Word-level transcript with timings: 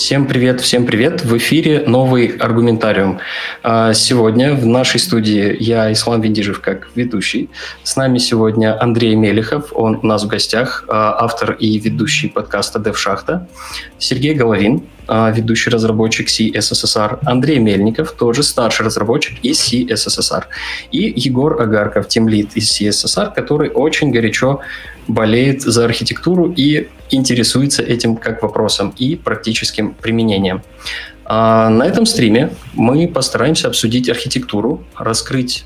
Всем 0.00 0.26
привет, 0.26 0.62
всем 0.62 0.86
привет. 0.86 1.22
В 1.26 1.36
эфире 1.36 1.84
новый 1.86 2.28
аргументариум. 2.28 3.18
А, 3.62 3.92
сегодня 3.92 4.54
в 4.54 4.64
нашей 4.64 4.98
студии 4.98 5.54
я, 5.60 5.92
Ислам 5.92 6.22
Виндижев, 6.22 6.60
как 6.62 6.88
ведущий. 6.94 7.50
С 7.82 7.96
нами 7.96 8.16
сегодня 8.16 8.82
Андрей 8.82 9.14
Мелехов, 9.14 9.74
он 9.74 10.00
у 10.02 10.06
нас 10.06 10.24
в 10.24 10.26
гостях, 10.26 10.86
а, 10.88 11.22
автор 11.22 11.52
и 11.52 11.78
ведущий 11.78 12.28
подкаста 12.28 12.78
«Девшахта». 12.78 13.46
Сергей 13.98 14.32
Головин, 14.32 14.84
а, 15.06 15.30
ведущий 15.30 15.68
разработчик 15.68 16.30
C 16.30 16.50
Андрей 17.26 17.58
Мельников, 17.58 18.12
тоже 18.12 18.42
старший 18.42 18.86
разработчик 18.86 19.38
из 19.42 19.58
C 19.58 19.86
и 20.92 21.12
Егор 21.14 21.60
Агарков, 21.60 22.08
тимлид 22.08 22.56
из 22.56 22.70
C 22.70 22.90
который 23.34 23.68
очень 23.68 24.12
горячо 24.12 24.60
болеет 25.08 25.60
за 25.60 25.84
архитектуру 25.84 26.54
и 26.56 26.88
интересуется 27.10 27.82
этим 27.82 28.16
как 28.16 28.42
вопросом 28.42 28.94
и 28.96 29.16
практическим 29.16 29.94
применением. 29.94 30.62
А 31.24 31.68
на 31.68 31.84
этом 31.84 32.06
стриме 32.06 32.50
мы 32.74 33.06
постараемся 33.06 33.68
обсудить 33.68 34.08
архитектуру, 34.08 34.84
раскрыть 34.96 35.64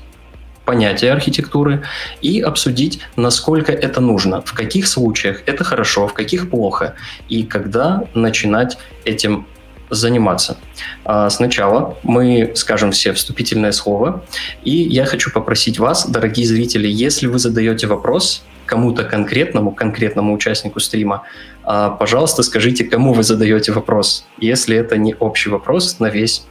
понятие 0.65 1.11
архитектуры 1.11 1.83
и 2.21 2.41
обсудить, 2.41 2.99
насколько 3.15 3.71
это 3.71 4.01
нужно, 4.01 4.41
в 4.41 4.53
каких 4.53 4.87
случаях 4.87 5.41
это 5.45 5.63
хорошо, 5.63 6.07
в 6.07 6.13
каких 6.13 6.49
плохо, 6.49 6.95
и 7.29 7.43
когда 7.43 8.03
начинать 8.13 8.77
этим 9.05 9.45
заниматься. 9.89 10.57
А 11.03 11.29
сначала 11.29 11.97
мы 12.03 12.51
скажем 12.55 12.91
все 12.91 13.13
вступительное 13.13 13.71
слово, 13.71 14.25
и 14.63 14.71
я 14.71 15.05
хочу 15.05 15.31
попросить 15.31 15.79
вас, 15.79 16.07
дорогие 16.07 16.47
зрители, 16.47 16.87
если 16.87 17.27
вы 17.27 17.39
задаете 17.39 17.87
вопрос, 17.87 18.43
кому-то 18.65 19.03
конкретному, 19.03 19.71
конкретному 19.71 20.33
участнику 20.33 20.79
стрима, 20.79 21.23
а, 21.63 21.89
пожалуйста, 21.89 22.43
скажите, 22.43 22.83
кому 22.83 23.13
вы 23.13 23.23
задаете 23.23 23.71
вопрос, 23.71 24.25
если 24.37 24.77
это 24.77 24.97
не 24.97 25.15
общий 25.15 25.49
вопрос 25.49 25.99
на 25.99 26.09
весь 26.09 26.45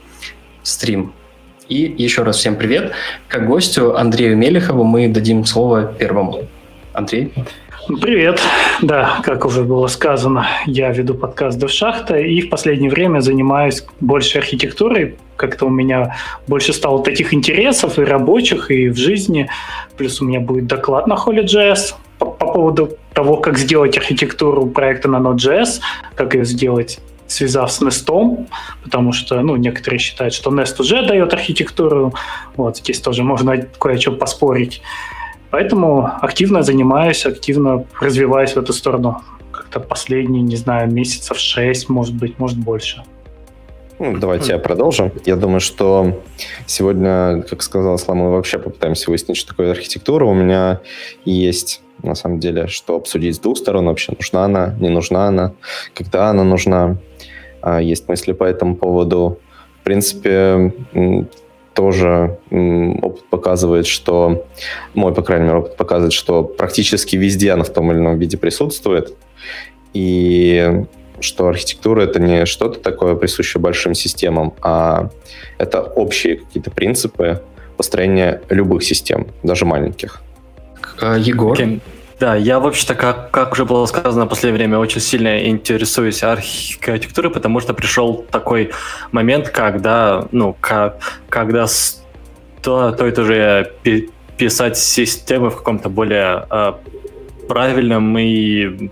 стрим. 0.62 1.12
И 1.68 1.94
еще 1.96 2.22
раз 2.22 2.36
всем 2.36 2.56
привет. 2.56 2.92
Как 3.28 3.46
гостю 3.46 3.96
Андрею 3.96 4.36
Мелехову 4.36 4.84
мы 4.84 5.08
дадим 5.08 5.44
слово 5.44 5.84
первому. 5.84 6.46
Андрей. 6.92 7.32
Привет. 8.00 8.40
Да, 8.80 9.20
как 9.22 9.44
уже 9.44 9.62
было 9.62 9.88
сказано, 9.88 10.46
я 10.64 10.90
веду 10.90 11.14
подкаст 11.14 11.58
«До 11.58 11.68
шахта» 11.68 12.16
и 12.16 12.40
в 12.40 12.48
последнее 12.48 12.90
время 12.90 13.20
занимаюсь 13.20 13.84
больше 14.00 14.38
архитектурой. 14.38 15.16
Как-то 15.36 15.66
у 15.66 15.70
меня 15.70 16.16
больше 16.46 16.72
стало 16.72 17.02
таких 17.02 17.34
интересов 17.34 17.98
и 17.98 18.02
рабочих, 18.02 18.70
и 18.70 18.88
в 18.88 18.96
жизни. 18.96 19.50
Плюс 19.98 20.22
у 20.22 20.24
меня 20.24 20.40
будет 20.40 20.66
доклад 20.66 21.06
на 21.06 21.14
Holy.js 21.14 21.94
поводу 22.55 22.97
того, 23.12 23.38
как 23.38 23.58
сделать 23.58 23.98
архитектуру 23.98 24.66
проекта 24.66 25.08
на 25.08 25.16
Node.js, 25.16 25.80
как 26.14 26.34
ее 26.34 26.44
сделать 26.44 27.00
связав 27.27 27.72
с 27.72 27.83
Nest, 27.83 28.46
потому 28.84 29.12
что 29.12 29.41
ну, 29.41 29.56
некоторые 29.56 29.98
считают, 29.98 30.34
что 30.34 30.50
Nest 30.50 30.80
уже 30.80 31.05
дает 31.05 31.33
архитектуру. 31.33 32.14
Вот 32.56 32.77
здесь 32.77 33.00
тоже 33.00 33.24
можно 33.24 33.56
кое 33.78 33.94
о 33.94 33.98
чем 33.98 34.19
поспорить. 34.19 34.83
Поэтому 35.50 36.06
активно 36.20 36.62
занимаюсь, 36.62 37.27
активно 37.27 37.86
развиваюсь 38.00 38.52
в 38.52 38.58
эту 38.58 38.72
сторону. 38.72 39.22
Как-то 39.50 39.80
последние, 39.80 40.42
не 40.42 40.56
знаю, 40.56 40.92
месяцев 40.92 41.39
шесть, 41.39 41.89
может 41.89 42.14
быть, 42.14 42.39
может 42.39 42.58
больше. 42.58 43.02
Ну, 43.98 44.16
давайте 44.18 44.52
я 44.52 44.58
продолжу. 44.58 45.11
Я 45.24 45.36
думаю, 45.36 45.61
что 45.61 46.22
сегодня, 46.66 47.42
как 47.48 47.62
сказал 47.62 47.98
Слам, 47.98 48.18
мы 48.18 48.30
вообще 48.30 48.58
попытаемся 48.58 49.11
выяснить, 49.11 49.36
что 49.36 49.48
такое 49.48 49.70
архитектура. 49.70 50.24
У 50.24 50.34
меня 50.34 50.80
есть, 51.24 51.83
на 52.05 52.14
самом 52.14 52.41
деле, 52.41 52.66
что 52.66 52.97
обсудить 52.97 53.36
с 53.36 53.38
двух 53.38 53.58
сторон 53.58 53.86
вообще. 53.86 54.12
Нужна 54.12 54.44
она, 54.44 54.74
не 54.80 54.88
нужна 54.88 55.28
она, 55.28 55.52
когда 55.94 56.30
она 56.30 56.44
нужна. 56.44 56.98
А, 57.62 57.80
есть 57.80 58.08
мысли 58.08 58.33
по 58.33 58.44
этому 58.44 58.77
поводу. 58.77 59.38
В 59.80 59.84
принципе, 59.84 60.72
тоже 61.74 62.39
опыт 62.51 63.24
показывает, 63.28 63.86
что, 63.86 64.46
мой, 64.95 65.12
по 65.12 65.23
крайней 65.23 65.46
мере, 65.46 65.58
опыт 65.58 65.77
показывает, 65.77 66.12
что 66.12 66.42
практически 66.45 67.17
везде 67.17 67.52
она 67.52 67.64
в 67.64 67.70
том 67.70 67.90
или 67.90 67.98
ином 67.98 68.18
виде 68.18 68.39
присутствует, 68.39 69.14
и 69.92 70.84
что 71.20 71.48
архитектура— 71.48 72.02
это 72.02 72.20
не 72.20 72.46
что-то 72.46 72.80
такое 72.80 73.14
присущее 73.14 73.61
большим 73.61 73.95
системам, 73.95 74.55
а 74.62 75.11
это 75.58 75.83
общие 75.83 76.36
какие-то 76.36 76.70
принципы 76.70 77.42
построения 77.77 78.40
любых 78.48 78.84
систем, 78.84 79.27
даже 79.42 79.64
маленьких. 79.64 80.23
А, 81.01 81.17
Егор? 81.17 81.58
Okay. 81.58 81.80
Да, 82.20 82.36
я 82.36 82.61
вообще-то, 82.61 82.95
как, 82.95 83.30
как 83.33 83.52
уже 83.52 83.64
было 83.64 83.86
сказано 83.86 84.27
в 84.27 84.29
последнее 84.29 84.58
время, 84.58 84.79
очень 84.79 85.01
сильно 85.01 85.48
интересуюсь 85.48 86.23
архитектурой, 86.23 87.30
потому 87.30 87.61
что 87.61 87.75
пришел 87.75 88.25
такой 88.30 88.73
момент, 89.11 89.48
когда, 89.48 90.27
ну, 90.30 90.57
как, 90.61 90.98
когда 91.29 91.67
то, 92.63 92.92
то 92.92 93.07
это 93.07 93.23
уже 93.23 93.73
писать 94.36 94.79
системы 94.79 95.51
в 95.51 95.57
каком-то 95.57 95.89
более 95.89 96.47
э, 96.51 96.73
правильном 97.48 98.17
и 98.19 98.91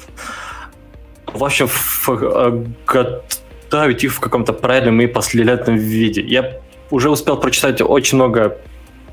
в 1.27 1.45
общем 1.45 1.69
в, 1.69 2.09
э, 2.09 2.65
готовить 2.87 4.05
их 4.05 4.13
в 4.13 4.21
каком-то 4.21 4.53
правильном 4.53 5.01
и 5.01 5.07
последовательном 5.07 5.79
виде. 5.79 6.23
Я 6.23 6.59
уже 6.91 7.11
успел 7.11 7.37
прочитать 7.39 7.81
очень 7.81 8.17
много 8.17 8.59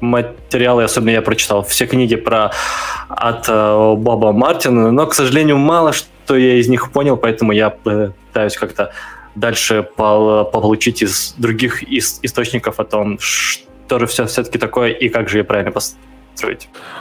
материалы, 0.02 0.84
особенно 0.84 1.12
я 1.12 1.22
прочитал 1.22 1.64
все 1.64 1.86
книги 1.86 2.16
про 2.16 2.52
от 3.10 3.46
э, 3.48 3.94
Боба 3.96 4.32
Мартина, 4.32 4.92
но, 4.92 5.08
к 5.08 5.14
сожалению, 5.14 5.58
мало 5.58 5.94
что 5.94 6.36
я 6.36 6.56
из 6.56 6.68
них 6.68 6.92
понял, 6.92 7.18
поэтому 7.18 7.52
я 7.52 7.70
пытаюсь 7.70 8.56
как-то 8.58 8.92
дальше 9.36 9.88
получить 9.96 11.02
из 11.02 11.34
других 11.38 11.84
из, 11.84 12.20
источников 12.22 12.80
о 12.80 12.84
том, 12.84 13.20
что 13.20 14.00
же 14.00 14.06
все, 14.06 14.26
все-таки 14.26 14.58
такое 14.58 14.90
и 14.90 15.10
как 15.10 15.30
же 15.30 15.40
я 15.40 15.44
правильно 15.44 15.72
построить. 15.72 16.09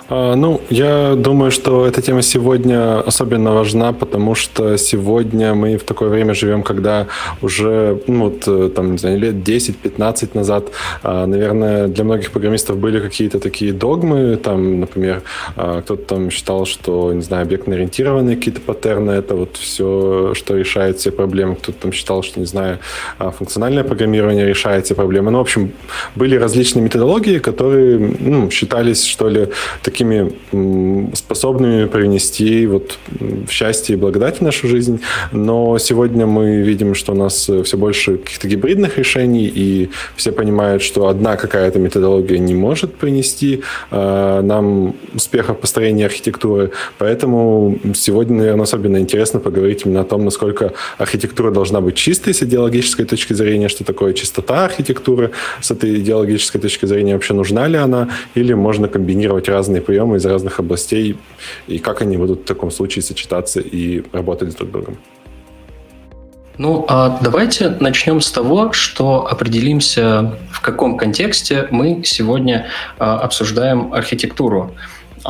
А, 0.09 0.34
ну, 0.34 0.60
я 0.71 1.15
думаю, 1.16 1.50
что 1.50 1.87
эта 1.87 2.00
тема 2.00 2.22
сегодня 2.22 3.00
особенно 3.00 3.53
важна, 3.53 3.93
потому 3.93 4.34
что 4.34 4.78
сегодня 4.78 5.54
мы 5.54 5.76
в 5.76 5.84
такое 5.84 6.09
время 6.09 6.34
живем, 6.34 6.62
когда 6.62 7.06
уже, 7.43 8.00
ну, 8.06 8.25
вот, 8.25 8.44
э, 8.47 8.71
там, 8.75 8.93
не 8.93 8.98
знаю, 8.98 9.19
лет 9.19 9.34
10-15 9.34 10.34
назад, 10.34 10.71
а, 11.03 11.27
наверное, 11.27 11.88
для 11.88 12.04
многих 12.04 12.31
программистов 12.31 12.78
были 12.78 13.00
какие-то 13.00 13.38
такие 13.38 13.72
догмы, 13.72 14.37
там, 14.37 14.81
например, 14.81 15.22
а, 15.56 15.82
кто-то 15.82 16.03
там 16.03 16.31
считал, 16.31 16.65
что, 16.65 17.12
не 17.12 17.22
знаю, 17.22 17.43
объектно-ориентированные 17.43 18.37
какие-то 18.37 18.60
паттерны, 18.60 19.10
это 19.10 19.34
вот 19.34 19.56
все, 19.56 20.32
что 20.34 20.56
решает 20.56 20.98
все 20.98 21.10
проблемы. 21.10 21.56
Кто-то 21.56 21.78
там 21.82 21.93
считал, 21.93 22.22
что, 22.22 22.41
не 22.41 22.47
знаю, 22.47 22.78
функциональное 23.19 23.84
программирование 23.84 24.47
решает 24.47 24.87
все 24.87 24.94
проблемы. 24.94 25.31
Ну, 25.31 25.38
в 25.38 25.43
общем, 25.43 25.72
были 26.16 26.37
различные 26.37 26.82
методологии, 26.82 27.38
которые, 27.38 27.98
ну, 28.21 28.50
считались, 28.50 29.04
что 29.04 29.28
ли, 29.28 29.49
такие 29.83 29.99
такими 29.99 31.12
способными 31.15 31.87
привнести 31.87 32.66
вот 32.66 32.99
счастье 33.50 33.97
и 33.97 33.99
благодать 33.99 34.39
в 34.39 34.43
нашу 34.43 34.69
жизнь. 34.69 35.00
Но 35.33 35.78
сегодня 35.78 36.27
мы 36.27 36.62
видим, 36.62 36.94
что 36.94 37.12
у 37.12 37.15
нас 37.16 37.50
все 37.65 37.77
больше 37.77 38.19
каких-то 38.19 38.47
гибридных 38.49 38.99
решений, 38.99 39.50
и 39.53 39.91
все 40.16 40.31
понимают, 40.33 40.83
что 40.83 41.09
одна 41.09 41.37
какая-то 41.37 41.78
методология 41.78 42.39
не 42.39 42.55
может 42.55 42.94
принести 42.94 43.62
э, 43.91 44.41
нам 44.43 44.94
успеха 45.15 45.55
в 45.55 45.59
построении 45.59 46.05
архитектуры. 46.05 46.71
Поэтому 46.99 47.78
сегодня, 47.95 48.37
наверное, 48.39 48.62
особенно 48.62 48.99
интересно 48.99 49.41
поговорить 49.41 49.83
именно 49.84 50.03
о 50.03 50.05
том, 50.05 50.25
насколько 50.25 50.72
архитектура 50.99 51.50
должна 51.50 51.81
быть 51.81 51.97
чистой 51.97 52.34
с 52.34 52.43
идеологической 52.43 53.05
точки 53.05 53.33
зрения, 53.34 53.69
что 53.69 53.84
такое 53.84 54.12
чистота 54.12 54.65
архитектуры 54.65 55.33
с 55.60 55.71
этой 55.71 55.99
идеологической 55.99 56.60
точки 56.60 56.87
зрения, 56.87 57.15
вообще 57.15 57.34
нужна 57.34 57.66
ли 57.66 57.77
она, 57.77 58.09
или 58.34 58.55
можно 58.55 58.89
комбинировать 58.89 59.08
разные 59.49 59.81
приемы 59.81 60.17
из 60.17 60.27
разных 60.27 60.61
областей, 60.61 61.17
и 61.67 61.79
как 61.79 62.03
они 62.03 62.17
будут 62.17 62.41
в 62.41 62.45
таком 62.45 62.71
случае 62.71 63.03
сочетаться 63.03 63.61
и 63.61 64.03
работать 64.13 64.57
друг 64.57 64.69
с 64.69 64.73
другом. 64.73 64.99
Ну, 66.59 66.84
а 66.89 67.19
давайте 67.22 67.71
начнем 67.81 68.21
с 68.21 68.33
того, 68.33 68.72
что 68.72 69.28
определимся, 69.31 70.34
в 70.51 70.60
каком 70.60 70.97
контексте 70.97 71.69
мы 71.71 72.03
сегодня 72.05 72.66
а, 72.99 73.21
обсуждаем 73.21 73.95
архитектуру. 73.95 74.75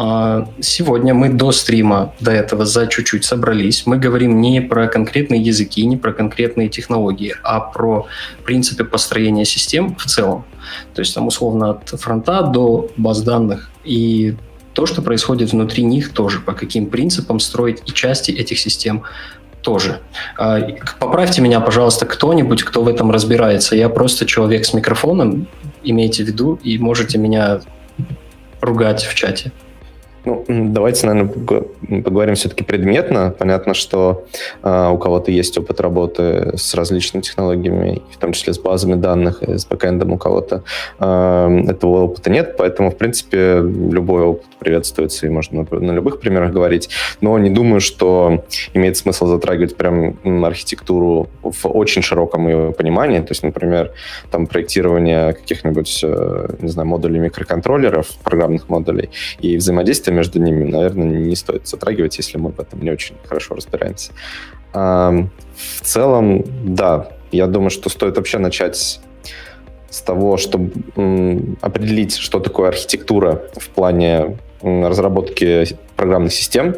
А, 0.00 0.46
сегодня 0.60 1.12
мы 1.12 1.28
до 1.28 1.50
стрима, 1.50 2.14
до 2.20 2.30
этого 2.30 2.64
за 2.64 2.86
чуть-чуть 2.86 3.24
собрались. 3.24 3.84
Мы 3.84 3.98
говорим 3.98 4.40
не 4.40 4.60
про 4.60 4.86
конкретные 4.86 5.42
языки, 5.42 5.84
не 5.84 5.96
про 5.96 6.12
конкретные 6.12 6.68
технологии, 6.68 7.34
а 7.42 7.58
про 7.58 8.06
принципы 8.44 8.84
построения 8.84 9.44
систем 9.44 9.96
в 9.96 10.04
целом. 10.04 10.44
То 10.94 11.00
есть 11.00 11.16
там 11.16 11.26
условно 11.26 11.70
от 11.70 11.88
фронта 12.00 12.42
до 12.42 12.88
баз 12.96 13.22
данных 13.22 13.72
и 13.82 14.36
то, 14.72 14.86
что 14.86 15.02
происходит 15.02 15.50
внутри 15.50 15.82
них 15.82 16.12
тоже, 16.12 16.38
по 16.38 16.52
каким 16.52 16.86
принципам 16.86 17.40
строить 17.40 17.82
и 17.84 17.92
части 17.92 18.30
этих 18.30 18.60
систем 18.60 19.02
тоже. 19.62 19.98
А, 20.36 20.60
поправьте 21.00 21.42
меня, 21.42 21.58
пожалуйста, 21.58 22.06
кто-нибудь, 22.06 22.62
кто 22.62 22.84
в 22.84 22.88
этом 22.88 23.10
разбирается. 23.10 23.74
Я 23.74 23.88
просто 23.88 24.26
человек 24.26 24.64
с 24.64 24.72
микрофоном, 24.72 25.48
имейте 25.82 26.22
в 26.22 26.28
виду, 26.28 26.60
и 26.62 26.78
можете 26.78 27.18
меня 27.18 27.62
ругать 28.60 29.02
в 29.02 29.16
чате. 29.16 29.50
Ну, 30.28 30.44
давайте, 30.46 31.06
наверное, 31.06 32.02
поговорим 32.02 32.34
все-таки 32.34 32.62
предметно. 32.62 33.34
Понятно, 33.38 33.72
что 33.72 34.26
э, 34.62 34.90
у 34.92 34.98
кого-то 34.98 35.30
есть 35.30 35.56
опыт 35.56 35.80
работы 35.80 36.52
с 36.54 36.74
различными 36.74 37.22
технологиями, 37.22 38.02
в 38.12 38.18
том 38.18 38.32
числе 38.32 38.52
с 38.52 38.58
базами 38.58 38.94
данных 38.94 39.42
с 39.42 39.64
бэкэндом, 39.64 40.12
у 40.12 40.18
кого-то 40.18 40.64
э, 41.00 41.64
этого 41.68 42.04
опыта 42.04 42.28
нет, 42.28 42.56
поэтому, 42.58 42.90
в 42.90 42.98
принципе, 42.98 43.60
любой 43.62 44.22
опыт 44.22 44.46
приветствуется, 44.58 45.26
и 45.26 45.30
можно 45.30 45.66
на, 45.70 45.80
на 45.80 45.92
любых 45.92 46.20
примерах 46.20 46.52
говорить. 46.52 46.90
Но 47.22 47.38
не 47.38 47.48
думаю, 47.48 47.80
что 47.80 48.44
имеет 48.74 48.98
смысл 48.98 49.26
затрагивать 49.28 49.76
прям 49.76 50.18
архитектуру 50.44 51.30
в 51.42 51.66
очень 51.68 52.02
широком 52.02 52.48
ее 52.48 52.72
понимании. 52.72 53.20
То 53.20 53.30
есть, 53.30 53.42
например, 53.42 53.92
там 54.30 54.46
проектирование 54.46 55.32
каких-нибудь, 55.32 56.00
э, 56.02 56.48
не 56.60 56.68
знаю, 56.68 56.86
модулей 56.86 57.18
микроконтроллеров, 57.18 58.08
программных 58.22 58.68
модулей 58.68 59.08
и 59.40 59.56
взаимодействие 59.56 60.17
между 60.18 60.40
ними, 60.40 60.70
наверное, 60.70 61.06
не 61.06 61.36
стоит 61.36 61.68
затрагивать, 61.68 62.18
если 62.18 62.38
мы 62.38 62.50
в 62.50 62.60
этом 62.60 62.82
не 62.82 62.90
очень 62.90 63.14
хорошо 63.28 63.54
разбираемся. 63.54 64.12
В 64.72 65.80
целом, 65.82 66.44
да, 66.64 67.08
я 67.32 67.46
думаю, 67.46 67.70
что 67.70 67.88
стоит 67.88 68.16
вообще 68.16 68.38
начать 68.38 69.00
с 69.90 70.00
того, 70.02 70.36
чтобы 70.36 70.72
определить, 71.60 72.16
что 72.16 72.40
такое 72.40 72.68
архитектура 72.68 73.42
в 73.56 73.68
плане 73.68 74.38
разработки 74.62 75.78
программных 75.96 76.32
систем. 76.32 76.74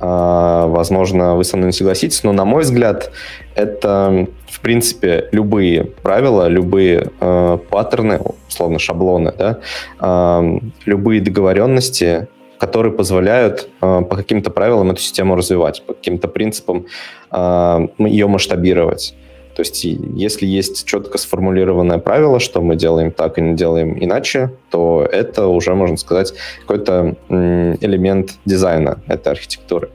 А, 0.00 0.66
возможно, 0.66 1.34
вы 1.36 1.44
со 1.44 1.56
мной 1.56 1.68
не 1.68 1.72
согласитесь, 1.72 2.24
но, 2.24 2.32
на 2.32 2.44
мой 2.44 2.62
взгляд, 2.62 3.12
это, 3.54 4.26
в 4.54 4.60
принципе, 4.60 5.28
любые 5.32 5.84
правила, 5.84 6.46
любые 6.46 7.10
э, 7.20 7.58
паттерны, 7.70 8.20
условно 8.48 8.78
шаблоны, 8.78 9.32
да, 9.36 9.58
э, 10.00 10.58
любые 10.86 11.20
договоренности, 11.20 12.28
которые 12.58 12.92
позволяют 12.92 13.68
э, 13.82 14.02
по 14.02 14.16
каким-то 14.16 14.50
правилам 14.50 14.92
эту 14.92 15.00
систему 15.00 15.34
развивать, 15.34 15.82
по 15.84 15.94
каким-то 15.94 16.28
принципам 16.28 16.86
э, 17.32 17.88
ее 17.98 18.28
масштабировать. 18.28 19.16
То 19.56 19.62
есть 19.62 19.82
если 19.84 20.46
есть 20.46 20.86
четко 20.86 21.18
сформулированное 21.18 21.98
правило, 21.98 22.38
что 22.38 22.60
мы 22.60 22.76
делаем 22.76 23.10
так 23.10 23.38
и 23.38 23.42
не 23.42 23.56
делаем 23.56 23.96
иначе, 23.98 24.50
то 24.70 25.06
это 25.10 25.48
уже, 25.48 25.74
можно 25.74 25.96
сказать, 25.96 26.32
какой-то 26.60 27.16
элемент 27.28 28.34
дизайна 28.44 29.00
этой 29.08 29.32
архитектуры. 29.32 29.90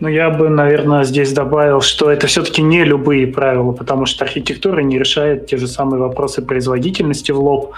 Ну, 0.00 0.08
я 0.08 0.30
бы, 0.30 0.48
наверное, 0.48 1.04
здесь 1.04 1.30
добавил, 1.34 1.82
что 1.82 2.10
это 2.10 2.26
все-таки 2.26 2.62
не 2.62 2.84
любые 2.84 3.26
правила, 3.26 3.72
потому 3.72 4.06
что 4.06 4.24
архитектура 4.24 4.80
не 4.80 4.98
решает 4.98 5.46
те 5.46 5.58
же 5.58 5.66
самые 5.66 6.00
вопросы 6.00 6.40
производительности 6.40 7.32
в 7.32 7.38
лоб. 7.38 7.74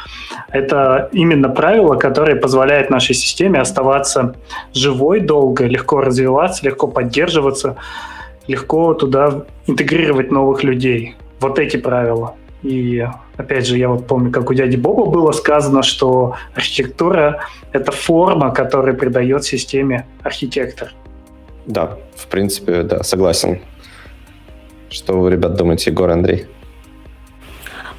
Это 0.49 1.09
именно 1.13 1.49
правила, 1.49 1.97
которые 1.97 2.37
позволяют 2.37 2.91
нашей 2.91 3.17
системе 3.17 3.59
оставаться 3.59 4.37
живой 4.73 5.19
долго, 5.19 5.67
легко 5.67 6.01
развиваться, 6.01 6.65
легко 6.65 6.87
поддерживаться, 6.87 7.75
легко 8.47 8.95
туда 8.95 9.45
интегрировать 9.67 10.31
новых 10.31 10.63
людей. 10.63 11.17
Вот 11.41 11.59
эти 11.59 11.77
правила. 11.77 12.37
И 12.63 13.05
опять 13.37 13.67
же, 13.67 13.77
я 13.77 13.89
вот 13.89 14.07
помню, 14.07 14.31
как 14.31 14.49
у 14.49 14.55
дяди 14.55 14.77
Боба 14.77 15.07
было 15.07 15.33
сказано, 15.33 15.83
что 15.83 16.37
архитектура— 16.55 17.41
это 17.73 17.91
форма, 17.91 18.53
которая 18.53 18.95
придает 18.95 19.43
системе 19.43 20.07
архитектор. 20.23 20.93
Да, 21.67 21.99
в 22.17 22.27
принципе, 22.27 22.83
да, 22.83 23.03
согласен. 23.03 23.61
Что 24.91 25.19
вы, 25.19 25.31
ребят, 25.31 25.55
думаете, 25.55 25.91
Егор, 25.91 26.11
Андрей? 26.11 26.47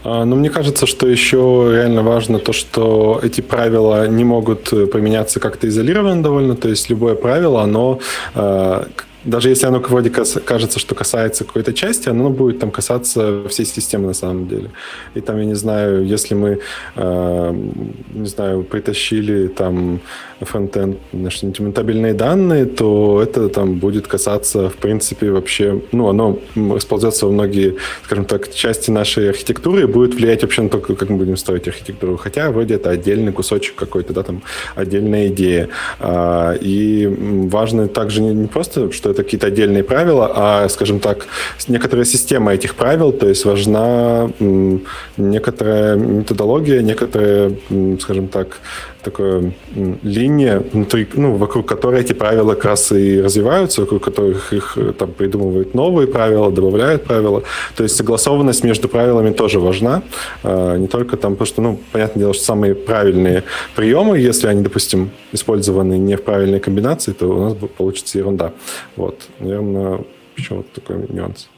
А, 0.03 0.25
ну, 0.25 0.35
мне 0.35 0.49
кажется, 0.49 0.85
что 0.85 1.07
еще 1.07 1.69
реально 1.71 2.03
важно 2.03 2.39
то, 2.39 2.53
что 2.53 3.19
эти 3.23 3.41
правила 3.41 4.07
не 4.07 4.23
могут 4.23 4.69
применяться 4.69 5.39
как-то 5.39 5.67
изолированно 5.67 6.21
довольно. 6.21 6.55
То 6.55 6.69
есть 6.69 6.89
любое 6.89 7.15
правило, 7.15 7.61
оно 7.61 7.99
а, 8.35 8.87
даже 9.25 9.49
если 9.49 9.67
оно 9.67 9.79
вроде 9.79 10.09
кажется, 10.09 10.79
что 10.79 10.95
касается 10.95 11.45
какой-то 11.45 11.73
части, 11.73 12.09
оно 12.09 12.29
будет 12.29 12.59
там 12.59 12.71
касаться 12.71 13.47
всей 13.47 13.65
системы 13.65 14.07
на 14.07 14.13
самом 14.13 14.47
деле. 14.47 14.71
И 15.15 15.21
там, 15.21 15.37
я 15.39 15.45
не 15.45 15.55
знаю, 15.55 16.05
если 16.05 16.35
мы, 16.35 16.59
э, 16.95 17.55
не 18.13 18.27
знаю, 18.27 18.63
притащили 18.63 19.47
там 19.47 20.01
фронтенд, 20.45 20.97
инструментабельные 21.11 22.13
данные, 22.13 22.65
то 22.65 23.21
это 23.21 23.49
там 23.49 23.75
будет 23.75 24.07
касаться, 24.07 24.69
в 24.69 24.75
принципе, 24.75 25.31
вообще, 25.31 25.81
ну, 25.91 26.07
оно 26.07 26.39
расползется 26.55 27.25
во 27.25 27.31
многие, 27.31 27.75
скажем 28.03 28.25
так, 28.25 28.53
части 28.53 28.91
нашей 28.91 29.29
архитектуры 29.29 29.83
и 29.83 29.85
будет 29.85 30.15
влиять 30.15 30.41
вообще 30.41 30.63
на 30.63 30.69
то, 30.69 30.79
как 30.79 31.09
мы 31.09 31.17
будем 31.17 31.37
строить 31.37 31.67
архитектуру. 31.67 32.17
Хотя 32.17 32.51
вроде 32.51 32.75
это 32.75 32.89
отдельный 32.89 33.31
кусочек 33.31 33.75
какой-то, 33.75 34.13
да, 34.13 34.23
там, 34.23 34.41
отдельная 34.75 35.27
идея. 35.27 35.69
А, 35.99 36.53
и 36.53 37.07
важно 37.07 37.87
также 37.87 38.21
не 38.21 38.47
просто, 38.47 38.91
что 38.91 39.11
это 39.11 39.23
какие-то 39.23 39.47
отдельные 39.47 39.83
правила, 39.83 40.31
а, 40.35 40.69
скажем 40.69 40.99
так, 40.99 41.25
некоторая 41.67 42.05
система 42.05 42.53
этих 42.53 42.75
правил, 42.75 43.11
то 43.11 43.27
есть 43.27 43.45
важна 43.45 44.31
некоторая 45.17 45.95
методология, 45.95 46.81
некоторая, 46.81 47.53
скажем 47.99 48.27
так, 48.27 48.59
такая 49.03 49.53
линия, 50.03 50.63
внутри, 50.73 51.07
ну, 51.13 51.35
вокруг 51.35 51.67
которой 51.67 52.01
эти 52.01 52.13
правила 52.13 52.53
как 52.55 52.65
раз 52.65 52.91
и 52.91 53.21
развиваются, 53.21 53.81
вокруг 53.81 54.03
которых 54.03 54.53
их 54.53 54.77
э, 54.77 54.93
там 54.93 55.11
придумывают 55.11 55.73
новые 55.73 56.07
правила, 56.07 56.51
добавляют 56.51 57.03
правила. 57.03 57.43
То 57.75 57.83
есть 57.83 57.95
согласованность 57.95 58.63
между 58.63 58.87
правилами 58.87 59.33
тоже 59.33 59.59
важна. 59.59 60.03
А, 60.43 60.77
не 60.77 60.87
только 60.87 61.17
там, 61.17 61.33
потому 61.33 61.47
что, 61.47 61.61
ну, 61.61 61.79
понятное 61.91 62.21
дело, 62.21 62.33
что 62.33 62.43
самые 62.43 62.75
правильные 62.75 63.43
приемы, 63.75 64.17
если 64.17 64.47
они, 64.47 64.61
допустим, 64.63 65.11
использованы 65.31 65.97
не 65.97 66.15
в 66.15 66.23
правильной 66.23 66.59
комбинации, 66.59 67.13
то 67.13 67.27
у 67.27 67.39
нас 67.39 67.53
получится 67.77 68.17
ерунда. 68.17 68.53
Вот, 68.95 69.21
наверное, 69.39 69.99
почему 70.35 70.63
такой 70.73 71.05
нюанс. 71.09 71.49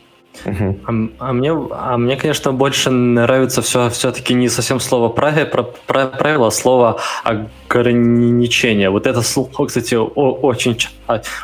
А, 0.46 0.92
а, 1.20 1.34
мне, 1.34 1.52
а 1.52 1.98
мне, 1.98 2.16
конечно, 2.18 2.52
больше 2.52 2.90
нравится 2.90 3.62
все, 3.62 3.90
все-таки 3.90 4.34
не 4.34 4.50
совсем 4.50 4.80
слово 4.80 5.10
правило, 5.10 5.46
правило, 5.86 6.48
а 6.48 6.52
слово 6.52 7.00
ограничение. 7.24 8.90
Вот 8.90 9.08
это 9.08 9.22
слово, 9.22 9.66
кстати, 9.66 9.96
очень, 9.96 10.78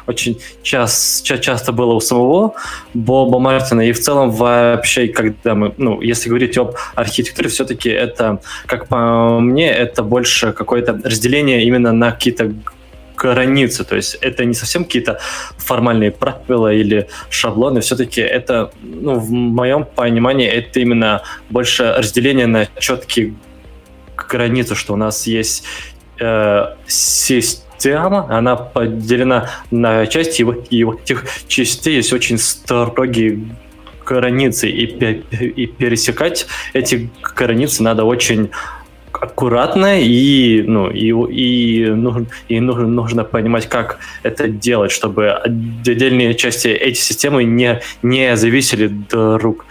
очень 0.08 0.40
час, 0.62 1.22
ча, 1.24 1.38
часто 1.38 1.72
было 1.72 1.94
у 1.94 2.00
самого 2.00 2.54
Боба 2.94 3.40
Мартина. 3.40 3.82
И 3.82 3.92
в 3.92 4.00
целом 4.00 4.32
вообще, 4.32 5.08
когда 5.08 5.56
мы, 5.56 5.74
ну, 5.78 6.02
если 6.02 6.30
говорить 6.30 6.58
об 6.58 6.76
архитектуре, 6.96 7.50
все-таки 7.50 7.90
это, 7.90 8.40
как 8.66 8.88
по 8.88 9.40
мне, 9.40 9.72
это 9.72 10.04
больше 10.04 10.54
какое-то 10.54 11.00
разделение 11.04 11.64
именно 11.64 11.92
на 11.92 12.12
какие-то 12.12 12.54
границы. 13.22 13.84
То 13.84 13.96
есть 13.96 14.16
это 14.22 14.46
не 14.46 14.54
совсем 14.54 14.84
какие-то 14.84 15.20
формальные 15.58 16.12
правила 16.12 16.74
или 16.74 17.08
шаблоны. 17.30 17.82
Все-таки 17.82 18.22
это, 18.22 18.72
ну, 18.82 19.16
в 19.16 19.32
моем 19.32 19.86
понимании, 19.86 20.48
это 20.48 20.80
именно 20.80 21.22
больше 21.50 21.94
разделение 21.98 22.48
на 22.48 22.68
четкие 22.80 23.36
границы, 24.16 24.76
что 24.76 24.94
у 24.94 24.96
нас 24.96 25.28
есть 25.28 25.64
э, 26.20 26.76
система, 26.88 28.28
она 28.30 28.56
поделена 28.56 29.50
на 29.70 30.08
части, 30.08 30.42
и 30.70 30.84
в 30.84 30.92
этих 30.92 31.26
частей 31.48 31.96
есть 31.98 32.14
очень 32.14 32.40
строгие 32.40 33.40
границы, 34.06 34.68
и, 34.70 34.86
и 34.86 35.68
пересекать 35.68 36.48
эти 36.74 37.10
границы 37.36 37.84
надо 37.84 38.04
очень 38.04 38.50
аккуратно 39.22 40.02
и, 40.02 40.64
ну, 40.64 40.90
и, 40.90 41.10
и, 41.10 41.86
нужно, 41.92 42.26
и 42.50 42.60
нужно, 42.60 42.88
нужно 42.88 43.24
понимать, 43.24 43.68
как 43.68 44.00
это 44.24 44.48
делать, 44.48 44.92
чтобы 44.92 45.30
отдельные 45.30 46.34
части 46.34 46.68
эти 46.70 47.00
системы 47.00 47.44
не, 47.44 47.82
не 48.02 48.36
зависели 48.36 48.88
друг 48.88 49.66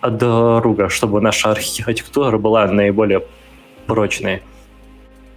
от 0.00 0.18
друга, 0.18 0.88
чтобы 0.88 1.20
наша 1.20 1.52
архитектура 1.52 2.36
была 2.36 2.66
наиболее 2.66 3.22
прочной. 3.86 4.42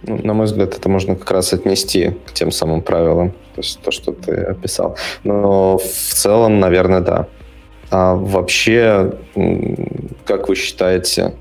Ну, 0.02 0.18
на 0.24 0.34
мой 0.34 0.46
взгляд, 0.46 0.76
это 0.76 0.88
можно 0.88 1.14
как 1.14 1.30
раз 1.30 1.52
отнести 1.52 2.10
к 2.26 2.32
тем 2.32 2.50
самым 2.50 2.82
правилам, 2.82 3.30
то 3.54 3.60
есть 3.60 3.80
то, 3.80 3.92
что 3.92 4.12
ты 4.12 4.32
описал. 4.32 4.96
Но 5.22 5.78
в 5.78 6.12
целом, 6.12 6.58
наверное, 6.58 7.00
да. 7.00 7.28
А 7.90 8.16
вообще, 8.16 9.12
как 10.24 10.48
вы 10.48 10.56
считаете, 10.56 11.34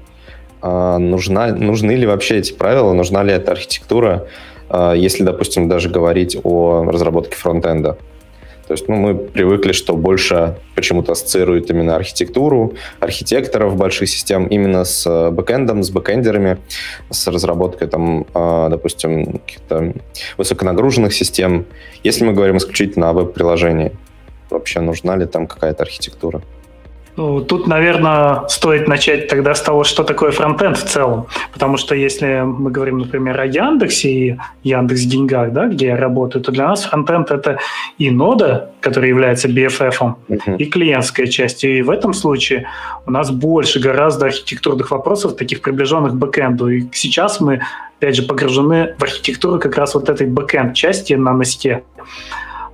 нужна, 0.64 1.48
нужны 1.48 1.92
ли 1.92 2.06
вообще 2.06 2.38
эти 2.38 2.54
правила, 2.54 2.94
нужна 2.94 3.24
ли 3.24 3.34
эта 3.34 3.52
архитектура, 3.52 4.28
а, 4.70 4.94
если, 4.94 5.24
допустим, 5.24 5.68
даже 5.70 5.90
говорить 5.90 6.38
о 6.44 6.86
разработке 6.86 7.36
фронтенда. 7.36 7.98
То 8.68 8.72
есть 8.74 8.88
ну, 8.88 8.96
мы 8.96 9.16
привыкли, 9.16 9.74
что 9.74 9.96
больше 9.96 10.58
почему-то 10.74 11.12
ассоциируют 11.12 11.70
именно 11.70 11.96
архитектуру, 11.96 12.74
архитекторов 13.02 13.76
больших 13.76 14.08
систем 14.08 14.48
именно 14.48 14.86
с 14.86 15.06
э, 15.06 15.32
бэкэндом, 15.32 15.84
с 15.84 15.90
бэкэндерами, 15.90 16.60
с 17.10 17.28
разработкой, 17.28 17.90
там, 17.90 18.26
а, 18.34 18.70
допустим, 18.70 19.40
каких-то 19.40 19.94
высоконагруженных 20.38 21.14
систем. 21.14 21.66
Если 22.04 22.24
мы 22.24 22.32
говорим 22.32 22.56
исключительно 22.56 23.10
о 23.10 23.14
веб-приложении, 23.14 23.92
вообще 24.50 24.80
нужна 24.80 25.18
ли 25.18 25.26
там 25.26 25.46
какая-то 25.46 25.84
архитектура? 25.84 26.42
Ну, 27.16 27.42
тут, 27.42 27.68
наверное, 27.68 28.48
стоит 28.48 28.88
начать 28.88 29.28
тогда 29.28 29.54
с 29.54 29.62
того, 29.62 29.84
что 29.84 30.04
такое 30.04 30.32
фронтенд 30.32 30.78
в 30.78 30.84
целом. 30.84 31.28
Потому 31.52 31.78
что 31.78 31.94
если 31.94 32.42
мы 32.42 32.72
говорим, 32.72 32.98
например, 32.98 33.40
о 33.40 33.46
Яндексе 33.46 34.10
и 34.10 34.38
Яндекс 34.64 35.02
Деньгах, 35.02 35.52
да, 35.54 35.68
где 35.68 35.88
я 35.88 35.98
работаю, 35.98 36.44
то 36.44 36.52
для 36.52 36.68
нас 36.68 36.86
фронтенд– 36.86 37.30
это 37.32 37.60
и 38.00 38.10
нода, 38.10 38.72
которая 38.82 39.10
является 39.10 39.48
BFF, 39.48 40.16
uh-huh. 40.28 40.58
и 40.58 40.66
клиентская 40.66 41.28
часть. 41.28 41.64
И 41.64 41.84
в 41.84 41.92
этом 41.92 42.14
случае 42.14 42.68
у 43.06 43.12
нас 43.12 43.30
больше 43.30 43.80
гораздо 43.80 44.26
архитектурных 44.26 44.90
вопросов, 44.90 45.36
таких 45.36 45.62
приближенных 45.62 46.14
к 46.14 46.16
бэкэнду. 46.16 46.70
И 46.70 46.86
сейчас 46.94 47.40
мы, 47.40 47.62
опять 48.00 48.16
же, 48.16 48.24
погружены 48.24 48.96
в 48.98 49.04
архитектуру 49.04 49.60
как 49.60 49.78
раз 49.78 49.94
вот 49.94 50.10
этой 50.10 50.26
бэкэнд 50.26 50.74
части 50.74 51.14
на 51.14 51.34
носте. 51.34 51.84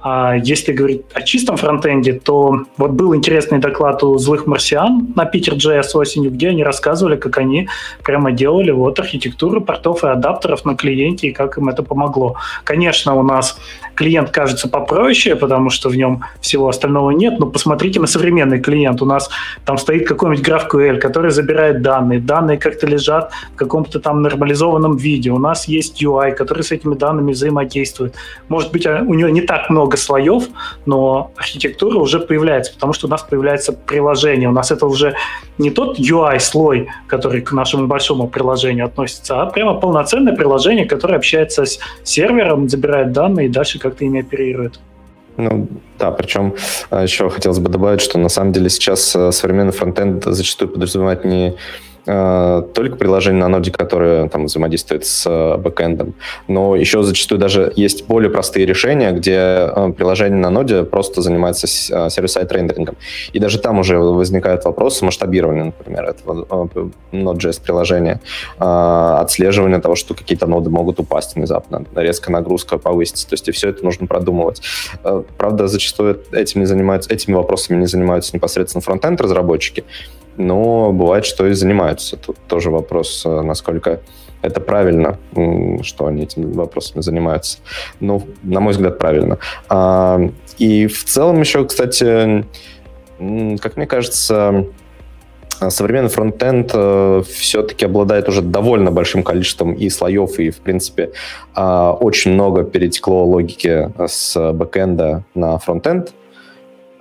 А 0.01 0.35
если 0.35 0.71
говорить 0.71 1.01
о 1.13 1.21
чистом 1.21 1.57
фронтенде, 1.57 2.13
то 2.13 2.61
вот 2.77 2.91
был 2.91 3.15
интересный 3.15 3.59
доклад 3.59 4.01
у 4.03 4.17
злых 4.17 4.47
марсиан 4.47 5.13
на 5.15 5.25
Питер 5.25 5.53
JS 5.53 5.89
осенью, 5.95 6.31
где 6.31 6.49
они 6.49 6.63
рассказывали, 6.63 7.17
как 7.17 7.37
они 7.37 7.67
прямо 8.03 8.31
делали 8.31 8.71
вот 8.71 8.99
архитектуру 8.99 9.61
портов 9.61 10.03
и 10.03 10.07
адаптеров 10.07 10.63
на 10.65 10.75
клиенте 10.75 11.27
и 11.27 11.31
как 11.31 11.57
им 11.57 11.67
это 11.69 11.83
помогло. 11.83 12.37
Конечно, 12.63 13.15
у 13.15 13.23
нас 13.23 13.57
клиент 13.95 14.29
кажется 14.29 14.69
попроще, 14.69 15.35
потому 15.35 15.69
что 15.69 15.89
в 15.89 15.95
нем 15.95 16.23
всего 16.39 16.69
остального 16.69 17.11
нет, 17.11 17.37
но 17.37 17.47
посмотрите 17.47 17.99
на 17.99 18.07
современный 18.07 18.61
клиент. 18.61 19.01
У 19.01 19.05
нас 19.05 19.29
там 19.65 19.77
стоит 19.77 20.07
какой-нибудь 20.07 20.47
GraphQL, 20.47 20.97
который 20.99 21.31
забирает 21.31 21.81
данные. 21.81 22.21
Данные 22.21 22.57
как-то 22.57 22.87
лежат 22.87 23.31
в 23.53 23.57
каком-то 23.57 23.99
там 23.99 24.21
нормализованном 24.21 24.95
виде. 24.95 25.31
У 25.31 25.39
нас 25.39 25.67
есть 25.67 26.01
UI, 26.01 26.31
который 26.31 26.63
с 26.63 26.71
этими 26.71 26.95
данными 26.95 27.33
взаимодействует. 27.33 28.15
Может 28.47 28.71
быть, 28.71 28.85
а, 28.85 29.03
у 29.05 29.13
него 29.13 29.29
не 29.29 29.41
так 29.41 29.69
много 29.69 29.97
слоев, 29.99 30.45
но 30.85 31.31
архитектура 31.35 31.97
уже 31.97 32.19
появляется, 32.19 32.73
потому 32.73 32.93
что 32.93 33.07
у 33.07 33.09
нас 33.09 33.21
появляется 33.21 33.73
приложение. 33.73 34.49
У 34.49 34.51
нас 34.51 34.71
это 34.71 34.85
уже 34.85 35.15
не 35.57 35.69
тот 35.69 35.99
UI-слой, 35.99 36.89
который 37.07 37.41
к 37.41 37.51
нашему 37.51 37.87
большому 37.87 38.27
приложению 38.27 38.85
относится, 38.85 39.41
а 39.41 39.45
прямо 39.45 39.75
полноценное 39.75 40.35
приложение, 40.35 40.85
которое 40.85 41.15
общается 41.15 41.65
с 41.65 41.79
сервером, 42.03 42.69
забирает 42.69 43.11
данные 43.11 43.47
и 43.47 43.49
дальше 43.49 43.79
как-то 43.79 44.05
ими 44.05 44.21
оперирует. 44.21 44.79
Ну, 45.37 45.67
да, 45.97 46.11
причем 46.11 46.55
а, 46.89 47.03
еще 47.03 47.29
хотелось 47.29 47.59
бы 47.59 47.69
добавить, 47.69 48.01
что 48.01 48.17
на 48.17 48.27
самом 48.27 48.51
деле 48.51 48.69
сейчас 48.69 49.15
а, 49.15 49.31
современный 49.31 49.71
фронтенд 49.71 50.25
зачастую 50.25 50.69
подразумевает 50.69 51.23
не 51.23 51.49
Э, 51.49 51.55
только 52.05 52.95
приложение 52.97 53.41
на 53.41 53.47
ноде, 53.49 53.71
которое 53.71 54.27
там 54.29 54.45
взаимодействует 54.45 55.05
с 55.05 55.29
э, 55.29 55.57
бэкэндом, 55.57 56.13
но 56.47 56.75
еще 56.75 57.03
зачастую 57.03 57.39
даже 57.39 57.71
есть 57.75 58.07
более 58.07 58.29
простые 58.29 58.65
решения, 58.65 59.11
где 59.11 59.35
э, 59.37 59.93
приложение 59.95 60.39
на 60.39 60.49
ноде 60.49 60.83
просто 60.83 61.21
занимается 61.21 61.67
сервис-сайт 61.67 62.51
рендерингом. 62.51 62.95
И 63.33 63.39
даже 63.39 63.59
там 63.59 63.79
уже 63.79 63.97
возникают 63.97 64.65
вопросы 64.65 65.05
масштабирования, 65.05 65.65
например, 65.65 66.05
этого 66.05 66.45
Node.js 67.11 67.61
приложения, 67.61 68.21
отслеживания 68.57 69.79
того, 69.79 69.95
что 69.95 70.13
какие-то 70.13 70.47
ноды 70.47 70.69
могут 70.69 70.99
упасть 70.99 71.35
внезапно, 71.35 71.85
резко 71.95 72.31
нагрузка 72.31 72.77
повысится. 72.77 73.27
То 73.27 73.33
есть 73.33 73.47
и 73.47 73.51
все 73.51 73.69
это 73.69 73.83
нужно 73.83 74.07
продумывать. 74.07 74.61
Правда, 75.37 75.67
зачастую 75.67 76.21
этим 76.31 76.61
не 76.61 76.65
занимаются, 76.65 77.13
этими 77.13 77.35
вопросами 77.35 77.77
не 77.77 77.87
занимаются 77.87 78.35
непосредственно 78.35 78.81
фронтенд 78.81 79.19
разработчики, 79.21 79.83
но 80.39 80.91
бывает, 80.91 81.25
что 81.25 81.45
и 81.45 81.53
занимаются. 81.53 82.17
Тут 82.17 82.37
тоже 82.47 82.71
вопрос, 82.71 83.23
э, 83.25 83.41
насколько 83.41 83.99
это 84.41 84.61
правильно, 84.61 85.19
что 85.81 86.05
они 86.05 86.23
этими 86.23 86.51
вопросами 86.53 87.01
занимаются. 87.01 87.59
Ну, 87.99 88.25
на 88.41 88.61
мой 88.61 88.71
взгляд, 88.71 88.97
правильно. 88.97 89.37
А, 89.67 90.21
и 90.57 90.87
в 90.87 91.03
целом 91.03 91.41
еще, 91.41 91.65
кстати, 91.65 92.45
как 93.61 93.75
мне 93.75 93.85
кажется, 93.85 94.65
современный 95.67 96.09
фронтенд 96.09 96.71
э, 96.73 97.23
все-таки 97.27 97.83
обладает 97.83 98.29
уже 98.29 98.41
довольно 98.41 98.91
большим 98.91 99.23
количеством 99.23 99.73
и 99.73 99.89
слоев, 99.89 100.39
и, 100.39 100.51
в 100.51 100.59
принципе, 100.59 101.11
а, 101.53 101.91
очень 101.91 102.31
много 102.31 102.63
перетекло 102.63 103.25
логики 103.25 103.91
с 104.07 104.53
бэкенда 104.53 105.25
на 105.35 105.57
фронтенд 105.57 106.13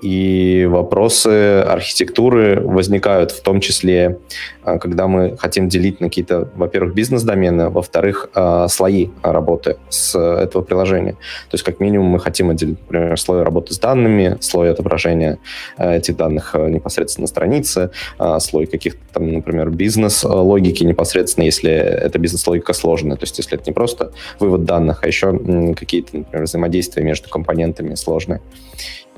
и 0.01 0.67
вопросы 0.71 1.61
архитектуры 1.61 2.61
возникают 2.61 3.33
в 3.33 3.43
том 3.43 3.61
числе, 3.61 4.19
а, 4.63 4.79
когда 4.79 5.09
мы 5.09 5.37
хотим 5.37 5.69
делить 5.69 6.01
на 6.01 6.09
какие-то, 6.09 6.49
во-первых, 6.55 6.95
бизнес-домены, 6.95 7.69
во-вторых, 7.69 8.31
а, 8.35 8.69
слои 8.69 9.09
работы 9.23 9.77
с 9.89 10.17
этого 10.19 10.63
приложения. 10.63 11.13
То 11.13 11.55
есть, 11.55 11.65
как 11.65 11.81
минимум, 11.81 12.09
мы 12.09 12.21
хотим 12.21 12.51
отделить, 12.51 12.81
например, 12.83 13.19
слой 13.19 13.43
работы 13.43 13.75
с 13.75 13.79
данными, 13.79 14.37
слой 14.41 14.71
отображения 14.71 15.39
а, 15.77 15.97
этих 15.97 16.17
данных 16.17 16.55
непосредственно 16.55 17.25
на 17.25 17.29
странице, 17.29 17.91
слой 18.39 18.67
каких-то 18.67 19.01
там, 19.13 19.33
например, 19.33 19.71
бизнес-логики 19.71 20.85
непосредственно, 20.85 21.45
если 21.45 21.71
эта 21.71 22.19
бизнес-логика 22.19 22.73
сложная. 22.73 23.17
То 23.17 23.25
есть, 23.25 23.39
если 23.39 23.59
это 23.59 23.65
не 23.67 23.73
просто 23.73 24.13
вывод 24.39 24.65
данных, 24.65 25.01
а 25.03 25.07
еще 25.07 25.39
какие-то, 25.75 26.19
например, 26.19 26.45
взаимодействия 26.45 27.03
между 27.03 27.29
компонентами 27.29 27.95
сложные. 27.95 28.41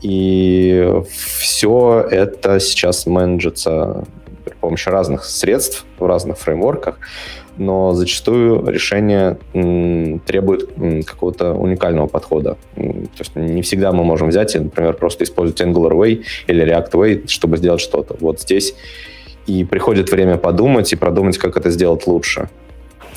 И 0.03 0.91
все 1.11 2.07
это 2.11 2.59
сейчас 2.61 3.07
менеджится 3.07 4.05
при 4.45 4.55
помощи 4.55 4.89
разных 4.89 5.25
средств, 5.25 5.85
в 5.99 6.07
разных 6.07 6.39
фреймворках, 6.39 6.99
но 7.59 7.93
зачастую 7.93 8.67
решение 8.67 9.39
требует 10.25 10.71
какого-то 11.07 11.53
уникального 11.53 12.07
подхода. 12.07 12.57
То 12.75 13.19
есть 13.19 13.37
не 13.37 13.61
всегда 13.61 13.93
мы 13.93 14.03
можем 14.05 14.29
взять 14.29 14.55
и, 14.55 14.59
например, 14.59 14.95
просто 14.95 15.25
использовать 15.25 15.61
Angular 15.61 15.93
Way 15.93 16.25
или 16.47 16.65
React 16.67 16.93
Way, 16.93 17.29
чтобы 17.29 17.59
сделать 17.59 17.83
что-то. 17.83 18.17
Вот 18.21 18.41
здесь 18.41 18.75
и 19.47 19.65
приходит 19.65 20.11
время 20.11 20.39
подумать 20.39 20.91
и 20.93 20.97
продумать, 20.97 21.37
как 21.37 21.59
это 21.59 21.71
сделать 21.71 22.07
лучше. 22.07 22.49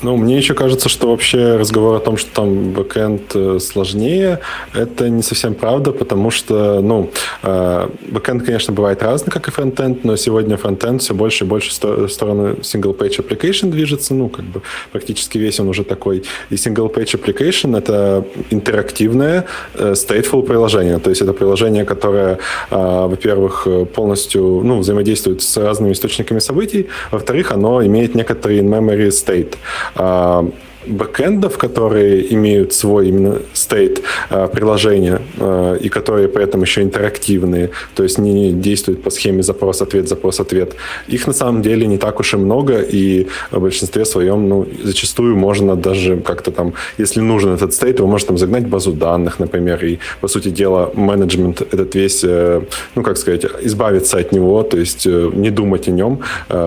Ну, 0.02 0.16
мне 0.16 0.36
еще 0.36 0.54
кажется, 0.54 0.88
что 0.88 1.08
вообще 1.08 1.56
разговор 1.56 1.96
о 1.96 2.00
том, 2.00 2.16
что 2.16 2.30
там 2.34 2.72
бэкэнд 2.72 3.22
э, 3.34 3.58
сложнее, 3.60 4.40
это 4.74 5.08
не 5.08 5.22
совсем 5.22 5.54
правда, 5.54 5.92
потому 5.92 6.30
что, 6.30 6.80
ну, 6.80 7.10
э, 7.42 7.88
бэкэнд, 8.08 8.44
конечно, 8.44 8.74
бывает 8.74 9.02
разный, 9.02 9.30
как 9.30 9.48
и 9.48 9.50
фронтенд, 9.50 10.04
но 10.04 10.16
сегодня 10.16 10.56
фронтенд 10.56 11.00
все 11.00 11.14
больше 11.14 11.44
и 11.44 11.46
больше 11.46 11.70
в 11.70 12.08
сторону 12.08 12.56
single-page 12.60 13.26
application 13.26 13.70
движется, 13.70 14.14
ну, 14.14 14.28
как 14.28 14.44
бы 14.44 14.62
практически 14.92 15.38
весь 15.38 15.60
он 15.60 15.68
уже 15.68 15.84
такой. 15.84 16.24
И 16.50 16.54
single-page 16.54 17.20
application— 17.20 17.78
это 17.78 18.24
интерактивное 18.50 19.46
э, 19.74 19.92
stateful 19.92 20.42
приложение, 20.42 20.98
то 20.98 21.10
есть 21.10 21.22
это 21.22 21.32
приложение, 21.32 21.84
которое, 21.84 22.38
во-первых, 22.70 23.66
полностью, 23.94 24.60
ну, 24.64 24.80
взаимодействует 24.80 25.42
с 25.42 25.56
разными 25.56 25.92
источниками 25.92 26.40
событий, 26.40 26.88
во-вторых, 27.10 27.52
оно 27.52 27.84
имеет 27.84 28.14
некоторый 28.14 28.58
in-memory 28.58 29.08
state. 29.08 29.54
Um, 29.96 30.52
бэкэндов, 30.86 31.58
которые 31.58 32.32
имеют 32.34 32.72
свой 32.72 33.08
именно 33.08 33.38
стейт 33.52 34.02
э, 34.30 34.48
приложения 34.52 35.20
э, 35.38 35.78
и 35.80 35.88
которые 35.88 36.28
при 36.28 36.44
этом 36.44 36.62
еще 36.62 36.82
интерактивные, 36.82 37.70
то 37.94 38.02
есть 38.02 38.18
не 38.18 38.52
действуют 38.52 39.02
по 39.02 39.10
схеме 39.10 39.42
запрос-ответ, 39.42 40.08
запрос-ответ. 40.08 40.74
Их 41.08 41.26
на 41.26 41.32
самом 41.32 41.62
деле 41.62 41.86
не 41.86 41.98
так 41.98 42.20
уж 42.20 42.34
и 42.34 42.36
много, 42.36 42.80
и 42.80 43.26
в 43.50 43.60
большинстве 43.60 44.04
своем, 44.04 44.48
ну, 44.48 44.66
зачастую 44.82 45.36
можно 45.36 45.76
даже 45.76 46.16
как-то 46.16 46.50
там, 46.50 46.74
если 46.98 47.20
нужен 47.20 47.54
этот 47.54 47.72
стейт, 47.72 48.00
вы 48.00 48.06
можете 48.06 48.28
там 48.28 48.38
загнать 48.38 48.66
базу 48.66 48.92
данных, 48.92 49.38
например, 49.38 49.84
и, 49.84 49.98
по 50.20 50.28
сути 50.28 50.50
дела, 50.50 50.90
менеджмент 50.94 51.62
этот 51.62 51.94
весь, 51.94 52.24
э, 52.24 52.62
ну, 52.94 53.02
как 53.02 53.16
сказать, 53.16 53.44
избавиться 53.62 54.18
от 54.18 54.32
него, 54.32 54.62
то 54.62 54.78
есть 54.78 55.06
не 55.06 55.50
думать 55.50 55.88
о 55.88 55.90
нем, 55.90 56.20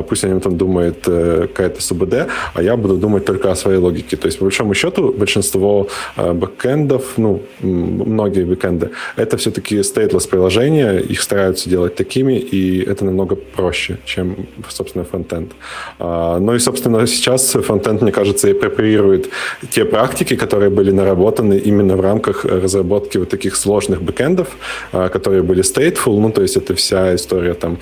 пусть 0.09 0.23
о 0.23 0.27
нем 0.27 0.39
там 0.39 0.57
думает 0.57 0.97
какая-то 1.03 1.81
СУБД, 1.81 2.27
а 2.53 2.61
я 2.61 2.75
буду 2.77 2.97
думать 2.97 3.25
только 3.25 3.51
о 3.51 3.55
своей 3.55 3.77
логике 3.77 4.06
логики. 4.07 4.15
То 4.15 4.27
есть, 4.27 4.39
по 4.39 4.45
большому 4.45 4.73
счету, 4.73 5.13
большинство 5.17 5.87
э, 6.17 6.33
бэкэндов, 6.33 7.17
ну, 7.17 7.41
многие 7.61 8.45
бэкэнды, 8.45 8.89
это 9.17 9.37
все-таки 9.37 9.81
stateless 9.81 10.29
приложения, 10.29 10.99
их 10.99 11.21
стараются 11.21 11.69
делать 11.69 11.95
такими, 11.95 12.33
и 12.33 12.83
это 12.91 13.05
намного 13.05 13.35
проще, 13.35 13.97
чем, 14.05 14.35
собственно, 14.69 15.03
фронтенд. 15.03 15.51
А, 15.99 16.39
ну 16.39 16.53
и, 16.53 16.59
собственно, 16.59 17.07
сейчас 17.07 17.51
фронтенд, 17.53 18.01
мне 18.01 18.11
кажется, 18.11 18.49
и 18.49 18.53
препарирует 18.53 19.29
те 19.69 19.83
практики, 19.83 20.35
которые 20.35 20.69
были 20.69 20.91
наработаны 20.91 21.57
именно 21.67 21.95
в 21.95 22.01
рамках 22.01 22.45
разработки 22.45 23.19
вот 23.19 23.29
таких 23.29 23.55
сложных 23.55 24.01
бэкэндов, 24.01 24.47
а, 24.91 25.09
которые 25.09 25.41
были 25.41 25.61
stateful, 25.61 26.19
ну, 26.19 26.31
то 26.31 26.41
есть 26.41 26.57
это 26.57 26.73
вся 26.73 27.13
история 27.13 27.53
там 27.53 27.77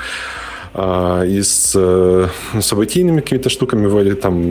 и 0.76 1.42
с 1.42 1.74
э, 1.76 2.28
событийными 2.60 3.22
какими-то 3.22 3.50
штуками, 3.50 3.88
вроде 3.88 4.16
там, 4.16 4.42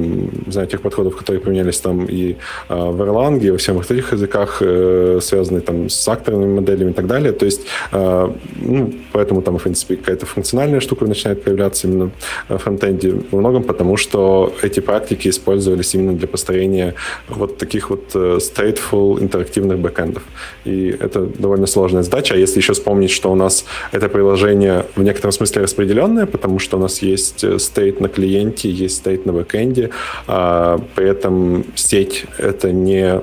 не 0.46 0.52
знаю, 0.52 0.68
тех 0.68 0.80
подходов, 0.80 1.16
которые 1.16 1.40
применялись 1.40 1.80
там 1.80 2.06
и 2.06 2.36
а, 2.68 2.90
в 2.90 3.02
Erlang, 3.02 3.40
и 3.40 3.50
во 3.50 3.58
всех 3.58 3.90
этих 3.90 4.12
языках, 4.12 4.58
э, 4.60 5.18
связанные 5.20 5.60
там 5.60 5.88
с 5.88 6.08
акторными 6.08 6.54
моделями 6.54 6.90
и 6.90 6.92
так 6.92 7.06
далее. 7.06 7.32
То 7.32 7.44
есть, 7.44 7.62
а, 7.92 8.34
ну, 8.56 8.94
поэтому 9.12 9.42
там, 9.42 9.58
в 9.58 9.62
принципе, 9.62 9.96
какая-то 9.96 10.26
функциональная 10.26 10.80
штука 10.80 11.06
начинает 11.06 11.42
появляться 11.42 11.88
именно 11.88 12.10
в 12.48 12.58
фронтенде 12.58 13.14
во 13.30 13.38
многом, 13.38 13.62
потому 13.62 13.96
что 13.96 14.52
эти 14.62 14.80
практики 14.80 15.28
использовались 15.28 15.94
именно 15.94 16.14
для 16.14 16.28
построения 16.28 16.94
вот 17.28 17.58
таких 17.58 17.90
вот 17.90 18.14
э, 18.14 18.38
stateful 18.38 19.20
интерактивных 19.20 19.78
бэкэндов. 19.78 20.22
И 20.64 20.96
это 21.00 21.26
довольно 21.26 21.66
сложная 21.66 22.02
задача. 22.02 22.34
А 22.34 22.38
если 22.38 22.60
еще 22.60 22.72
вспомнить, 22.72 23.10
что 23.10 23.30
у 23.30 23.34
нас 23.34 23.64
это 23.92 24.08
приложение 24.08 24.86
в 24.96 25.02
некотором 25.02 25.32
смысле 25.32 25.62
распределенное, 25.62 26.13
потому 26.26 26.58
что 26.58 26.76
у 26.76 26.80
нас 26.80 27.02
есть 27.02 27.44
state 27.44 28.00
на 28.00 28.08
клиенте, 28.08 28.70
есть 28.70 29.04
state 29.04 29.22
на 29.24 29.32
бэкэнде, 29.32 29.90
а 30.26 30.80
при 30.94 31.08
этом 31.08 31.64
сеть— 31.74 32.24
это 32.38 32.72
не 32.72 33.20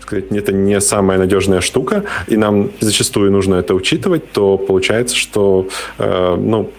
сказать, 0.00 0.24
это 0.30 0.52
не 0.52 0.80
самая 0.80 1.18
надежная 1.18 1.60
штука, 1.60 2.04
и 2.28 2.36
нам 2.36 2.70
зачастую 2.80 3.30
нужно 3.32 3.56
это 3.56 3.74
учитывать, 3.74 4.30
то 4.32 4.58
получается, 4.58 5.16
что 5.16 5.68
э, 5.98 6.36
ну, 6.38 6.70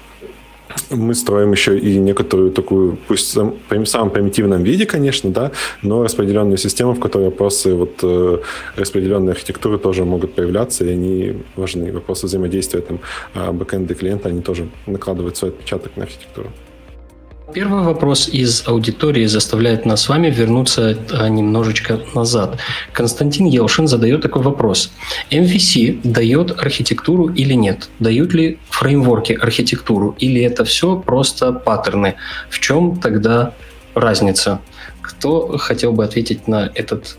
мы 0.89 1.13
строим 1.13 1.51
еще 1.51 1.77
и 1.77 1.97
некоторую 1.99 2.51
такую, 2.51 2.97
пусть 3.07 3.35
в 3.35 3.85
самом 3.85 4.09
примитивном 4.09 4.63
виде, 4.63 4.85
конечно, 4.85 5.29
да, 5.31 5.51
но 5.81 6.03
распределенную 6.03 6.57
систему, 6.57 6.93
в 6.93 6.99
которой 6.99 7.25
вопросы 7.25 7.73
вот 7.73 7.99
э, 8.03 8.37
распределенной 8.75 9.33
архитектуры 9.33 9.77
тоже 9.77 10.05
могут 10.05 10.35
появляться, 10.35 10.85
и 10.85 10.89
они 10.89 11.33
важны. 11.55 11.91
Вопросы 11.91 12.27
взаимодействия 12.27 12.81
там 12.81 12.99
а 13.33 13.51
бэкэнда 13.51 13.93
и 13.93 13.97
клиента, 13.97 14.29
они 14.29 14.41
тоже 14.41 14.67
накладывают 14.85 15.37
свой 15.37 15.51
отпечаток 15.51 15.97
на 15.97 16.03
архитектуру. 16.03 16.49
Первый 17.53 17.83
вопрос 17.83 18.27
из 18.29 18.67
аудитории 18.67 19.25
заставляет 19.27 19.85
нас 19.85 20.01
с 20.01 20.09
вами 20.09 20.31
вернуться 20.31 20.97
а, 21.11 21.29
немножечко 21.29 21.99
назад. 22.15 22.57
Константин 22.93 23.45
Елшин 23.45 23.87
задает 23.87 24.23
такой 24.23 24.41
вопрос. 24.41 24.91
MVC 25.29 26.01
дает 26.03 26.59
архитектуру 26.59 27.27
или 27.27 27.53
нет? 27.53 27.89
Дают 27.99 28.33
ли 28.33 28.57
фреймворки 28.69 29.33
архитектуру 29.33 30.15
или 30.17 30.41
это 30.41 30.65
все 30.65 30.97
просто 30.99 31.53
паттерны? 31.53 32.15
В 32.49 32.59
чем 32.59 32.99
тогда 32.99 33.53
разница? 33.93 34.59
Кто 35.01 35.59
хотел 35.59 35.91
бы 35.91 36.03
ответить 36.03 36.47
на 36.47 36.71
этот 36.73 37.17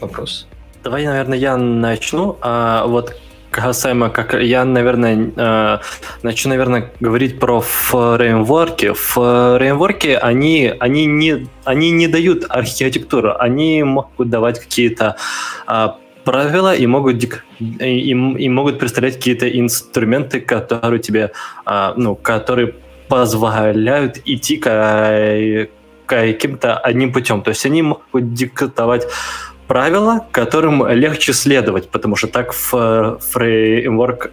вопрос? 0.00 0.46
Давай, 0.84 1.04
наверное, 1.04 1.38
я 1.38 1.56
начну. 1.56 2.36
А, 2.42 2.86
вот 2.86 3.16
касаемо, 3.54 4.10
как 4.10 4.34
я, 4.34 4.64
наверное, 4.64 5.30
э, 5.36 5.78
начну, 6.22 6.50
наверное, 6.50 6.90
говорить 7.00 7.38
про 7.38 7.60
фреймворки. 7.60 8.92
Фреймворки, 8.92 10.18
они, 10.22 10.72
они, 10.80 11.06
не, 11.06 11.46
они 11.64 11.92
не 11.92 12.08
дают 12.08 12.44
архитектуру, 12.48 13.34
они 13.38 13.84
могут 13.84 14.28
давать 14.28 14.58
какие-то 14.58 15.16
э, 15.68 15.88
правила 16.24 16.74
и 16.74 16.86
могут, 16.86 17.22
и, 17.60 18.10
и 18.10 18.48
могут 18.48 18.78
представлять 18.78 19.16
какие-то 19.16 19.48
инструменты, 19.48 20.40
которые 20.40 20.98
тебе, 21.00 21.30
э, 21.66 21.92
ну, 21.96 22.16
которые 22.16 22.74
позволяют 23.08 24.20
идти 24.24 24.56
к 24.56 25.68
каким-то 26.06 26.78
одним 26.78 27.12
путем. 27.12 27.42
То 27.42 27.50
есть 27.50 27.64
они 27.66 27.82
могут 27.82 28.34
диктовать 28.34 29.06
правила, 29.66 30.26
которым 30.30 30.86
легче 30.88 31.32
следовать, 31.32 31.88
потому 31.90 32.16
что 32.16 32.28
так 32.28 32.52
фреймворк 32.52 34.30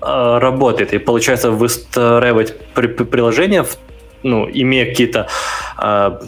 работает. 0.00 0.92
И 0.94 0.98
получается 0.98 1.50
выстраивать 1.50 2.58
приложение, 2.74 3.64
ну, 4.22 4.48
имея 4.52 4.86
какие-то 4.86 5.28
э, 5.78 6.20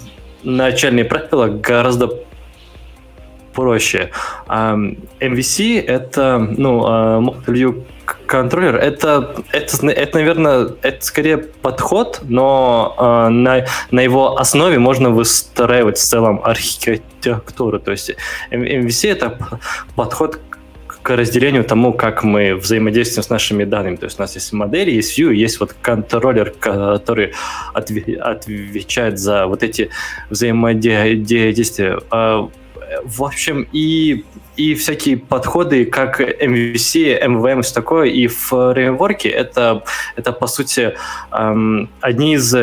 начальные 0.43 1.05
правила, 1.05 1.47
гораздо 1.49 2.25
проще. 3.53 4.11
А 4.47 4.77
MVC 5.21 5.81
это, 5.81 6.39
ну, 6.39 6.83
View 7.47 7.85
контроллер, 8.05 8.77
это, 8.77 9.35
это, 9.53 9.87
это, 9.89 10.19
наверное, 10.19 10.69
это 10.83 11.05
скорее 11.05 11.39
подход, 11.39 12.21
но 12.23 12.95
э, 12.99 13.29
на, 13.29 13.67
на 13.91 14.01
его 14.01 14.39
основе 14.39 14.79
можно 14.79 15.11
выстраивать 15.11 15.99
в 15.99 16.03
целом 16.03 16.41
архитектуру. 16.45 17.79
То 17.81 17.93
есть 17.93 18.15
MVC 18.51 19.11
это 19.11 19.39
подход 19.97 20.41
к 21.05 21.17
разделению 21.17 21.65
тому, 21.65 21.93
как 21.93 22.25
мы 22.25 22.55
взаимодействуем 22.55 23.25
с 23.25 23.31
нашими 23.31 23.65
данными. 23.65 23.97
То 23.97 24.07
есть 24.07 24.19
у 24.19 24.23
нас 24.23 24.35
есть 24.35 24.53
модели, 24.55 24.91
есть 24.91 25.19
view, 25.19 25.35
есть 25.35 25.61
вот 25.61 25.75
контроллер, 25.83 26.51
который 26.59 27.35
отвечает 27.75 29.19
за 29.19 29.47
вот 29.47 29.63
эти 29.63 29.91
взаимодействия. 30.31 32.01
А, 32.11 32.49
в 33.05 33.23
общем, 33.23 33.69
и, 33.73 34.25
и 34.57 34.75
всякие 34.75 35.17
подходы, 35.17 35.85
как 35.85 36.21
MVC, 36.21 37.23
MVM 37.25 37.63
все 37.63 37.75
такое, 37.75 38.09
и 38.09 38.27
в 38.27 38.37
фреймворке 38.37 39.29
это, 39.29 39.83
это 40.17 40.33
по 40.33 40.47
сути, 40.47 40.95
эм, 41.33 41.91
одни 42.01 42.35
из 42.35 42.55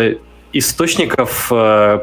источников 0.54 1.52
э, 1.52 2.00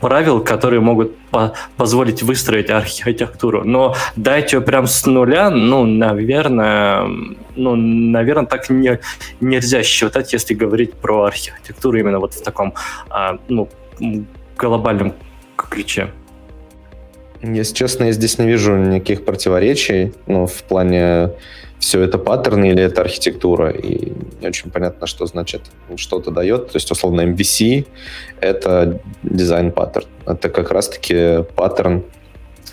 правил, 0.00 0.40
которые 0.40 0.80
могут 0.80 1.16
по 1.30 1.54
позволить 1.76 2.22
выстроить 2.22 2.70
архитектуру. 2.70 3.64
Но 3.64 3.94
дать 4.16 4.52
ее 4.52 4.60
прям 4.60 4.86
с 4.86 5.06
нуля, 5.06 5.50
ну, 5.50 5.86
наверное, 5.86 7.08
ну, 7.56 7.74
наверное, 7.74 8.46
так 8.46 8.70
не, 8.70 9.00
нельзя 9.40 9.82
считать, 9.82 10.32
если 10.32 10.54
говорить 10.54 10.92
про 10.92 11.24
архитектуру 11.24 11.98
именно 11.98 12.18
вот 12.18 12.34
в 12.34 12.42
таком, 12.42 12.74
а, 13.08 13.38
ну, 13.48 13.68
глобальном 14.56 15.14
ключе. 15.56 16.10
Если 17.52 17.74
честно, 17.74 18.04
я 18.04 18.12
здесь 18.12 18.38
не 18.38 18.46
вижу 18.46 18.76
никаких 18.76 19.24
противоречий, 19.24 20.14
ну, 20.26 20.46
в 20.46 20.62
плане 20.62 21.30
все 21.78 22.00
это 22.00 22.16
паттерны 22.16 22.70
или 22.70 22.82
это 22.82 23.02
архитектура, 23.02 23.70
и 23.70 24.12
не 24.40 24.48
очень 24.48 24.70
понятно, 24.70 25.06
что 25.06 25.26
значит 25.26 25.62
что-то 25.96 26.30
дает. 26.30 26.68
То 26.68 26.76
есть, 26.76 26.90
условно, 26.90 27.20
MVC— 27.22 27.86
это 28.40 29.00
дизайн-паттерн. 29.22 30.06
Это 30.26 30.48
как 30.48 30.70
раз-таки 30.70 31.44
паттерн 31.54 32.04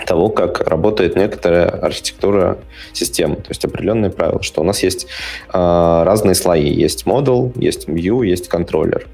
того, 0.06 0.30
как 0.30 0.62
работает 0.62 1.18
некоторая 1.18 1.68
архитектура 1.68 2.58
системы, 2.94 3.36
то 3.36 3.50
есть 3.50 3.66
определенные 3.66 4.12
правила, 4.12 4.42
что 4.42 4.62
у 4.62 4.64
нас 4.64 4.82
есть 4.84 5.08
э, 5.54 6.04
разные 6.06 6.36
слои. 6.36 6.72
Есть 6.72 7.06
модул, 7.06 7.52
есть 7.56 7.90
view, 7.90 8.26
есть 8.26 8.48
контроллер. 8.48 9.08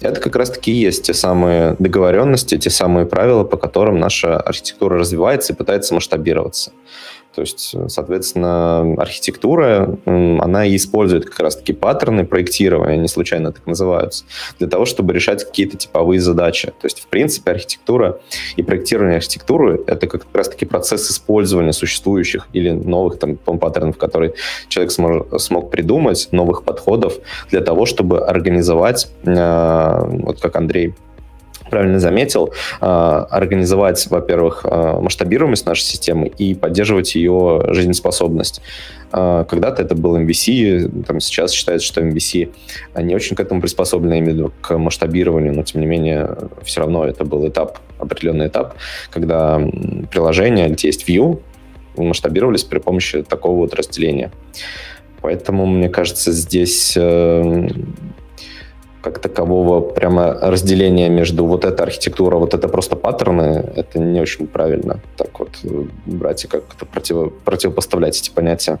Это 0.00 0.20
как 0.20 0.36
раз-таки 0.36 0.72
и 0.72 0.76
есть 0.76 1.04
те 1.04 1.14
самые 1.14 1.76
договоренности, 1.78 2.56
те 2.56 2.70
самые 2.70 3.06
правила, 3.06 3.44
по 3.44 3.56
которым 3.56 4.00
наша 4.00 4.38
архитектура 4.38 4.98
развивается 4.98 5.52
и 5.52 5.56
пытается 5.56 5.94
масштабироваться. 5.94 6.72
То 7.34 7.42
есть, 7.42 7.76
соответственно, 7.88 8.94
архитектура, 8.94 9.96
она 10.04 10.66
и 10.66 10.74
использует 10.76 11.26
как 11.26 11.38
раз-таки 11.40 11.72
паттерны 11.72 12.24
проектирования, 12.24 12.94
они 12.94 13.08
случайно 13.08 13.52
так 13.52 13.66
называются, 13.66 14.24
для 14.58 14.68
того, 14.68 14.84
чтобы 14.84 15.12
решать 15.12 15.44
какие-то 15.44 15.76
типовые 15.76 16.20
задачи. 16.20 16.68
То 16.68 16.86
есть, 16.86 17.00
в 17.00 17.06
принципе, 17.06 17.52
архитектура 17.52 18.20
и 18.56 18.62
проектирование 18.62 19.16
архитектуры— 19.16 19.80
это 19.86 20.06
как 20.08 20.26
раз-таки 20.32 20.66
процесс 20.66 21.10
использования 21.10 21.72
существующих 21.72 22.48
или 22.52 22.70
новых 22.70 23.18
там, 23.18 23.36
паттернов, 23.36 23.96
которые 23.96 24.34
человек 24.68 24.90
смог, 24.90 25.40
смог 25.40 25.70
придумать, 25.70 26.28
новых 26.32 26.64
подходов 26.64 27.14
для 27.50 27.60
того, 27.60 27.86
чтобы 27.86 28.24
организовать, 28.26 29.08
э, 29.24 30.00
вот 30.24 30.40
как 30.40 30.56
Андрей 30.56 30.94
правильно 31.70 31.98
заметил, 31.98 32.52
а, 32.80 33.26
организовать, 33.30 34.06
во-первых, 34.10 34.62
а, 34.64 35.00
масштабируемость 35.00 35.66
нашей 35.66 35.82
системы 35.82 36.26
и 36.26 36.54
поддерживать 36.54 37.14
ее 37.14 37.62
жизнеспособность. 37.68 38.60
А, 39.12 39.44
когда-то 39.44 39.82
это 39.82 39.94
был 39.94 40.16
MVC, 40.16 41.04
там 41.06 41.20
сейчас 41.20 41.52
считается, 41.52 41.86
что 41.86 42.00
MVC 42.00 42.50
не 43.02 43.14
очень 43.14 43.36
к 43.36 43.40
этому 43.40 43.60
приспособлены, 43.60 44.18
именно 44.18 44.50
к 44.60 44.76
масштабированию, 44.76 45.54
но 45.54 45.62
тем 45.62 45.80
не 45.80 45.86
менее 45.86 46.36
все 46.62 46.80
равно 46.80 47.04
это 47.04 47.24
был 47.24 47.48
этап, 47.48 47.78
определенный 47.98 48.48
этап, 48.48 48.74
когда 49.10 49.60
приложения, 50.10 50.68
где 50.68 50.88
есть 50.88 51.08
View, 51.08 51.40
масштабировались 51.96 52.64
при 52.64 52.78
помощи 52.78 53.22
такого 53.22 53.56
вот 53.56 53.74
разделения. 53.74 54.30
Поэтому, 55.20 55.66
мне 55.66 55.88
кажется, 55.88 56.32
здесь 56.32 56.94
э, 56.96 57.68
как 59.02 59.18
такового 59.18 59.80
прямо 59.80 60.34
разделения 60.40 61.08
между 61.08 61.44
вот 61.46 61.64
эта 61.64 61.82
архитектура, 61.82 62.36
вот 62.36 62.54
это 62.54 62.68
просто 62.68 62.96
паттерны, 62.96 63.64
это 63.76 63.98
не 63.98 64.20
очень 64.20 64.46
правильно 64.46 65.00
так 65.16 65.38
вот 65.38 65.50
э, 65.64 65.84
брать 66.06 66.44
и 66.44 66.48
как-то 66.48 66.86
против, 66.86 67.32
противопоставлять 67.44 68.18
эти 68.18 68.30
понятия. 68.30 68.78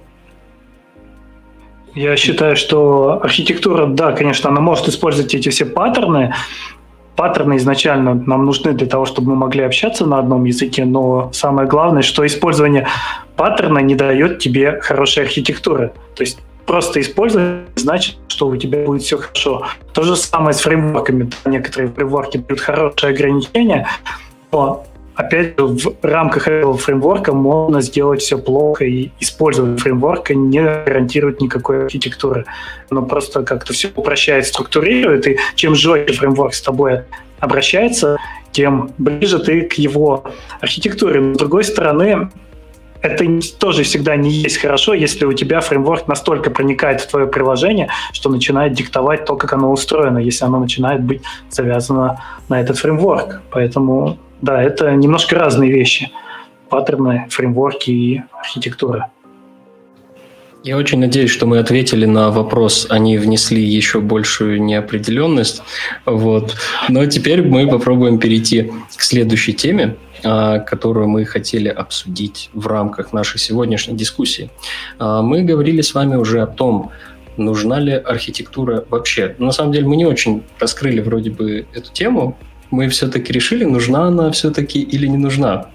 Я 1.94 2.16
считаю, 2.16 2.56
что 2.56 3.20
архитектура, 3.22 3.86
да, 3.86 4.12
конечно, 4.12 4.50
она 4.50 4.60
может 4.60 4.88
использовать 4.88 5.34
эти 5.34 5.48
все 5.48 5.64
паттерны. 5.64 6.32
Паттерны 7.16 7.56
изначально 7.56 8.14
нам 8.14 8.46
нужны 8.46 8.72
для 8.72 8.86
того, 8.86 9.04
чтобы 9.04 9.30
мы 9.30 9.36
могли 9.36 9.64
общаться 9.64 10.06
на 10.06 10.18
одном 10.18 10.44
языке, 10.44 10.84
но 10.84 11.30
самое 11.32 11.68
главное, 11.68 12.02
что 12.02 12.24
использование 12.24 12.86
паттерна 13.36 13.78
не 13.78 13.94
дает 13.94 14.38
тебе 14.38 14.80
хорошей 14.80 15.24
архитектуры. 15.24 15.92
То 16.14 16.22
есть 16.22 16.38
просто 16.70 17.00
использовать, 17.00 17.66
значит, 17.74 18.14
что 18.28 18.46
у 18.46 18.56
тебя 18.56 18.84
будет 18.84 19.02
все 19.02 19.18
хорошо. 19.18 19.66
То 19.92 20.04
же 20.04 20.14
самое 20.14 20.54
с 20.54 20.60
фреймворками. 20.60 21.28
Некоторые 21.44 21.90
фреймворки 21.90 22.36
дают 22.36 22.60
хорошие 22.60 23.10
ограничения, 23.10 23.88
но 24.52 24.86
опять 25.16 25.58
же, 25.58 25.66
в 25.66 25.96
рамках 26.02 26.46
этого 26.46 26.76
фреймворка 26.76 27.32
можно 27.32 27.80
сделать 27.80 28.20
все 28.20 28.38
плохо, 28.38 28.84
и 28.84 29.10
использование 29.18 29.78
фреймворка 29.78 30.36
не 30.36 30.62
гарантирует 30.62 31.40
никакой 31.40 31.86
архитектуры. 31.86 32.44
Оно 32.88 33.02
просто 33.02 33.42
как-то 33.42 33.72
все 33.72 33.90
упрощает, 33.96 34.46
структурирует, 34.46 35.26
и 35.26 35.38
чем 35.56 35.74
жестче 35.74 36.14
фреймворк 36.14 36.54
с 36.54 36.62
тобой 36.62 37.00
обращается, 37.40 38.16
тем 38.52 38.92
ближе 38.96 39.40
ты 39.40 39.62
к 39.62 39.72
его 39.72 40.22
архитектуре. 40.60 41.20
Но, 41.20 41.34
с 41.34 41.38
другой 41.38 41.64
стороны, 41.64 42.30
это 43.02 43.24
тоже 43.58 43.82
всегда 43.82 44.16
не 44.16 44.30
есть 44.30 44.58
хорошо, 44.58 44.94
если 44.94 45.24
у 45.24 45.32
тебя 45.32 45.60
фреймворк 45.60 46.06
настолько 46.06 46.50
проникает 46.50 47.00
в 47.00 47.08
твое 47.08 47.26
приложение, 47.26 47.88
что 48.12 48.28
начинает 48.28 48.72
диктовать 48.72 49.24
то, 49.24 49.36
как 49.36 49.52
оно 49.52 49.72
устроено, 49.72 50.18
если 50.18 50.44
оно 50.44 50.60
начинает 50.60 51.02
быть 51.02 51.22
завязано 51.50 52.22
на 52.48 52.60
этот 52.60 52.78
фреймворк. 52.78 53.42
Поэтому, 53.50 54.18
да, 54.42 54.62
это 54.62 54.92
немножко 54.92 55.36
разные 55.36 55.70
вещи. 55.70 56.10
Паттерны, 56.68 57.26
фреймворки 57.30 57.90
и 57.90 58.22
архитектура. 58.38 59.10
Я 60.62 60.76
очень 60.76 60.98
надеюсь, 60.98 61.30
что 61.30 61.46
мы 61.46 61.58
ответили 61.58 62.04
на 62.04 62.30
вопрос, 62.30 62.86
они 62.90 63.16
внесли 63.16 63.62
еще 63.62 64.00
большую 64.00 64.62
неопределенность. 64.62 65.62
Вот. 66.04 66.54
Но 66.90 67.06
теперь 67.06 67.42
мы 67.42 67.66
попробуем 67.66 68.18
перейти 68.18 68.70
к 68.94 69.00
следующей 69.00 69.54
теме, 69.54 69.96
которую 70.22 71.08
мы 71.08 71.24
хотели 71.24 71.68
обсудить 71.68 72.50
в 72.52 72.66
рамках 72.66 73.12
нашей 73.12 73.38
сегодняшней 73.38 73.96
дискуссии. 73.96 74.50
А, 74.98 75.22
мы 75.22 75.42
говорили 75.42 75.80
с 75.80 75.94
вами 75.94 76.16
уже 76.16 76.42
о 76.42 76.46
том, 76.46 76.90
нужна 77.36 77.80
ли 77.80 77.92
архитектура 77.92 78.84
вообще. 78.90 79.34
На 79.38 79.52
самом 79.52 79.72
деле 79.72 79.86
мы 79.86 79.96
не 79.96 80.06
очень 80.06 80.42
раскрыли 80.58 81.00
вроде 81.00 81.30
бы 81.30 81.66
эту 81.72 81.92
тему. 81.92 82.36
Мы 82.70 82.88
все-таки 82.88 83.32
решили, 83.32 83.64
нужна 83.64 84.04
она 84.04 84.30
все-таки 84.30 84.80
или 84.80 85.06
не 85.06 85.16
нужна. 85.16 85.68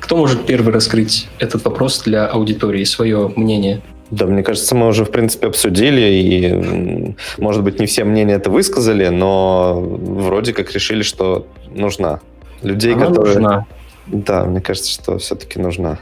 Кто 0.00 0.16
может 0.16 0.46
первый 0.46 0.72
раскрыть 0.72 1.28
этот 1.38 1.64
вопрос 1.64 2.02
для 2.02 2.26
аудитории, 2.26 2.82
свое 2.84 3.32
мнение? 3.36 3.80
Да, 4.10 4.26
мне 4.26 4.42
кажется, 4.42 4.74
мы 4.74 4.88
уже, 4.88 5.04
в 5.04 5.10
принципе, 5.10 5.46
обсудили, 5.46 6.00
и, 6.00 7.14
может 7.38 7.62
быть, 7.62 7.80
не 7.80 7.86
все 7.86 8.04
мнения 8.04 8.34
это 8.34 8.50
высказали, 8.50 9.08
но 9.08 9.80
вроде 9.80 10.52
как 10.52 10.72
решили, 10.72 11.02
что 11.02 11.46
нужна. 11.70 12.20
Людей, 12.62 12.94
Она 12.94 13.06
которые... 13.06 13.34
нужна. 13.34 13.66
Да, 14.06 14.44
мне 14.44 14.60
кажется, 14.60 14.90
что 14.90 15.18
все-таки 15.18 15.58
нужна. 15.58 15.98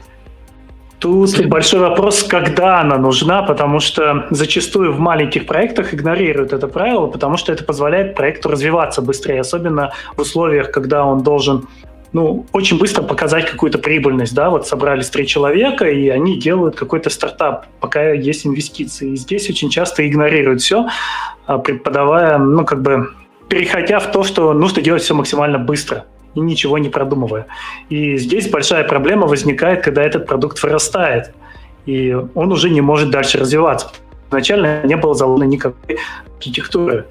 Тут 1.01 1.47
большой 1.47 1.79
вопрос, 1.79 2.23
когда 2.23 2.79
она 2.79 2.97
нужна, 2.97 3.41
потому 3.41 3.79
что 3.79 4.27
зачастую 4.29 4.93
в 4.93 4.99
маленьких 4.99 5.47
проектах 5.47 5.95
игнорируют 5.95 6.53
это 6.53 6.67
правило, 6.67 7.07
потому 7.07 7.37
что 7.37 7.51
это 7.51 7.63
позволяет 7.63 8.13
проекту 8.13 8.49
развиваться 8.49 9.01
быстрее, 9.01 9.39
особенно 9.39 9.93
в 10.15 10.21
условиях, 10.21 10.69
когда 10.69 11.03
он 11.03 11.23
должен 11.23 11.67
ну, 12.13 12.45
очень 12.51 12.77
быстро 12.77 13.01
показать 13.01 13.49
какую-то 13.49 13.79
прибыльность, 13.79 14.35
да, 14.35 14.51
вот 14.51 14.67
собрались 14.67 15.09
три 15.09 15.25
человека, 15.25 15.85
и 15.85 16.07
они 16.09 16.37
делают 16.37 16.75
какой-то 16.75 17.09
стартап, 17.09 17.65
пока 17.79 18.11
есть 18.11 18.45
инвестиции. 18.45 19.13
И 19.13 19.15
здесь 19.15 19.49
очень 19.49 19.71
часто 19.71 20.07
игнорируют 20.07 20.61
все, 20.61 20.87
а, 21.47 21.57
преподавая, 21.57 22.37
ну, 22.37 22.63
как 22.63 22.83
бы, 22.83 23.09
переходя 23.47 23.99
в 23.99 24.11
то, 24.11 24.23
что 24.23 24.53
нужно 24.53 24.83
делать 24.83 25.01
все 25.01 25.15
максимально 25.15 25.57
быстро 25.57 26.05
и 26.35 26.39
ничего 26.39 26.77
не 26.77 26.89
продумывая. 26.89 27.47
И 27.89 28.17
здесь 28.17 28.49
большая 28.49 28.83
проблема 28.83 29.27
возникает, 29.27 29.83
когда 29.83 30.03
этот 30.03 30.25
продукт 30.25 30.61
вырастает, 30.63 31.33
и 31.85 32.15
он 32.35 32.51
уже 32.51 32.69
не 32.69 32.81
может 32.81 33.09
дальше 33.09 33.37
развиваться. 33.37 33.91
Изначально 34.29 34.83
не 34.83 34.95
было 34.95 35.13
заложено 35.13 35.47
никакой 35.47 35.97
архитектуры. 36.37 37.05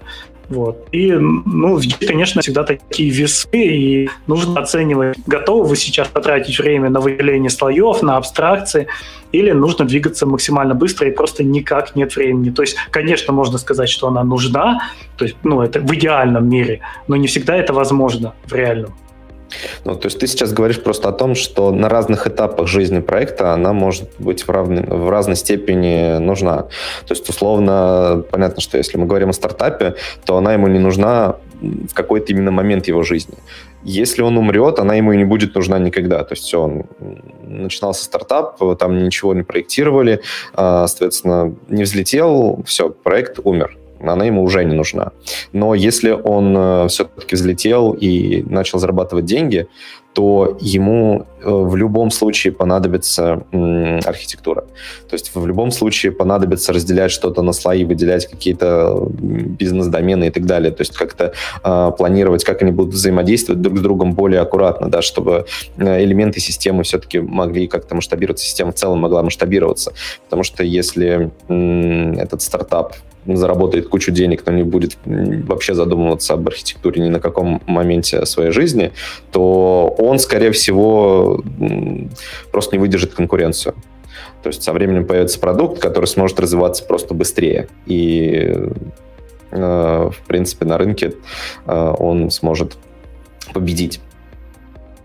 Вот. 0.49 0.89
И, 0.91 1.13
ну, 1.13 1.79
конечно, 2.05 2.43
всегда 2.43 2.65
такие 2.65 3.09
весы, 3.11 3.49
и 3.53 4.11
нужно 4.27 4.61
оценивать, 4.61 5.17
готовы 5.27 5.65
вы 5.69 5.77
сейчас 5.77 6.09
потратить 6.09 6.59
время 6.59 6.91
на 6.91 6.99
выделение 6.99 7.51
слоев, 7.51 8.03
на 8.03 8.17
абстракции, 8.17 8.89
или 9.31 9.53
нужно 9.53 9.85
двигаться 9.85 10.27
максимально 10.27 10.75
быстро 10.75 11.07
и 11.07 11.13
просто 11.13 11.45
никак 11.45 11.95
нет 11.95 12.17
времени. 12.17 12.51
То 12.51 12.63
есть, 12.63 12.77
конечно, 12.91 13.33
можно 13.33 13.59
сказать, 13.59 13.89
что 13.89 14.09
она 14.09 14.25
нужна, 14.25 14.81
то 15.17 15.25
есть, 15.25 15.37
ну, 15.45 15.63
это 15.63 15.79
в 15.79 15.95
идеальном 15.95 16.49
мире, 16.49 16.81
но 17.07 17.15
не 17.15 17.29
всегда 17.29 17.55
это 17.55 17.73
возможно 17.73 18.35
в 18.45 18.53
реальном. 18.53 18.93
Ну, 19.85 19.95
то 19.97 20.07
есть 20.07 20.19
ты 20.19 20.27
сейчас 20.27 20.53
говоришь 20.53 20.83
просто 20.83 21.09
о 21.09 21.13
том, 21.13 21.35
что 21.35 21.71
на 21.73 21.89
разных 21.89 22.27
этапах 22.27 22.67
жизни 22.67 23.01
проекта 23.01 23.53
она 23.53 23.73
может 23.73 24.09
быть 24.19 24.43
в, 24.43 24.51
равной, 24.51 24.83
в 24.83 25.11
разной 25.11 25.37
степени 25.37 26.19
нужна. 26.19 26.63
То 27.07 27.15
есть, 27.15 27.29
условно, 27.29 28.25
понятно, 28.31 28.61
что 28.61 28.79
если 28.79 28.99
мы 28.99 29.07
говорим 29.07 29.31
о 29.31 29.33
стартапе, 29.33 29.95
то 30.25 30.37
она 30.37 30.53
ему 30.53 30.69
не 30.69 30.79
нужна 30.79 31.37
в 31.61 31.93
какой-то 31.95 32.33
именно 32.33 32.51
момент 32.51 32.89
его 32.89 33.03
жизни. 33.03 33.35
Если 33.83 34.23
он 34.23 34.37
умрет, 34.37 34.79
она 34.79 34.95
ему 34.95 35.13
и 35.13 35.17
не 35.17 35.25
будет 35.25 35.55
нужна 35.55 35.79
никогда. 35.79 36.23
То 36.25 36.35
есть 36.35 36.45
все, 36.45 36.61
он 36.61 36.85
начинался 37.43 38.05
стартап, 38.05 38.59
там 38.79 39.03
ничего 39.03 39.35
не 39.35 39.43
проектировали, 39.43 40.21
а, 40.55 40.87
соответственно, 40.87 41.55
не 41.69 41.85
взлетел, 41.85 42.63
все, 42.67 42.91
проект 42.91 43.41
умер 43.43 43.80
она 44.03 44.25
ему 44.25 44.43
уже 44.43 44.65
не 44.65 44.75
нужна. 44.75 45.13
Но 45.53 45.75
если 45.75 46.11
он 46.11 46.57
э, 46.57 46.89
все-таки 46.89 47.35
взлетел 47.35 47.93
и 47.93 48.43
начал 48.43 48.79
зарабатывать 48.79 49.25
деньги, 49.25 49.69
то 50.13 50.59
ему 50.61 51.27
э, 51.41 51.49
в 51.49 51.77
любом 51.77 52.11
случае 52.11 52.53
понадобится 52.53 53.45
архитектура. 54.05 54.63
То 55.09 55.15
есть 55.15 55.31
в 55.35 55.47
любом 55.47 55.71
случае 55.71 56.11
понадобится 56.11 56.73
разделять 56.73 57.13
что-то 57.13 57.43
на 57.43 57.53
слои, 57.53 57.85
выделять 57.85 58.27
какие-то 58.27 59.07
бизнес-домены 59.09 60.27
и 60.27 60.31
так 60.31 60.47
далее. 60.47 60.73
То 60.73 60.81
есть 60.81 60.97
как-то 60.97 61.33
э, 61.63 61.93
планировать, 61.97 62.45
как 62.45 62.63
они 62.63 62.73
будут 62.73 62.95
взаимодействовать 62.95 63.63
друг 63.63 63.79
с 63.79 63.81
другом 63.81 64.13
более 64.13 64.41
аккуратно, 64.41 64.91
да, 64.91 65.01
чтобы 65.01 65.47
э, 65.77 66.03
элементы 66.03 66.41
системы 66.41 66.83
все-таки 66.83 67.21
могли 67.21 67.69
как-то 67.69 67.95
масштабироваться, 67.95 68.45
система 68.45 68.73
в 68.73 68.75
целом 68.75 68.99
могла 68.99 69.23
масштабироваться. 69.23 69.93
Потому 70.25 70.43
что 70.43 70.65
если 70.65 71.31
этот 72.21 72.43
стартап 72.43 72.95
заработает 73.37 73.89
кучу 73.89 74.13
денег, 74.13 74.43
но 74.47 74.53
не 74.53 74.63
будет 74.63 74.97
вообще 75.05 75.75
задумываться 75.75 76.35
об 76.35 76.47
архитектуре 76.49 77.03
ни 77.03 77.09
на 77.09 77.21
каком 77.21 77.63
моменте 77.67 78.25
своей 78.27 78.51
жизни, 78.51 78.93
то 79.33 79.95
он, 79.99 80.19
скорее 80.19 80.53
всего, 80.53 81.43
просто 82.51 82.77
не 82.77 82.81
выдержит 82.81 83.15
конкуренцию. 83.15 83.75
То 84.43 84.49
есть 84.49 84.63
со 84.63 84.73
временем 84.73 85.07
появится 85.07 85.39
продукт, 85.39 85.81
который 85.81 86.07
сможет 86.07 86.41
развиваться 86.41 86.85
просто 86.85 87.15
быстрее. 87.15 87.69
И, 87.87 88.57
э, 89.51 90.11
в 90.11 90.27
принципе, 90.27 90.65
на 90.65 90.79
рынке 90.79 91.15
э, 91.67 91.95
он 91.99 92.31
сможет 92.31 92.77
победить 93.53 94.01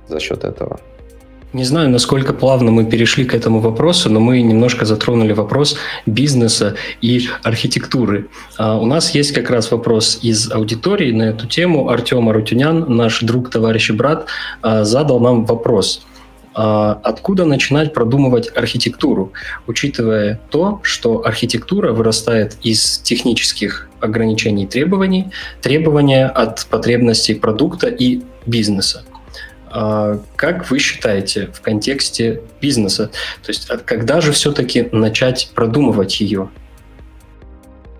за 0.07 0.19
счет 0.19 0.43
этого. 0.43 0.79
Не 1.55 1.63
знаю, 1.63 1.89
насколько 1.89 2.33
плавно 2.33 2.69
мы 2.69 2.83
перешли 2.83 3.23
к 3.23 3.33
этому 3.33 3.61
вопросу, 3.61 4.09
но 4.09 4.19
мы 4.19 4.41
немножко 4.41 4.83
затронули 4.83 5.31
вопрос 5.31 5.77
бизнеса 6.05 6.75
и 6.99 7.29
архитектуры. 7.43 8.27
А 8.57 8.77
у 8.77 8.85
нас 8.85 9.15
есть 9.15 9.31
как 9.31 9.49
раз 9.49 9.71
вопрос 9.71 10.19
из 10.21 10.51
аудитории 10.51 11.13
на 11.13 11.23
эту 11.23 11.47
тему. 11.47 11.87
Артем 11.87 12.27
Арутюнян, 12.27 12.93
наш 12.93 13.21
друг, 13.21 13.49
товарищ 13.51 13.89
и 13.89 13.93
брат, 13.93 14.25
а, 14.61 14.83
задал 14.83 15.21
нам 15.21 15.45
вопрос. 15.45 16.05
А, 16.53 16.99
откуда 17.01 17.45
начинать 17.45 17.93
продумывать 17.93 18.51
архитектуру, 18.53 19.31
учитывая 19.65 20.41
то, 20.49 20.81
что 20.83 21.25
архитектура 21.25 21.93
вырастает 21.93 22.57
из 22.63 22.97
технических 22.97 23.87
ограничений 24.01 24.65
и 24.65 24.67
требований, 24.67 25.31
требования 25.61 26.27
от 26.27 26.65
потребностей 26.69 27.33
продукта 27.33 27.87
и 27.87 28.23
бизнеса? 28.45 29.05
А, 29.77 30.19
как 30.37 30.71
вы 30.71 30.79
считаете 30.79 31.49
в 31.53 31.59
контексте 31.59 32.41
бизнеса? 32.61 33.11
То 33.43 33.49
есть 33.49 33.69
когда 33.85 34.21
же 34.21 34.31
все-таки 34.31 34.87
начать 34.93 35.51
продумывать 35.53 36.21
ее? 36.21 36.47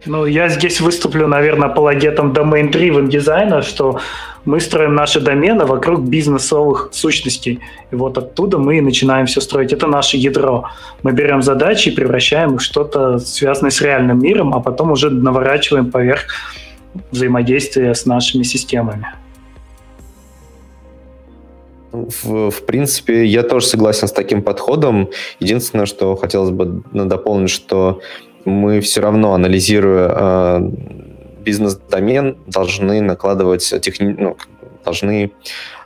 Ну, 0.06 0.26
я 0.26 0.48
здесь 0.48 0.80
выступлю, 0.80 1.28
наверное, 1.28 1.68
апологетом 1.68 2.32
domain-driven 2.32 3.10
дизайна, 3.10 3.62
что 3.62 4.00
мы 4.46 4.62
строим 4.62 4.96
наши 4.96 5.20
домены 5.20 5.66
вокруг 5.66 6.02
бизнесовых 6.02 6.90
сущностей. 6.94 7.60
И 7.92 7.96
вот 7.96 8.18
оттуда 8.18 8.58
мы 8.58 8.78
и 8.78 8.82
начинаем 8.82 9.26
все 9.26 9.42
строить. 9.42 9.74
Это 9.74 9.88
наше 9.88 10.16
ядро. 10.16 10.70
Мы 11.04 11.12
берем 11.12 11.42
задачи 11.42 11.90
и 11.90 11.96
превращаем 11.96 12.56
их 12.56 12.62
в 12.62 12.64
что-то 12.64 13.18
связанное 13.18 13.72
с 13.72 13.82
реальным 13.82 14.22
миром, 14.22 14.54
а 14.54 14.62
потом 14.62 14.92
уже 14.92 15.10
наворачиваем 15.10 15.92
поверх 15.92 16.28
взаимодействия 17.12 17.94
с 17.94 18.06
нашими 18.06 18.44
системами. 18.44 19.08
В, 22.24 22.52
в 22.52 22.66
принципе, 22.66 23.26
я 23.26 23.44
тоже 23.44 23.66
согласен 23.66 24.08
с 24.08 24.12
таким 24.12 24.42
подходом. 24.42 25.10
Единственное, 25.40 25.86
что 25.86 26.16
хотелось 26.16 26.52
бы 26.52 26.84
дополнить, 26.94 27.50
что 27.50 28.02
мы 28.46 28.80
все 28.82 29.02
равно, 29.02 29.34
анализируя 29.34 30.12
э, 30.16 30.70
бизнес-домен, 31.40 32.38
должны 32.48 33.02
накладывать 33.02 33.74
техни... 33.82 34.16
ну, 34.18 34.38
должны 34.84 35.32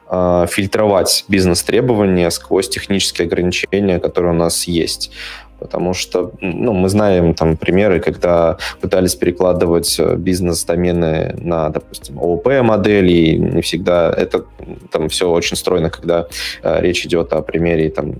э, 0.10 0.46
фильтровать 0.50 1.26
бизнес-требования 1.28 2.30
сквозь 2.32 2.70
технические 2.70 3.28
ограничения, 3.28 4.00
которые 4.00 4.34
у 4.34 4.38
нас 4.38 4.66
есть. 4.66 5.12
Потому 5.60 5.94
что 5.94 6.32
ну, 6.42 6.74
мы 6.74 6.90
знаем 6.90 7.34
там 7.34 7.58
примеры, 7.58 8.00
когда 8.00 8.58
пытались 8.82 9.16
перекладывать 9.16 10.00
э, 10.00 10.16
бизнес-домены 10.16 11.36
на, 11.38 11.70
допустим, 11.70 12.20
ООП-модели, 12.20 13.12
и 13.12 13.38
не 13.38 13.62
всегда 13.62 14.14
это 14.16 14.46
там 14.92 15.10
все 15.10 15.30
очень 15.30 15.58
стройно, 15.58 15.90
когда 15.90 16.28
э, 16.64 16.82
речь 16.82 17.06
идет 17.06 17.34
о 17.34 17.42
примере 17.42 17.90
там, 17.90 18.16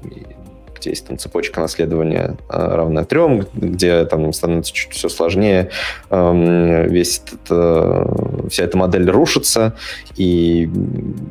где 0.80 0.92
есть 0.92 1.08
там 1.08 1.18
цепочка 1.18 1.62
наследования 1.62 2.38
э, 2.50 2.76
равная 2.76 3.06
трем, 3.06 3.46
где 3.54 4.06
там 4.06 4.32
становится 4.34 4.74
чуть 4.74 4.94
все 4.94 5.10
сложнее, 5.10 5.70
э, 6.10 6.88
весь 6.88 7.22
этот, 7.26 7.48
э, 7.50 8.48
вся 8.50 8.64
эта 8.64 8.78
модель 8.78 9.10
рушится, 9.10 9.76
и 10.16 10.70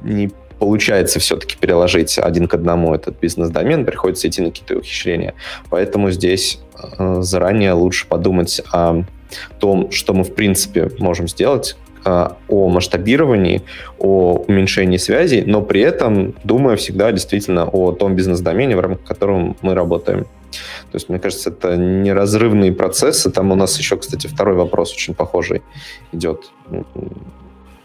не 0.05 0.31
получается 0.59 1.21
все-таки 1.21 1.57
переложить 1.57 2.18
один 2.18 2.49
к 2.49 2.55
одному 2.55 2.94
этот 2.94 3.18
бизнес-домен, 3.21 3.85
приходится 3.85 4.29
идти 4.29 4.42
на 4.42 4.51
какие-то 4.51 4.77
ухищрения. 4.77 5.35
Поэтому 5.71 6.11
здесь 6.11 6.61
э, 6.99 7.23
заранее 7.23 7.73
лучше 7.73 8.07
подумать 8.07 8.61
о 8.73 9.05
том, 9.61 9.90
что 9.90 10.14
мы 10.14 10.25
в 10.25 10.35
принципе 10.35 10.90
можем 10.99 11.29
сделать, 11.29 11.77
э, 12.05 12.29
о 12.49 12.68
масштабировании, 12.68 13.62
о 13.99 14.44
уменьшении 14.47 14.97
связей, 14.97 15.42
но 15.47 15.62
при 15.62 15.81
этом 15.81 16.35
думая 16.44 16.77
всегда 16.77 17.12
действительно 17.12 17.66
о 17.66 17.92
том 17.92 18.14
бизнес-домене, 18.16 18.77
в 18.77 18.81
рамках 18.81 19.07
которого 19.07 19.57
мы 19.62 19.75
работаем. 19.75 20.27
То 20.90 20.94
есть, 20.94 21.11
мне 21.11 21.18
кажется, 21.18 21.51
это 21.51 21.77
неразрывные 21.77 22.73
процессы. 22.73 23.31
Там 23.31 23.53
у 23.53 23.55
нас 23.55 23.79
еще, 23.79 23.99
кстати, 23.99 24.27
второй 24.27 24.57
вопрос 24.57 24.92
очень 24.92 25.14
похожий 25.14 25.62
идет 26.12 26.51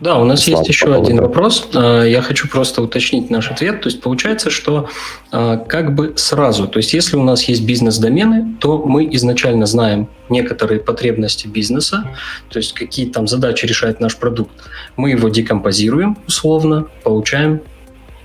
да, 0.04 0.18
у 0.18 0.26
нас 0.26 0.44
Слава 0.44 0.60
есть 0.60 0.70
еще 0.70 0.94
один 0.94 1.22
вопрос. 1.22 1.70
А, 1.74 2.04
я 2.04 2.22
хочу 2.22 2.50
просто 2.50 2.82
уточнить 2.82 3.30
наш 3.30 3.50
ответ. 3.50 3.80
То 3.80 3.88
есть 3.88 4.02
получается, 4.02 4.50
что 4.50 4.89
а, 5.32 5.56
как 5.56 5.96
бы 5.96 6.13
сразу, 6.18 6.68
то 6.68 6.78
есть 6.78 6.94
если 6.94 7.16
у 7.16 7.24
нас 7.24 7.44
есть 7.46 7.66
бизнес-домены, 7.66 8.58
то 8.60 8.84
мы 8.86 9.08
изначально 9.16 9.66
знаем 9.66 10.10
некоторые 10.28 10.82
потребности 10.82 11.48
бизнеса, 11.48 12.04
то 12.50 12.58
есть 12.60 12.74
какие 12.74 13.06
там 13.06 13.28
задачи 13.28 13.66
решает 13.66 14.02
наш 14.02 14.18
продукт. 14.18 14.52
Мы 14.98 15.12
его 15.12 15.30
декомпозируем 15.30 16.18
условно, 16.28 16.88
получаем 17.04 17.62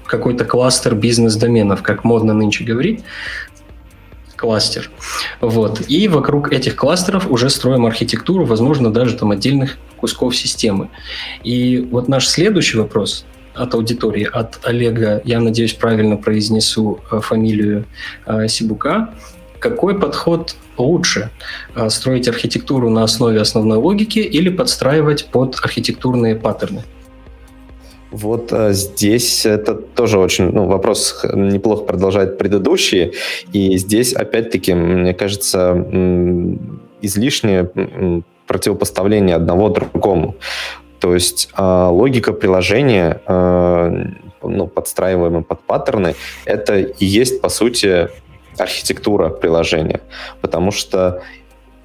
какой-то 0.05 0.45
кластер 0.45 0.97
бизнес-доменов, 0.97 1.83
как 1.83 2.03
модно 2.03 2.35
нынче 2.35 2.65
говорить, 2.65 3.05
кластер. 4.39 4.91
Вот. 5.41 5.83
И 5.89 6.09
вокруг 6.09 6.53
этих 6.53 6.77
кластеров 6.77 7.31
уже 7.31 7.51
строим 7.51 7.85
архитектуру, 7.85 8.47
возможно, 8.47 8.91
даже 8.93 9.17
там 9.17 9.33
отдельных 9.33 9.77
кусков 9.97 10.37
системы. 10.37 10.89
И 11.43 11.87
вот 11.91 12.09
наш 12.09 12.29
следующий 12.29 12.79
вопрос 12.79 13.27
от 13.55 13.75
аудитории, 13.75 14.25
от 14.25 14.61
Олега, 14.63 15.21
я 15.25 15.41
надеюсь, 15.41 15.75
правильно 15.75 16.17
произнесу 16.17 17.01
э, 17.11 17.21
фамилию 17.21 17.85
э, 18.27 18.47
Сибука. 18.47 19.11
Какой 19.59 19.99
подход 19.99 20.55
лучше? 20.77 21.31
Э, 21.75 21.91
строить 21.91 22.29
архитектуру 22.29 22.89
на 22.91 23.03
основе 23.03 23.41
основной 23.41 23.79
логики 23.79 24.21
или 24.21 24.49
подстраивать 24.49 25.27
под 25.27 25.59
архитектурные 25.65 26.37
паттерны? 26.37 26.85
Вот 28.11 28.53
а, 28.53 28.73
здесь 28.73 29.45
это 29.45 29.75
тоже 29.75 30.19
очень, 30.19 30.51
ну, 30.51 30.67
вопрос 30.67 31.25
неплохо 31.35 31.85
продолжает 31.85 32.39
предыдущий, 32.39 33.13
и 33.53 33.77
здесь 33.77 34.13
опять-таки, 34.15 34.75
мне 34.75 35.15
кажется, 35.15 35.73
излишнее 37.03 37.71
противопоставление 38.47 39.37
одного 39.37 39.69
другому. 39.69 40.37
То 41.01 41.15
есть 41.15 41.49
э, 41.57 41.63
логика 41.63 42.33
приложения, 42.33 43.21
э, 43.27 44.05
ну, 44.43 44.67
подстраиваемая 44.67 45.43
под 45.43 45.61
паттерны, 45.61 46.15
это 46.45 46.79
и 46.81 47.05
есть, 47.05 47.41
по 47.41 47.51
сути, 47.51 48.09
архитектура 48.57 49.29
приложения. 49.29 50.01
Потому 50.41 50.73
что 50.73 51.23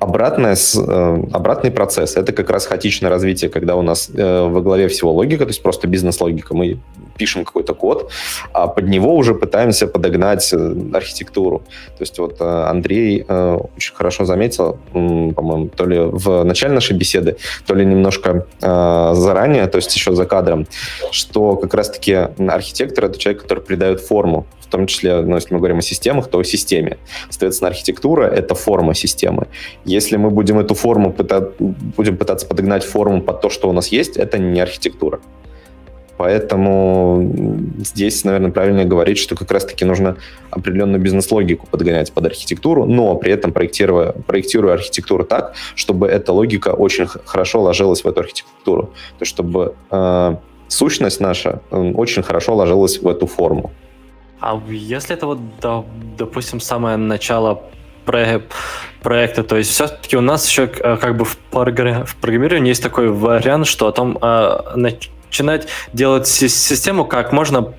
Обратное, 0.04 0.56
э, 0.56 1.24
обратный 1.32 1.72
процесс– 1.72 2.16
это 2.18 2.34
как 2.34 2.50
раз 2.50 2.66
хаотичное 2.66 3.10
развитие, 3.10 3.50
когда 3.50 3.78
у 3.78 3.82
нас 3.82 4.12
э, 4.14 4.48
во 4.48 4.60
главе 4.60 4.90
всего 4.90 5.14
логика, 5.14 5.46
то 5.46 5.52
есть 5.52 5.64
просто 5.64 5.88
бизнес-логика. 5.88 6.54
Мы 6.54 6.78
пишем 7.18 7.46
какой-то 7.46 7.74
код, 7.74 8.12
а 8.52 8.68
под 8.68 8.90
него 8.90 9.16
уже 9.16 9.34
пытаемся 9.34 9.88
подогнать 9.88 10.54
э, 10.54 10.76
архитектуру. 10.94 11.60
То 11.98 12.02
есть 12.02 12.20
вот 12.20 12.42
Андрей 12.42 13.24
очень 13.24 13.96
хорошо 13.96 14.26
заметил, 14.26 14.78
по-моему, 14.92 15.70
то 15.70 15.86
ли 15.86 16.00
в 16.00 16.44
начале 16.44 16.74
нашей 16.74 16.98
беседы, 16.98 17.38
то 17.66 17.74
ли 17.74 17.86
немножко 17.86 18.46
заранее, 18.60 19.68
то 19.68 19.78
есть 19.78 19.96
еще 19.96 20.14
за 20.14 20.26
кадром, 20.26 20.68
что 21.12 21.56
как 21.56 21.74
раз-таки 21.74 22.14
архитектор– 22.38 23.06
это 23.06 23.18
человек, 23.18 23.44
который 23.44 23.64
придает 23.64 24.02
форму 24.02 24.46
том 24.74 24.88
числе, 24.88 25.22
ну, 25.22 25.36
если 25.36 25.54
мы 25.54 25.60
говорим 25.60 25.78
о 25.78 25.82
системах, 25.82 26.28
то 26.28 26.40
о 26.40 26.44
системе. 26.44 26.98
Соответственно, 27.30 27.70
архитектура— 27.70 28.24
это 28.40 28.56
форма 28.56 28.96
системы. 28.96 29.48
Если 29.94 30.18
мы 30.18 30.30
будем 30.30 30.58
эту 30.58 30.74
форму 30.74 31.14
пытаться, 31.14 31.54
будем 31.98 32.18
пытаться 32.18 32.48
подогнать 32.48 32.84
форму 32.84 33.22
под 33.22 33.42
то, 33.42 33.50
что 33.50 33.70
у 33.70 33.74
нас 33.74 33.88
есть, 33.88 34.18
это 34.18 34.40
не 34.40 34.60
архитектура. 34.60 35.20
Поэтому 36.18 37.32
здесь, 37.78 38.24
наверное, 38.24 38.52
правильно 38.52 38.86
говорить, 38.86 39.18
что 39.18 39.36
как 39.36 39.52
раз-таки 39.52 39.86
нужно 39.86 40.16
определенную 40.52 41.00
бизнес-логику 41.02 41.68
подгонять 41.68 42.12
под 42.12 42.26
архитектуру, 42.26 42.86
но 42.86 43.16
при 43.16 43.34
этом 43.34 43.52
проектируя, 43.52 44.12
проектируя 44.12 44.74
архитектуру 44.74 45.26
так, 45.26 45.54
чтобы 45.76 46.08
эта 46.08 46.34
логика 46.34 46.70
очень 46.70 47.06
хорошо 47.06 47.62
ложилась 47.62 48.04
в 48.04 48.08
эту 48.08 48.22
архитектуру. 48.22 48.84
То 48.84 49.22
есть 49.22 49.30
чтобы 49.30 49.74
э, 49.92 50.36
сущность 50.68 51.20
наша 51.20 51.62
э, 51.72 51.92
очень 51.94 52.24
хорошо 52.24 52.56
ложилась 52.56 53.02
в 53.02 53.08
эту 53.08 53.28
форму. 53.28 53.72
А 54.40 54.60
если 54.70 55.16
это 55.16 55.28
вот, 55.28 55.40
допустим, 56.18 56.60
самое 56.60 56.98
начало 56.98 57.64
проекта, 58.06 59.44
то 59.44 59.58
есть 59.58 59.72
все-таки 59.72 60.18
у 60.18 60.22
нас 60.22 60.48
еще 60.48 60.64
э, 60.64 60.98
как 60.98 61.18
бы 61.18 61.26
в, 61.26 61.38
программировании 61.38 62.70
есть 62.70 62.84
такой 62.84 63.10
вариант, 63.10 63.68
что 63.68 63.88
о 63.88 63.92
том 63.92 64.18
э, 64.22 64.58
начинать 64.76 65.68
делать 65.94 66.28
систему 66.28 67.06
как 67.06 67.32
можно 67.32 67.74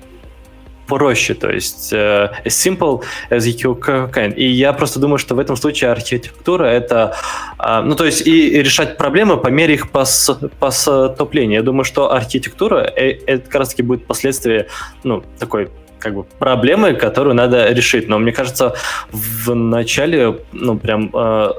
проще, 0.87 1.33
то 1.33 1.49
есть 1.49 1.91
uh, 1.93 2.31
as 2.45 2.49
simple 2.49 3.03
as 3.31 3.39
you 3.39 3.75
can. 3.79 4.35
И 4.35 4.47
я 4.47 4.71
просто 4.71 4.99
думаю, 4.99 5.17
что 5.17 5.33
в 5.33 5.39
этом 5.39 5.55
случае 5.55 5.89
архитектура 5.89 6.65
это, 6.65 7.15
ну 7.57 7.95
то 7.95 8.05
есть 8.05 8.27
и, 8.27 8.61
решать 8.61 8.95
проблемы 8.95 9.37
по 9.37 9.47
мере 9.47 9.73
их 9.73 9.89
пос, 9.89 10.29
поступления. 10.59 11.55
Я 11.55 11.63
думаю, 11.63 11.85
что 11.85 12.13
архитектура 12.13 12.81
это 12.81 13.43
как 13.45 13.55
раз 13.55 13.69
таки 13.69 13.81
будет 13.81 14.05
последствие, 14.05 14.67
ну 15.03 15.23
такой 15.39 15.69
как 16.05 16.13
бы 16.13 16.23
проблемы, 16.37 16.93
которую 16.93 17.33
надо 17.33 17.73
решить. 17.73 18.07
Но 18.07 18.19
мне 18.19 18.31
кажется, 18.31 18.75
в 19.11 19.55
начале, 19.55 20.37
ну, 20.53 20.77
прям 20.77 21.09
э, 21.11 21.49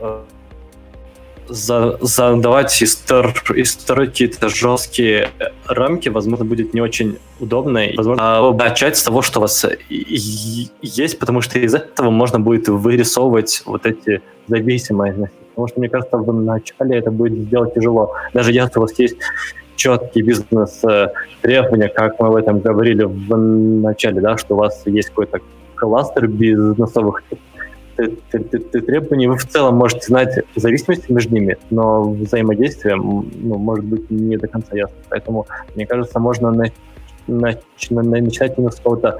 э, 0.00 0.20
за, 1.48 1.98
задавать 2.02 2.82
и 2.82 2.86
строить 3.64 4.10
какие-то 4.10 4.50
жесткие 4.50 5.30
рамки, 5.66 6.10
возможно, 6.10 6.44
будет 6.44 6.74
не 6.74 6.82
очень 6.82 7.16
удобно. 7.40 7.78
И, 7.78 7.96
возможно, 7.96 8.52
начать 8.52 8.98
с 8.98 9.02
того, 9.02 9.22
что 9.22 9.40
у 9.40 9.42
вас 9.42 9.64
есть, 9.88 11.18
потому 11.18 11.40
что 11.40 11.58
из 11.58 11.74
этого 11.74 12.10
можно 12.10 12.38
будет 12.38 12.68
вырисовывать 12.68 13.62
вот 13.64 13.86
эти 13.86 14.20
зависимости. 14.48 15.30
Потому 15.54 15.68
что, 15.68 15.80
мне 15.80 15.88
кажется, 15.88 16.18
в 16.18 16.32
начале 16.32 16.98
это 16.98 17.10
будет 17.10 17.38
сделать 17.38 17.72
тяжело. 17.74 18.12
Даже 18.34 18.52
если 18.52 18.78
у 18.78 18.82
вас 18.82 18.98
есть 18.98 19.16
четкие 19.76 20.24
бизнес-требования, 20.24 21.88
как 21.88 22.18
мы 22.20 22.28
об 22.28 22.36
этом 22.36 22.60
говорили 22.60 23.04
в 23.04 23.36
начале, 23.36 24.20
да, 24.20 24.36
что 24.36 24.54
у 24.54 24.58
вас 24.58 24.82
есть 24.86 25.08
какой-то 25.10 25.40
кластер 25.74 26.26
бизнесовых 26.28 27.22
требований, 27.96 29.28
вы 29.28 29.36
в 29.36 29.46
целом 29.46 29.76
можете 29.76 30.06
знать 30.06 30.40
зависимости 30.56 31.10
между 31.12 31.34
ними, 31.34 31.56
но 31.70 32.10
взаимодействие 32.10 32.96
ну, 32.96 33.24
может 33.58 33.84
быть 33.84 34.10
не 34.10 34.36
до 34.36 34.48
конца 34.48 34.76
ясно. 34.76 34.96
Поэтому, 35.08 35.46
мне 35.74 35.86
кажется, 35.86 36.18
можно 36.18 36.50
на, 36.50 36.64
на, 37.28 37.54
начинать 37.90 38.58
именно 38.58 38.70
с 38.70 38.76
какого-то 38.76 39.18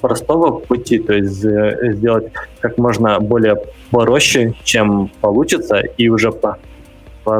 простого 0.00 0.58
пути, 0.58 0.98
то 0.98 1.12
есть 1.12 1.44
э, 1.44 1.92
сделать 1.92 2.32
как 2.60 2.78
можно 2.78 3.20
более 3.20 3.56
проще, 3.90 4.54
чем 4.64 5.10
получится, 5.20 5.78
и 5.78 6.08
уже 6.08 6.32
а 6.42 6.58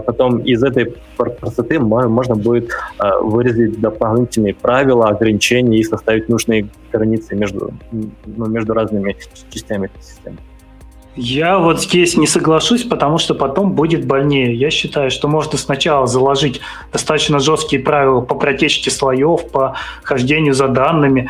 потом 0.00 0.38
из 0.38 0.62
этой 0.62 0.94
простоты 1.16 1.78
можно 1.78 2.34
будет 2.34 2.70
а, 2.98 3.18
вырезать 3.20 3.80
дополнительные 3.80 4.54
правила, 4.54 5.08
ограничения 5.08 5.78
и 5.78 5.84
составить 5.84 6.28
нужные 6.28 6.68
границы 6.92 7.34
между, 7.34 7.72
ну, 7.92 8.46
между 8.46 8.72
разными 8.72 9.16
частями 9.50 9.86
этой 9.86 10.02
системы. 10.02 10.38
Я 11.20 11.58
вот 11.58 11.82
здесь 11.82 12.16
не 12.16 12.28
соглашусь, 12.28 12.84
потому 12.84 13.18
что 13.18 13.34
потом 13.34 13.72
будет 13.72 14.06
больнее. 14.06 14.54
Я 14.54 14.70
считаю, 14.70 15.10
что 15.10 15.26
можно 15.26 15.58
сначала 15.58 16.06
заложить 16.06 16.60
достаточно 16.92 17.40
жесткие 17.40 17.82
правила 17.82 18.20
по 18.20 18.36
протечке 18.36 18.92
слоев, 18.92 19.50
по 19.50 19.74
хождению 20.04 20.54
за 20.54 20.68
данными, 20.68 21.28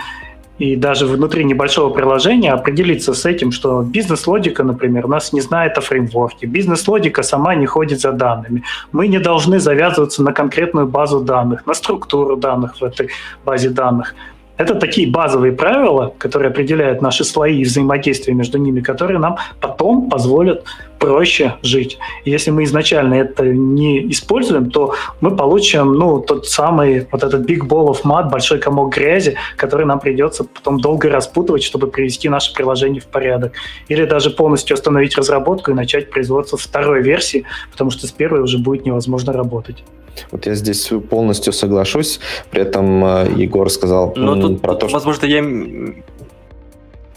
и 0.58 0.76
даже 0.76 1.06
внутри 1.06 1.44
небольшого 1.44 1.90
приложения 1.90 2.52
определиться 2.52 3.14
с 3.14 3.24
этим, 3.24 3.52
что 3.52 3.82
бизнес-логика, 3.82 4.64
например, 4.64 5.06
нас 5.06 5.32
не 5.32 5.40
знает 5.40 5.78
о 5.78 5.80
фреймворке, 5.80 6.46
бизнес-логика 6.46 7.22
сама 7.22 7.54
не 7.54 7.66
ходит 7.66 8.00
за 8.00 8.12
данными. 8.12 8.64
Мы 8.92 9.08
не 9.08 9.18
должны 9.18 9.60
завязываться 9.60 10.22
на 10.22 10.32
конкретную 10.32 10.86
базу 10.86 11.20
данных, 11.20 11.66
на 11.66 11.74
структуру 11.74 12.36
данных 12.36 12.80
в 12.80 12.84
этой 12.84 13.08
базе 13.44 13.70
данных. 13.70 14.14
Это 14.58 14.74
такие 14.74 15.08
базовые 15.08 15.52
правила, 15.52 16.12
которые 16.18 16.50
определяют 16.50 17.00
наши 17.00 17.24
слои 17.24 17.60
и 17.60 17.64
взаимодействия 17.64 18.34
между 18.34 18.58
ними, 18.58 18.80
которые 18.80 19.20
нам 19.20 19.36
потом 19.60 20.10
позволят 20.10 20.64
проще 20.98 21.54
жить. 21.62 21.96
Если 22.24 22.50
мы 22.50 22.64
изначально 22.64 23.14
это 23.14 23.44
не 23.44 24.10
используем, 24.10 24.70
то 24.70 24.94
мы 25.20 25.36
получим 25.36 25.94
ну, 25.94 26.20
тот 26.20 26.48
самый 26.48 27.06
вот 27.12 27.22
этот 27.22 27.48
big 27.48 27.68
ball 27.68 27.86
of 27.86 28.02
mud, 28.02 28.30
большой 28.30 28.58
комок 28.58 28.94
грязи, 28.94 29.36
который 29.56 29.86
нам 29.86 30.00
придется 30.00 30.42
потом 30.42 30.80
долго 30.80 31.08
распутывать, 31.08 31.62
чтобы 31.62 31.86
привести 31.86 32.28
наше 32.28 32.52
приложение 32.52 33.00
в 33.00 33.06
порядок. 33.06 33.52
Или 33.86 34.06
даже 34.06 34.30
полностью 34.30 34.74
остановить 34.74 35.16
разработку 35.16 35.70
и 35.70 35.74
начать 35.74 36.10
производство 36.10 36.58
второй 36.58 37.00
версии, 37.02 37.44
потому 37.70 37.90
что 37.90 38.08
с 38.08 38.10
первой 38.10 38.40
уже 38.40 38.58
будет 38.58 38.84
невозможно 38.84 39.32
работать. 39.32 39.84
Вот 40.30 40.46
я 40.46 40.54
здесь 40.54 40.90
полностью 41.10 41.52
соглашусь. 41.52 42.20
При 42.50 42.62
этом 42.62 43.04
э, 43.04 43.32
Егор 43.36 43.70
сказал 43.70 44.12
Но 44.16 44.40
тут, 44.40 44.60
про 44.60 44.74
то, 44.74 44.88
что... 44.88 44.96
Возможно, 44.96 45.26
я 45.26 45.42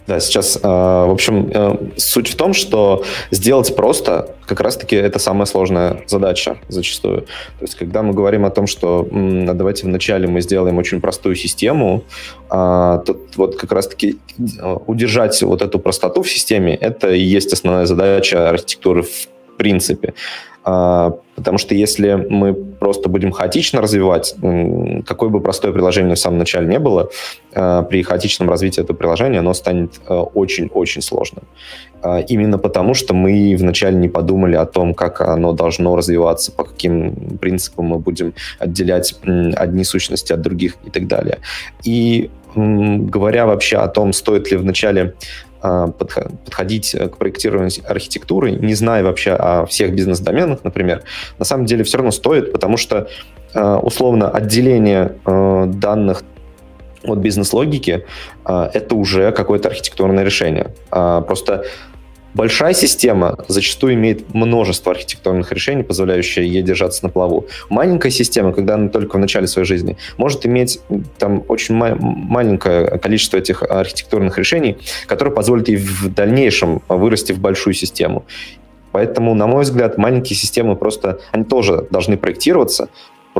да, 0.07 0.19
сейчас, 0.19 0.57
э, 0.57 0.67
в 0.67 1.11
общем, 1.11 1.49
э, 1.53 1.77
суть 1.95 2.27
в 2.27 2.35
том, 2.35 2.53
что 2.53 3.03
сделать 3.29 3.73
просто, 3.75 4.35
как 4.45 4.59
раз-таки 4.59 4.95
это 4.95 5.19
самая 5.19 5.45
сложная 5.45 6.03
задача 6.07 6.57
зачастую. 6.67 7.21
То 7.21 7.61
есть, 7.61 7.75
когда 7.75 8.01
мы 8.01 8.13
говорим 8.13 8.43
о 8.43 8.49
том, 8.49 8.67
что 8.67 9.07
давайте 9.11 9.85
вначале 9.85 10.27
мы 10.27 10.41
сделаем 10.41 10.77
очень 10.77 10.99
простую 10.99 11.35
систему, 11.35 12.03
а, 12.49 12.97
то 12.97 13.15
вот 13.37 13.55
как 13.55 13.71
раз-таки 13.71 14.17
удержать 14.85 15.41
вот 15.43 15.61
эту 15.61 15.79
простоту 15.79 16.23
в 16.23 16.29
системе, 16.29 16.75
это 16.75 17.13
и 17.13 17.21
есть 17.21 17.53
основная 17.53 17.85
задача 17.85 18.49
архитектуры 18.49 19.03
в 19.03 19.27
принципе. 19.57 20.13
А, 20.63 21.17
потому 21.35 21.57
что 21.57 21.73
если 21.73 22.13
мы 22.29 22.53
просто 22.53 23.09
будем 23.09 23.31
хаотично 23.31 23.81
развивать, 23.81 24.35
какое 25.05 25.29
бы 25.29 25.41
простое 25.41 25.71
приложение 25.71 26.15
в 26.15 26.19
самом 26.19 26.37
начале 26.37 26.67
не 26.67 26.79
было, 26.79 27.09
а, 27.53 27.83
при 27.83 28.03
хаотичном 28.03 28.49
развитии 28.49 28.81
этого 28.81 28.95
приложения 28.95 29.39
оно 29.39 29.53
станет 29.53 29.99
а, 30.07 30.21
очень-очень 30.21 31.01
сложным. 31.01 31.43
Именно 32.27 32.57
потому, 32.57 32.95
что 32.95 33.13
мы 33.13 33.55
вначале 33.59 33.95
не 33.95 34.09
подумали 34.09 34.55
о 34.55 34.65
том, 34.65 34.95
как 34.95 35.21
оно 35.21 35.53
должно 35.53 35.95
развиваться, 35.95 36.51
по 36.51 36.63
каким 36.63 37.37
принципам 37.37 37.85
мы 37.85 37.99
будем 37.99 38.33
отделять 38.57 39.19
одни 39.23 39.83
сущности 39.83 40.33
от 40.33 40.41
других 40.41 40.77
и 40.83 40.89
так 40.89 41.05
далее. 41.05 41.37
И 41.83 42.31
говоря 42.55 43.45
вообще 43.45 43.77
о 43.77 43.87
том, 43.87 44.13
стоит 44.13 44.49
ли 44.49 44.57
вначале 44.57 45.13
подходить 45.61 46.95
к 46.95 47.17
проектированию 47.17 47.71
архитектуры, 47.87 48.51
не 48.51 48.73
зная 48.73 49.03
вообще 49.03 49.33
о 49.33 49.65
всех 49.65 49.93
бизнес-доменах, 49.93 50.63
например, 50.63 51.03
на 51.37 51.45
самом 51.45 51.65
деле 51.65 51.83
все 51.83 51.97
равно 51.97 52.11
стоит, 52.11 52.51
потому 52.51 52.77
что 52.77 53.07
а, 53.53 53.77
условно 53.77 54.29
отделение 54.29 55.15
а, 55.25 55.65
данных 55.65 56.23
от 57.03 57.17
бизнес-логики 57.17 58.05
это 58.45 58.93
уже 58.93 59.31
какое-то 59.31 59.69
архитектурное 59.69 60.23
решение. 60.23 60.67
Просто 60.91 61.65
Большая 62.33 62.73
система 62.73 63.37
зачастую 63.47 63.95
имеет 63.95 64.33
множество 64.33 64.91
архитектурных 64.93 65.51
решений, 65.51 65.83
позволяющие 65.83 66.47
ей 66.47 66.61
держаться 66.61 67.03
на 67.03 67.09
плаву. 67.09 67.47
Маленькая 67.69 68.09
система, 68.09 68.53
когда 68.53 68.75
она 68.75 68.89
только 68.89 69.17
в 69.17 69.19
начале 69.19 69.47
своей 69.47 69.65
жизни, 69.65 69.97
может 70.17 70.45
иметь 70.45 70.79
там 71.17 71.43
очень 71.49 71.75
ма- 71.75 71.97
маленькое 71.99 72.97
количество 72.99 73.37
этих 73.37 73.63
архитектурных 73.63 74.37
решений, 74.37 74.77
которые 75.07 75.33
позволят 75.33 75.67
ей 75.67 75.77
в 75.77 76.13
дальнейшем 76.13 76.81
вырасти 76.87 77.33
в 77.33 77.39
большую 77.39 77.73
систему. 77.73 78.25
Поэтому, 78.91 79.33
на 79.33 79.47
мой 79.47 79.63
взгляд, 79.63 79.97
маленькие 79.97 80.37
системы 80.37 80.75
просто, 80.75 81.19
они 81.31 81.43
тоже 81.43 81.87
должны 81.91 82.17
проектироваться, 82.17 82.89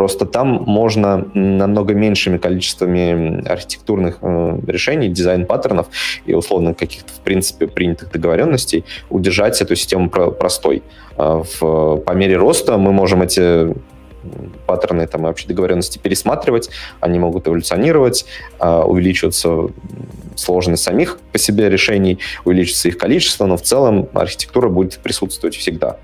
Просто 0.02 0.26
там 0.26 0.64
можно 0.66 1.28
намного 1.36 1.94
меньшими 1.94 2.40
количествами 2.40 3.48
архитектурных 3.48 4.18
э, 4.24 4.60
решений, 4.66 5.10
дизайн-паттернов 5.10 5.90
и 6.26 6.34
условно 6.34 6.74
каких-то, 6.74 7.14
в 7.14 7.20
принципе, 7.20 7.68
принятых 7.68 8.12
договоренностей 8.12 8.84
удержать 9.12 9.62
эту 9.62 9.76
систему 9.76 10.10
про- 10.10 10.32
простой. 10.32 10.82
А 11.18 11.44
в, 11.44 11.98
по 11.98 12.12
мере 12.14 12.36
роста 12.36 12.80
мы 12.80 12.92
можем 12.92 13.22
эти 13.22 13.76
паттерны 14.66 15.06
там, 15.06 15.22
и 15.22 15.26
вообще 15.26 15.48
договоренности 15.48 16.00
пересматривать, 16.00 16.72
они 17.00 17.20
могут 17.20 17.48
эволюционировать, 17.48 18.26
э, 18.60 18.68
увеличиваться 18.68 19.68
сложность 20.36 20.82
самих 20.82 21.20
по 21.32 21.38
себе 21.38 21.70
решений, 21.70 22.18
увеличится 22.44 22.88
их 22.88 22.98
количество, 22.98 23.46
но 23.46 23.56
в 23.56 23.62
целом 23.62 24.10
архитектура 24.16 24.68
будет 24.68 24.98
присутствовать 24.98 25.56
всегда. 25.56 25.98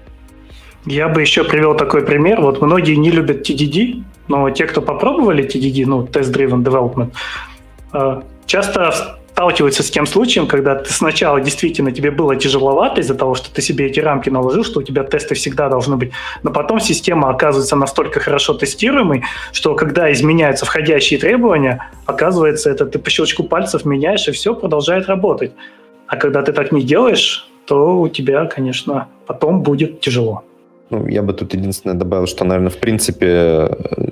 Я 0.90 1.10
бы 1.10 1.20
еще 1.20 1.44
привел 1.44 1.76
такой 1.76 2.02
пример. 2.02 2.40
Вот 2.40 2.62
многие 2.62 2.96
не 2.96 3.12
любят 3.12 3.50
TDD, 3.50 4.04
но 4.30 4.50
те, 4.52 4.66
кто 4.66 4.82
попробовали 4.82 5.44
TDD, 5.44 5.86
ну, 5.86 6.04
Test-Driven 6.04 6.64
Development, 6.64 7.12
э, 7.94 8.22
часто 8.46 9.18
сталкиваются 9.34 9.84
с 9.84 9.92
тем 9.92 10.06
случаем, 10.06 10.48
когда 10.48 10.76
ты 10.76 10.90
сначала 10.90 11.42
действительно 11.42 11.92
тебе 11.92 12.10
было 12.10 12.38
тяжеловато 12.38 13.02
из-за 13.02 13.16
того, 13.16 13.36
что 13.36 13.54
ты 13.54 13.62
себе 13.62 13.88
эти 13.88 14.00
рамки 14.00 14.30
наложил, 14.30 14.64
что 14.64 14.80
у 14.80 14.84
тебя 14.84 15.04
тесты 15.04 15.36
всегда 15.36 15.68
должны 15.68 15.98
быть, 15.98 16.12
но 16.44 16.52
потом 16.52 16.80
система 16.80 17.30
оказывается 17.30 17.76
настолько 17.76 18.22
хорошо 18.22 18.54
тестируемой, 18.54 19.24
что 19.52 19.76
когда 19.76 20.10
изменяются 20.14 20.66
входящие 20.66 21.20
требования, 21.20 21.92
оказывается, 22.06 22.70
это 22.70 22.86
ты 22.86 22.98
по 22.98 23.10
щелчку 23.10 23.44
пальцев 23.44 23.84
меняешь, 23.84 24.28
и 24.28 24.32
все 24.32 24.56
продолжает 24.56 25.08
работать. 25.08 25.52
А 26.08 26.16
когда 26.16 26.42
ты 26.42 26.54
так 26.54 26.72
не 26.72 26.82
делаешь, 26.82 27.48
то 27.66 28.00
у 28.00 28.08
тебя, 28.08 28.46
конечно, 28.46 29.08
потом 29.28 29.62
будет 29.62 30.00
тяжело. 30.00 30.44
Ну, 30.90 31.08
я 31.08 31.22
бы 31.22 31.34
тут 31.34 31.54
единственное 31.54 31.96
добавил, 31.96 32.28
что, 32.28 32.46
наверное, 32.46 32.70
в 32.70 32.78
принципе, 32.78 33.28
э, 33.28 33.70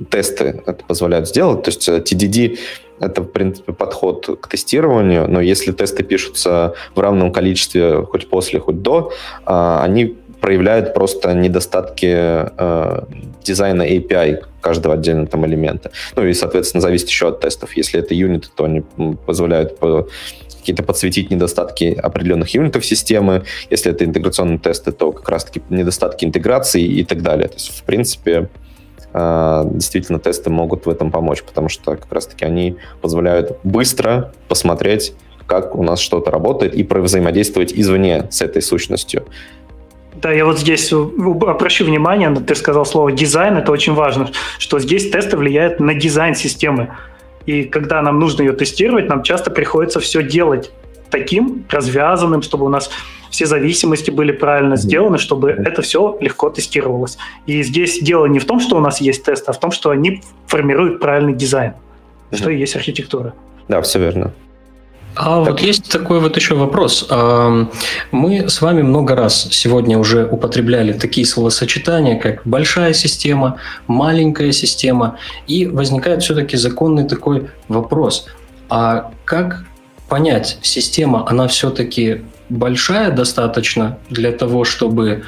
тесты 0.10 0.62
это 0.66 0.84
позволяют 0.86 1.28
сделать. 1.28 1.64
То 1.64 1.70
есть 1.70 1.88
TDD 1.88 2.54
э,— 2.54 2.58
это, 3.00 3.22
в 3.22 3.32
принципе, 3.32 3.74
подход 3.74 4.40
к 4.42 4.48
тестированию, 4.48 5.28
но 5.30 5.42
если 5.42 5.72
тесты 5.72 6.04
пишутся 6.04 6.74
в 6.94 7.00
равном 7.00 7.32
количестве 7.32 8.04
хоть 8.04 8.30
после, 8.30 8.60
хоть 8.60 8.82
до, 8.82 9.12
а, 9.46 9.84
они 9.84 10.18
проявляют 10.42 10.94
просто 10.94 11.34
недостатки 11.34 12.08
э, 12.12 13.04
дизайна 13.44 13.84
API 13.84 14.44
каждого 14.62 14.96
отдельного 14.96 15.28
там 15.28 15.46
элемента. 15.46 15.92
Ну 16.16 16.26
и, 16.26 16.34
соответственно, 16.34 16.82
зависит 16.82 17.10
еще 17.10 17.30
от 17.30 17.40
тестов. 17.40 17.76
Если 17.78 18.00
это 18.00 18.14
юниты, 18.14 18.50
то 18.54 18.66
они 18.66 18.84
позволяют 19.26 19.80
какие-то 20.66 20.82
подсветить 20.82 21.30
недостатки 21.30 21.94
определенных 21.94 22.50
юнитов 22.56 22.84
системы. 22.84 23.44
Если 23.70 23.92
это 23.92 24.04
интеграционные 24.04 24.58
тесты, 24.58 24.92
то 24.92 25.12
как 25.12 25.30
раз-таки 25.30 25.62
недостатки 25.70 26.26
интеграции 26.26 26.82
и 26.82 27.04
так 27.06 27.22
далее. 27.22 27.48
То 27.48 27.54
есть, 27.54 27.70
в 27.70 27.84
принципе, 27.84 28.50
а, 29.14 29.64
действительно 29.66 30.18
тесты 30.18 30.50
могут 30.50 30.88
в 30.88 30.90
этом 30.90 31.12
помочь, 31.12 31.44
потому 31.44 31.70
что 31.70 31.96
как 31.96 32.12
раз-таки 32.12 32.46
они 32.46 32.78
позволяют 33.00 33.60
быстро 33.64 34.34
посмотреть, 34.48 35.14
как 35.46 35.76
у 35.76 35.84
нас 35.84 36.00
что-то 36.00 36.32
работает, 36.32 36.74
и 36.74 36.84
взаимодействовать 36.84 37.72
извне 37.72 38.28
с 38.32 38.42
этой 38.42 38.64
сущностью. 38.64 39.28
Да, 40.16 40.32
я 40.32 40.46
вот 40.46 40.58
здесь 40.58 40.92
обращу 40.92 41.86
внимание, 41.86 42.34
ты 42.34 42.56
сказал 42.56 42.88
слово 42.88 43.12
дизайн, 43.12 43.58
это 43.58 43.72
очень 43.72 43.94
важно, 43.94 44.32
что 44.58 44.80
здесь 44.80 45.12
тесты 45.12 45.38
влияют 45.38 45.80
на 45.80 45.94
дизайн 45.94 46.34
системы. 46.34 46.90
И 47.46 47.64
когда 47.64 48.02
нам 48.02 48.20
нужно 48.20 48.44
ее 48.44 48.54
тестировать, 48.54 49.08
нам 49.08 49.24
часто 49.24 49.52
приходится 49.52 50.00
все 50.00 50.24
делать 50.24 50.72
таким 51.10 51.66
развязанным, 51.70 52.42
чтобы 52.42 52.66
у 52.66 52.70
нас 52.70 52.90
все 53.30 53.46
зависимости 53.46 54.12
были 54.12 54.32
правильно 54.32 54.76
сделаны, 54.76 55.18
чтобы 55.18 55.52
это 55.52 55.82
все 55.82 56.18
легко 56.22 56.50
тестировалось. 56.50 57.18
И 57.46 57.62
здесь 57.64 58.00
дело 58.00 58.26
не 58.26 58.40
в 58.40 58.46
том, 58.46 58.60
что 58.60 58.78
у 58.78 58.80
нас 58.80 59.02
есть 59.02 59.24
тест, 59.24 59.48
а 59.50 59.54
в 59.54 59.60
том, 59.60 59.72
что 59.72 59.90
они 59.90 60.22
формируют 60.48 61.00
правильный 61.00 61.34
дизайн, 61.34 61.74
что 62.32 62.50
и 62.50 62.58
есть 62.58 62.76
архитектура. 62.76 63.34
Да, 63.68 63.82
все 63.82 64.00
верно. 64.00 64.34
А 65.16 65.44
так. 65.44 65.54
вот 65.54 65.62
есть 65.62 65.90
такой 65.90 66.20
вот 66.20 66.36
еще 66.36 66.56
вопрос. 66.56 67.10
Мы 68.12 68.50
с 68.50 68.62
вами 68.62 68.82
много 68.82 69.16
раз 69.16 69.48
сегодня 69.52 69.98
уже 69.98 70.26
употребляли 70.26 70.94
такие 70.94 71.26
словосочетания, 71.26 72.20
как 72.20 72.42
большая 72.46 72.94
система, 72.94 73.58
маленькая 73.88 74.52
система, 74.52 75.18
и 75.48 75.66
возникает 75.66 76.22
все-таки 76.22 76.58
законный 76.58 77.08
такой 77.08 77.50
вопрос. 77.68 78.28
А 78.70 79.12
как 79.26 79.66
понять, 80.10 80.58
система, 80.62 81.30
она 81.30 81.48
все-таки 81.48 82.22
большая 82.50 83.12
достаточно 83.12 83.98
для 84.10 84.32
того, 84.32 84.66
чтобы 84.66 85.24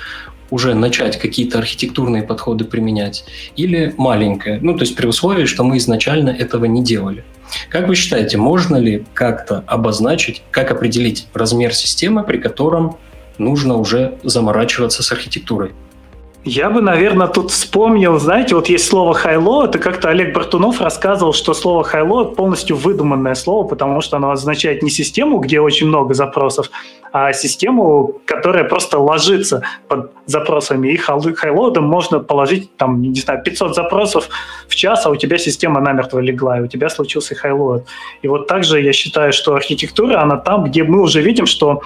уже 0.50 0.73
начать 0.76 1.17
какие-то 1.19 1.58
архитектурные 1.58 2.23
подходы 2.23 2.63
применять, 2.63 3.26
или 3.58 3.93
маленькая, 3.97 4.60
ну 4.62 4.73
то 4.76 4.82
есть 4.82 4.95
при 4.95 5.06
условии, 5.08 5.45
что 5.45 5.63
мы 5.63 5.78
изначально 5.78 6.30
этого 6.30 6.65
не 6.65 6.84
делали. 6.84 7.26
Как 7.69 7.88
вы 7.88 7.95
считаете, 7.95 8.38
можно 8.38 8.75
ли 8.75 9.05
как-то 9.13 9.63
обозначить, 9.67 10.43
как 10.51 10.71
определить 10.71 11.27
размер 11.33 11.73
системы, 11.73 12.23
при 12.23 12.38
котором 12.38 12.97
нужно 13.38 13.75
уже 13.75 14.17
заморачиваться 14.23 15.03
с 15.03 15.12
архитектурой? 15.12 15.73
Я 16.49 16.69
бы, 16.69 16.81
наверное, 16.81 17.27
тут 17.27 17.51
вспомнил, 17.51 18.17
знаете, 18.19 18.55
вот 18.55 18.69
есть 18.69 18.88
слово 18.88 19.13
«хайло», 19.13 19.65
это 19.65 19.79
как-то 19.79 20.07
Олег 20.07 20.33
Бартунов 20.33 20.79
рассказывал, 20.79 21.33
что 21.33 21.53
слово 21.53 21.83
«хайло» 21.83 22.23
полностью 22.23 22.77
выдуманное 22.77 23.36
слово, 23.36 23.67
потому 23.67 23.99
что 23.99 24.15
оно 24.15 24.31
означает 24.31 24.81
не 24.81 24.89
систему, 24.89 25.39
где 25.39 25.60
очень 25.60 25.88
много 25.88 26.13
запросов, 26.13 26.71
а 27.12 27.33
систему, 27.33 28.21
которая 28.25 28.63
просто 28.63 28.97
ложится 28.97 29.62
под 29.89 30.13
запросами. 30.25 30.88
И 30.93 30.95
highload 30.95 31.66
ом 31.66 31.84
можно 31.83 32.19
положить, 32.19 32.73
там, 32.77 33.01
не 33.01 33.19
знаю, 33.19 33.43
500 33.43 33.75
запросов 33.75 34.29
в 34.69 34.75
час, 34.75 35.05
а 35.05 35.10
у 35.10 35.17
тебя 35.17 35.38
система 35.38 35.81
намертво 35.81 36.19
легла, 36.19 36.60
и 36.60 36.62
у 36.62 36.67
тебя 36.67 36.88
случился 36.88 37.36
highload. 37.36 37.84
И 38.22 38.28
вот 38.30 38.47
также 38.47 38.80
я 38.80 38.93
считаю, 38.93 39.34
что 39.34 39.53
архитектура, 39.53 40.22
она 40.22 40.38
там, 40.38 40.63
где 40.63 40.86
мы 40.86 41.01
уже 41.01 41.22
видим, 41.22 41.45
что 41.45 41.82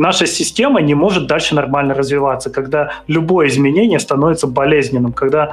наша 0.00 0.26
система 0.26 0.80
не 0.80 0.94
может 0.94 1.26
дальше 1.26 1.54
нормально 1.54 1.94
развиваться, 1.94 2.50
когда 2.50 2.92
любое 3.06 3.48
изменение 3.48 4.00
становится 4.00 4.46
болезненным, 4.46 5.12
когда 5.12 5.52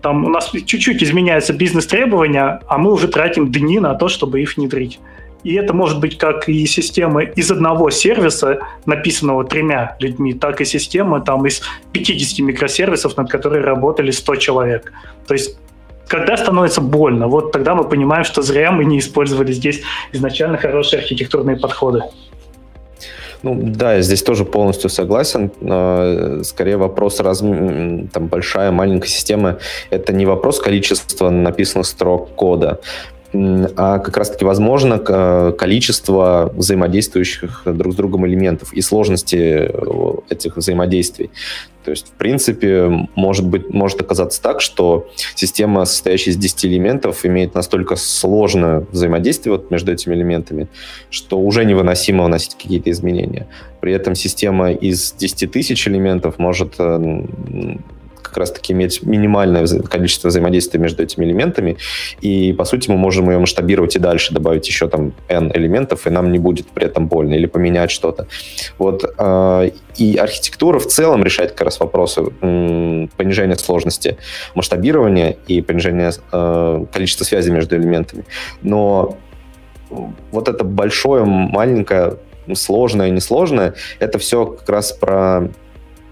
там 0.00 0.24
у 0.24 0.28
нас 0.28 0.50
чуть-чуть 0.50 1.02
изменяются 1.02 1.52
бизнес-требования, 1.52 2.60
а 2.66 2.78
мы 2.78 2.92
уже 2.92 3.08
тратим 3.08 3.52
дни 3.52 3.78
на 3.78 3.94
то, 3.94 4.08
чтобы 4.08 4.40
их 4.40 4.56
внедрить. 4.56 5.00
И 5.44 5.54
это 5.54 5.74
может 5.74 6.00
быть 6.00 6.18
как 6.18 6.48
и 6.48 6.66
система 6.66 7.22
из 7.22 7.50
одного 7.50 7.90
сервиса, 7.90 8.58
написанного 8.86 9.44
тремя 9.44 9.96
людьми, 10.00 10.34
так 10.34 10.60
и 10.60 10.64
система 10.64 11.20
там 11.20 11.46
из 11.46 11.62
50 11.92 12.40
микросервисов, 12.40 13.16
над 13.16 13.30
которыми 13.30 13.62
работали 13.62 14.10
100 14.10 14.36
человек. 14.36 14.92
То 15.26 15.34
есть 15.34 15.58
когда 16.08 16.38
становится 16.38 16.80
больно, 16.80 17.28
вот 17.28 17.52
тогда 17.52 17.74
мы 17.74 17.84
понимаем, 17.84 18.24
что 18.24 18.40
зря 18.40 18.72
мы 18.72 18.86
не 18.86 18.98
использовали 18.98 19.52
здесь 19.52 19.82
изначально 20.12 20.56
хорошие 20.56 21.00
архитектурные 21.00 21.56
подходы. 21.56 22.02
Ну 23.42 23.56
да, 23.60 23.94
я 23.94 24.02
здесь 24.02 24.22
тоже 24.22 24.44
полностью 24.44 24.90
согласен. 24.90 25.50
Скорее 26.44 26.76
вопрос 26.76 27.20
раз, 27.20 27.38
там 27.38 28.26
большая, 28.26 28.72
маленькая 28.72 29.08
система– 29.08 29.58
это 29.90 30.12
не 30.12 30.26
вопрос 30.26 30.60
количества 30.60 31.30
написанных 31.30 31.86
строк 31.86 32.30
кода, 32.34 32.80
а 33.32 33.98
как 33.98 34.16
раз-таки 34.16 34.44
возможно 34.44 34.98
количество 35.58 36.50
взаимодействующих 36.54 37.62
друг 37.66 37.92
с 37.92 37.96
другом 37.96 38.26
элементов 38.26 38.72
и 38.72 38.80
сложности 38.80 39.36
э, 39.36 40.12
этих 40.30 40.56
взаимодействий. 40.56 41.30
То 41.84 41.90
есть, 41.90 42.08
в 42.08 42.12
принципе, 42.12 43.08
может, 43.14 43.46
быть, 43.46 43.70
может 43.72 44.00
оказаться 44.00 44.42
так, 44.42 44.60
что 44.60 45.08
система, 45.34 45.84
состоящая 45.84 46.30
из 46.30 46.36
10 46.36 46.66
элементов, 46.66 47.24
имеет 47.24 47.54
настолько 47.54 47.96
сложное 47.96 48.86
взаимодействие 48.92 49.52
вот 49.56 49.70
между 49.70 49.92
этими 49.92 50.14
элементами, 50.14 50.68
что 51.10 51.38
уже 51.38 51.64
невыносимо 51.64 52.24
вносить 52.24 52.54
какие-то 52.54 52.90
изменения. 52.90 53.46
При 53.80 53.92
этом 53.92 54.14
система 54.14 54.72
из 54.72 55.12
10 55.12 55.50
тысяч 55.50 55.86
элементов 55.86 56.38
может 56.38 56.74
э, 56.78 57.24
как 58.28 58.38
раз-таки 58.38 58.72
иметь 58.72 59.02
минимальное 59.02 59.66
количество 59.66 60.28
взаимодействия 60.28 60.80
между 60.80 61.02
этими 61.02 61.24
элементами, 61.24 61.76
и, 62.20 62.52
по 62.52 62.64
сути, 62.64 62.90
мы 62.90 62.96
можем 62.96 63.30
ее 63.30 63.38
масштабировать 63.38 63.96
и 63.96 63.98
дальше, 63.98 64.34
добавить 64.34 64.68
еще 64.68 64.88
там 64.88 65.14
n 65.28 65.50
элементов, 65.54 66.06
и 66.06 66.10
нам 66.10 66.30
не 66.32 66.38
будет 66.38 66.68
при 66.68 66.86
этом 66.86 67.08
больно, 67.08 67.34
или 67.34 67.46
поменять 67.46 67.90
что-то. 67.90 68.26
Вот, 68.78 69.04
э, 69.18 69.70
и 69.96 70.16
архитектура 70.16 70.78
в 70.78 70.86
целом 70.86 71.24
решает 71.24 71.52
как 71.52 71.62
раз 71.62 71.80
вопросы 71.80 72.22
понижения 73.16 73.56
сложности 73.56 74.16
масштабирования 74.54 75.36
и 75.46 75.60
понижения 75.60 76.12
э, 76.32 76.84
количества 76.92 77.24
связей 77.24 77.50
между 77.50 77.76
элементами. 77.76 78.24
Но 78.62 79.16
вот 79.90 80.48
это 80.48 80.64
большое, 80.64 81.24
маленькое, 81.24 82.18
сложное, 82.54 83.10
несложное, 83.10 83.74
это 83.98 84.18
все 84.18 84.46
как 84.46 84.68
раз 84.68 84.92
про 84.92 85.48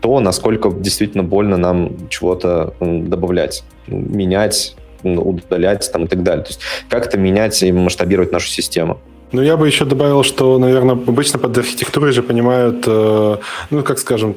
то, 0.06 0.20
насколько 0.20 0.70
действительно 0.70 1.24
больно 1.24 1.56
нам 1.56 2.08
чего-то 2.10 2.74
добавлять, 2.80 3.64
менять, 3.88 4.76
удалять 5.02 5.90
там, 5.92 6.04
и 6.04 6.06
так 6.06 6.22
далее. 6.22 6.44
То 6.44 6.50
есть 6.50 6.60
как-то 6.88 7.18
менять 7.18 7.60
и 7.64 7.72
масштабировать 7.72 8.30
нашу 8.30 8.46
систему. 8.46 9.00
Ну, 9.36 9.42
я 9.42 9.58
бы 9.58 9.66
еще 9.66 9.84
добавил, 9.84 10.22
что, 10.22 10.58
наверное, 10.58 10.94
обычно 10.94 11.38
под 11.38 11.58
архитектурой 11.58 12.12
же 12.12 12.22
понимают, 12.22 12.84
э, 12.86 13.36
ну, 13.70 13.82
как 13.82 13.98
скажем, 13.98 14.34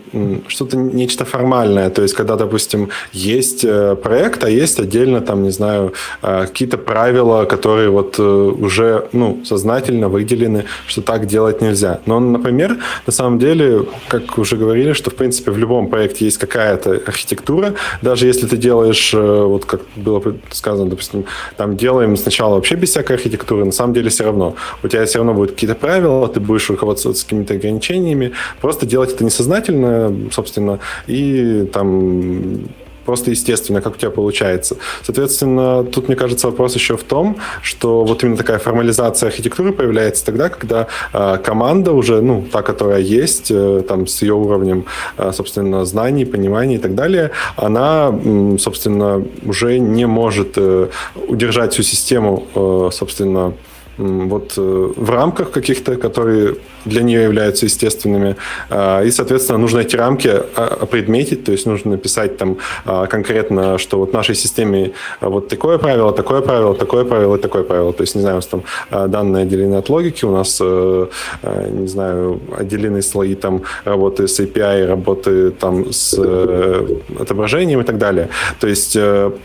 что-то 0.47 0.75
нечто 0.75 1.23
формальное. 1.23 1.89
То 1.89 2.01
есть, 2.01 2.13
когда, 2.13 2.35
допустим, 2.35 2.89
есть 3.13 3.63
э, 3.63 3.95
проект, 3.95 4.43
а 4.43 4.49
есть 4.49 4.77
отдельно, 4.77 5.21
там, 5.21 5.43
не 5.43 5.51
знаю, 5.51 5.93
э, 6.21 6.47
какие-то 6.47 6.77
правила, 6.77 7.45
которые 7.45 7.89
вот 7.89 8.19
уже, 8.19 9.07
ну, 9.13 9.39
сознательно 9.45 10.09
выделены, 10.09 10.65
что 10.87 11.01
так 11.01 11.27
делать 11.27 11.61
нельзя. 11.61 12.01
Но, 12.05 12.19
например, 12.19 12.77
на 13.07 13.13
самом 13.13 13.39
деле, 13.39 13.85
как 14.09 14.37
уже 14.37 14.57
говорили, 14.57 14.91
что, 14.91 15.11
в 15.11 15.15
принципе, 15.15 15.51
в 15.51 15.57
любом 15.57 15.87
проекте 15.87 16.25
есть 16.25 16.37
какая-то 16.37 17.01
архитектура, 17.07 17.73
даже 18.01 18.27
если 18.27 18.47
ты 18.47 18.57
делаешь, 18.57 19.13
вот 19.13 19.63
как 19.63 19.79
было 19.95 20.21
сказано, 20.51 20.89
допустим, 20.89 21.23
там 21.55 21.77
делаем 21.77 22.17
сначала 22.17 22.55
вообще 22.55 22.75
без 22.75 22.89
всякой 22.89 23.15
архитектуры, 23.15 23.63
на 23.63 23.71
самом 23.71 23.93
деле 23.93 24.09
все 24.09 24.25
равно 24.25 24.55
у 24.83 24.88
тебя 24.89 25.05
все 25.05 25.19
равно 25.19 25.33
будут 25.33 25.51
какие-то 25.51 25.75
правила, 25.75 26.27
ты 26.27 26.39
будешь 26.39 26.69
руководствоваться 26.69 27.23
какими-то 27.25 27.53
ограничениями, 27.53 28.33
просто 28.61 28.85
делать 28.85 29.13
это 29.13 29.23
несознательно, 29.23 30.31
собственно, 30.31 30.79
и 31.07 31.69
там 31.73 32.69
просто 33.09 33.31
естественно, 33.31 33.81
как 33.81 33.95
у 33.95 33.97
тебя 33.97 34.11
получается. 34.11 34.75
Соответственно, 35.03 35.83
тут, 35.83 36.09
мне 36.09 36.15
кажется, 36.15 36.47
вопрос 36.47 36.75
еще 36.75 36.95
в 36.95 37.03
том, 37.03 37.37
что 37.63 38.05
вот 38.05 38.23
именно 38.23 38.37
такая 38.37 38.59
формализация 38.59 39.29
архитектуры 39.29 39.71
появляется 39.71 40.23
тогда, 40.23 40.49
когда 40.49 40.87
э, 41.11 41.37
команда 41.43 41.91
уже, 41.91 42.21
ну, 42.21 42.45
та, 42.51 42.61
которая 42.61 42.99
есть, 42.99 43.49
э, 43.49 43.81
там, 43.87 44.05
с 44.05 44.21
ее 44.21 44.35
уровнем, 44.35 44.85
э, 45.17 45.31
собственно, 45.33 45.85
знаний, 45.85 46.25
понимания 46.25 46.75
и 46.75 46.77
так 46.77 46.93
далее, 46.93 47.31
она, 47.55 48.11
э, 48.13 48.57
собственно, 48.59 49.25
уже 49.43 49.79
не 49.79 50.05
может 50.05 50.49
э, 50.57 50.89
удержать 51.27 51.73
всю 51.73 51.81
систему, 51.81 52.43
э, 52.53 52.89
собственно, 52.93 53.53
вот 53.99 54.53
э, 54.57 54.93
в 54.95 55.09
рамках 55.09 55.51
каких-то, 55.51 55.97
которые 55.97 56.55
для 56.85 57.03
нее 57.03 57.23
являются 57.23 57.65
естественными. 57.65 58.35
А, 58.69 59.03
и, 59.03 59.11
соответственно, 59.11 59.57
нужно 59.57 59.79
эти 59.79 59.95
рамки 59.95 60.31
опредметить, 60.55 61.43
то 61.43 61.51
есть 61.51 61.65
нужно 61.65 61.91
написать 61.91 62.37
там 62.37 62.57
а, 62.85 63.05
конкретно, 63.07 63.77
что 63.77 63.99
вот 63.99 64.11
в 64.11 64.13
нашей 64.13 64.35
системе 64.35 64.91
вот 65.21 65.47
такое 65.47 65.77
правило, 65.77 66.13
такое 66.13 66.41
правило, 66.41 66.75
такое 66.75 67.05
правило 67.05 67.35
и 67.35 67.39
такое 67.39 67.63
правило. 67.63 67.93
То 67.93 68.03
есть, 68.03 68.15
не 68.15 68.21
знаю, 68.21 68.35
у 68.35 68.37
нас 68.37 68.47
там 68.47 68.63
а, 68.89 69.07
данные 69.07 69.43
отделены 69.43 69.75
от 69.75 69.89
логики, 69.89 70.25
у 70.25 70.31
нас, 70.31 70.59
э, 70.61 71.07
э, 71.43 71.69
не 71.71 71.87
знаю, 71.87 72.39
отделены 72.57 73.01
слои 73.01 73.35
там 73.35 73.63
работы 73.85 74.27
с 74.27 74.39
API, 74.39 74.85
работы 74.85 75.51
там 75.51 75.91
с 75.91 76.15
э, 76.17 76.87
отображением 77.19 77.81
и 77.81 77.83
так 77.83 77.97
далее. 77.97 78.29
То 78.59 78.67
есть, 78.67 78.97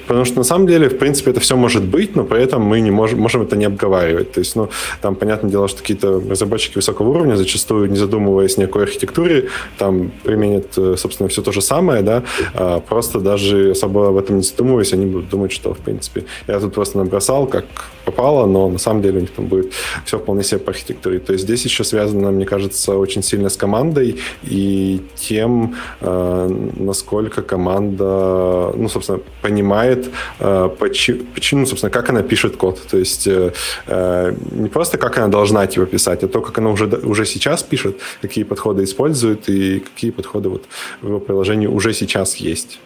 потому 0.07 0.25
что 0.25 0.39
на 0.39 0.45
самом 0.45 0.67
деле, 0.67 0.89
в 0.89 0.99
принципе, 0.99 1.31
это 1.31 1.41
все 1.41 1.57
может 1.57 1.83
быть, 1.83 2.17
но 2.17 2.25
при 2.25 2.43
этом 2.43 2.63
мы 2.63 2.81
не 2.81 2.91
можем, 2.91 3.21
можем 3.21 3.43
это 3.43 3.57
не 3.57 3.65
обговаривать. 3.65 4.33
То 4.33 4.41
есть, 4.41 4.57
ну, 4.57 4.69
там, 5.01 5.15
понятное 5.15 5.51
дело, 5.51 5.69
что 5.69 5.81
какие-то 5.81 6.23
разработчики 6.29 6.77
высокого 6.77 7.11
уровня 7.11 7.24
уровня, 7.25 7.37
зачастую 7.37 7.91
не 7.91 7.97
задумываясь 7.97 8.59
ни 8.59 8.65
о 8.65 8.67
какой 8.67 8.85
архитектуре, 8.85 9.49
там 9.79 10.11
применят, 10.23 10.67
э, 10.77 10.97
собственно, 10.97 11.29
все 11.29 11.43
то 11.43 11.53
же 11.53 11.61
самое, 11.61 12.03
да, 12.03 12.23
а 12.55 12.81
просто 12.81 13.21
даже 13.21 13.71
особо 13.71 14.09
об 14.09 14.17
этом 14.17 14.37
не 14.37 14.43
задумываясь, 14.43 14.93
они 14.93 15.07
будут 15.07 15.29
думать, 15.31 15.53
что, 15.53 15.73
в 15.73 15.79
принципе, 15.79 16.25
я 16.49 16.61
тут 16.61 16.75
просто 16.75 16.99
набросал, 16.99 17.47
как 17.47 17.65
попало, 18.05 18.47
но 18.47 18.69
на 18.69 18.79
самом 18.79 19.03
деле 19.03 19.19
у 19.19 19.21
них 19.21 19.31
там 19.31 19.47
будет 19.47 19.73
все 20.05 20.19
вполне 20.19 20.45
себе 20.45 20.61
по 20.61 20.71
архитектуре. 20.71 21.19
То 21.19 21.33
есть 21.33 21.45
здесь 21.45 21.65
еще 21.65 21.85
связано, 21.85 22.31
мне 22.31 22.45
кажется, 22.45 22.97
очень 22.99 23.23
сильно 23.23 23.49
с 23.49 23.57
командой 23.57 24.21
и 24.43 25.01
тем, 25.15 25.75
э, 26.01 26.71
насколько 26.77 27.43
команда, 27.43 28.73
ну, 28.77 28.89
собственно, 28.89 29.21
понимает, 29.43 30.11
э, 30.41 30.69
почему, 30.79 31.67
собственно, 31.67 31.91
как 31.91 32.11
она 32.11 32.23
пишет 32.23 32.57
код. 32.57 32.81
То 32.91 32.99
есть 32.99 33.27
не 33.27 34.69
просто 34.69 34.99
как 34.99 35.19
она 35.19 35.29
должна 35.29 35.67
типа 35.67 35.87
писать, 35.87 36.25
а 36.25 36.29
то, 36.29 36.41
как 36.41 36.59
она 36.59 36.71
уже, 36.71 36.87
уже 37.15 37.27
сейчас 37.27 37.63
пишет, 37.63 37.97
какие 38.23 38.45
подходы 38.45 38.83
использует 38.83 39.49
и 39.49 39.81
какие 39.81 40.11
подходы 40.11 40.49
вот 40.49 40.65
в 41.03 41.21
приложении 41.21 41.69
уже 41.69 41.95
сейчас 41.95 42.37
есть. 42.37 42.79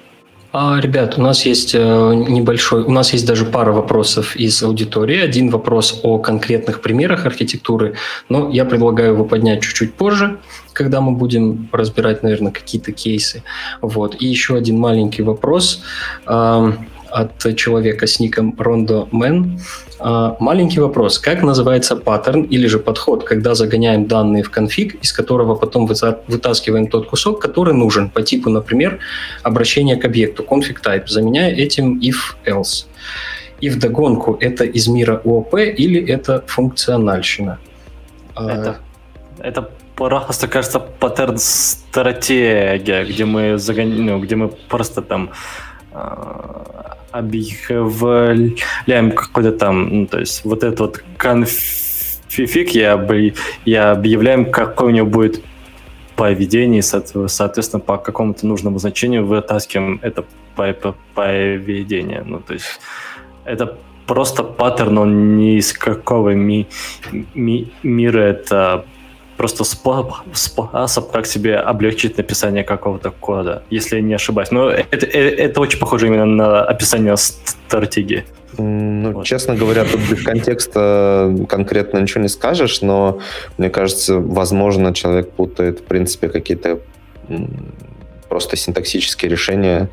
А, 0.52 0.80
ребят, 0.80 1.18
у 1.18 1.22
нас 1.22 1.46
есть 1.46 1.74
э, 1.74 1.78
небольшой, 1.78 2.82
у 2.82 2.90
нас 2.90 3.12
есть 3.12 3.26
даже 3.26 3.44
пара 3.44 3.72
вопросов 3.72 4.34
из 4.36 4.62
аудитории. 4.62 5.20
Один 5.20 5.50
вопрос 5.50 6.00
о 6.02 6.18
конкретных 6.18 6.80
примерах 6.80 7.26
архитектуры, 7.26 7.96
но 8.30 8.50
я 8.50 8.64
предлагаю 8.64 9.12
его 9.12 9.24
поднять 9.24 9.62
чуть-чуть 9.62 9.94
позже, 9.94 10.38
когда 10.72 11.00
мы 11.00 11.12
будем 11.12 11.68
разбирать, 11.72 12.22
наверное, 12.22 12.52
какие-то 12.52 12.92
кейсы. 12.92 13.42
Вот. 13.82 14.16
И 14.22 14.26
еще 14.26 14.56
один 14.56 14.78
маленький 14.78 15.22
вопрос 15.22 15.82
от 17.10 17.56
человека 17.56 18.06
с 18.06 18.20
ником 18.20 18.54
Рондо 18.58 19.08
Мэн. 19.10 19.60
А, 19.98 20.36
маленький 20.40 20.80
вопрос. 20.80 21.18
Как 21.18 21.42
называется 21.42 21.96
паттерн 21.96 22.42
или 22.42 22.66
же 22.66 22.78
подход, 22.78 23.24
когда 23.24 23.54
загоняем 23.54 24.06
данные 24.06 24.42
в 24.42 24.50
конфиг, 24.50 24.94
из 25.02 25.12
которого 25.12 25.54
потом 25.54 25.86
вытаскиваем 25.86 26.86
тот 26.86 27.08
кусок, 27.08 27.40
который 27.40 27.74
нужен 27.74 28.10
по 28.10 28.22
типу, 28.22 28.50
например, 28.50 28.98
обращения 29.42 29.96
к 29.96 30.04
объекту, 30.04 30.42
config 30.42 30.76
type, 30.84 31.08
заменяя 31.08 31.52
этим 31.52 32.00
if-else? 32.00 32.86
И 33.60 33.70
вдогонку, 33.70 34.36
это 34.40 34.64
из 34.64 34.86
мира 34.86 35.20
ООП 35.24 35.54
или 35.54 36.00
это 36.00 36.44
функциональщина? 36.46 37.58
А, 38.36 38.50
это, 38.50 38.76
это 39.40 39.70
просто, 39.96 40.46
кажется, 40.46 40.78
паттерн 40.78 41.38
стратегия, 41.38 43.04
где 43.04 43.24
мы 43.24 43.58
загоняем, 43.58 44.06
ну, 44.06 44.20
где 44.20 44.36
мы 44.36 44.48
просто 44.48 45.02
там 45.02 45.30
объявляем 47.10 49.12
какой-то 49.12 49.52
там, 49.52 50.00
ну, 50.00 50.06
то 50.06 50.20
есть 50.20 50.44
вот 50.44 50.62
этот 50.62 50.80
вот 50.80 51.04
конфиг 51.16 52.70
я, 52.70 53.08
я 53.64 53.92
объявляем, 53.92 54.50
какой 54.50 54.88
у 54.88 54.90
него 54.90 55.06
будет 55.06 55.42
поведение, 56.16 56.82
соответственно, 56.82 57.80
по 57.80 57.96
какому-то 57.96 58.46
нужному 58.46 58.78
значению 58.78 59.26
вытаскиваем 59.26 60.00
это 60.02 60.24
поведение. 61.14 62.22
Ну, 62.26 62.40
то 62.40 62.54
есть 62.54 62.80
это 63.44 63.78
просто 64.06 64.42
паттерн, 64.42 64.98
он 64.98 65.36
не 65.36 65.58
из 65.58 65.72
какого 65.72 66.34
ми 66.34 66.66
ми 67.34 67.70
мира, 67.82 68.20
это 68.20 68.84
просто 69.38 69.64
способ, 69.64 70.12
способ, 70.34 71.10
как 71.10 71.26
себе 71.26 71.56
облегчить 71.56 72.18
написание 72.18 72.64
какого-то 72.64 73.10
кода, 73.10 73.62
если 73.70 73.96
я 73.96 74.02
не 74.02 74.14
ошибаюсь. 74.14 74.50
Но 74.50 74.68
это, 74.68 75.06
это, 75.06 75.16
это 75.16 75.60
очень 75.60 75.78
похоже 75.78 76.08
именно 76.08 76.26
на 76.26 76.62
описание 76.64 77.16
стратегии. 77.16 78.24
Ну, 78.58 79.12
вот. 79.12 79.26
честно 79.26 79.54
говоря, 79.54 79.84
тут 79.84 80.00
без 80.10 80.22
контекста 80.24 81.32
конкретно 81.48 81.98
ничего 81.98 82.22
не 82.22 82.28
скажешь, 82.28 82.82
но 82.82 83.20
мне 83.56 83.70
кажется, 83.70 84.18
возможно, 84.18 84.92
человек 84.92 85.30
путает, 85.30 85.80
в 85.80 85.84
принципе, 85.84 86.28
какие-то 86.28 86.80
просто 88.28 88.56
синтаксические 88.56 89.30
решения 89.30 89.88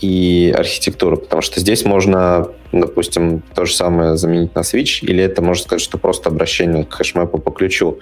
и 0.00 0.54
архитектуру, 0.56 1.16
потому 1.16 1.42
что 1.42 1.60
здесь 1.60 1.84
можно, 1.84 2.48
допустим, 2.72 3.42
то 3.54 3.64
же 3.64 3.74
самое 3.74 4.16
заменить 4.16 4.54
на 4.54 4.60
switch, 4.60 5.00
или 5.02 5.22
это 5.22 5.42
можно 5.42 5.64
сказать, 5.64 5.82
что 5.82 5.98
просто 5.98 6.28
обращение 6.28 6.84
к 6.84 6.92
хэшмэпу 6.92 7.38
по 7.38 7.50
ключу. 7.50 7.98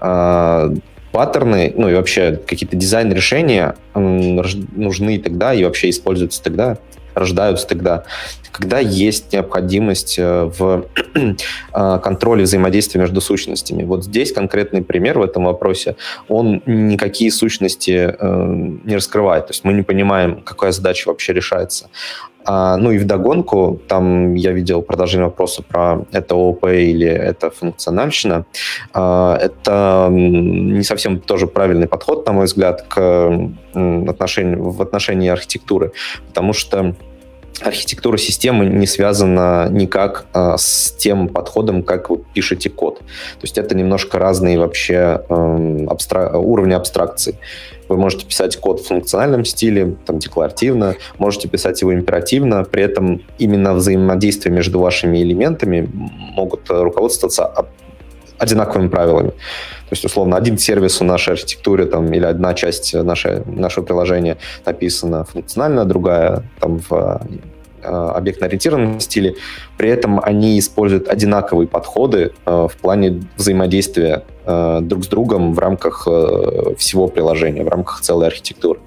А, 0.00 0.72
паттерны, 1.12 1.72
ну 1.76 1.88
и 1.88 1.94
вообще 1.94 2.40
какие-то 2.44 2.76
дизайн-решения 2.76 3.76
нужны 3.94 5.18
тогда 5.18 5.54
и 5.54 5.64
вообще 5.64 5.90
используются 5.90 6.42
тогда, 6.42 6.78
рождаются 7.14 7.66
тогда, 7.66 8.04
когда 8.52 8.78
есть 8.78 9.32
необходимость 9.32 10.18
э, 10.18 10.44
в 10.44 10.86
э, 11.14 11.98
контроле 12.02 12.44
взаимодействия 12.44 13.00
между 13.00 13.20
сущностями. 13.20 13.82
Вот 13.84 14.04
здесь 14.04 14.32
конкретный 14.32 14.82
пример 14.82 15.18
в 15.18 15.22
этом 15.22 15.44
вопросе, 15.44 15.96
он 16.28 16.62
никакие 16.66 17.30
сущности 17.32 18.14
э, 18.18 18.44
не 18.84 18.94
раскрывает, 18.94 19.46
то 19.46 19.52
есть 19.52 19.64
мы 19.64 19.72
не 19.72 19.82
понимаем, 19.82 20.40
какая 20.42 20.72
задача 20.72 21.08
вообще 21.08 21.32
решается. 21.32 21.88
А, 22.44 22.76
ну 22.76 22.90
и 22.90 22.98
вдогонку, 22.98 23.80
там 23.88 24.34
я 24.34 24.52
видел 24.52 24.82
продолжение 24.82 25.26
вопроса 25.26 25.62
про 25.62 26.04
это 26.12 26.34
ООП 26.34 26.66
или 26.66 27.06
это 27.06 27.50
функциональщина. 27.50 28.44
А, 28.92 29.36
это 29.36 30.08
не 30.10 30.82
совсем 30.82 31.20
тоже 31.20 31.46
правильный 31.46 31.86
подход, 31.86 32.26
на 32.26 32.32
мой 32.32 32.44
взгляд, 32.44 32.82
к 32.82 33.50
отношению, 33.72 34.70
в 34.70 34.82
отношении 34.82 35.28
архитектуры, 35.28 35.92
потому 36.28 36.52
что 36.52 36.94
архитектура 37.60 38.16
системы 38.16 38.66
не 38.66 38.86
связана 38.86 39.68
никак 39.70 40.26
а, 40.32 40.56
с 40.56 40.94
тем 40.98 41.28
подходом, 41.28 41.82
как 41.82 42.10
вы 42.10 42.18
пишете 42.18 42.70
код. 42.70 42.98
То 42.98 43.42
есть 43.42 43.58
это 43.58 43.74
немножко 43.76 44.18
разные 44.18 44.58
вообще 44.58 45.22
э, 45.28 45.86
абстра... 45.88 46.36
уровни 46.36 46.74
абстракции. 46.74 47.38
Вы 47.88 47.96
можете 47.98 48.26
писать 48.26 48.56
код 48.56 48.80
в 48.80 48.86
функциональном 48.86 49.44
стиле, 49.44 49.96
там, 50.06 50.18
декларативно, 50.18 50.96
можете 51.18 51.48
писать 51.48 51.82
его 51.82 51.92
императивно, 51.92 52.64
при 52.64 52.82
этом 52.82 53.22
именно 53.38 53.74
взаимодействие 53.74 54.54
между 54.54 54.80
вашими 54.80 55.22
элементами 55.22 55.88
могут 55.92 56.70
руководствоваться 56.70 57.44
одинаковыми 58.44 58.88
правилами. 58.88 59.30
То 59.30 59.92
есть, 59.92 60.04
условно, 60.04 60.36
один 60.36 60.58
сервис 60.58 61.00
в 61.00 61.04
нашей 61.04 61.34
архитектуре 61.34 61.86
там, 61.86 62.12
или 62.12 62.24
одна 62.24 62.54
часть 62.54 62.94
нашей, 62.94 63.44
нашего 63.46 63.84
приложения 63.84 64.38
написана 64.64 65.24
функционально, 65.24 65.84
другая 65.84 66.42
там 66.60 66.78
в 66.78 67.20
э, 67.82 67.86
объектно-ориентированном 67.86 69.00
стиле. 69.00 69.34
При 69.76 69.90
этом 69.90 70.20
они 70.20 70.58
используют 70.58 71.08
одинаковые 71.08 71.68
подходы 71.68 72.32
э, 72.46 72.68
в 72.70 72.76
плане 72.80 73.22
взаимодействия 73.36 74.24
э, 74.46 74.78
друг 74.82 75.04
с 75.04 75.08
другом 75.08 75.52
в 75.52 75.58
рамках 75.58 76.06
всего 76.78 77.08
приложения, 77.08 77.64
в 77.64 77.68
рамках 77.68 78.00
целой 78.00 78.28
архитектуры. 78.28 78.80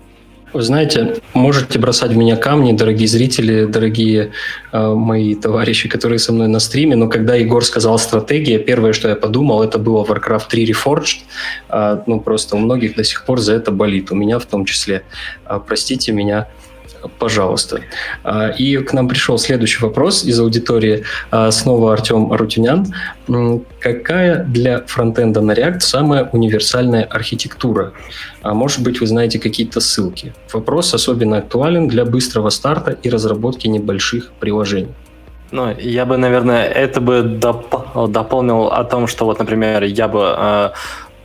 Вы 0.53 0.61
знаете, 0.61 1.17
можете 1.33 1.77
бросать 1.77 2.11
в 2.11 2.17
меня 2.17 2.37
камни, 2.37 2.71
дорогие 2.71 3.07
зрители, 3.07 3.65
дорогие 3.65 4.31
э, 4.71 4.93
мои 4.93 5.35
товарищи, 5.35 5.89
которые 5.89 6.19
со 6.19 6.31
мной 6.31 6.47
на 6.47 6.59
стриме, 6.59 6.95
но 6.95 7.09
когда 7.09 7.35
Егор 7.35 7.65
сказал 7.65 7.99
стратегия, 7.99 8.57
первое, 8.57 8.93
что 8.93 9.09
я 9.09 9.17
подумал, 9.17 9.61
это 9.61 9.77
было 9.77 10.05
Warcraft 10.05 10.47
3 10.49 10.71
Reforged. 10.71 11.17
Э, 11.69 11.99
ну, 12.07 12.21
просто 12.21 12.55
у 12.55 12.59
многих 12.59 12.95
до 12.95 13.03
сих 13.03 13.25
пор 13.25 13.41
за 13.41 13.55
это 13.55 13.71
болит, 13.71 14.09
у 14.11 14.15
меня 14.15 14.39
в 14.39 14.45
том 14.45 14.63
числе. 14.63 15.03
Э, 15.45 15.59
простите 15.65 16.13
меня, 16.13 16.47
пожалуйста. 17.19 17.81
А, 18.23 18.49
и 18.49 18.77
к 18.77 18.93
нам 18.93 19.07
пришел 19.07 19.37
следующий 19.37 19.83
вопрос 19.83 20.23
из 20.23 20.39
аудитории. 20.39 21.03
А, 21.31 21.51
снова 21.51 21.93
Артем 21.93 22.31
Арутюнян. 22.31 22.93
Какая 23.79 24.43
для 24.43 24.81
фронтенда 24.85 25.41
на 25.41 25.51
React 25.51 25.79
самая 25.79 26.23
универсальная 26.31 27.03
архитектура? 27.03 27.93
А 28.41 28.53
может 28.53 28.81
быть, 28.81 29.01
вы 29.01 29.07
знаете 29.07 29.39
какие-то 29.39 29.79
ссылки? 29.79 30.33
Вопрос 30.53 30.93
особенно 30.93 31.37
актуален 31.37 31.87
для 31.87 32.05
быстрого 32.05 32.49
старта 32.49 32.91
и 32.91 33.09
разработки 33.09 33.67
небольших 33.67 34.31
приложений. 34.39 34.93
Ну, 35.51 35.73
я 35.79 36.05
бы, 36.05 36.17
наверное, 36.17 36.65
это 36.65 36.99
бы 36.99 37.19
доп- 37.19 38.07
дополнил 38.09 38.67
о 38.67 38.83
том, 38.83 39.07
что 39.07 39.25
вот, 39.25 39.39
например, 39.39 39.83
я 39.83 40.07
бы 40.09 40.35
э, 40.37 40.69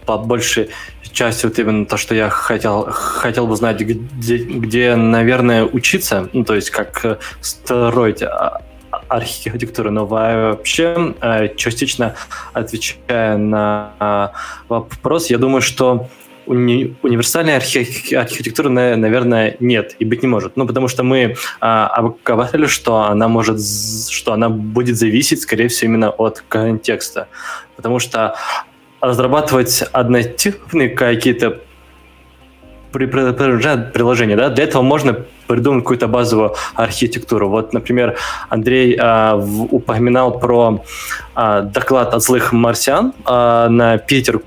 побольше 0.06 0.68
частью 1.12 1.50
вот 1.50 1.58
именно 1.58 1.86
то, 1.86 1.96
что 1.96 2.14
я 2.14 2.28
хотел, 2.28 2.86
хотел 2.90 3.46
бы 3.46 3.56
знать, 3.56 3.80
где, 3.80 4.36
где, 4.38 4.96
наверное, 4.96 5.64
учиться, 5.64 6.28
ну, 6.32 6.44
то 6.44 6.54
есть 6.54 6.70
как 6.70 7.04
э, 7.04 7.16
строить 7.40 8.22
а, 8.22 8.62
архитектуру, 9.08 9.90
но 9.90 10.06
вообще 10.06 11.14
э, 11.20 11.54
частично 11.56 12.14
отвечая 12.52 13.36
на 13.36 13.92
а, 13.98 14.32
вопрос, 14.68 15.30
я 15.30 15.38
думаю, 15.38 15.62
что 15.62 16.08
уни 16.46 16.96
универсальной 17.02 17.56
архи 17.56 18.14
архитектуры, 18.14 18.68
наверное, 18.68 19.56
нет 19.60 19.96
и 19.98 20.04
быть 20.04 20.22
не 20.22 20.28
может. 20.28 20.56
Ну, 20.56 20.66
потому 20.66 20.88
что 20.88 21.02
мы 21.02 21.36
а, 21.60 22.14
говорили, 22.24 22.66
что 22.66 23.02
она 23.02 23.28
может, 23.28 23.60
что 24.10 24.32
она 24.32 24.48
будет 24.48 24.96
зависеть, 24.96 25.42
скорее 25.42 25.68
всего, 25.68 25.92
именно 25.92 26.10
от 26.10 26.44
контекста. 26.48 27.28
Потому 27.76 27.98
что 27.98 28.34
разрабатывать 29.02 29.82
однотипные 29.92 30.88
какие-то 30.88 31.58
приложения, 32.92 34.36
да, 34.36 34.48
для 34.48 34.64
этого 34.64 34.82
можно 34.82 35.16
придумать 35.48 35.82
какую-то 35.82 36.06
базовую 36.06 36.54
архитектуру. 36.74 37.48
Вот, 37.48 37.72
например, 37.72 38.16
Андрей 38.48 38.96
э, 38.96 39.34
упоминал 39.70 40.38
про 40.38 40.84
э, 41.34 41.62
доклад 41.64 42.14
от 42.14 42.22
злых 42.22 42.52
марсиан 42.52 43.12
э, 43.26 43.66
на 43.68 43.98
Питер 43.98 44.40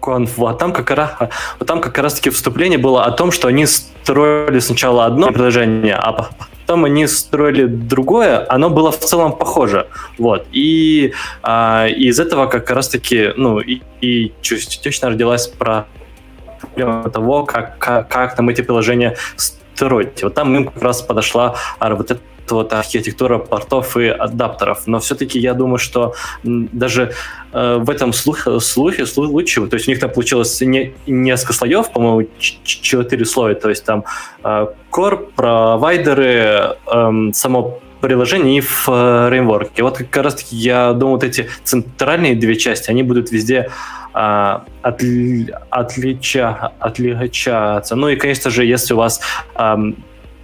Конф, 0.00 0.38
а 0.40 0.54
там 0.54 0.72
как 0.72 0.90
раз, 0.90 1.10
вот 1.58 1.66
там 1.66 1.80
как 1.80 1.98
раз 1.98 2.14
таки 2.14 2.30
вступление 2.30 2.78
было 2.78 3.04
о 3.04 3.10
том, 3.10 3.32
что 3.32 3.48
они 3.48 3.66
строили 3.66 4.60
сначала 4.60 5.06
одно 5.06 5.32
приложение, 5.32 5.96
а 5.96 6.28
потом 6.68 6.84
они 6.84 7.06
строили 7.06 7.64
другое, 7.64 8.44
оно 8.50 8.68
было 8.68 8.90
в 8.90 8.98
целом 8.98 9.32
похоже. 9.32 9.86
Вот. 10.18 10.46
И 10.52 11.14
а, 11.42 11.86
из 11.86 12.20
этого 12.20 12.46
как 12.46 12.70
раз-таки, 12.70 13.32
ну, 13.36 13.58
и, 13.58 13.80
и 14.02 14.32
частично 14.42 15.08
родилась 15.08 15.46
проблема 15.46 17.10
того, 17.10 17.46
как, 17.46 17.78
как, 17.78 18.08
как 18.08 18.36
там 18.36 18.50
эти 18.50 18.60
приложения 18.60 19.16
строить. 19.36 20.22
Вот 20.22 20.34
там 20.34 20.54
им 20.56 20.66
как 20.66 20.82
раз 20.82 21.00
подошла 21.00 21.54
а, 21.78 21.94
вот 21.94 22.10
эта 22.10 22.20
вот 22.54 22.72
архитектура 22.72 23.38
портов 23.38 23.96
и 23.96 24.06
адаптеров. 24.06 24.86
Но 24.86 24.98
все-таки 24.98 25.38
я 25.38 25.54
думаю, 25.54 25.78
что 25.78 26.14
даже 26.42 27.12
э, 27.52 27.78
в 27.80 27.90
этом 27.90 28.12
слух, 28.12 28.46
слухе, 28.60 29.06
случае, 29.06 29.66
то 29.66 29.74
есть 29.74 29.88
у 29.88 29.90
них 29.90 30.00
там 30.00 30.10
получилось 30.10 30.60
не, 30.60 30.94
несколько 31.06 31.52
слоев, 31.52 31.90
по-моему, 31.92 32.28
четыре 32.38 33.24
слоя, 33.24 33.54
то 33.54 33.68
есть 33.68 33.84
там 33.84 34.04
э, 34.42 34.66
core, 34.90 35.30
провайдеры, 35.34 36.76
э, 36.86 37.10
само 37.32 37.80
приложение 38.00 38.58
и 38.58 38.60
в 38.60 38.68
фреймворке. 38.68 39.82
Вот 39.82 39.98
как 39.98 40.16
раз 40.24 40.36
таки 40.36 40.56
я 40.56 40.92
думаю, 40.92 41.16
вот 41.16 41.24
эти 41.24 41.48
центральные 41.64 42.36
две 42.36 42.56
части, 42.56 42.90
они 42.90 43.02
будут 43.02 43.32
везде 43.32 43.70
отли, 44.12 45.54
отлича, 45.70 46.72
отличаться. 46.80 47.94
Ну 47.94 48.08
и, 48.08 48.16
конечно 48.16 48.50
же, 48.50 48.64
если 48.64 48.94
у 48.94 48.96
вас 48.96 49.20
а, 49.54 49.78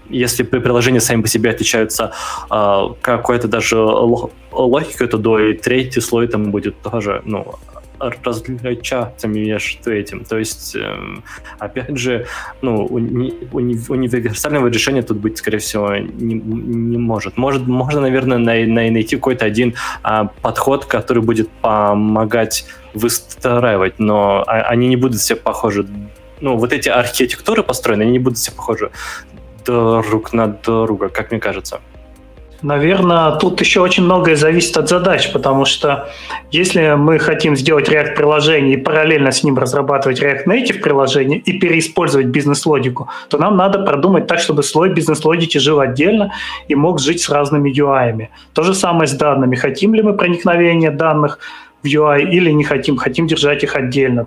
если 0.09 0.43
приложения 0.43 1.01
сами 1.01 1.23
по 1.23 1.29
себе 1.29 1.51
отличаются 1.51 2.13
э, 2.51 2.83
какой-то 3.01 3.49
даже 3.49 3.79
логикой, 3.79 5.09
то 5.09 5.19
до 5.19 5.39
и 5.39 5.55
третий 5.55 6.01
слой 6.01 6.29
там 6.29 6.51
будет 6.51 6.81
тоже 6.83 7.23
ну, 7.25 7.55
различаться 7.99 9.29
между 9.29 9.93
этим. 9.93 10.25
То 10.25 10.39
есть, 10.39 10.77
эм, 10.77 11.23
опять 11.59 11.97
же, 11.97 12.27
ну, 12.63 12.87
уни, 12.87 13.35
уни, 13.53 13.79
универсального 13.89 14.69
решения 14.69 15.03
тут 15.03 15.19
быть, 15.19 15.39
скорее 15.39 15.59
всего, 15.59 15.97
не, 15.97 16.35
не 16.35 16.99
может. 16.99 17.37
может. 17.37 17.67
Можно, 17.67 18.01
наверное, 18.01 18.39
найти 18.39 19.17
какой-то 19.17 19.45
один 19.45 19.75
а, 20.03 20.25
подход, 20.43 20.85
который 20.87 21.23
будет 21.23 21.49
помогать 21.61 22.67
выстраивать, 22.95 23.99
но 23.99 24.45
а, 24.47 24.63
они 24.63 24.89
не 24.89 24.97
будут 24.97 25.21
все 25.21 25.37
похожи. 25.37 25.87
Ну, 26.41 26.57
вот 26.57 26.73
эти 26.73 26.89
архитектуры 26.89 27.63
построены, 27.63 28.03
они 28.03 28.13
не 28.13 28.19
будут 28.19 28.39
все 28.39 28.53
похожи 28.53 28.91
друг 29.65 30.33
на 30.33 30.49
друга, 30.49 31.09
как 31.09 31.31
мне 31.31 31.41
кажется. 31.41 31.81
Наверное, 32.65 33.33
тут 33.33 33.61
еще 33.61 33.83
очень 33.83 34.05
многое 34.05 34.37
зависит 34.37 34.75
от 34.79 34.89
задач, 34.89 35.31
потому 35.33 35.67
что 35.67 36.09
если 36.51 36.95
мы 36.95 37.19
хотим 37.19 37.57
сделать 37.57 37.91
React-приложение 37.91 38.75
и 38.75 38.77
параллельно 38.79 39.33
с 39.33 39.45
ним 39.45 39.59
разрабатывать 39.59 40.23
React 40.23 40.47
Native 40.47 40.81
приложение 40.81 41.41
и 41.41 41.59
переиспользовать 41.59 42.29
бизнес-логику, 42.29 43.11
то 43.29 43.37
нам 43.37 43.59
надо 43.59 43.81
продумать 43.81 44.27
так, 44.27 44.39
чтобы 44.39 44.63
слой 44.63 44.95
бизнес-логики 44.95 45.59
жил 45.59 45.79
отдельно 45.79 46.33
и 46.67 46.75
мог 46.75 47.01
жить 47.01 47.21
с 47.21 47.29
разными 47.29 47.71
UI. 47.71 48.29
То 48.55 48.63
же 48.63 48.73
самое 48.73 49.09
с 49.09 49.13
данными. 49.13 49.57
Хотим 49.57 49.93
ли 49.93 50.01
мы 50.03 50.15
проникновение 50.15 50.91
данных 50.91 51.41
в 51.83 51.87
UI 51.87 52.23
или 52.23 52.51
не 52.51 52.65
хотим, 52.65 52.97
хотим 52.97 53.27
держать 53.27 53.63
их 53.63 53.77
отдельно. 53.77 54.27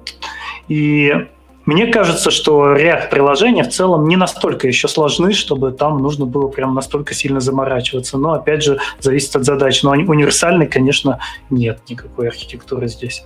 И 0.68 1.26
мне 1.68 1.88
кажется, 1.88 2.32
что 2.32 2.74
React-приложения 2.74 3.64
в 3.66 3.70
целом 3.70 4.08
не 4.08 4.16
настолько 4.16 4.68
еще 4.68 4.88
сложны, 4.88 5.34
чтобы 5.34 5.74
там 5.74 6.02
нужно 6.02 6.26
было 6.26 6.48
прям 6.48 6.74
настолько 6.74 7.14
сильно 7.14 7.42
заморачиваться. 7.42 8.18
Но, 8.18 8.32
опять 8.32 8.64
же, 8.64 8.80
зависит 9.02 9.36
от 9.36 9.44
задач. 9.44 9.84
Но 9.84 9.92
универсальной, 9.92 10.68
конечно, 10.68 11.20
нет 11.50 11.82
никакой 11.90 12.30
архитектуры 12.30 12.88
здесь. 12.88 13.26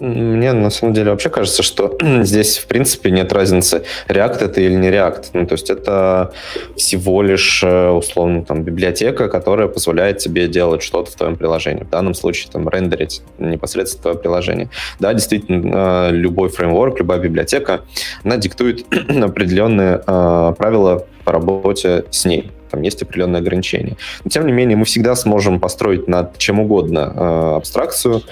Мне 0.00 0.52
на 0.52 0.70
самом 0.70 0.92
деле 0.92 1.10
вообще 1.10 1.30
кажется, 1.30 1.62
что 1.62 1.96
здесь 2.22 2.58
в 2.58 2.66
принципе 2.66 3.10
нет 3.10 3.32
разницы, 3.32 3.84
React 4.08 4.44
это 4.44 4.60
или 4.60 4.74
не 4.74 4.88
React. 4.88 5.26
Ну, 5.34 5.46
то 5.46 5.54
есть 5.54 5.70
это 5.70 6.32
всего 6.76 7.22
лишь 7.22 7.62
э, 7.62 7.88
условно 7.90 8.44
там 8.44 8.62
библиотека, 8.62 9.28
которая 9.28 9.68
позволяет 9.68 10.18
тебе 10.18 10.48
делать 10.48 10.82
что-то 10.82 11.10
в 11.10 11.14
твоем 11.14 11.36
приложении. 11.36 11.84
В 11.84 11.90
данном 11.90 12.14
случае 12.14 12.50
там 12.52 12.68
рендерить 12.68 13.22
непосредственно 13.38 14.02
твое 14.02 14.18
приложение. 14.18 14.68
Да, 14.98 15.14
действительно, 15.14 16.08
э, 16.08 16.10
любой 16.12 16.48
фреймворк, 16.48 16.98
любая 16.98 17.20
библиотека, 17.20 17.82
она 18.24 18.36
диктует 18.36 18.84
определенные 19.08 20.02
э, 20.06 20.54
правила 20.58 21.06
по 21.24 21.32
работе 21.32 22.04
с 22.10 22.24
ней 22.24 22.50
там 22.74 22.82
есть 22.82 23.00
определенные 23.02 23.38
ограничения. 23.38 23.96
Но 24.24 24.30
тем 24.30 24.46
не 24.46 24.52
менее 24.52 24.76
мы 24.76 24.84
всегда 24.84 25.14
сможем 25.14 25.60
построить 25.60 26.08
над 26.08 26.36
чем 26.38 26.58
угодно 26.58 27.12
э, 27.14 27.56
абстракцию, 27.56 28.22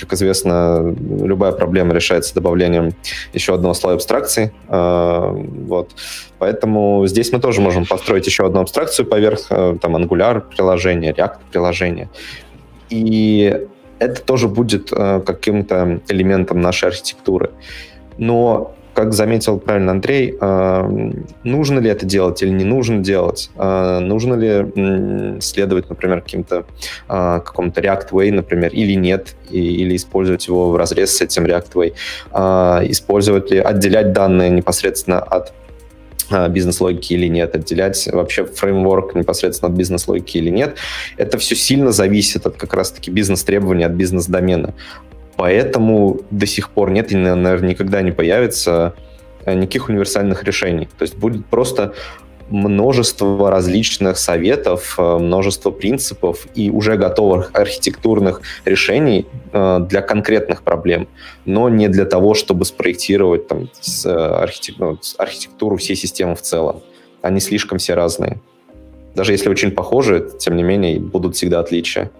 как 0.00 0.12
известно, 0.12 0.94
любая 1.22 1.52
проблема 1.52 1.94
решается 1.94 2.34
добавлением 2.34 2.92
еще 3.32 3.54
одного 3.54 3.74
слоя 3.74 3.94
абстракции. 3.94 4.52
А, 4.68 5.30
вот. 5.30 5.90
Поэтому 6.38 7.06
здесь 7.06 7.32
мы 7.32 7.40
тоже 7.40 7.60
можем 7.60 7.86
построить 7.86 8.26
еще 8.26 8.46
одну 8.46 8.60
абстракцию 8.60 9.06
поверх 9.06 9.46
э, 9.50 9.76
там, 9.80 9.96
Angular 9.96 10.42
приложения, 10.42 11.12
React 11.12 11.38
приложения. 11.50 12.08
И 12.90 13.66
это 13.98 14.22
тоже 14.22 14.48
будет 14.48 14.92
э, 14.92 15.20
каким-то 15.24 16.00
элементом 16.08 16.60
нашей 16.60 16.88
архитектуры. 16.88 17.50
Но 18.18 18.74
как 18.94 19.12
заметил 19.12 19.58
правильно 19.58 19.92
Андрей, 19.92 20.36
а, 20.40 20.88
нужно 21.42 21.80
ли 21.80 21.90
это 21.90 22.06
делать 22.06 22.42
или 22.42 22.50
не 22.50 22.64
нужно 22.64 23.00
делать? 23.00 23.50
А, 23.56 24.00
нужно 24.00 24.34
ли 24.34 25.40
следовать, 25.40 25.90
например, 25.90 26.20
каким-то 26.20 26.64
а, 27.08 27.40
какому-то 27.40 27.80
React 27.80 28.10
Way, 28.10 28.32
например, 28.32 28.72
или 28.72 28.94
нет, 28.94 29.34
или 29.50 29.96
использовать 29.96 30.46
его 30.46 30.70
в 30.70 30.76
разрез 30.76 31.16
с 31.16 31.20
этим 31.20 31.44
React 31.44 31.72
Way? 31.74 32.90
Использовать 32.90 33.50
ли, 33.50 33.58
отделять 33.58 34.12
данные 34.12 34.50
непосредственно 34.50 35.18
от 35.18 35.52
бизнес-логики 36.48 37.12
или 37.12 37.26
нет, 37.26 37.54
отделять 37.54 38.08
вообще 38.10 38.46
фреймворк 38.46 39.14
непосредственно 39.14 39.70
от 39.70 39.76
бизнес-логики 39.76 40.38
или 40.38 40.48
нет. 40.48 40.76
Это 41.18 41.36
все 41.36 41.54
сильно 41.54 41.92
зависит 41.92 42.46
от 42.46 42.56
как 42.56 42.72
раз-таки 42.72 43.10
бизнес-требований, 43.10 43.84
от 43.84 43.92
бизнес-домена. 43.92 44.72
Поэтому 45.36 46.20
до 46.30 46.46
сих 46.46 46.70
пор 46.70 46.90
нет 46.90 47.12
и, 47.12 47.16
наверное, 47.16 47.70
никогда 47.70 48.02
не 48.02 48.12
появится 48.12 48.94
э, 49.44 49.54
никаких 49.54 49.88
универсальных 49.88 50.44
решений. 50.44 50.88
То 50.98 51.02
есть 51.02 51.16
будет 51.16 51.46
просто 51.46 51.94
множество 52.50 53.50
различных 53.50 54.18
советов, 54.18 54.94
э, 54.98 55.18
множество 55.18 55.70
принципов 55.70 56.46
и 56.54 56.70
уже 56.70 56.96
готовых 56.96 57.50
архитектурных 57.52 58.42
решений 58.64 59.26
э, 59.52 59.78
для 59.88 60.02
конкретных 60.02 60.62
проблем, 60.62 61.08
но 61.44 61.68
не 61.68 61.88
для 61.88 62.04
того, 62.04 62.34
чтобы 62.34 62.64
спроектировать 62.64 63.48
там, 63.48 63.68
архитектуру, 64.06 65.00
архитектуру 65.18 65.76
всей 65.76 65.96
системы 65.96 66.36
в 66.36 66.42
целом. 66.42 66.82
Они 67.22 67.40
слишком 67.40 67.78
все 67.78 67.94
разные. 67.94 68.40
Даже 69.14 69.32
если 69.32 69.48
очень 69.48 69.70
похожи, 69.70 70.30
тем 70.38 70.56
не 70.56 70.62
менее, 70.62 71.00
будут 71.00 71.36
всегда 71.36 71.60
отличия. 71.60 72.10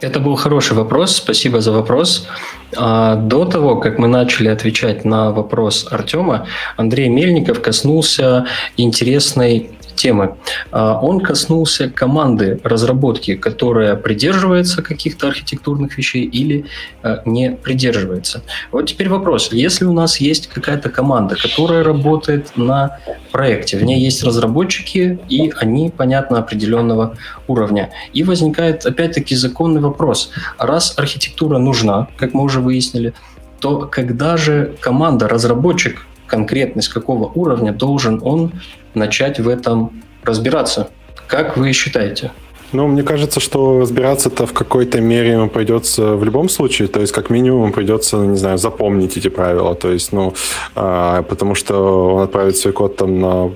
Это 0.00 0.20
был 0.20 0.36
хороший 0.36 0.76
вопрос, 0.76 1.16
спасибо 1.16 1.60
за 1.60 1.72
вопрос. 1.72 2.28
А, 2.76 3.16
до 3.16 3.44
того, 3.44 3.76
как 3.76 3.98
мы 3.98 4.06
начали 4.06 4.48
отвечать 4.48 5.04
на 5.04 5.32
вопрос 5.32 5.88
Артема, 5.90 6.46
Андрей 6.76 7.08
Мельников 7.08 7.60
коснулся 7.60 8.46
интересной 8.76 9.70
темы. 9.98 10.36
А, 10.70 10.98
он 11.00 11.20
коснулся 11.20 11.90
команды 11.90 12.60
разработки, 12.64 13.34
которая 13.34 13.96
придерживается 13.96 14.82
каких-то 14.82 15.28
архитектурных 15.28 15.98
вещей 15.98 16.24
или 16.24 16.66
а, 17.02 17.22
не 17.26 17.50
придерживается. 17.50 18.42
Вот 18.72 18.86
теперь 18.86 19.08
вопрос. 19.08 19.52
Если 19.52 19.84
у 19.84 19.92
нас 19.92 20.20
есть 20.20 20.46
какая-то 20.46 20.88
команда, 20.88 21.36
которая 21.36 21.82
работает 21.82 22.56
на 22.56 22.98
проекте, 23.32 23.76
в 23.76 23.82
ней 23.82 24.00
есть 24.00 24.22
разработчики, 24.24 25.18
и 25.28 25.52
они, 25.56 25.92
понятно, 25.94 26.38
определенного 26.38 27.16
уровня. 27.46 27.90
И 28.12 28.22
возникает, 28.22 28.86
опять-таки, 28.86 29.34
законный 29.34 29.80
вопрос. 29.80 30.30
Раз 30.58 30.94
архитектура 30.96 31.58
нужна, 31.58 32.08
как 32.16 32.34
мы 32.34 32.44
уже 32.44 32.60
выяснили, 32.60 33.12
то 33.60 33.80
когда 33.80 34.36
же 34.36 34.76
команда, 34.80 35.28
разработчик 35.28 36.06
конкретно 36.28 36.82
с 36.82 36.88
какого 36.88 37.26
уровня 37.34 37.72
должен 37.72 38.20
он 38.22 38.52
начать 38.94 39.40
в 39.40 39.48
этом 39.48 40.02
разбираться. 40.22 40.88
Как 41.26 41.56
вы 41.56 41.72
считаете? 41.72 42.30
Ну, 42.72 42.86
мне 42.86 43.02
кажется, 43.02 43.40
что 43.40 43.80
разбираться-то 43.80 44.46
в 44.46 44.52
какой-то 44.52 45.00
мере 45.00 45.32
ему 45.32 45.48
придется 45.48 46.16
в 46.16 46.24
любом 46.24 46.50
случае. 46.50 46.88
То 46.88 47.00
есть, 47.00 47.12
как 47.12 47.30
минимум, 47.30 47.72
придется, 47.72 48.18
не 48.18 48.36
знаю, 48.36 48.58
запомнить 48.58 49.16
эти 49.16 49.28
правила. 49.28 49.74
То 49.74 49.90
есть, 49.90 50.12
ну, 50.12 50.34
а, 50.74 51.22
потому 51.22 51.54
что 51.54 52.14
он 52.14 52.22
отправит 52.22 52.56
свой 52.58 52.74
код 52.74 52.96
там 52.96 53.20
на 53.20 53.50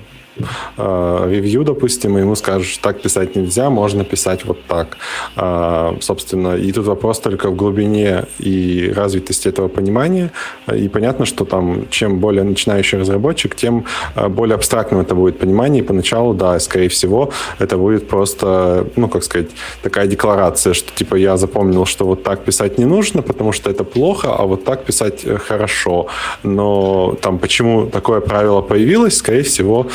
Э, 0.77 1.27
ревью, 1.29 1.63
допустим, 1.63 2.17
и 2.17 2.21
ему 2.21 2.35
скажешь, 2.35 2.77
так 2.77 3.01
писать 3.01 3.35
нельзя, 3.35 3.69
можно 3.69 4.03
писать 4.03 4.45
вот 4.45 4.57
так. 4.67 4.97
Э, 5.35 5.93
собственно, 6.01 6.55
и 6.55 6.71
тут 6.71 6.85
вопрос 6.85 7.19
только 7.19 7.49
в 7.49 7.55
глубине 7.55 8.25
и 8.39 8.91
развитости 8.95 9.47
этого 9.47 9.67
понимания. 9.67 10.31
И 10.75 10.89
понятно, 10.89 11.25
что 11.25 11.45
там, 11.45 11.85
чем 11.89 12.19
более 12.19 12.43
начинающий 12.43 12.99
разработчик, 12.99 13.55
тем 13.55 13.85
э, 14.15 14.27
более 14.27 14.55
абстрактным 14.55 15.01
это 15.01 15.15
будет 15.15 15.39
понимание. 15.39 15.83
И 15.83 15.85
поначалу, 15.85 16.33
да, 16.33 16.59
скорее 16.59 16.89
всего, 16.89 17.31
это 17.59 17.77
будет 17.77 18.07
просто, 18.07 18.87
ну, 18.95 19.07
как 19.07 19.23
сказать, 19.23 19.49
такая 19.83 20.07
декларация, 20.07 20.73
что 20.73 20.91
типа 20.95 21.15
я 21.15 21.37
запомнил, 21.37 21.85
что 21.85 22.05
вот 22.05 22.23
так 22.23 22.43
писать 22.43 22.77
не 22.77 22.85
нужно, 22.85 23.21
потому 23.21 23.51
что 23.51 23.69
это 23.69 23.83
плохо, 23.83 24.35
а 24.39 24.45
вот 24.45 24.63
так 24.63 24.83
писать 24.85 25.25
хорошо. 25.47 26.07
Но 26.43 27.15
там 27.21 27.37
почему 27.37 27.87
такое 27.87 28.19
правило 28.19 28.61
появилось, 28.61 29.17
скорее 29.17 29.43
всего, 29.43 29.87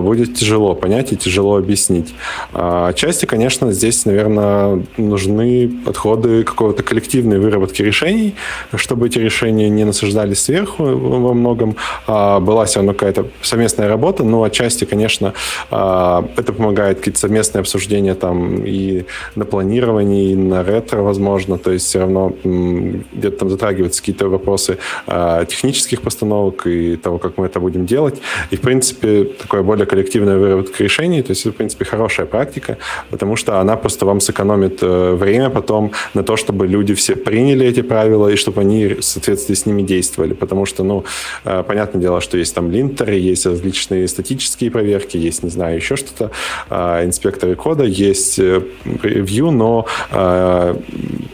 будет 0.00 0.34
тяжело 0.34 0.74
понять 0.74 1.12
и 1.12 1.16
тяжело 1.16 1.56
объяснить. 1.56 2.14
А 2.52 2.88
отчасти, 2.88 3.26
конечно, 3.26 3.72
здесь, 3.72 4.04
наверное, 4.04 4.82
нужны 4.96 5.70
подходы 5.84 6.44
какого-то 6.44 6.82
коллективной 6.82 7.38
выработки 7.38 7.82
решений, 7.82 8.34
чтобы 8.74 9.06
эти 9.06 9.18
решения 9.18 9.68
не 9.68 9.84
насаждались 9.84 10.40
сверху 10.40 10.84
во 10.84 11.34
многом, 11.34 11.76
а 12.06 12.40
была 12.40 12.64
все 12.64 12.80
равно 12.80 12.92
какая-то 12.92 13.26
совместная 13.42 13.88
работа, 13.88 14.24
но 14.24 14.42
отчасти, 14.42 14.84
конечно, 14.84 15.34
а, 15.70 16.28
это 16.36 16.52
помогает 16.52 16.98
какие-то 16.98 17.20
совместные 17.20 17.60
обсуждения 17.60 18.14
там 18.14 18.64
и 18.64 19.04
на 19.34 19.44
планировании, 19.44 20.32
и 20.32 20.36
на 20.36 20.62
ретро, 20.62 21.02
возможно, 21.02 21.58
то 21.58 21.72
есть 21.72 21.86
все 21.86 22.00
равно 22.00 22.32
где-то 22.44 23.38
там 23.38 23.50
затрагиваются 23.50 24.00
какие-то 24.00 24.28
вопросы 24.28 24.78
а, 25.06 25.44
технических 25.44 26.02
постановок 26.02 26.66
и 26.66 26.96
того, 26.96 27.18
как 27.18 27.38
мы 27.38 27.46
это 27.46 27.60
будем 27.60 27.86
делать. 27.86 28.20
И, 28.50 28.56
в 28.56 28.60
принципе, 28.60 29.24
такое 29.24 29.62
более 29.66 29.86
коллективная 29.86 30.38
выработка 30.38 30.82
решений. 30.82 31.22
То 31.22 31.30
есть 31.30 31.42
это, 31.42 31.52
в 31.52 31.56
принципе, 31.56 31.84
хорошая 31.84 32.26
практика, 32.26 32.78
потому 33.10 33.36
что 33.36 33.60
она 33.60 33.76
просто 33.76 34.06
вам 34.06 34.20
сэкономит 34.20 34.78
э, 34.82 35.14
время 35.14 35.50
потом 35.50 35.92
на 36.14 36.22
то, 36.22 36.36
чтобы 36.36 36.66
люди 36.66 36.94
все 36.94 37.16
приняли 37.16 37.66
эти 37.66 37.82
правила 37.82 38.28
и 38.28 38.36
чтобы 38.36 38.60
они 38.60 38.86
в 38.86 39.02
соответствии 39.02 39.54
с 39.54 39.66
ними 39.66 39.82
действовали. 39.82 40.34
Потому 40.34 40.66
что, 40.66 40.84
ну, 40.84 41.04
э, 41.44 41.62
понятное 41.66 42.00
дело, 42.00 42.20
что 42.20 42.38
есть 42.38 42.54
там 42.54 42.70
линтеры, 42.70 43.14
есть 43.14 43.46
различные 43.46 44.08
статические 44.08 44.70
проверки, 44.70 45.16
есть, 45.16 45.42
не 45.42 45.50
знаю, 45.50 45.76
еще 45.76 45.96
что-то, 45.96 46.30
а, 46.70 47.04
инспекторы 47.04 47.54
кода, 47.56 47.84
есть 47.84 48.38
ревью, 48.38 49.50
но 49.50 49.86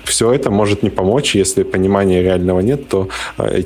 все 0.05 0.33
это 0.33 0.51
может 0.51 0.83
не 0.83 0.91
помочь, 0.91 1.35
если 1.35 1.63
понимания 1.63 2.23
реального 2.23 2.61
нет, 2.61 2.89
то 2.89 3.09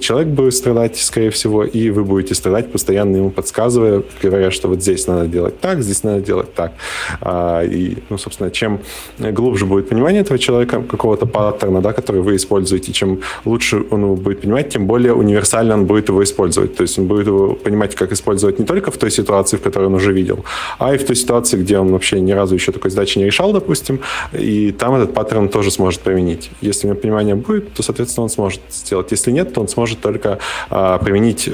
человек 0.00 0.28
будет 0.28 0.54
страдать, 0.54 0.96
скорее 0.98 1.30
всего, 1.30 1.64
и 1.64 1.90
вы 1.90 2.04
будете 2.04 2.34
страдать, 2.34 2.72
постоянно 2.72 3.16
ему 3.16 3.30
подсказывая, 3.30 4.02
говоря, 4.22 4.50
что 4.56 4.68
вот 4.68 4.82
здесь 4.82 5.06
надо 5.06 5.26
делать 5.26 5.60
так, 5.60 5.82
здесь 5.82 6.02
надо 6.02 6.20
делать 6.20 6.54
так. 6.54 6.72
А, 7.20 7.62
и, 7.62 7.98
ну, 8.08 8.18
собственно, 8.18 8.50
чем 8.50 8.80
глубже 9.18 9.66
будет 9.66 9.88
понимание 9.88 10.22
этого 10.22 10.38
человека, 10.38 10.82
какого-то 10.82 11.26
паттерна, 11.26 11.80
да, 11.80 11.92
который 11.92 12.22
вы 12.22 12.34
используете, 12.36 12.92
чем 12.92 13.20
лучше 13.44 13.84
он 13.90 14.02
его 14.02 14.16
будет 14.16 14.40
понимать, 14.40 14.70
тем 14.70 14.86
более 14.86 15.12
универсально 15.12 15.74
он 15.74 15.86
будет 15.86 16.08
его 16.08 16.22
использовать. 16.22 16.76
То 16.76 16.82
есть 16.82 16.98
он 16.98 17.06
будет 17.06 17.26
его 17.26 17.54
понимать, 17.54 17.94
как 17.94 18.12
использовать 18.12 18.58
не 18.58 18.64
только 18.64 18.90
в 18.90 18.96
той 18.96 19.10
ситуации, 19.10 19.56
в 19.56 19.62
которой 19.62 19.84
он 19.84 19.94
уже 19.94 20.12
видел, 20.12 20.44
а 20.78 20.94
и 20.94 20.98
в 20.98 21.04
той 21.04 21.16
ситуации, 21.16 21.58
где 21.58 21.78
он 21.78 21.92
вообще 21.92 22.20
ни 22.20 22.32
разу 22.32 22.54
еще 22.54 22.72
такой 22.72 22.90
задачи 22.90 23.18
не 23.18 23.26
решал, 23.26 23.52
допустим, 23.52 24.00
и 24.32 24.72
там 24.72 24.94
этот 24.94 25.14
паттерн 25.14 25.48
тоже 25.48 25.70
сможет 25.70 26.00
применить. 26.00 26.50
Если 26.60 26.86
у 26.86 26.90
него 26.90 27.00
понимание 27.00 27.34
будет, 27.34 27.72
то, 27.74 27.82
соответственно, 27.82 28.24
он 28.24 28.30
сможет 28.30 28.60
сделать. 28.70 29.12
Если 29.12 29.30
нет, 29.30 29.52
то 29.52 29.60
он 29.60 29.68
сможет 29.68 30.00
только 30.00 30.38
а, 30.70 30.98
применить 30.98 31.48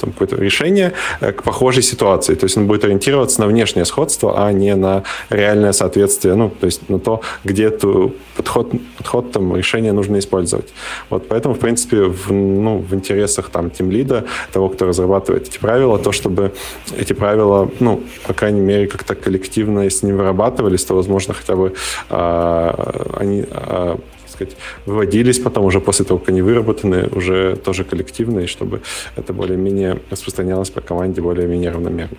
там, 0.00 0.12
какое-то 0.12 0.36
решение 0.36 0.92
э, 1.20 1.32
к 1.32 1.42
похожей 1.42 1.82
ситуации. 1.82 2.34
То 2.42 2.46
есть 2.46 2.56
он 2.56 2.66
будет 2.66 2.82
ориентироваться 2.82 3.40
на 3.40 3.46
внешнее 3.46 3.84
сходство, 3.84 4.44
а 4.44 4.50
не 4.50 4.74
на 4.74 5.04
реальное 5.30 5.70
соответствие, 5.70 6.34
ну, 6.34 6.50
то 6.50 6.66
есть 6.66 6.88
на 6.88 6.98
то, 6.98 7.20
где 7.44 7.66
эту 7.66 8.16
подход, 8.36 8.72
подход 8.98 9.30
там, 9.30 9.54
решение 9.54 9.92
нужно 9.92 10.18
использовать. 10.18 10.74
Вот 11.08 11.28
поэтому, 11.28 11.54
в 11.54 11.60
принципе, 11.60 12.02
в, 12.02 12.32
ну, 12.32 12.78
в 12.78 12.92
интересах 12.96 13.50
там 13.50 13.70
тимлида, 13.70 14.24
того, 14.52 14.70
кто 14.70 14.86
разрабатывает 14.86 15.46
эти 15.46 15.58
правила, 15.58 16.00
то, 16.00 16.10
чтобы 16.10 16.52
эти 16.98 17.12
правила, 17.12 17.70
ну, 17.78 18.02
по 18.26 18.34
крайней 18.34 18.60
мере, 18.60 18.88
как-то 18.88 19.14
коллективно, 19.14 19.82
если 19.82 20.06
не 20.06 20.12
вырабатывались, 20.12 20.84
то, 20.84 20.96
возможно, 20.96 21.34
хотя 21.34 21.54
бы 21.54 21.74
а, 22.10 23.14
они 23.20 23.44
а, 23.52 24.00
сказать, 24.42 24.56
выводились 24.86 25.38
потом 25.38 25.64
уже 25.64 25.80
после 25.80 26.04
того, 26.04 26.18
как 26.18 26.30
они 26.30 26.42
выработаны, 26.42 27.08
уже 27.08 27.56
тоже 27.56 27.84
коллективные, 27.84 28.46
чтобы 28.46 28.82
это 29.16 29.32
более-менее 29.32 30.00
распространялось 30.10 30.70
по 30.70 30.80
команде 30.80 31.20
более-менее 31.20 31.70
равномерно. 31.70 32.16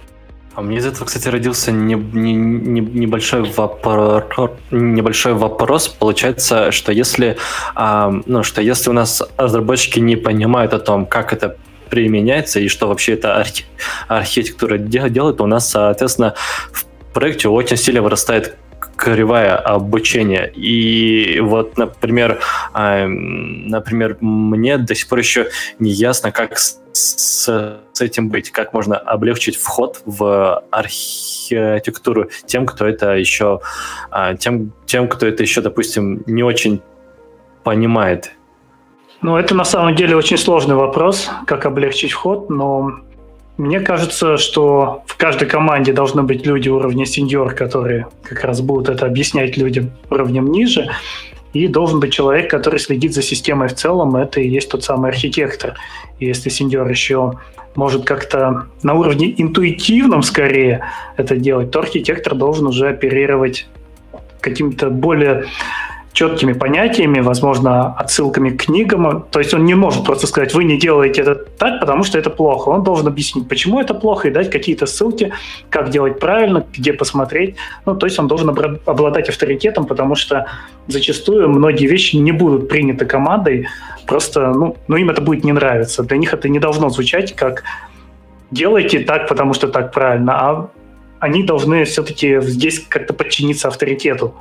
А 0.55 0.61
мне 0.61 0.77
из 0.77 0.85
этого, 0.85 1.05
кстати, 1.05 1.27
родился 1.29 1.71
не, 1.71 1.95
не, 1.95 2.33
не, 2.33 2.81
небольшой, 2.81 3.41
вопрос, 3.41 4.51
небольшой 4.69 5.33
вопрос. 5.33 5.87
Получается, 5.87 6.71
что 6.71 6.91
если, 6.91 7.37
а, 7.73 8.13
ну, 8.27 8.43
что 8.43 8.61
если 8.61 8.91
у 8.91 8.93
нас 8.93 9.23
разработчики 9.37 9.99
не 9.99 10.15
понимают 10.15 10.73
о 10.73 10.79
том, 10.79 11.07
как 11.07 11.33
это 11.33 11.57
применяется 11.89 12.59
и 12.59 12.67
что 12.67 12.87
вообще 12.87 13.13
эта 13.13 13.39
архи- 13.39 13.65
архитектура 14.07 14.77
делает, 14.77 15.37
то 15.37 15.43
у 15.43 15.47
нас, 15.47 15.71
соответственно, 15.71 16.35
в 16.71 16.85
проекте 17.13 17.49
очень 17.49 17.77
сильно 17.77 18.03
вырастает 18.03 18.55
кривая 19.03 19.57
обучения. 19.57 20.49
И 20.55 21.41
вот, 21.41 21.77
например, 21.77 22.39
например, 22.73 24.17
мне 24.21 24.77
до 24.77 24.95
сих 24.95 25.09
пор 25.09 25.19
еще 25.19 25.49
не 25.77 25.91
ясно, 25.91 26.31
как 26.31 26.57
с, 26.57 26.79
с 26.93 28.01
этим 28.01 28.29
быть, 28.29 28.51
как 28.51 28.71
можно 28.71 28.95
облегчить 28.95 29.57
вход 29.57 30.01
в 30.05 30.63
архитектуру 30.71 32.29
тем, 32.45 32.65
кто 32.65 32.87
это 32.87 33.15
еще, 33.15 33.59
а, 34.09 34.35
тем, 34.35 34.71
тем, 34.85 35.09
кто 35.09 35.27
это 35.27 35.43
еще, 35.43 35.59
допустим, 35.59 36.23
не 36.25 36.43
очень 36.43 36.81
понимает. 37.65 38.31
Ну, 39.21 39.35
это 39.35 39.53
на 39.53 39.65
самом 39.65 39.95
деле 39.95 40.15
очень 40.15 40.37
сложный 40.37 40.75
вопрос, 40.75 41.29
как 41.45 41.65
облегчить 41.65 42.13
вход, 42.13 42.49
но 42.49 43.01
мне 43.57 43.79
кажется, 43.79 44.37
что 44.37 45.03
в 45.05 45.15
каждой 45.15 45.47
команде 45.47 45.93
должны 45.93 46.23
быть 46.23 46.45
люди 46.45 46.69
уровня 46.69 47.05
сеньор, 47.05 47.53
которые 47.53 48.07
как 48.23 48.43
раз 48.43 48.61
будут 48.61 48.89
это 48.89 49.05
объяснять 49.05 49.57
людям 49.57 49.91
уровнем 50.09 50.51
ниже. 50.51 50.89
И 51.53 51.67
должен 51.67 51.99
быть 51.99 52.11
человек, 52.11 52.49
который 52.49 52.79
следит 52.79 53.13
за 53.13 53.21
системой 53.21 53.67
в 53.67 53.75
целом. 53.75 54.15
Это 54.15 54.41
и 54.41 54.47
есть 54.47 54.69
тот 54.69 54.83
самый 54.83 55.11
архитектор. 55.11 55.75
И 56.17 56.25
если 56.25 56.49
сеньор 56.49 56.89
еще 56.89 57.33
может 57.75 58.05
как-то 58.05 58.67
на 58.81 58.95
уровне 58.95 59.33
интуитивном 59.39 60.23
скорее 60.23 60.83
это 61.15 61.35
делать, 61.35 61.69
то 61.69 61.79
архитектор 61.79 62.33
должен 62.33 62.65
уже 62.65 62.89
оперировать 62.89 63.67
каким-то 64.41 64.89
более 64.89 65.45
четкими 66.13 66.53
понятиями, 66.53 67.19
возможно, 67.19 67.95
отсылками 67.95 68.51
к 68.51 68.65
книгам. 68.65 69.25
То 69.31 69.39
есть 69.39 69.53
он 69.53 69.65
не 69.65 69.73
может 69.73 70.05
просто 70.05 70.27
сказать, 70.27 70.53
вы 70.53 70.63
не 70.63 70.77
делаете 70.77 71.21
это 71.21 71.35
так, 71.35 71.79
потому 71.79 72.03
что 72.03 72.19
это 72.19 72.29
плохо. 72.29 72.69
Он 72.69 72.83
должен 72.83 73.07
объяснить, 73.07 73.49
почему 73.49 73.81
это 73.81 73.95
плохо, 73.95 74.27
и 74.27 74.31
дать 74.31 74.51
какие-то 74.51 74.85
ссылки, 74.85 75.33
как 75.69 75.89
делать 75.89 76.19
правильно, 76.19 76.65
где 76.71 76.93
посмотреть. 76.93 77.55
Ну, 77.85 77.95
то 77.95 78.05
есть 78.05 78.19
он 78.19 78.27
должен 78.27 78.49
обладать 78.49 79.29
авторитетом, 79.29 79.85
потому 79.85 80.15
что 80.15 80.45
зачастую 80.87 81.49
многие 81.49 81.87
вещи 81.87 82.15
не 82.15 82.31
будут 82.31 82.69
приняты 82.69 83.05
командой, 83.05 83.67
просто, 84.05 84.51
ну, 84.53 84.77
ну 84.87 84.95
им 84.95 85.09
это 85.09 85.21
будет 85.21 85.43
не 85.43 85.51
нравиться. 85.51 86.03
Для 86.03 86.17
них 86.17 86.33
это 86.33 86.47
не 86.47 86.59
должно 86.59 86.89
звучать 86.89 87.35
как 87.35 87.63
делайте 88.51 88.99
так, 88.99 89.27
потому 89.27 89.53
что 89.55 89.67
так 89.67 89.91
правильно, 89.91 90.33
а 90.33 90.69
они 91.19 91.41
должны 91.41 91.85
все-таки 91.85 92.39
здесь 92.41 92.79
как-то 92.87 93.13
подчиниться 93.13 93.67
авторитету 93.67 94.35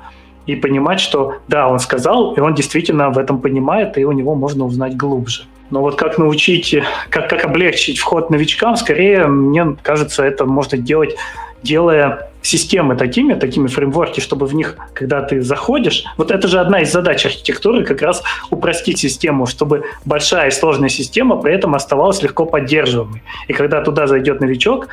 и 0.47 0.57
понимать, 0.57 1.01
что 1.01 1.35
да, 1.49 1.69
он 1.69 1.79
сказал, 1.79 2.35
и 2.35 2.41
он 2.41 2.55
действительно 2.55 3.11
в 3.11 3.19
этом 3.19 3.41
понимает, 3.41 3.99
и 3.99 4.05
у 4.05 4.13
него 4.13 4.35
можно 4.35 4.65
узнать 4.65 4.97
глубже. 4.97 5.45
Но 5.71 5.81
вот 5.81 5.97
как 5.97 6.19
научить, 6.19 6.77
как, 7.09 7.31
как 7.31 7.45
облегчить 7.45 7.99
вход 7.99 8.29
новичкам, 8.31 8.77
скорее, 8.77 9.27
мне 9.27 9.77
кажется, 9.83 10.23
это 10.23 10.45
можно 10.45 10.77
делать, 10.77 11.17
делая 11.63 12.29
системы 12.43 12.97
такими, 12.97 13.35
такими 13.35 13.69
фреймворки, 13.69 14.21
чтобы 14.21 14.47
в 14.47 14.55
них, 14.55 14.77
когда 14.95 15.23
ты 15.23 15.41
заходишь, 15.43 16.05
вот 16.19 16.31
это 16.31 16.49
же 16.49 16.59
одна 16.59 16.81
из 16.81 16.93
задач 16.93 17.25
архитектуры, 17.25 17.85
как 17.85 18.03
раз 18.03 18.23
упростить 18.51 18.99
систему, 18.99 19.47
чтобы 19.47 19.85
большая 20.05 20.49
и 20.49 20.51
сложная 20.51 20.89
система 20.89 21.37
при 21.37 21.55
этом 21.55 21.75
оставалась 21.75 22.23
легко 22.23 22.45
поддерживаемой. 22.45 23.23
И 23.49 23.53
когда 23.53 23.81
туда 23.81 24.07
зайдет 24.07 24.41
новичок, 24.41 24.89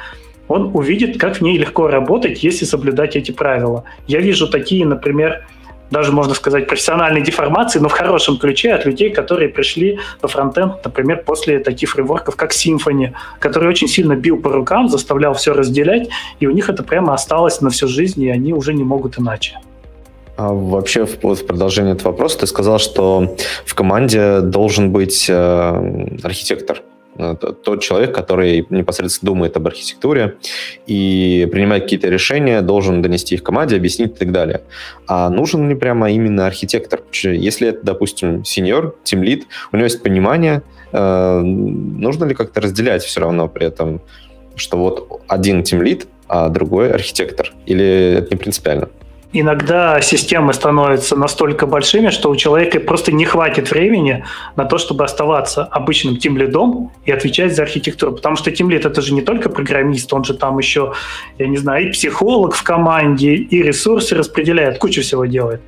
он 0.50 0.72
увидит, 0.74 1.18
как 1.18 1.38
в 1.38 1.42
ней 1.42 1.58
легко 1.58 1.88
работать, 1.88 2.44
если 2.44 2.66
соблюдать 2.66 3.16
эти 3.16 3.32
правила. 3.32 3.86
Я 4.08 4.20
вижу 4.20 4.50
такие, 4.50 4.86
например, 4.86 5.46
даже, 5.92 6.12
можно 6.12 6.34
сказать, 6.34 6.68
профессиональные 6.68 7.24
деформации, 7.24 7.80
но 7.80 7.88
в 7.88 7.94
хорошем 7.94 8.38
ключе 8.38 8.74
от 8.74 8.86
людей, 8.86 9.10
которые 9.12 9.50
пришли 9.50 10.00
во 10.22 10.28
фронтенд, 10.28 10.84
например, 10.84 11.24
после 11.26 11.60
таких 11.60 11.90
фреймворков, 11.90 12.36
как 12.36 12.52
Symfony, 12.52 13.12
который 13.40 13.70
очень 13.70 13.88
сильно 13.88 14.16
бил 14.16 14.38
по 14.38 14.52
рукам, 14.52 14.90
заставлял 14.90 15.34
все 15.34 15.54
разделять, 15.54 16.10
и 16.40 16.48
у 16.48 16.52
них 16.52 16.70
это 16.70 16.84
прямо 16.84 17.14
осталось 17.14 17.62
на 17.62 17.70
всю 17.70 17.88
жизнь, 17.88 18.22
и 18.22 18.30
они 18.30 18.54
уже 18.54 18.74
не 18.74 18.84
могут 18.84 19.20
иначе. 19.20 19.60
А 20.38 20.54
вообще, 20.54 21.06
в, 21.06 21.22
в 21.22 21.46
продолжение 21.46 21.94
этого 21.94 22.12
вопроса, 22.12 22.40
ты 22.40 22.48
сказал, 22.48 22.80
что 22.80 23.36
в 23.66 23.76
команде 23.76 24.40
должен 24.42 24.92
быть 24.92 25.28
э, 25.30 26.16
архитектор. 26.24 26.82
Э, 27.20 27.36
тот 27.36 27.82
человек, 27.82 28.16
который 28.16 28.66
непосредственно 28.70 29.34
думает 29.34 29.58
об 29.58 29.68
архитектуре 29.68 30.38
и 30.88 31.48
принимает 31.52 31.84
какие-то 31.84 32.08
решения, 32.08 32.62
должен 32.62 33.02
донести 33.02 33.36
их 33.36 33.44
команде, 33.44 33.76
объяснить 33.76 34.12
и 34.12 34.16
так 34.16 34.32
далее. 34.32 34.62
А 35.06 35.30
нужен 35.30 35.68
ли 35.68 35.76
прямо 35.76 36.10
именно 36.12 36.48
архитектор? 36.48 37.02
Если 37.12 37.68
это, 37.68 37.80
допустим, 37.84 38.46
сеньор, 38.46 38.96
тимлит, 39.04 39.48
у 39.72 39.76
него 39.76 39.86
есть 39.86 40.02
понимание, 40.02 40.64
э, 40.94 41.40
нужно 41.42 42.26
ли 42.26 42.34
как-то 42.34 42.62
разделять 42.62 43.04
все 43.04 43.20
равно 43.20 43.50
при 43.50 43.68
этом, 43.68 44.02
что 44.56 44.78
вот 44.78 45.22
один 45.28 45.64
тимлит, 45.64 46.08
а 46.28 46.48
другой 46.48 46.92
архитектор? 46.92 47.54
Или 47.66 48.16
это 48.18 48.30
не 48.32 48.38
принципиально? 48.38 48.90
Иногда 49.32 50.02
системы 50.02 50.54
становятся 50.54 51.16
настолько 51.16 51.68
большими, 51.68 52.10
что 52.10 52.30
у 52.30 52.36
человека 52.36 52.80
просто 52.80 53.12
не 53.12 53.26
хватит 53.26 53.72
времени 53.72 54.24
на 54.56 54.66
то, 54.66 54.78
чтобы 54.78 55.04
оставаться 55.04 55.64
обычным 55.64 56.18
тимлидом 56.18 56.92
и 57.06 57.12
отвечать 57.12 57.56
за 57.56 57.64
архитектуру. 57.64 58.14
Потому 58.14 58.36
что 58.36 58.52
тимлид 58.52 58.86
это 58.86 59.02
же 59.02 59.14
не 59.14 59.22
только 59.22 59.50
программист, 59.50 60.12
он 60.14 60.24
же 60.24 60.34
там 60.34 60.58
еще, 60.58 60.94
я 61.38 61.48
не 61.48 61.58
знаю, 61.58 61.88
и 61.88 61.92
психолог 61.92 62.56
в 62.56 62.64
команде, 62.64 63.36
и 63.36 63.62
ресурсы 63.62 64.16
распределяет, 64.16 64.80
кучу 64.80 65.02
всего 65.02 65.26
делает. 65.26 65.62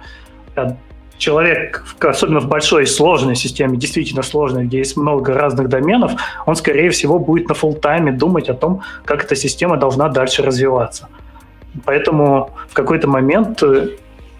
А 0.55 0.75
человек, 1.17 1.85
особенно 1.99 2.39
в 2.39 2.47
большой 2.47 2.87
сложной 2.87 3.35
системе, 3.35 3.77
действительно 3.77 4.23
сложной, 4.23 4.65
где 4.65 4.79
есть 4.79 4.97
много 4.97 5.33
разных 5.33 5.69
доменов, 5.69 6.13
он, 6.47 6.55
скорее 6.55 6.89
всего, 6.89 7.19
будет 7.19 7.47
на 7.47 7.53
фул 7.53 7.75
тайме 7.75 8.11
думать 8.11 8.49
о 8.49 8.55
том, 8.55 8.81
как 9.05 9.23
эта 9.23 9.35
система 9.35 9.77
должна 9.77 10.09
дальше 10.09 10.41
развиваться. 10.41 11.07
Поэтому 11.85 12.51
в 12.69 12.73
какой-то 12.73 13.07
момент 13.07 13.63
э, 13.63 13.89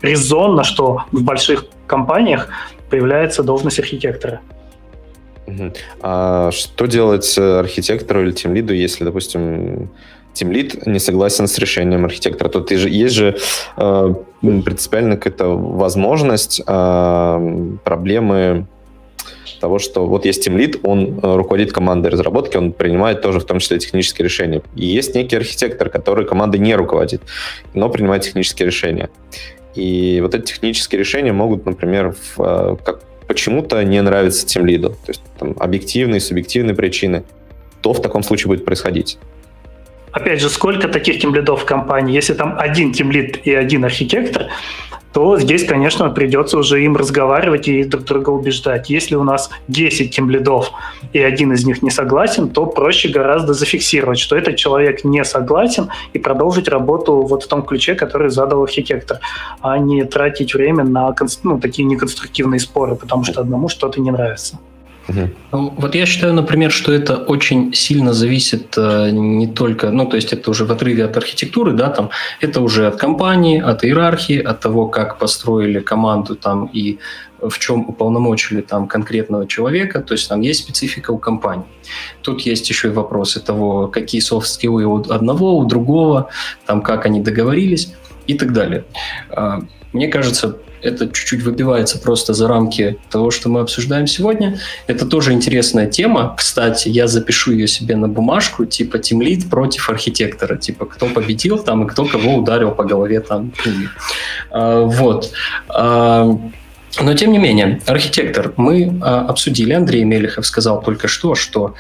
резонно, 0.01 0.63
что 0.63 1.03
в 1.11 1.23
больших 1.23 1.65
компаниях 1.87 2.49
появляется 2.89 3.43
должность 3.43 3.79
архитектора. 3.79 4.41
А 6.01 6.51
что 6.51 6.85
делать 6.85 7.37
архитектору 7.37 8.21
или 8.21 8.31
тимлиду, 8.31 8.73
если, 8.73 9.03
допустим, 9.03 9.89
тимлит 10.33 10.85
не 10.85 10.99
согласен 10.99 11.47
с 11.47 11.57
решением 11.57 12.05
архитектора. 12.05 12.49
Тут 12.49 12.71
есть 12.71 13.15
же 13.15 13.37
э, 13.77 14.13
принципиально 14.41 15.17
какая-то 15.17 15.47
возможность 15.57 16.61
э, 16.65 17.75
проблемы 17.83 18.67
того, 19.59 19.79
что 19.79 20.05
вот 20.05 20.25
есть 20.25 20.43
тимлит, 20.43 20.79
он 20.83 21.19
э, 21.21 21.35
руководит 21.35 21.71
командой 21.71 22.07
разработки, 22.07 22.57
он 22.57 22.73
принимает 22.73 23.21
тоже 23.21 23.39
в 23.39 23.45
том 23.45 23.59
числе 23.59 23.79
технические 23.79 24.25
решения. 24.25 24.61
И 24.75 24.85
есть 24.85 25.15
некий 25.15 25.35
архитектор, 25.35 25.89
который 25.89 26.25
командой 26.25 26.57
не 26.57 26.75
руководит, 26.75 27.21
но 27.73 27.89
принимает 27.89 28.23
технические 28.23 28.65
решения. 28.65 29.09
И 29.75 30.19
вот 30.21 30.35
эти 30.35 30.45
технические 30.45 30.99
решения 30.99 31.31
могут, 31.31 31.65
например, 31.65 32.13
в, 32.13 32.41
э, 32.41 32.77
как 32.83 33.01
почему-то 33.27 33.81
не 33.83 34.01
нравиться 34.01 34.45
тем 34.45 34.65
лиду. 34.65 34.89
То 34.89 35.09
есть 35.09 35.21
там 35.39 35.55
объективные, 35.59 36.19
субъективные 36.19 36.75
причины. 36.75 37.23
То 37.81 37.93
в 37.93 38.01
таком 38.01 38.23
случае 38.23 38.47
будет 38.49 38.65
происходить? 38.65 39.17
Опять 40.11 40.41
же, 40.41 40.49
сколько 40.49 40.87
таких 40.87 41.19
тимлидов 41.19 41.61
в 41.61 41.65
компании? 41.65 42.13
Если 42.13 42.33
там 42.33 42.55
один 42.57 42.91
тимлид 42.91 43.45
и 43.45 43.53
один 43.53 43.85
архитектор, 43.85 44.47
то 45.13 45.37
здесь, 45.37 45.65
конечно, 45.65 46.09
придется 46.09 46.57
уже 46.57 46.83
им 46.83 46.95
разговаривать 46.95 47.67
и 47.67 47.83
друг 47.83 48.05
друга 48.05 48.29
убеждать. 48.29 48.89
Если 48.89 49.15
у 49.15 49.23
нас 49.23 49.49
10 49.67 50.15
тимлидов 50.15 50.71
и 51.13 51.19
один 51.19 51.51
из 51.51 51.65
них 51.65 51.81
не 51.81 51.91
согласен, 51.91 52.49
то 52.49 52.65
проще 52.65 53.09
гораздо 53.09 53.53
зафиксировать, 53.53 54.19
что 54.19 54.37
этот 54.37 54.55
человек 54.55 55.03
не 55.03 55.23
согласен 55.25 55.89
и 56.13 56.19
продолжить 56.19 56.69
работу 56.69 57.21
вот 57.21 57.43
в 57.43 57.47
том 57.47 57.63
ключе, 57.63 57.95
который 57.95 58.29
задал 58.29 58.63
архитектор, 58.63 59.19
а 59.61 59.77
не 59.77 60.03
тратить 60.05 60.53
время 60.53 60.83
на 60.83 61.13
ну, 61.43 61.59
такие 61.59 61.85
неконструктивные 61.85 62.59
споры, 62.59 62.95
потому 62.95 63.25
что 63.25 63.41
одному 63.41 63.67
что-то 63.67 63.99
не 63.99 64.11
нравится. 64.11 64.59
Ну, 65.07 65.73
вот 65.77 65.95
я 65.95 66.05
считаю, 66.05 66.33
например, 66.33 66.71
что 66.71 66.93
это 66.93 67.17
очень 67.17 67.73
сильно 67.73 68.13
зависит 68.13 68.77
э, 68.77 69.09
не 69.11 69.47
только, 69.47 69.89
ну, 69.91 70.05
то 70.05 70.15
есть 70.15 70.33
это 70.33 70.51
уже 70.51 70.65
в 70.65 70.71
отрыве 70.71 71.05
от 71.05 71.17
архитектуры, 71.17 71.73
да, 71.73 71.89
там, 71.89 72.09
это 72.39 72.61
уже 72.61 72.87
от 72.87 72.97
компании, 72.97 73.59
от 73.59 73.83
иерархии, 73.83 74.39
от 74.39 74.59
того, 74.59 74.87
как 74.87 75.17
построили 75.17 75.79
команду 75.79 76.35
там 76.35 76.69
и 76.73 76.99
в 77.41 77.57
чем 77.57 77.89
уполномочили 77.89 78.61
там 78.61 78.87
конкретного 78.87 79.47
человека, 79.47 80.01
то 80.01 80.13
есть 80.13 80.29
там 80.29 80.41
есть 80.41 80.61
специфика 80.61 81.11
у 81.11 81.17
компании. 81.17 81.65
Тут 82.21 82.41
есть 82.41 82.69
еще 82.69 82.89
и 82.89 82.91
вопросы 82.91 83.39
того, 83.39 83.87
какие 83.87 84.21
софт-скиллы 84.21 84.85
у 84.85 84.97
одного, 85.11 85.57
у 85.57 85.65
другого, 85.65 86.29
там, 86.65 86.81
как 86.81 87.05
они 87.05 87.21
договорились 87.21 87.93
и 88.27 88.35
так 88.35 88.53
далее. 88.53 88.85
А, 89.29 89.61
мне 89.93 90.07
кажется, 90.07 90.57
это 90.81 91.07
чуть-чуть 91.07 91.43
выбивается 91.43 91.99
просто 91.99 92.33
за 92.33 92.47
рамки 92.47 92.97
того, 93.09 93.31
что 93.31 93.49
мы 93.49 93.61
обсуждаем 93.61 94.07
сегодня. 94.07 94.59
Это 94.87 95.05
тоже 95.05 95.33
интересная 95.33 95.87
тема. 95.87 96.35
Кстати, 96.37 96.89
я 96.89 97.07
запишу 97.07 97.51
ее 97.51 97.67
себе 97.67 97.95
на 97.95 98.07
бумажку, 98.07 98.65
типа 98.65 98.99
тимлид 98.99 99.49
против 99.49 99.89
архитектора, 99.89 100.57
типа 100.57 100.85
кто 100.85 101.07
победил 101.07 101.59
там 101.59 101.85
и 101.85 101.89
кто 101.89 102.05
кого 102.05 102.35
ударил 102.35 102.71
по 102.71 102.83
голове 102.83 103.19
там. 103.21 103.53
А, 104.49 104.81
вот. 104.81 105.31
А, 105.69 106.37
но 106.99 107.13
тем 107.13 107.31
не 107.31 107.37
менее, 107.37 107.81
архитектор, 107.85 108.53
мы 108.57 108.99
а, 109.01 109.21
обсудили, 109.27 109.73
Андрей 109.73 110.03
Мелехов 110.03 110.45
сказал 110.45 110.81
только 110.81 111.07
что, 111.07 111.35
что 111.35 111.75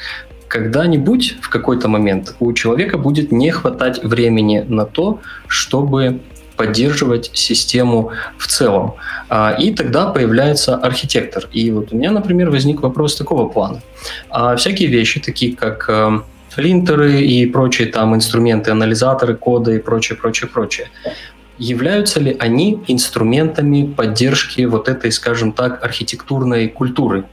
когда-нибудь 0.47 1.37
в 1.41 1.49
какой-то 1.49 1.87
момент 1.87 2.35
у 2.39 2.51
человека 2.53 2.97
будет 2.97 3.31
не 3.31 3.51
хватать 3.51 4.03
времени 4.03 4.65
на 4.67 4.85
то, 4.85 5.21
чтобы 5.47 6.19
поддерживать 6.61 7.31
систему 7.33 8.11
в 8.37 8.45
целом. 8.45 8.93
А, 9.29 9.55
и 9.59 9.73
тогда 9.73 10.05
появляется 10.05 10.75
архитектор. 10.75 11.49
И 11.51 11.71
вот 11.71 11.91
у 11.91 11.95
меня, 11.95 12.11
например, 12.11 12.51
возник 12.51 12.81
вопрос 12.83 13.15
такого 13.15 13.49
плана. 13.49 13.81
А 14.29 14.55
всякие 14.55 14.87
вещи, 14.87 15.19
такие 15.19 15.55
как 15.55 15.89
э, 15.89 16.19
линтеры 16.57 17.21
и 17.21 17.47
прочие 17.47 17.87
там 17.87 18.13
инструменты, 18.13 18.69
анализаторы 18.69 19.35
кода 19.35 19.71
и 19.71 19.79
прочее, 19.79 20.17
прочее, 20.17 20.49
прочее, 20.53 20.87
являются 21.57 22.19
ли 22.19 22.37
они 22.39 22.79
инструментами 22.87 23.91
поддержки 23.91 24.61
вот 24.65 24.87
этой, 24.87 25.11
скажем 25.11 25.53
так, 25.53 25.83
архитектурной 25.83 26.67
культуры? 26.67 27.23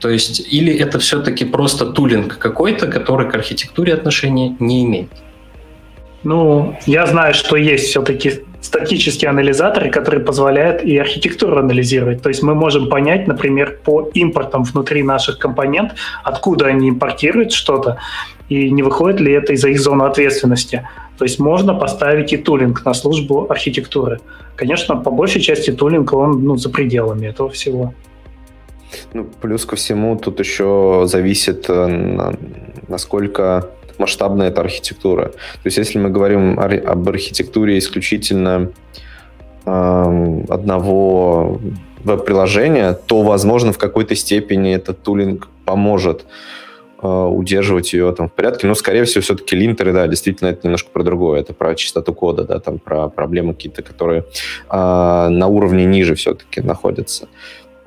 То 0.00 0.10
есть, 0.10 0.40
или 0.52 0.76
это 0.76 0.98
все-таки 0.98 1.44
просто 1.44 1.86
тулинг 1.86 2.38
какой-то, 2.38 2.88
который 2.88 3.30
к 3.30 3.34
архитектуре 3.36 3.94
отношения 3.94 4.56
не 4.58 4.84
имеет? 4.84 5.10
Ну, 6.24 6.76
я 6.86 7.06
знаю, 7.06 7.34
что 7.34 7.56
есть 7.56 7.86
все-таки 7.86 8.44
статические 8.60 9.30
анализаторы, 9.30 9.90
которые 9.90 10.24
позволяют 10.24 10.82
и 10.82 10.96
архитектуру 10.96 11.58
анализировать. 11.58 12.22
То 12.22 12.28
есть 12.28 12.42
мы 12.42 12.54
можем 12.54 12.88
понять, 12.88 13.26
например, 13.26 13.78
по 13.84 14.08
импортам 14.14 14.62
внутри 14.62 15.02
наших 15.02 15.38
компонент, 15.38 15.94
откуда 16.22 16.66
они 16.66 16.90
импортируют 16.90 17.52
что-то, 17.52 17.98
и 18.48 18.70
не 18.70 18.82
выходит 18.82 19.20
ли 19.20 19.32
это 19.32 19.52
из-за 19.54 19.68
их 19.68 19.80
зоны 19.80 20.04
ответственности. 20.04 20.88
То 21.18 21.24
есть 21.24 21.40
можно 21.40 21.74
поставить 21.74 22.32
и 22.32 22.36
тулинг 22.36 22.84
на 22.84 22.94
службу 22.94 23.46
архитектуры. 23.50 24.20
Конечно, 24.54 24.96
по 24.96 25.10
большей 25.10 25.40
части 25.40 25.72
тулинг, 25.72 26.12
он 26.12 26.44
ну, 26.44 26.56
за 26.56 26.70
пределами 26.70 27.26
этого 27.26 27.50
всего. 27.50 27.94
Ну, 29.12 29.24
плюс 29.40 29.64
ко 29.64 29.76
всему 29.76 30.16
тут 30.16 30.38
еще 30.38 31.04
зависит, 31.06 31.64
э, 31.68 32.32
насколько 32.88 33.70
масштабная 33.98 34.48
эта 34.48 34.60
архитектура. 34.60 35.28
То 35.28 35.66
есть 35.66 35.78
если 35.78 35.98
мы 35.98 36.10
говорим 36.10 36.58
об 36.58 37.08
архитектуре 37.08 37.78
исключительно 37.78 38.70
э, 39.64 40.44
одного 40.48 41.60
веб-приложения, 42.04 42.92
то, 42.92 43.22
возможно, 43.22 43.72
в 43.72 43.78
какой-то 43.78 44.14
степени 44.14 44.74
этот 44.74 45.02
тулинг 45.02 45.48
поможет 45.64 46.24
э, 47.02 47.06
удерживать 47.06 47.92
ее 47.92 48.12
там 48.12 48.28
в 48.28 48.32
порядке. 48.32 48.66
Но, 48.66 48.74
скорее 48.74 49.04
всего, 49.04 49.22
все-таки 49.22 49.54
линтеры, 49.56 49.92
да, 49.92 50.06
действительно, 50.06 50.48
это 50.48 50.60
немножко 50.64 50.90
про 50.90 51.02
другое. 51.02 51.40
Это 51.40 51.54
про 51.54 51.74
чистоту 51.74 52.12
кода, 52.14 52.44
да, 52.44 52.58
там 52.58 52.78
про 52.78 53.08
проблемы 53.08 53.54
какие-то, 53.54 53.82
которые 53.82 54.24
э, 54.70 54.76
на 55.28 55.46
уровне 55.46 55.84
ниже 55.84 56.14
все-таки 56.14 56.60
находятся. 56.60 57.28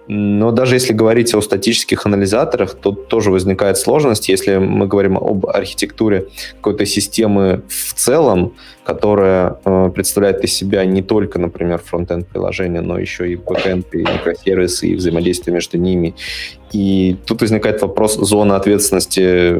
Но 0.08 0.51
даже 0.51 0.76
если 0.76 0.93
говорить 0.93 1.34
о 1.34 1.41
статических 1.41 2.06
анализаторах, 2.06 2.76
то 2.76 2.91
тоже 2.91 3.32
возникает 3.32 3.78
сложность, 3.78 4.30
если 4.30 4.58
мы 4.58 4.88
говорим 4.88 5.18
об 5.18 5.47
архитектуре 5.47 6.28
какой-то 6.58 6.86
системы 6.86 7.64
в 7.68 7.93
целом, 7.93 8.53
которая 8.84 9.58
э, 9.66 9.89
представляет 9.93 10.43
из 10.43 10.53
себя 10.53 10.86
не 10.86 11.01
только, 11.01 11.39
например, 11.39 11.80
фронтенд 11.80 12.28
приложения, 12.28 12.82
но 12.82 12.99
еще 12.99 13.32
и 13.32 13.36
бэкенд, 13.36 13.93
и 13.95 13.97
микросервисы, 13.97 14.89
и 14.89 14.95
взаимодействие 14.95 15.53
между 15.56 15.80
ними. 15.80 16.14
И 16.72 17.18
тут 17.26 17.41
возникает 17.41 17.82
вопрос 17.82 18.16
зоны 18.16 18.53
ответственности 18.53 19.56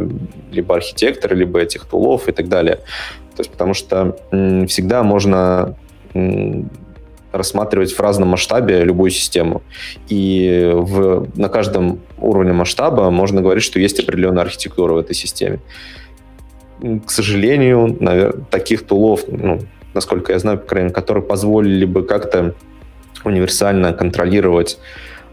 либо 0.52 0.76
архитектора, 0.76 1.34
либо 1.34 1.60
этих 1.60 1.86
tool 1.86 2.14
ов 2.14 2.28
и 2.28 2.32
так 2.32 2.50
далее. 2.50 2.76
То 3.36 3.42
есть 3.42 3.52
потому 3.52 3.74
что 3.74 4.18
м, 4.32 4.68
всегда 4.68 5.02
можно 5.02 5.76
м, 6.14 6.70
рассматривать 7.38 7.94
в 7.94 8.00
разном 8.00 8.30
масштабе 8.30 8.84
любую 8.84 9.12
систему. 9.12 9.62
И 10.08 10.72
в, 10.74 11.28
на 11.36 11.50
каждом 11.50 12.00
уровне 12.18 12.54
масштаба 12.54 13.10
можно 13.10 13.42
говорить, 13.42 13.64
что 13.64 13.80
есть 13.80 14.00
определенная 14.00 14.44
архитектура 14.44 14.94
в 14.94 14.98
этой 14.98 15.16
системе. 15.16 15.60
К 16.80 17.10
сожалению, 17.10 17.98
наверное, 18.00 18.44
таких 18.50 18.86
тулов, 18.86 19.22
ну, 19.28 19.60
насколько 19.94 20.34
я 20.34 20.40
знаю, 20.40 20.60
по 20.60 20.66
крайней 20.66 20.86
мере, 20.86 20.96
которые 20.96 21.24
позволили 21.24 21.86
бы 21.86 22.04
как-то 22.04 22.54
универсально 23.24 23.94
контролировать 23.94 24.78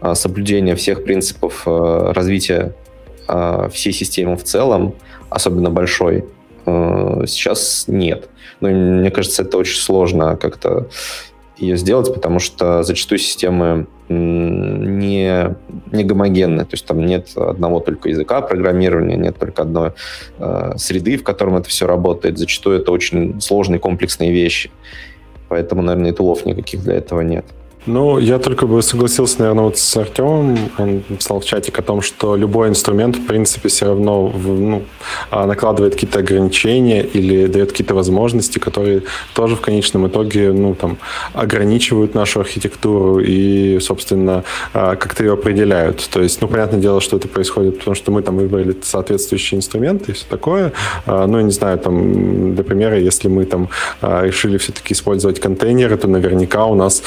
а, 0.01 0.15
соблюдение 0.15 0.75
всех 0.75 1.03
принципов 1.03 1.63
а, 1.65 2.13
развития 2.13 2.73
а, 3.27 3.69
всей 3.69 3.93
системы 3.93 4.35
в 4.35 4.43
целом, 4.43 4.95
особенно 5.29 5.69
большой, 5.69 6.25
а, 6.65 7.23
сейчас 7.27 7.85
нет. 7.87 8.29
Но 8.59 8.69
мне 8.69 9.11
кажется, 9.11 9.43
это 9.43 9.57
очень 9.57 9.79
сложно 9.79 10.37
как-то 10.37 10.87
ее 11.57 11.77
сделать, 11.77 12.13
потому 12.13 12.39
что 12.39 12.83
зачастую 12.83 13.19
системы 13.19 13.87
не, 14.09 15.55
не 15.91 16.03
гомогенны, 16.03 16.65
то 16.65 16.73
есть 16.73 16.85
там 16.85 17.05
нет 17.05 17.29
одного 17.35 17.79
только 17.79 18.09
языка 18.09 18.41
программирования, 18.41 19.15
нет 19.15 19.37
только 19.37 19.61
одной 19.61 19.91
э, 20.37 20.73
среды, 20.77 21.17
в 21.17 21.23
котором 21.23 21.55
это 21.55 21.69
все 21.69 21.87
работает. 21.87 22.37
Зачастую 22.37 22.79
это 22.79 22.91
очень 22.91 23.39
сложные 23.39 23.79
комплексные 23.79 24.31
вещи, 24.31 24.71
поэтому, 25.47 25.81
наверное, 25.81 26.11
и 26.11 26.13
тулов 26.13 26.45
никаких 26.45 26.83
для 26.83 26.95
этого 26.95 27.21
нет. 27.21 27.45
Ну, 27.85 28.17
я 28.17 28.39
только 28.39 28.65
бы 28.65 28.81
согласился, 28.81 29.39
наверное, 29.39 29.65
вот 29.65 29.77
с 29.77 29.97
Артемом. 29.97 30.57
Он 30.77 31.03
написал 31.09 31.41
в 31.41 31.45
чатике 31.45 31.79
о 31.79 31.81
том, 31.81 32.01
что 32.01 32.37
любой 32.37 32.69
инструмент, 32.69 33.17
в 33.17 33.25
принципе, 33.25 33.67
все 33.67 33.87
равно 33.87 34.33
ну, 34.33 34.83
а, 35.29 35.45
накладывает 35.45 35.95
какие-то 35.95 36.19
ограничения 36.19 37.01
или 37.01 37.45
дает 37.47 37.71
какие-то 37.71 37.93
возможности, 37.93 38.57
которые 38.57 39.03
тоже 39.33 39.57
в 39.57 39.61
конечном 39.61 40.07
итоге 40.07 40.53
ну, 40.53 40.75
там, 40.75 40.97
ограничивают 41.33 42.15
нашу 42.15 42.39
архитектуру 42.39 43.19
и, 43.19 43.79
собственно, 43.81 44.45
а, 44.73 44.95
как-то 44.95 45.23
ее 45.25 45.33
определяют. 45.33 46.07
То 46.09 46.21
есть, 46.21 46.41
ну, 46.41 46.47
понятное 46.47 46.79
дело, 46.79 47.01
что 47.01 47.17
это 47.17 47.27
происходит, 47.27 47.79
потому 47.79 47.95
что 47.95 48.11
мы 48.13 48.21
там 48.21 48.37
выбрали 48.37 48.77
соответствующие 48.81 49.57
инструменты 49.57 50.11
и 50.11 50.15
все 50.15 50.25
такое. 50.29 50.71
А, 51.05 51.27
ну, 51.27 51.37
я 51.37 51.43
не 51.43 51.51
знаю, 51.51 51.77
там, 51.79 52.55
для 52.55 52.63
примера, 52.63 52.97
если 52.97 53.27
мы 53.27 53.43
там 53.43 53.67
решили 54.01 54.57
все-таки 54.57 54.93
использовать 54.93 55.41
контейнеры, 55.41 55.97
то 55.97 56.07
наверняка 56.07 56.65
у 56.65 56.75
нас 56.75 57.03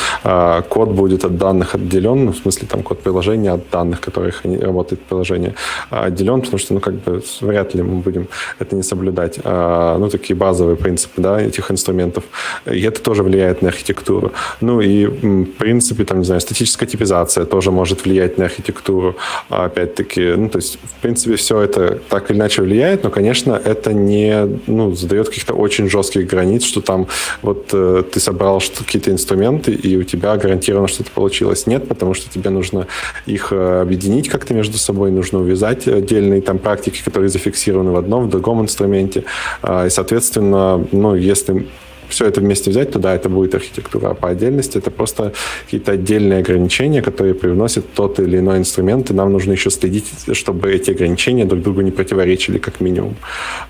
код 0.69 0.91
будет 0.91 1.25
от 1.25 1.37
данных 1.37 1.75
отделен, 1.75 2.27
ну, 2.27 2.33
в 2.33 2.37
смысле 2.37 2.69
там 2.69 2.83
код 2.83 3.01
приложения 3.01 3.53
от 3.53 3.71
данных, 3.71 4.01
которых 4.01 4.43
работает 4.45 5.01
приложение, 5.03 5.55
отделен, 5.91 6.41
потому 6.41 6.59
что, 6.59 6.75
ну, 6.75 6.81
как 6.81 6.95
бы 6.95 7.23
вряд 7.41 7.75
ли 7.75 7.83
мы 7.83 8.03
будем 8.03 8.29
это 8.59 8.77
не 8.77 8.83
соблюдать. 8.83 9.39
А, 9.45 9.99
ну, 9.99 10.09
такие 10.09 10.37
базовые 10.37 10.77
принципы, 10.77 11.23
да, 11.23 11.41
этих 11.41 11.71
инструментов. 11.71 12.25
И 12.67 12.83
это 12.83 13.01
тоже 13.01 13.23
влияет 13.23 13.63
на 13.63 13.69
архитектуру. 13.69 14.33
Ну, 14.61 14.81
и, 14.81 15.07
в 15.07 15.53
принципе, 15.59 16.05
там, 16.05 16.19
не 16.19 16.25
знаю, 16.25 16.41
статическая 16.41 16.89
типизация 16.89 17.45
тоже 17.45 17.71
может 17.71 18.05
влиять 18.05 18.39
на 18.39 18.45
архитектуру. 18.45 19.17
Опять-таки, 19.49 20.35
ну, 20.37 20.49
то 20.49 20.59
есть, 20.59 20.79
в 20.83 21.03
принципе, 21.03 21.37
все 21.37 21.61
это 21.61 22.01
так 22.09 22.31
или 22.31 22.39
иначе 22.39 22.63
влияет, 22.63 23.05
но, 23.05 23.11
конечно, 23.11 23.61
это 23.65 23.93
не, 23.93 24.59
ну, 24.67 24.95
задает 24.95 25.29
каких-то 25.29 25.55
очень 25.55 25.89
жестких 25.89 26.27
границ, 26.27 26.65
что 26.65 26.81
там 26.81 27.07
вот 27.43 27.71
э, 27.73 28.03
ты 28.11 28.21
собрал 28.21 28.61
какие-то 28.79 29.11
инструменты, 29.11 29.73
и 29.73 29.97
у 29.97 30.03
тебя 30.03 30.37
гарантированно 30.57 30.89
что-то 30.89 31.11
получилось. 31.11 31.67
Нет, 31.67 31.87
потому 31.89 32.15
что 32.15 32.31
тебе 32.31 32.51
нужно 32.51 32.87
их 33.27 33.53
э, 33.53 33.81
объединить 33.83 34.29
как-то 34.29 34.55
между 34.55 34.79
собой, 34.79 35.11
нужно 35.11 35.41
увязать 35.41 35.87
отдельные 35.87 36.41
там 36.41 36.59
практики, 36.59 37.03
которые 37.05 37.29
зафиксированы 37.29 37.91
в 37.91 37.97
одном, 37.97 38.25
в 38.25 38.31
другом 38.31 38.63
инструменте. 38.63 39.25
А, 39.63 39.87
и, 39.87 39.91
соответственно, 39.91 40.87
ну, 40.93 41.15
если 41.15 41.67
все 42.09 42.27
это 42.27 42.41
вместе 42.41 42.71
взять, 42.71 42.93
то 42.93 42.99
да, 42.99 43.15
это 43.15 43.29
будет 43.29 43.55
архитектура. 43.55 44.11
А 44.11 44.15
по 44.15 44.29
отдельности 44.29 44.79
это 44.79 44.91
просто 44.91 45.33
какие-то 45.65 45.93
отдельные 45.93 46.41
ограничения, 46.41 47.03
которые 47.03 47.35
привносят 47.35 47.85
тот 47.95 48.21
или 48.21 48.39
иной 48.39 48.59
инструмент, 48.59 49.11
и 49.11 49.15
нам 49.15 49.33
нужно 49.33 49.53
еще 49.53 49.71
следить, 49.71 50.07
чтобы 50.33 50.73
эти 50.73 50.91
ограничения 50.91 51.45
друг 51.45 51.63
другу 51.63 51.81
не 51.81 51.91
противоречили, 51.91 52.59
как 52.59 52.81
минимум. 52.81 53.17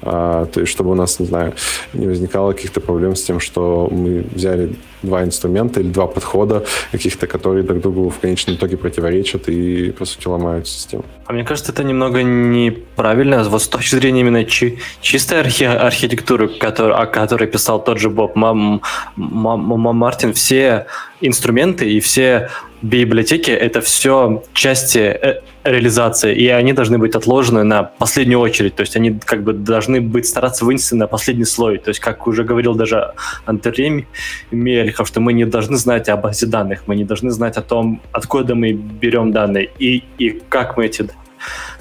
А, 0.03 0.47
то 0.47 0.61
есть, 0.61 0.73
чтобы 0.73 0.91
у 0.91 0.95
нас, 0.95 1.21
не 1.21 1.27
знаю, 1.27 1.55
не 1.93 2.07
возникало 2.07 2.53
каких-то 2.53 2.81
проблем 2.81 3.15
с 3.15 3.23
тем, 3.23 3.41
что 3.41 3.89
мы 3.91 4.25
взяли 4.35 4.75
два 5.03 5.23
инструмента 5.23 5.81
или 5.81 5.89
два 5.89 6.07
подхода 6.07 6.65
каких-то, 6.93 7.27
которые 7.27 7.63
друг 7.63 7.81
другу 7.81 8.09
в 8.11 8.19
конечном 8.19 8.57
итоге 8.57 8.77
противоречат 8.77 9.49
и, 9.49 9.93
по 9.93 10.05
сути, 10.05 10.29
ломают 10.29 10.67
систему. 10.67 11.05
А 11.27 11.33
мне 11.33 11.45
кажется, 11.45 11.73
это 11.73 11.85
немного 11.85 12.23
неправильно. 12.23 13.45
Вот 13.45 13.63
с 13.63 13.69
точки 13.69 13.95
зрения 13.97 14.21
именно 14.21 14.45
чи- 14.45 14.79
чистой 15.01 15.41
архи- 15.41 15.65
архитектуры, 15.65 16.49
который, 16.49 16.95
о 16.95 17.07
которой 17.07 17.47
писал 17.47 17.83
тот 17.83 17.99
же 17.99 18.11
Боб 18.11 18.26
Мам, 18.35 18.83
Мам, 19.17 19.61
Мам, 19.61 19.97
Мартин, 19.97 20.33
все 20.33 20.87
инструменты 21.21 21.91
и 21.91 22.01
все 22.01 22.49
библиотеки— 22.83 23.51
это 23.53 23.81
все 23.81 24.43
части 24.53 24.99
э, 24.99 25.41
реализации, 25.65 26.35
и 26.35 26.49
они 26.49 26.73
должны 26.73 26.99
быть 26.99 27.15
отложены 27.15 27.65
на 27.65 27.83
последнюю 27.83 28.41
очередь, 28.41 28.77
то 28.77 28.83
есть 28.83 28.97
они 28.97 29.19
как 29.25 29.43
бы 29.43 29.53
должны 29.53 30.01
быть 30.01 30.27
стараться 30.27 30.65
вынести 30.65 30.95
на 30.95 31.07
последний 31.07 31.45
слой, 31.45 31.79
то 31.79 31.89
есть 31.89 32.01
как 32.01 32.27
уже 32.27 32.45
говорил 32.45 32.75
даже 32.75 33.13
Андрей 33.47 34.07
Мельхов, 34.51 35.09
что 35.09 35.21
мы 35.21 35.33
не 35.33 35.45
должны 35.45 35.77
знать 35.77 36.09
о 36.09 36.17
базе 36.17 36.47
данных, 36.47 36.83
мы 36.87 36.97
не 36.97 37.05
должны 37.05 37.31
знать 37.31 37.57
о 37.57 37.63
том, 37.63 38.01
откуда 38.13 38.55
мы 38.55 38.73
берем 38.73 39.33
данные 39.33 39.71
и, 39.79 40.05
и 40.19 40.43
как 40.49 40.77
мы 40.77 40.87
эти 40.87 41.09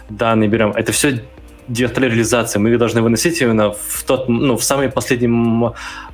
данные 0.10 0.50
берем. 0.50 0.72
Это 0.72 0.92
все 0.92 1.22
реализации, 1.68 2.60
мы 2.60 2.78
должны 2.78 3.02
выносить 3.02 3.42
именно 3.42 3.72
в 3.72 4.04
тот, 4.06 4.30
ну, 4.30 4.56
в 4.56 4.64
самый 4.64 4.90
последний 4.90 5.28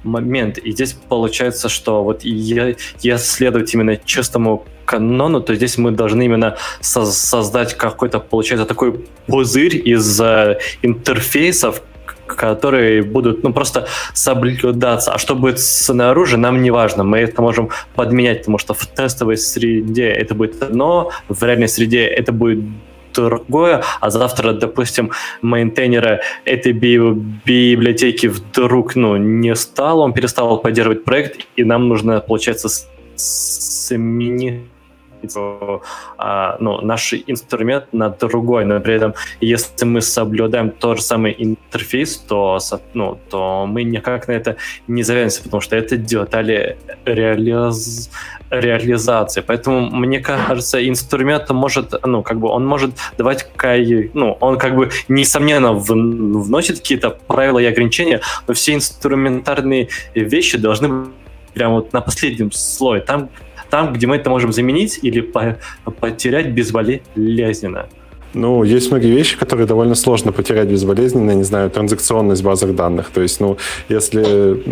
момент. 0.03 0.57
И 0.57 0.71
здесь 0.71 0.93
получается, 0.93 1.69
что 1.69 2.03
вот 2.03 2.23
я, 2.23 2.75
я 3.01 3.17
следовать 3.17 3.73
именно 3.73 3.97
чистому 3.97 4.65
канону, 4.85 5.41
то 5.41 5.55
здесь 5.55 5.77
мы 5.77 5.91
должны 5.91 6.25
именно 6.25 6.57
со- 6.81 7.05
создать 7.05 7.75
какой-то, 7.75 8.19
получается, 8.19 8.65
такой 8.65 9.05
пузырь 9.27 9.81
из 9.85 10.19
э, 10.21 10.59
интерфейсов, 10.81 11.81
которые 12.25 13.01
будут 13.03 13.43
ну, 13.43 13.53
просто 13.53 13.87
соблюдаться. 14.13 15.13
А 15.13 15.17
что 15.17 15.35
будет 15.35 15.59
снаружи, 15.59 16.37
нам 16.37 16.61
не 16.61 16.71
важно. 16.71 17.03
Мы 17.03 17.19
это 17.19 17.41
можем 17.41 17.69
подменять, 17.95 18.39
потому 18.39 18.57
что 18.57 18.73
в 18.73 18.85
тестовой 18.85 19.37
среде 19.37 20.07
это 20.07 20.35
будет 20.35 20.61
одно, 20.63 21.11
в 21.29 21.43
реальной 21.43 21.67
среде 21.67 22.05
это 22.05 22.31
будет 22.31 22.59
другое, 23.13 23.83
а 23.99 24.09
завтра, 24.09 24.53
допустим, 24.53 25.11
мейнтейнера 25.41 26.21
этой 26.45 26.71
би 26.73 26.97
библиотеки 27.45 28.27
вдруг 28.27 28.95
ну, 28.95 29.17
не 29.17 29.55
стал, 29.55 29.99
он 29.99 30.13
перестал 30.13 30.57
поддерживать 30.59 31.03
проект, 31.03 31.47
и 31.55 31.63
нам 31.63 31.87
нужно, 31.87 32.19
получается, 32.19 32.69
сменить 33.15 34.61
а, 36.17 36.57
ну, 36.59 36.81
наш 36.81 37.13
инструмент 37.13 37.93
на 37.93 38.09
другой, 38.09 38.65
но 38.65 38.79
при 38.79 38.95
этом, 38.95 39.13
если 39.39 39.85
мы 39.85 40.01
соблюдаем 40.01 40.71
тот 40.71 40.97
же 40.97 41.03
самый 41.03 41.35
интерфейс, 41.37 42.17
то, 42.17 42.59
ну, 42.93 43.19
то 43.29 43.65
мы 43.67 43.83
никак 43.83 44.27
на 44.27 44.33
это 44.33 44.57
не 44.87 45.03
завяжемся, 45.03 45.43
потому 45.43 45.61
что 45.61 45.75
это 45.75 45.97
детали 45.97 46.77
реализ... 47.05 48.09
реализации. 48.51 49.41
Поэтому, 49.41 49.89
мне 49.89 50.19
кажется, 50.19 50.87
инструмент 50.87 51.49
может, 51.49 51.93
ну, 52.05 52.21
как 52.21 52.39
бы, 52.39 52.49
он 52.49 52.65
может 52.65 52.91
давать, 53.17 53.47
ну, 54.13 54.37
он 54.39 54.57
как 54.57 54.75
бы, 54.75 54.89
несомненно, 55.07 55.73
вносит 55.73 56.79
какие-то 56.79 57.09
правила 57.09 57.59
и 57.59 57.65
ограничения, 57.65 58.21
но 58.47 58.53
все 58.53 58.73
инструментарные 58.75 59.89
вещи 60.13 60.57
должны 60.57 60.87
быть 60.87 61.09
прямо 61.53 61.75
вот 61.75 61.93
на 61.93 62.01
последнем 62.01 62.51
слое. 62.51 63.01
Там 63.01 63.29
там, 63.69 63.93
где 63.93 64.05
мы 64.05 64.17
это 64.17 64.29
можем 64.29 64.51
заменить 64.51 64.99
или 65.01 65.21
по 65.21 65.57
потерять 65.99 66.47
безболезненно. 66.47 67.87
Ну, 68.33 68.63
есть 68.63 68.91
многие 68.91 69.11
вещи, 69.11 69.37
которые 69.37 69.67
довольно 69.67 69.95
сложно 69.95 70.31
потерять 70.31 70.67
безболезненно, 70.67 71.31
не 71.31 71.43
знаю, 71.43 71.69
транзакционность 71.69 72.43
базах 72.43 72.75
данных. 72.75 73.09
То 73.13 73.21
есть, 73.21 73.41
ну, 73.41 73.57
если, 73.89 74.63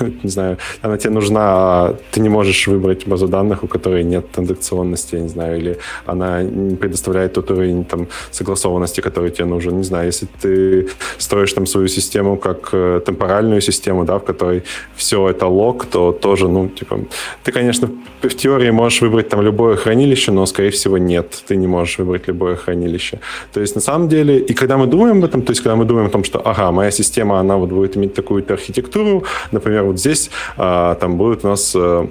не 0.22 0.30
знаю, 0.30 0.56
она 0.80 0.96
тебе 0.96 1.10
нужна, 1.10 1.42
а 1.42 1.96
ты 2.10 2.20
не 2.20 2.30
можешь 2.30 2.66
выбрать 2.66 3.06
базу 3.06 3.28
данных, 3.28 3.64
у 3.64 3.66
которой 3.66 4.02
нет 4.02 4.30
транзакционности, 4.30 5.16
я 5.16 5.20
не 5.20 5.28
знаю, 5.28 5.58
или 5.58 5.78
она 6.06 6.42
не 6.42 6.76
предоставляет 6.76 7.34
тот 7.34 7.50
уровень 7.50 7.84
там, 7.84 8.08
согласованности, 8.30 9.02
который 9.02 9.30
тебе 9.30 9.44
нужен. 9.44 9.76
Не 9.76 9.84
знаю, 9.84 10.06
если 10.06 10.26
ты 10.40 10.88
строишь 11.18 11.52
там 11.52 11.66
свою 11.66 11.88
систему 11.88 12.36
как 12.38 12.70
э, 12.72 13.00
темпоральную 13.04 13.60
систему, 13.60 14.04
да, 14.04 14.18
в 14.18 14.24
которой 14.24 14.62
все 14.94 15.28
это 15.28 15.46
лог, 15.46 15.84
то 15.84 16.12
тоже, 16.12 16.48
ну, 16.48 16.68
типа, 16.68 17.00
ты, 17.44 17.52
конечно, 17.52 17.90
в 18.22 18.28
теории 18.28 18.70
можешь 18.70 19.02
выбрать 19.02 19.28
там 19.28 19.42
любое 19.42 19.76
хранилище, 19.76 20.32
но, 20.32 20.46
скорее 20.46 20.70
всего, 20.70 20.96
нет, 20.96 21.42
ты 21.46 21.56
не 21.56 21.66
можешь 21.66 21.98
выбрать 21.98 22.26
любое 22.28 22.56
хранилище 22.56 22.85
хранилище. 22.86 23.18
То 23.52 23.60
есть, 23.60 23.74
на 23.74 23.80
самом 23.80 24.08
деле, 24.08 24.38
и 24.38 24.54
когда 24.54 24.76
мы 24.76 24.86
думаем 24.86 25.18
об 25.18 25.24
этом, 25.24 25.42
то 25.42 25.52
есть, 25.52 25.62
когда 25.62 25.76
мы 25.76 25.84
думаем 25.84 26.06
о 26.06 26.10
том, 26.10 26.24
что, 26.24 26.38
ага, 26.38 26.70
моя 26.70 26.90
система, 26.90 27.38
она 27.40 27.56
вот 27.56 27.70
будет 27.70 27.96
иметь 27.96 28.14
такую-то 28.14 28.54
архитектуру, 28.54 29.24
например, 29.52 29.84
вот 29.84 29.98
здесь 29.98 30.30
а, 30.56 30.94
там 30.94 31.16
будет 31.16 31.44
у 31.44 31.48
нас 31.48 31.74
а, 31.76 32.06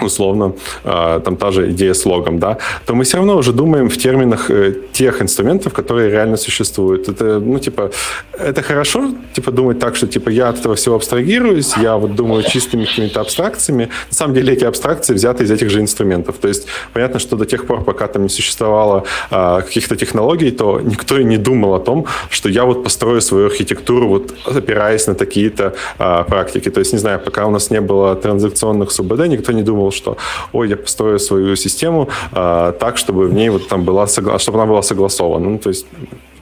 условно, 0.00 0.52
а, 0.84 1.20
там 1.20 1.36
та 1.36 1.50
же 1.50 1.70
идея 1.70 1.94
с 1.94 2.06
логом, 2.06 2.38
да, 2.38 2.58
то 2.86 2.94
мы 2.94 3.04
все 3.04 3.16
равно 3.16 3.36
уже 3.36 3.52
думаем 3.52 3.88
в 3.88 3.96
терминах 3.96 4.50
э, 4.50 4.74
тех 4.92 5.22
инструментов, 5.22 5.72
которые 5.72 6.10
реально 6.10 6.36
существуют. 6.36 7.08
Это, 7.08 7.40
ну, 7.40 7.58
типа, 7.58 7.90
это 8.32 8.62
хорошо, 8.62 9.10
типа, 9.32 9.52
думать 9.52 9.78
так, 9.78 9.96
что, 9.96 10.06
типа, 10.06 10.30
я 10.30 10.48
от 10.48 10.58
этого 10.58 10.74
всего 10.74 10.96
абстрагируюсь, 10.96 11.76
я 11.76 11.96
вот 11.96 12.14
думаю 12.14 12.42
чистыми 12.42 12.84
какими-то 12.84 13.20
абстракциями. 13.20 13.88
На 14.10 14.16
самом 14.16 14.34
деле 14.34 14.52
эти 14.52 14.64
абстракции 14.64 15.14
взяты 15.14 15.44
из 15.44 15.50
этих 15.50 15.70
же 15.70 15.80
инструментов. 15.80 16.36
То 16.40 16.48
есть 16.48 16.66
понятно, 16.92 17.20
что 17.20 17.36
до 17.36 17.44
тех 17.44 17.66
пор, 17.66 17.84
пока 17.84 18.06
там 18.06 18.22
не 18.22 18.28
существовало 18.28 19.04
а, 19.30 19.60
каких-то 19.60 19.96
технологий, 19.96 20.50
то 20.50 20.80
никто 20.80 21.18
и 21.18 21.24
не 21.24 21.38
думал 21.38 21.74
о 21.74 21.80
том, 21.80 22.06
что 22.30 22.48
я 22.48 22.64
вот 22.64 22.84
построю 22.84 23.20
свою 23.20 23.46
архитектуру, 23.46 24.08
вот 24.08 24.34
опираясь 24.46 25.06
на 25.06 25.14
такие-то 25.14 25.74
практики. 25.96 26.70
То 26.70 26.80
есть, 26.80 26.92
не 26.92 26.98
знаю, 26.98 27.20
пока 27.20 27.46
у 27.46 27.50
нас 27.50 27.70
не 27.70 27.80
было 27.80 28.14
транзакционных 28.14 28.90
СУБД, 28.90 29.26
никто 29.26 29.52
не 29.52 29.62
думал, 29.62 29.83
что, 29.90 30.16
ой, 30.52 30.68
я 30.68 30.76
построю 30.76 31.18
свою 31.18 31.56
систему 31.56 32.08
а, 32.32 32.72
так, 32.72 32.96
чтобы 32.96 33.28
в 33.28 33.34
ней 33.34 33.50
вот 33.50 33.68
там 33.68 33.84
была, 33.84 34.06
согла... 34.06 34.38
чтобы 34.38 34.58
она 34.58 34.66
была 34.66 34.82
согласована. 34.82 35.48
Ну, 35.50 35.58
то 35.58 35.70
есть 35.70 35.86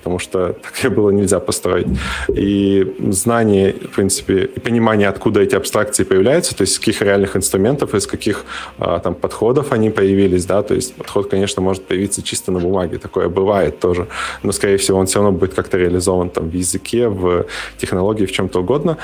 потому 0.02 0.18
что 0.18 0.56
так 0.80 0.92
было 0.92 1.10
нельзя 1.10 1.38
построить. 1.38 1.86
И 2.28 2.96
знание, 3.10 3.72
в 3.72 3.94
принципе, 3.94 4.44
и 4.56 4.60
понимание, 4.60 5.08
откуда 5.08 5.40
эти 5.40 5.54
абстракции 5.54 6.04
появляются, 6.04 6.56
то 6.56 6.62
есть 6.62 6.74
из 6.74 6.78
каких 6.80 7.02
реальных 7.02 7.36
инструментов, 7.36 7.94
из 7.94 8.06
каких 8.06 8.44
а, 8.78 8.98
там 8.98 9.14
подходов 9.14 9.72
они 9.72 9.90
появились, 9.90 10.44
да, 10.44 10.62
то 10.62 10.74
есть 10.74 10.94
подход, 10.94 11.30
конечно, 11.30 11.62
может 11.62 11.84
появиться 11.84 12.22
чисто 12.22 12.50
на 12.50 12.58
бумаге, 12.58 12.98
такое 12.98 13.28
бывает 13.28 13.78
тоже, 13.78 14.08
но, 14.42 14.52
скорее 14.52 14.76
всего, 14.76 14.98
он 14.98 15.06
все 15.06 15.20
равно 15.20 15.38
будет 15.38 15.54
как-то 15.54 15.78
реализован 15.78 16.30
там 16.30 16.50
в 16.50 16.54
языке, 16.54 17.08
в 17.08 17.46
технологии, 17.78 18.26
в 18.26 18.32
чем-то 18.32 18.60
угодно. 18.60 18.96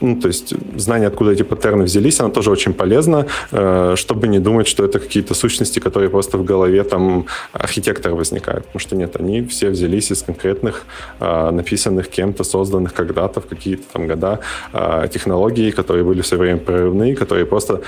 Ну, 0.00 0.20
то 0.20 0.28
есть 0.28 0.54
знание, 0.76 1.08
откуда 1.08 1.32
эти 1.32 1.42
паттерны 1.42 1.84
взялись, 1.84 2.20
оно 2.20 2.30
тоже 2.30 2.50
очень 2.50 2.72
полезно, 2.72 3.26
э, 3.52 3.94
чтобы 3.96 4.28
не 4.28 4.38
думать, 4.38 4.68
что 4.68 4.84
это 4.84 5.00
какие-то 5.00 5.34
сущности, 5.34 5.80
которые 5.80 6.08
просто 6.08 6.38
в 6.38 6.44
голове 6.44 6.84
там 6.84 7.26
архитектора 7.52 8.14
возникают. 8.14 8.64
Потому 8.66 8.80
что 8.80 8.96
нет, 8.96 9.16
они 9.20 9.42
все 9.42 9.70
взялись 9.70 10.12
из 10.12 10.22
конкретных, 10.22 10.84
э, 11.20 11.50
написанных 11.50 12.08
кем-то, 12.08 12.44
созданных 12.44 12.94
когда-то 12.94 13.40
в 13.40 13.46
какие-то 13.46 13.82
там 13.92 14.06
года 14.06 14.38
э, 14.72 15.08
технологий, 15.12 15.72
которые 15.72 16.04
были 16.04 16.20
все 16.20 16.36
время 16.36 16.58
прорывные, 16.58 17.16
которые 17.16 17.44
просто 17.46 17.80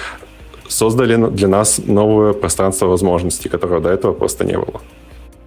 создали 0.68 1.16
для 1.30 1.48
нас 1.48 1.80
новое 1.86 2.32
пространство 2.32 2.88
возможностей, 2.88 3.48
которого 3.48 3.80
до 3.80 3.90
этого 3.90 4.12
просто 4.12 4.44
не 4.44 4.58
было. 4.58 4.80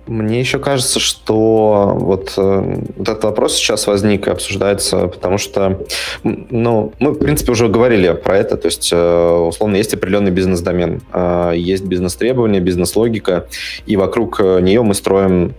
Мне 0.06 0.42
еще 0.42 0.60
кажется, 0.60 1.00
что 1.00 1.94
вот, 1.98 2.34
э, 2.36 2.76
вот 2.98 3.08
этот 3.08 3.24
вопрос 3.24 3.56
сейчас 3.56 3.88
возник 3.88 4.28
и 4.28 4.32
обсуждается, 4.32 5.08
потому 5.08 5.38
что, 5.38 5.80
ну, 6.24 6.94
мы, 7.00 7.12
в 7.12 7.20
принципе, 7.20 7.54
уже 7.54 7.70
говорили 7.70 8.12
про 8.12 8.38
это, 8.38 8.58
то 8.58 8.66
есть, 8.66 8.92
э, 8.92 9.30
условно, 9.48 9.78
есть 9.78 9.94
определенный 9.94 10.32
бизнес-домен, 10.32 11.02
э, 11.14 11.54
есть 11.56 11.86
бизнес-требования, 11.86 12.60
бизнес-логика, 12.60 13.48
и 13.86 13.96
вокруг 13.96 14.40
нее 14.40 14.82
мы 14.82 14.94
строим 14.94 15.54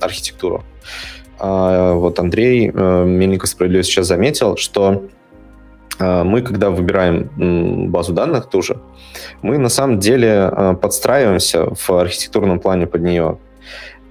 архитектуру. 0.00 0.62
А 1.38 1.94
вот 1.94 2.20
Андрей 2.20 2.70
Мельников 2.70 3.48
справедливо 3.48 3.82
сейчас 3.82 4.06
заметил, 4.06 4.56
что 4.56 5.02
мы, 6.24 6.42
когда 6.42 6.70
выбираем 6.70 7.90
базу 7.90 8.12
данных 8.12 8.46
ту 8.46 8.62
же, 8.62 8.76
мы 9.42 9.58
на 9.58 9.68
самом 9.68 9.98
деле 9.98 10.50
э, 10.50 10.74
подстраиваемся 10.80 11.68
в 11.74 11.90
архитектурном 11.90 12.60
плане 12.60 12.86
под 12.86 13.02
нее. 13.02 13.38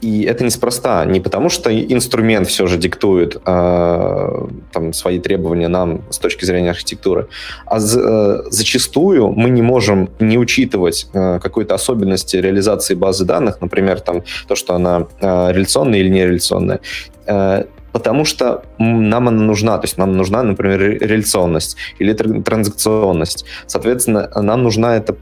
И 0.01 0.23
это 0.23 0.43
неспроста, 0.43 1.05
не 1.05 1.19
потому 1.19 1.49
что 1.49 1.69
инструмент 1.71 2.47
все 2.47 2.65
же 2.65 2.77
диктует 2.77 3.35
э, 3.45 4.47
там, 4.71 4.93
свои 4.93 5.19
требования 5.19 5.67
нам 5.67 6.01
с 6.09 6.17
точки 6.17 6.43
зрения 6.43 6.71
архитектуры, 6.71 7.27
а 7.67 7.79
за, 7.79 7.99
э, 7.99 8.49
зачастую 8.49 9.31
мы 9.31 9.51
не 9.51 9.61
можем 9.61 10.09
не 10.19 10.39
учитывать 10.39 11.07
э, 11.13 11.39
какой-то 11.39 11.75
особенности 11.75 12.37
реализации 12.37 12.95
базы 12.95 13.25
данных, 13.25 13.61
например, 13.61 13.99
там, 13.99 14.23
то, 14.47 14.55
что 14.55 14.73
она 14.73 15.05
э, 15.21 15.51
реляционная 15.51 15.99
или 15.99 16.09
нереляционная, 16.09 16.79
э, 17.27 17.65
потому 17.91 18.25
что 18.25 18.63
нам 18.77 19.27
она 19.27 19.41
нужна, 19.41 19.77
то 19.77 19.85
есть 19.85 19.97
нам 19.97 20.13
нужна, 20.13 20.43
например, 20.43 20.79
реляционность 20.79 21.77
или 21.99 22.13
транзакционность. 22.13 23.45
Соответственно, 23.67 24.29
нам 24.35 24.63
нужна 24.63 24.97
эта 24.97 25.13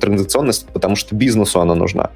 транзакционность, 0.00 0.68
потому 0.72 0.96
что 0.96 1.14
бизнесу 1.14 1.60
она 1.60 1.74
нужна. 1.74 2.10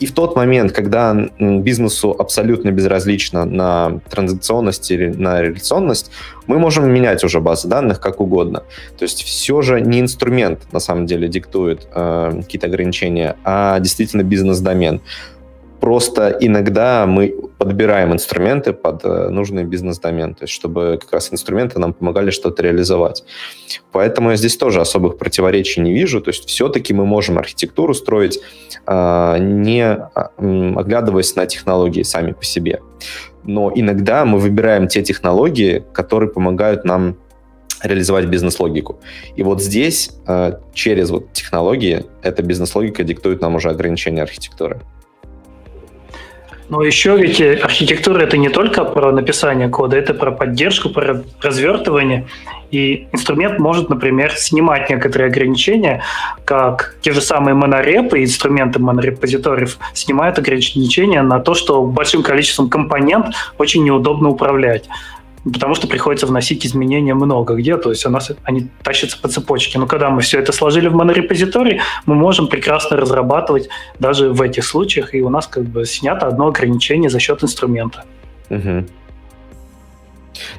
И 0.00 0.06
в 0.06 0.12
тот 0.12 0.36
момент, 0.36 0.72
когда 0.72 1.28
бизнесу 1.38 2.14
абсолютно 2.18 2.70
безразлично 2.70 3.44
на 3.44 4.00
транзакционность 4.10 4.90
или 4.90 5.08
на 5.12 5.40
реляционность, 5.42 6.10
мы 6.46 6.58
можем 6.58 6.92
менять 6.92 7.24
уже 7.24 7.40
базы 7.40 7.68
данных 7.68 8.00
как 8.00 8.20
угодно. 8.20 8.64
То 8.98 9.04
есть 9.04 9.22
все 9.22 9.62
же 9.62 9.80
не 9.80 10.00
инструмент 10.00 10.72
на 10.72 10.80
самом 10.80 11.06
деле 11.06 11.28
диктует 11.28 11.86
э, 11.94 12.40
какие-то 12.42 12.66
ограничения, 12.66 13.36
а 13.44 13.78
действительно 13.78 14.22
бизнес-домен. 14.22 15.00
Просто 15.82 16.36
иногда 16.38 17.06
мы 17.06 17.34
подбираем 17.58 18.12
инструменты 18.12 18.72
под 18.72 19.04
э, 19.04 19.30
нужный 19.30 19.64
бизнес-домен, 19.64 20.36
то 20.36 20.44
есть 20.44 20.54
чтобы 20.54 20.96
как 21.02 21.12
раз 21.12 21.32
инструменты 21.32 21.80
нам 21.80 21.92
помогали 21.92 22.30
что-то 22.30 22.62
реализовать. 22.62 23.24
Поэтому 23.90 24.30
я 24.30 24.36
здесь 24.36 24.56
тоже 24.56 24.80
особых 24.80 25.18
противоречий 25.18 25.80
не 25.80 25.92
вижу. 25.92 26.20
То 26.20 26.30
есть 26.30 26.48
все-таки 26.48 26.94
мы 26.94 27.04
можем 27.04 27.36
архитектуру 27.36 27.94
строить, 27.94 28.38
а, 28.86 29.38
не 29.38 29.82
а, 29.82 30.30
оглядываясь 30.36 31.34
на 31.34 31.46
технологии 31.46 32.04
сами 32.04 32.30
по 32.30 32.44
себе. 32.44 32.80
Но 33.42 33.72
иногда 33.74 34.24
мы 34.24 34.38
выбираем 34.38 34.86
те 34.86 35.02
технологии, 35.02 35.82
которые 35.92 36.30
помогают 36.30 36.84
нам 36.84 37.16
реализовать 37.82 38.26
бизнес-логику. 38.26 39.00
И 39.34 39.42
вот 39.42 39.60
здесь 39.60 40.12
э, 40.28 40.52
через 40.74 41.10
вот 41.10 41.32
технологии 41.32 42.04
эта 42.22 42.44
бизнес-логика 42.44 43.02
диктует 43.02 43.40
нам 43.40 43.56
уже 43.56 43.70
ограничения 43.70 44.22
архитектуры. 44.22 44.80
Но 46.72 46.82
еще 46.82 47.18
ведь 47.18 47.38
архитектура 47.38 48.22
это 48.22 48.38
не 48.38 48.48
только 48.48 48.84
про 48.84 49.12
написание 49.12 49.68
кода, 49.68 49.98
это 49.98 50.14
про 50.14 50.30
поддержку, 50.32 50.88
про 50.88 51.22
развертывание. 51.42 52.26
И 52.70 53.08
инструмент 53.12 53.58
может, 53.58 53.90
например, 53.90 54.32
снимать 54.36 54.88
некоторые 54.88 55.28
ограничения, 55.28 56.02
как 56.46 56.96
те 57.02 57.12
же 57.12 57.20
самые 57.20 57.54
монорепы, 57.54 58.24
инструменты 58.24 58.78
монорепозиториев 58.78 59.76
снимают 59.92 60.38
ограничения 60.38 61.20
на 61.20 61.40
то, 61.40 61.52
что 61.52 61.84
большим 61.84 62.22
количеством 62.22 62.70
компонент 62.70 63.34
очень 63.58 63.84
неудобно 63.84 64.30
управлять 64.30 64.88
потому 65.44 65.74
что 65.74 65.86
приходится 65.88 66.26
вносить 66.26 66.64
изменения 66.66 67.14
много 67.14 67.54
где, 67.54 67.76
то 67.76 67.90
есть 67.90 68.06
у 68.06 68.10
нас 68.10 68.30
они 68.44 68.68
тащатся 68.82 69.20
по 69.20 69.28
цепочке. 69.28 69.78
Но 69.78 69.86
когда 69.86 70.10
мы 70.10 70.20
все 70.22 70.38
это 70.38 70.52
сложили 70.52 70.88
в 70.88 70.94
монорепозиторий, 70.94 71.80
мы 72.06 72.14
можем 72.14 72.48
прекрасно 72.48 72.96
разрабатывать 72.96 73.68
даже 73.98 74.30
в 74.30 74.40
этих 74.40 74.64
случаях, 74.64 75.14
и 75.14 75.22
у 75.22 75.28
нас 75.28 75.46
как 75.46 75.64
бы 75.64 75.84
снято 75.84 76.26
одно 76.26 76.48
ограничение 76.48 77.10
за 77.10 77.18
счет 77.18 77.42
инструмента. 77.42 78.04
Угу. 78.50 78.86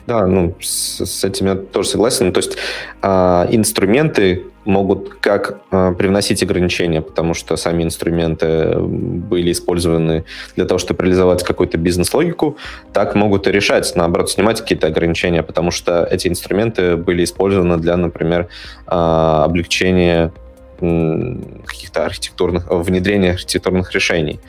Да, 0.07 0.27
ну, 0.27 0.55
с, 0.59 1.05
с 1.05 1.23
этим 1.23 1.47
я 1.47 1.55
тоже 1.55 1.89
согласен. 1.89 2.33
То 2.33 2.39
есть 2.39 2.57
э, 3.01 3.07
инструменты 3.51 4.43
могут 4.65 5.15
как 5.15 5.61
э, 5.71 5.93
привносить 5.97 6.43
ограничения, 6.43 7.01
потому 7.01 7.33
что 7.33 7.55
сами 7.55 7.83
инструменты 7.83 8.77
были 8.77 9.51
использованы 9.51 10.25
для 10.55 10.65
того, 10.65 10.77
чтобы 10.77 11.03
реализовать 11.03 11.43
какую-то 11.43 11.77
бизнес-логику, 11.77 12.57
так 12.93 13.15
могут 13.15 13.47
и 13.47 13.51
решать, 13.51 13.91
наоборот, 13.95 14.29
снимать 14.29 14.61
какие-то 14.61 14.87
ограничения, 14.87 15.43
потому 15.43 15.71
что 15.71 16.07
эти 16.09 16.27
инструменты 16.27 16.95
были 16.95 17.23
использованы 17.23 17.77
для, 17.77 17.97
например, 17.97 18.47
э, 18.87 18.89
облегчения 18.89 20.31
э, 20.79 21.35
каких-то 21.65 22.05
архитектурных, 22.05 22.67
внедрения 22.69 23.31
архитектурных 23.31 23.91
решений. 23.93 24.39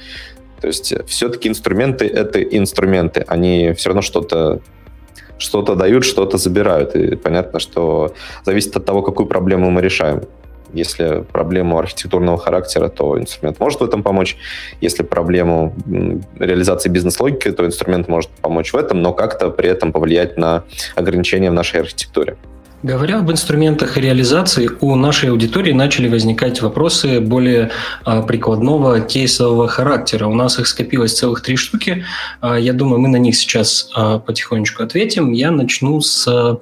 То 0.60 0.68
есть 0.68 0.94
все-таки 1.06 1.48
инструменты— 1.48 2.06
это 2.06 2.42
инструменты, 2.42 3.24
они 3.28 3.72
все 3.74 3.90
равно 3.90 4.00
что-то 4.00 4.60
что-то 5.38 5.74
дают, 5.74 6.04
что-то 6.04 6.38
забирают. 6.38 6.94
И 6.94 7.16
понятно, 7.16 7.58
что 7.58 8.12
зависит 8.44 8.76
от 8.76 8.84
того, 8.84 9.02
какую 9.02 9.26
проблему 9.26 9.70
мы 9.70 9.80
решаем. 9.80 10.22
Если 10.72 11.24
проблему 11.32 11.78
архитектурного 11.78 12.36
характера, 12.36 12.88
то 12.88 13.16
инструмент 13.18 13.60
может 13.60 13.80
в 13.80 13.84
этом 13.84 14.02
помочь. 14.02 14.36
Если 14.80 15.04
проблему 15.04 15.72
реализации 16.38 16.88
бизнес-логики, 16.88 17.52
то 17.52 17.64
инструмент 17.64 18.08
может 18.08 18.30
помочь 18.42 18.72
в 18.72 18.76
этом, 18.76 19.00
но 19.00 19.12
как-то 19.12 19.50
при 19.50 19.68
этом 19.68 19.92
повлиять 19.92 20.36
на 20.36 20.64
ограничения 20.96 21.50
в 21.50 21.54
нашей 21.54 21.80
архитектуре. 21.80 22.36
Говоря 22.84 23.20
об 23.20 23.30
инструментах 23.30 23.96
реализации, 23.96 24.68
у 24.82 24.94
нашей 24.94 25.30
аудитории 25.30 25.72
начали 25.72 26.06
возникать 26.06 26.60
вопросы 26.60 27.18
более 27.18 27.70
а, 28.04 28.20
прикладного 28.20 29.00
кейсового 29.00 29.68
характера. 29.68 30.26
У 30.26 30.34
нас 30.34 30.58
их 30.58 30.66
скопилось 30.66 31.16
целых 31.16 31.40
три 31.40 31.56
штуки. 31.56 32.04
А, 32.42 32.58
я 32.58 32.74
думаю, 32.74 33.00
мы 33.00 33.08
на 33.08 33.16
них 33.16 33.36
сейчас 33.36 33.88
а, 33.94 34.18
потихонечку 34.18 34.82
ответим. 34.82 35.32
Я 35.32 35.50
начну 35.50 36.02
с 36.02 36.60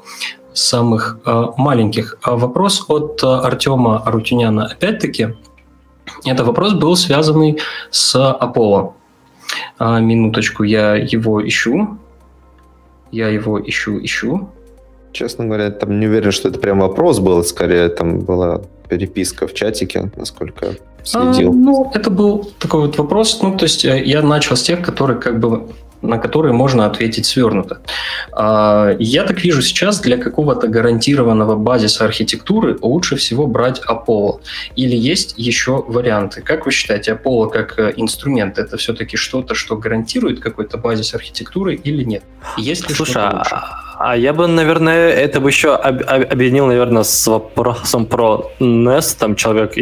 самых 0.53 1.19
маленьких. 1.57 2.19
Вопрос 2.25 2.85
от 2.87 3.21
Артема 3.25 3.99
Арутюняна. 4.05 4.67
Опять-таки, 4.67 5.35
это 6.25 6.45
вопрос 6.45 6.75
был 6.75 6.95
связанный 6.95 7.59
с 7.91 8.15
Аполло. 8.15 8.95
Минуточку, 9.81 10.63
я 10.63 10.95
его 10.95 11.45
ищу. 11.45 11.99
Я 13.11 13.27
его 13.27 13.61
ищу, 13.61 13.99
ищу. 14.05 14.51
Честно 15.13 15.45
говоря, 15.45 15.71
там 15.71 16.01
не 16.01 16.07
уверен, 16.07 16.33
что 16.33 16.49
это 16.49 16.59
прям 16.59 16.81
вопрос 16.81 17.19
был, 17.19 17.45
скорее 17.45 17.89
там 17.89 18.21
была 18.21 18.63
переписка 18.89 19.47
в 19.47 19.55
чатике, 19.55 20.11
насколько 20.17 20.67
я 20.67 20.73
следил. 21.05 21.51
А, 21.51 21.55
ну, 21.55 21.91
это 21.95 22.11
был 22.11 22.51
такой 22.59 22.83
вот 22.83 22.99
вопрос, 22.99 23.41
ну, 23.43 23.57
то 23.57 23.65
есть 23.65 23.85
э, 23.85 24.03
я 24.05 24.23
начал 24.23 24.57
с 24.57 24.63
тех, 24.63 24.83
которые 24.83 25.19
как 25.19 25.39
бы 25.39 25.69
на 26.03 26.19
которые 26.19 26.53
можно 26.53 26.87
ответить 26.87 27.27
свернуто. 27.27 27.81
А, 28.33 28.95
я 28.99 29.25
так 29.25 29.43
вижу 29.43 29.63
сейчас, 29.63 30.01
для 30.01 30.19
какого-то 30.19 30.69
гарантированного 30.69 31.57
базиса 31.57 32.05
архитектуры 32.05 32.77
лучше 32.83 33.17
всего 33.17 33.47
брать 33.47 33.81
Apollo. 33.89 34.41
Или 34.77 34.97
есть 34.97 35.35
еще 35.37 35.85
варианты? 35.87 36.43
Как 36.43 36.67
вы 36.67 36.73
считаете, 36.73 37.13
Apollo 37.13 37.51
как 37.51 37.79
э, 37.79 37.93
инструмент, 37.97 38.59
это 38.59 38.77
все-таки 38.77 39.17
что-то, 39.17 39.55
что 39.55 39.77
гарантирует 39.77 40.41
какой-то 40.41 40.77
базис 40.77 41.15
архитектуры 41.15 41.75
или 41.77 42.03
нет? 42.03 42.25
Есть 42.59 42.89
ли 42.89 42.95
Слушай, 42.95 43.11
что-то 43.11 43.37
лучше? 43.37 43.57
А 44.05 44.17
я 44.17 44.33
бы, 44.33 44.49
наверное, 44.49 45.11
это 45.11 45.39
бы 45.41 45.49
еще 45.49 45.77
об, 45.77 46.03
объединил, 46.03 46.67
наверное, 46.67 47.05
с 47.05 47.25
вопросом 47.29 48.07
про 48.07 48.51
Nest. 48.59 49.17
Там 49.21 49.37
человек 49.37 49.79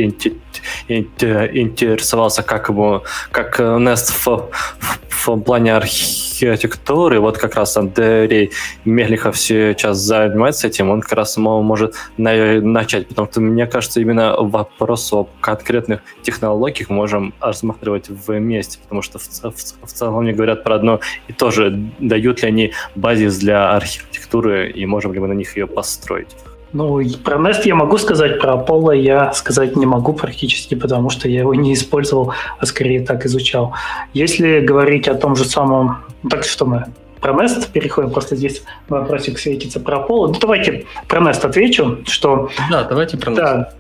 интересовался, 0.87 2.43
как 2.43 2.69
ему, 2.69 3.03
как 3.33 3.59
Nest 3.59 4.13
в, 4.13 4.51
в, 4.79 5.01
в 5.09 5.41
плане 5.41 5.75
архитектуры. 5.75 7.19
Вот 7.19 7.39
как 7.39 7.55
раз 7.55 7.79
Андрей 7.79 8.51
Мехлихов 8.85 9.39
сейчас 9.39 9.97
занимается 9.97 10.67
этим. 10.67 10.91
Он 10.91 11.01
как 11.01 11.15
раз 11.15 11.39
может 11.39 11.95
начать, 12.19 13.09
потому 13.09 13.27
что 13.31 13.41
мне 13.41 13.67
кажется, 13.67 14.01
именно 14.03 14.37
вопрос 14.37 15.11
о 15.15 15.29
конкретных 15.41 16.03
технологиях 16.21 16.91
можем 16.91 17.33
рассматривать 17.41 18.11
вместе, 18.11 18.81
потому 18.83 19.01
что 19.01 19.19
в, 19.19 19.23
в, 19.23 19.55
в 19.87 19.93
целом 19.93 20.25
мне 20.25 20.35
говорят 20.35 20.63
про 20.63 20.75
одно 20.75 21.01
и 21.29 21.33
то 21.33 21.51
же. 21.51 21.71
Дают 21.99 22.43
ли 22.43 22.49
они 22.49 22.73
базис 22.95 23.39
для 23.39 23.71
архитектуры 23.75 24.10
архитектуры 24.31 24.71
и 24.71 24.87
можем 24.87 25.13
ли 25.13 25.21
мы 25.21 25.29
на 25.29 25.35
них 25.35 25.57
ее 25.57 25.67
построить? 25.67 26.29
Ну, 26.73 27.01
про 27.25 27.37
Nest 27.37 27.63
я 27.65 27.75
могу 27.75 27.99
сказать, 27.99 28.41
про 28.41 28.55
Apollo 28.55 28.97
я 28.97 29.33
сказать 29.33 29.77
не 29.77 29.87
могу 29.87 30.13
практически, 30.13 30.77
потому 30.77 31.11
что 31.11 31.29
я 31.29 31.41
его 31.41 31.55
не 31.55 31.73
использовал, 31.73 32.33
а 32.61 32.67
скорее 32.67 33.05
так 33.05 33.27
изучал. 33.27 33.75
Если 34.15 34.61
говорить 34.61 35.09
о 35.09 35.15
том 35.15 35.35
же 35.35 35.45
самом... 35.45 35.97
Ну, 36.23 36.31
так 36.31 36.45
что 36.45 36.67
мы 36.67 36.85
про 37.21 37.33
Nest 37.33 37.73
переходим, 37.73 38.11
просто 38.11 38.37
здесь 38.37 38.63
вопросик 38.89 39.39
светится 39.39 39.81
про 39.81 39.97
Apollo. 39.97 40.29
Ну, 40.29 40.35
давайте 40.41 40.85
про 41.09 41.21
Nest 41.21 41.45
отвечу, 41.45 41.99
что... 42.07 42.51
Да, 42.71 42.85
давайте 42.85 43.17
про 43.17 43.33
Nest. 43.33 43.37
Да, 43.37 43.73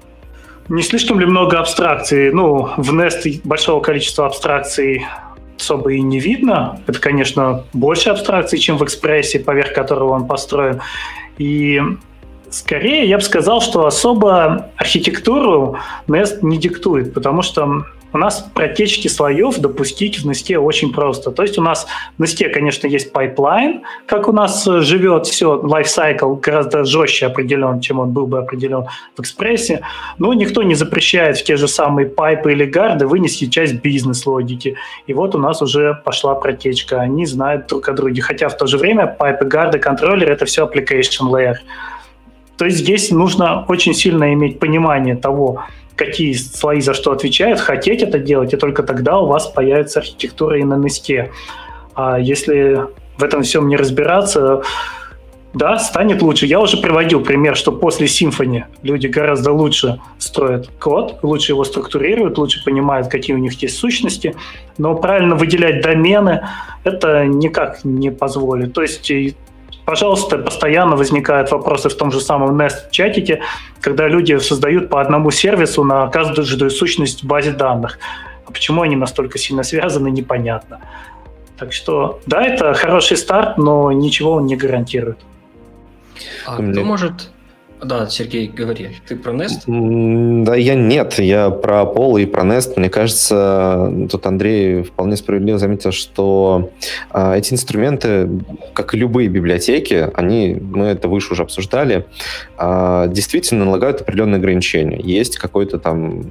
не 0.68 0.82
слишком 0.82 1.20
ли 1.20 1.26
много 1.26 1.60
абстракций? 1.60 2.32
Ну, 2.32 2.70
в 2.76 2.92
Nest 2.92 3.40
большого 3.44 3.80
количества 3.80 4.26
абстракций 4.26 5.06
особо 5.60 5.92
и 5.92 6.00
не 6.00 6.18
видно. 6.18 6.80
Это, 6.86 6.98
конечно, 6.98 7.64
больше 7.72 8.10
абстракции, 8.10 8.56
чем 8.56 8.78
в 8.78 8.84
экспрессе, 8.84 9.38
поверх 9.38 9.72
которого 9.74 10.12
он 10.12 10.26
построен. 10.26 10.80
И 11.38 11.80
скорее 12.50 13.06
я 13.06 13.16
бы 13.16 13.22
сказал, 13.22 13.60
что 13.60 13.86
особо 13.86 14.70
архитектуру 14.76 15.78
Nest 16.08 16.38
не 16.42 16.58
диктует, 16.58 17.14
потому 17.14 17.42
что 17.42 17.86
у 18.12 18.18
нас 18.18 18.46
протечки 18.54 19.08
слоев 19.08 19.58
допустить 19.58 20.18
в 20.18 20.28
Nest 20.28 20.56
очень 20.56 20.92
просто. 20.92 21.30
То 21.30 21.42
есть 21.42 21.58
у 21.58 21.62
нас 21.62 21.86
в 22.18 22.22
Nest, 22.22 22.48
конечно, 22.50 22.86
есть 22.86 23.12
pipeline, 23.12 23.82
как 24.06 24.28
у 24.28 24.32
нас 24.32 24.64
живет 24.64 25.26
все, 25.26 25.60
lifecycle 25.60 26.40
гораздо 26.40 26.84
жестче 26.84 27.26
определен, 27.26 27.80
чем 27.80 28.00
он 28.00 28.10
был 28.10 28.26
бы 28.26 28.38
определен 28.38 28.86
в 29.16 29.20
экспрессе, 29.20 29.82
но 30.18 30.34
никто 30.34 30.62
не 30.62 30.74
запрещает 30.74 31.38
в 31.38 31.44
те 31.44 31.56
же 31.56 31.68
самые 31.68 32.06
pipe 32.08 32.43
ы 32.43 32.52
или 32.52 32.64
guard 32.64 32.99
ы 32.99 33.06
вынести 33.06 33.46
часть 33.46 33.74
бизнес-логики. 33.74 34.76
И 35.06 35.14
вот 35.14 35.34
у 35.34 35.38
нас 35.38 35.62
уже 35.62 36.00
пошла 36.04 36.34
протечка, 36.34 37.00
они 37.00 37.26
знают 37.26 37.66
друг 37.68 37.88
о 37.88 37.92
друге, 37.92 38.22
хотя 38.22 38.48
в 38.48 38.56
то 38.56 38.66
же 38.66 38.78
время 38.78 39.06
пайпы, 39.06 39.44
гарды, 39.44 39.78
контроллеры— 39.78 40.32
это 40.34 40.44
все 40.44 40.66
application 40.66 41.30
layer. 41.30 41.56
То 42.56 42.66
есть 42.66 42.78
здесь 42.78 43.10
нужно 43.10 43.64
очень 43.68 43.94
сильно 43.94 44.34
иметь 44.34 44.58
понимание 44.58 45.16
того, 45.16 45.64
какие 46.00 46.32
слои 46.32 46.80
за 46.80 46.94
что 46.94 47.12
отвечают, 47.12 47.60
хотеть 47.60 48.02
это 48.02 48.18
делать, 48.18 48.54
и 48.54 48.56
только 48.56 48.82
тогда 48.82 49.18
у 49.18 49.26
вас 49.26 49.46
появится 49.46 50.00
архитектура 50.00 50.58
и 50.58 50.64
на 50.64 50.78
несте. 50.78 51.30
А 51.94 52.18
если 52.18 52.86
в 53.18 53.22
этом 53.22 53.42
всем 53.42 53.68
не 53.68 53.76
разбираться, 53.76 54.62
да, 55.52 55.78
станет 55.78 56.22
лучше. 56.22 56.46
Я 56.46 56.58
уже 56.60 56.78
приводил 56.78 57.22
пример, 57.22 57.54
что 57.54 57.70
после 57.70 58.06
Symfony 58.06 58.64
люди 58.82 59.08
гораздо 59.08 59.52
лучше 59.52 60.00
строят 60.18 60.70
код, 60.80 61.18
лучше 61.22 61.52
его 61.52 61.64
структурируют, 61.64 62.38
лучше 62.38 62.64
понимают, 62.64 63.08
какие 63.08 63.36
у 63.36 63.38
них 63.38 63.52
есть 63.60 63.76
сущности, 63.76 64.34
но 64.78 64.94
правильно 64.94 65.34
выделять 65.34 65.82
домены 65.82 66.46
это 66.84 67.26
никак 67.26 67.84
не 67.84 68.10
позволит. 68.10 68.72
То 68.72 68.80
есть 68.80 69.02
Пожалуйста, 69.84 70.38
постоянно 70.38 70.96
возникают 70.96 71.50
вопросы 71.50 71.88
в 71.88 71.96
том 71.96 72.12
же 72.12 72.20
самом 72.20 72.60
Nest-чатике, 72.60 73.40
когда 73.80 74.08
люди 74.08 74.38
создают 74.38 74.88
по 74.88 75.00
одному 75.00 75.30
сервису 75.30 75.84
на 75.84 76.06
каждую 76.08 76.70
сущность 76.70 77.22
в 77.22 77.26
базе 77.26 77.52
данных. 77.52 77.98
А 78.46 78.52
почему 78.52 78.82
они 78.82 78.96
настолько 78.96 79.38
сильно 79.38 79.62
связаны, 79.62 80.10
непонятно. 80.10 80.80
Так 81.58 81.72
что, 81.72 82.20
да, 82.26 82.42
это 82.42 82.74
хороший 82.74 83.16
старт, 83.16 83.58
но 83.58 83.92
ничего 83.92 84.32
он 84.32 84.46
не 84.46 84.56
гарантирует. 84.56 85.18
А 86.46 86.56
кто 86.56 86.84
может 86.84 87.30
да, 87.82 88.08
Сергей, 88.08 88.48
говори. 88.48 88.90
Ты 89.06 89.16
про 89.16 89.32
Nest? 89.32 89.64
Да, 90.44 90.54
я 90.54 90.74
нет. 90.74 91.18
Я 91.18 91.50
про 91.50 91.82
Apollo 91.82 92.22
и 92.22 92.26
про 92.26 92.42
Nest. 92.42 92.74
Мне 92.76 92.90
кажется, 92.90 93.92
тут 94.10 94.26
Андрей 94.26 94.82
вполне 94.82 95.16
справедливо 95.16 95.58
заметил, 95.58 95.92
что 95.92 96.70
э, 97.12 97.38
эти 97.38 97.52
инструменты, 97.52 98.28
как 98.74 98.94
и 98.94 98.98
любые 98.98 99.28
библиотеки, 99.28 100.10
они, 100.14 100.54
мы 100.60 100.86
это 100.86 101.08
выше 101.08 101.32
уже 101.32 101.42
обсуждали, 101.42 102.06
э, 102.58 103.06
действительно 103.08 103.64
налагают 103.64 104.02
определенные 104.02 104.38
ограничения. 104.38 105.00
Есть 105.00 105.38
какой-то 105.38 105.78
там 105.78 106.30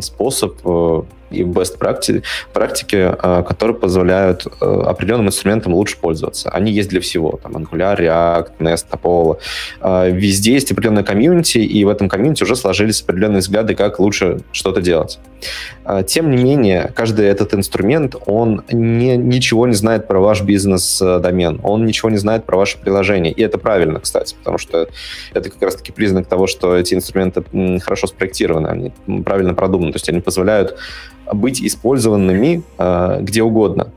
способ 0.00 0.58
э, 0.64 1.02
и 1.36 1.42
best 1.42 1.78
практики, 1.78 3.14
а, 3.18 3.42
которые 3.42 3.76
позволяют 3.76 4.46
э, 4.46 4.64
определенным 4.64 5.28
инструментам 5.28 5.74
лучше 5.74 5.98
пользоваться. 5.98 6.50
Они 6.50 6.72
есть 6.72 6.88
для 6.88 7.00
всего. 7.00 7.38
Там 7.42 7.56
Angular, 7.56 7.98
React, 7.98 8.52
Nest, 8.58 8.86
Apollo. 8.90 9.38
А, 9.80 10.08
везде 10.08 10.54
есть 10.54 10.72
определенная 10.72 11.04
комьюнити, 11.04 11.58
и 11.58 11.84
в 11.84 11.88
этом 11.88 12.08
комьюнити 12.08 12.42
уже 12.42 12.56
сложились 12.56 13.02
определенные 13.02 13.40
взгляды, 13.40 13.74
как 13.74 14.00
лучше 14.00 14.40
что-то 14.52 14.80
делать. 14.80 15.18
А, 15.84 16.02
тем 16.02 16.30
не 16.30 16.42
менее, 16.42 16.92
каждый 16.94 17.26
этот 17.26 17.54
инструмент, 17.54 18.16
он 18.26 18.62
не, 18.70 19.16
ничего 19.16 19.66
не 19.66 19.74
знает 19.74 20.06
про 20.08 20.20
ваш 20.20 20.42
бизнес-домен, 20.42 21.60
он 21.62 21.84
ничего 21.86 22.10
не 22.10 22.18
знает 22.18 22.44
про 22.44 22.56
ваше 22.56 22.78
приложение. 22.78 23.32
И 23.32 23.42
это 23.42 23.58
правильно, 23.58 24.00
кстати, 24.00 24.34
потому 24.34 24.58
что 24.58 24.88
это 25.32 25.50
как 25.50 25.62
раз-таки 25.62 25.92
признак 25.92 26.26
того, 26.26 26.46
что 26.46 26.76
эти 26.76 26.94
инструменты 26.94 27.44
хорошо 27.80 28.06
спроектированы, 28.06 28.68
они 28.68 28.92
правильно 29.22 29.54
продуманы, 29.54 29.92
то 29.92 29.96
есть 29.96 30.08
они 30.08 30.20
позволяют 30.20 30.76
быть 31.32 31.62
использованными 31.62 32.62
э, 32.78 33.18
где 33.20 33.42
угодно. 33.42 33.92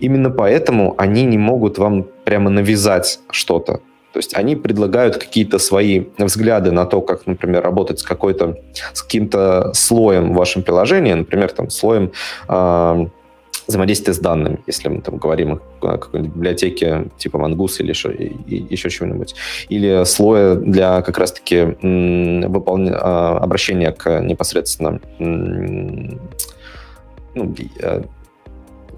Именно 0.00 0.30
поэтому 0.30 0.94
они 0.98 1.24
не 1.24 1.38
могут 1.38 1.78
вам 1.78 2.06
прямо 2.24 2.50
навязать 2.50 3.20
что-то. 3.30 3.80
То 4.12 4.18
есть 4.18 4.34
они 4.34 4.56
предлагают 4.56 5.16
какие-то 5.16 5.58
свои 5.58 6.04
взгляды 6.18 6.70
на 6.70 6.86
то, 6.86 7.02
как, 7.02 7.26
например, 7.26 7.62
работать 7.62 7.98
с 7.98 8.02
какой-то 8.02 8.58
с 8.94 9.02
каким-то 9.02 9.72
слоем 9.74 10.32
в 10.32 10.36
вашем 10.36 10.62
приложении, 10.62 11.12
например, 11.12 11.52
там 11.52 11.70
слоем 11.70 12.12
э, 12.48 13.06
взаимодействия 13.66 14.14
с 14.14 14.18
данными, 14.18 14.60
если 14.66 14.88
мы 14.88 15.00
там 15.00 15.16
говорим 15.16 15.60
о 15.80 15.98
какой-нибудь 15.98 16.34
библиотеке 16.34 17.06
типа 17.18 17.36
Mongoose 17.36 17.80
или 17.80 17.90
еще, 17.90 18.10
еще 18.46 18.90
чего-нибудь. 18.90 19.34
Или 19.68 20.04
слоя 20.04 20.54
для 20.54 21.02
как 21.02 21.18
раз-таки 21.18 21.76
выполня... 22.46 22.96
А, 22.98 23.38
обращения 23.38 23.92
к 23.92 24.20
непосредственно 24.20 25.00
ну, 27.36 27.54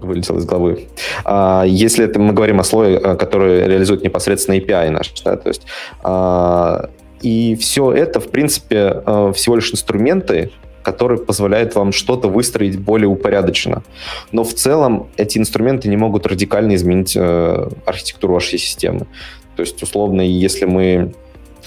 вылетел 0.01 0.37
из 0.37 0.45
головы. 0.45 0.87
А, 1.25 1.63
если 1.65 2.05
это 2.05 2.19
мы 2.19 2.33
говорим 2.33 2.59
о 2.59 2.63
слое, 2.63 2.97
э, 2.97 3.15
который 3.15 3.65
реализует 3.67 4.03
непосредственно 4.03 4.55
API 4.55 4.89
наш, 4.89 5.11
да, 5.23 5.35
то 5.35 5.49
есть 5.49 5.63
а, 6.03 6.89
и 7.21 7.55
все 7.55 7.91
это, 7.91 8.19
в 8.19 8.29
принципе, 8.29 9.03
э, 9.05 9.33
всего 9.35 9.55
лишь 9.57 9.71
инструменты, 9.71 10.51
которые 10.83 11.19
позволяют 11.19 11.75
вам 11.75 11.91
что-то 11.91 12.29
выстроить 12.29 12.79
более 12.79 13.07
упорядоченно. 13.07 13.83
Но 14.31 14.43
в 14.43 14.53
целом 14.53 15.09
эти 15.17 15.37
инструменты 15.37 15.89
не 15.89 15.97
могут 15.97 16.25
радикально 16.25 16.75
изменить 16.75 17.15
э, 17.15 17.69
архитектуру 17.85 18.33
вашей 18.33 18.57
системы. 18.57 19.05
То 19.55 19.61
есть, 19.61 19.83
условно, 19.83 20.21
если 20.21 20.65
мы 20.65 21.13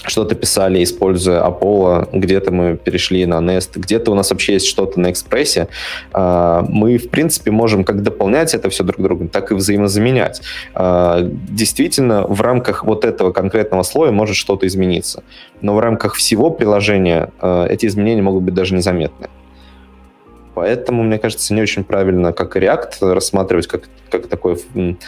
что-то 0.03 0.35
писали, 0.35 0.83
используя 0.83 1.43
Apollo, 1.43 2.09
где-то 2.13 2.51
мы 2.51 2.75
перешли 2.75 3.25
на 3.25 3.35
Nest, 3.35 3.71
где-то 3.75 4.11
у 4.11 4.15
нас 4.15 4.31
вообще 4.31 4.53
есть 4.53 4.67
что-то 4.67 4.99
на 4.99 5.11
экспрессе, 5.11 5.67
а, 6.11 6.65
мы, 6.67 6.97
в 6.97 7.09
принципе, 7.09 7.51
можем 7.51 7.83
как 7.83 8.03
дополнять 8.03 8.53
это 8.53 8.69
все 8.69 8.83
друг 8.83 9.01
другу, 9.01 9.27
так 9.27 9.51
и 9.51 9.55
взаимозаменять. 9.55 10.41
А, 10.73 11.19
действительно, 11.21 12.25
в 12.27 12.41
рамках 12.41 12.83
вот 12.83 13.05
этого 13.05 13.31
конкретного 13.31 13.83
слоя 13.83 14.11
может 14.11 14.35
что-то 14.35 14.67
измениться, 14.67 15.23
но 15.61 15.75
в 15.75 15.79
рамках 15.79 16.15
всего 16.15 16.49
приложения 16.49 17.31
а, 17.39 17.65
эти 17.67 17.85
изменения 17.85 18.21
могут 18.21 18.43
быть 18.43 18.53
даже 18.53 18.75
незаметны. 18.75 19.29
Поэтому, 20.55 21.01
мне 21.03 21.17
кажется, 21.17 21.53
не 21.53 21.61
очень 21.61 21.83
правильно, 21.83 22.31
как 22.31 22.55
React, 22.55 23.13
рассматривать 23.13 23.67
как, 23.67 23.83
как 24.09 24.27
такую 24.27 24.59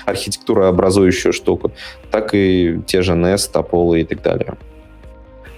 архитектурообразующую 0.05 1.33
штуку, 1.33 1.71
так 2.09 2.33
и 2.33 2.79
те 2.87 3.03
же 3.03 3.13
Nest, 3.13 3.53
Apollo 3.53 3.99
и 3.99 4.03
так 4.05 4.23
далее. 4.23 4.55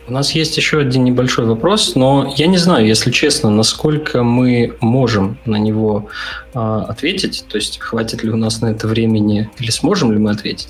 У 0.08 0.14
нас 0.14 0.32
есть 0.32 0.56
еще 0.56 0.80
один 0.80 1.04
небольшой 1.04 1.46
вопрос, 1.46 1.96
но 1.96 2.34
я 2.38 2.48
не 2.48 2.58
знаю, 2.58 2.88
если 2.88 3.12
честно, 3.12 3.50
насколько 3.50 4.24
мы 4.24 4.74
можем 4.80 5.38
на 5.44 5.58
него 5.58 6.08
э, 6.54 6.60
ответить, 6.88 7.44
то 7.50 7.58
есть 7.58 7.78
хватит 7.80 8.24
ли 8.24 8.32
у 8.32 8.38
нас 8.38 8.62
на 8.62 8.68
это 8.68 8.88
времени 8.88 9.50
или 9.60 9.70
сможем 9.70 10.14
ли 10.14 10.18
мы 10.18 10.32
ответить. 10.32 10.70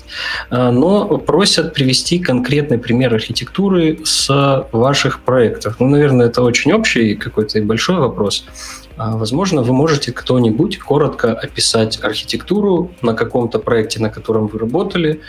Э, 0.50 0.70
но 0.72 1.18
просят 1.18 1.72
привести 1.72 2.18
конкретный 2.18 2.78
пример 2.78 3.14
архитектуры 3.14 4.00
с 4.04 4.66
ваших 4.72 5.20
проектов. 5.20 5.76
Ну, 5.78 5.86
наверное, 5.86 6.26
это 6.26 6.42
очень 6.42 6.72
общий 6.72 7.14
какой-то 7.14 7.60
и 7.60 7.62
большой 7.62 7.98
вопрос. 7.98 8.44
А, 8.96 9.16
возможно, 9.16 9.62
вы 9.62 9.72
можете 9.72 10.10
кто-нибудь 10.10 10.80
коротко 10.80 11.32
описать 11.32 12.02
архитектуру 12.02 12.90
на 13.00 13.14
каком-то 13.14 13.60
проекте, 13.60 14.00
на 14.00 14.10
котором 14.10 14.48
вы 14.48 14.58
работали, 14.58 15.20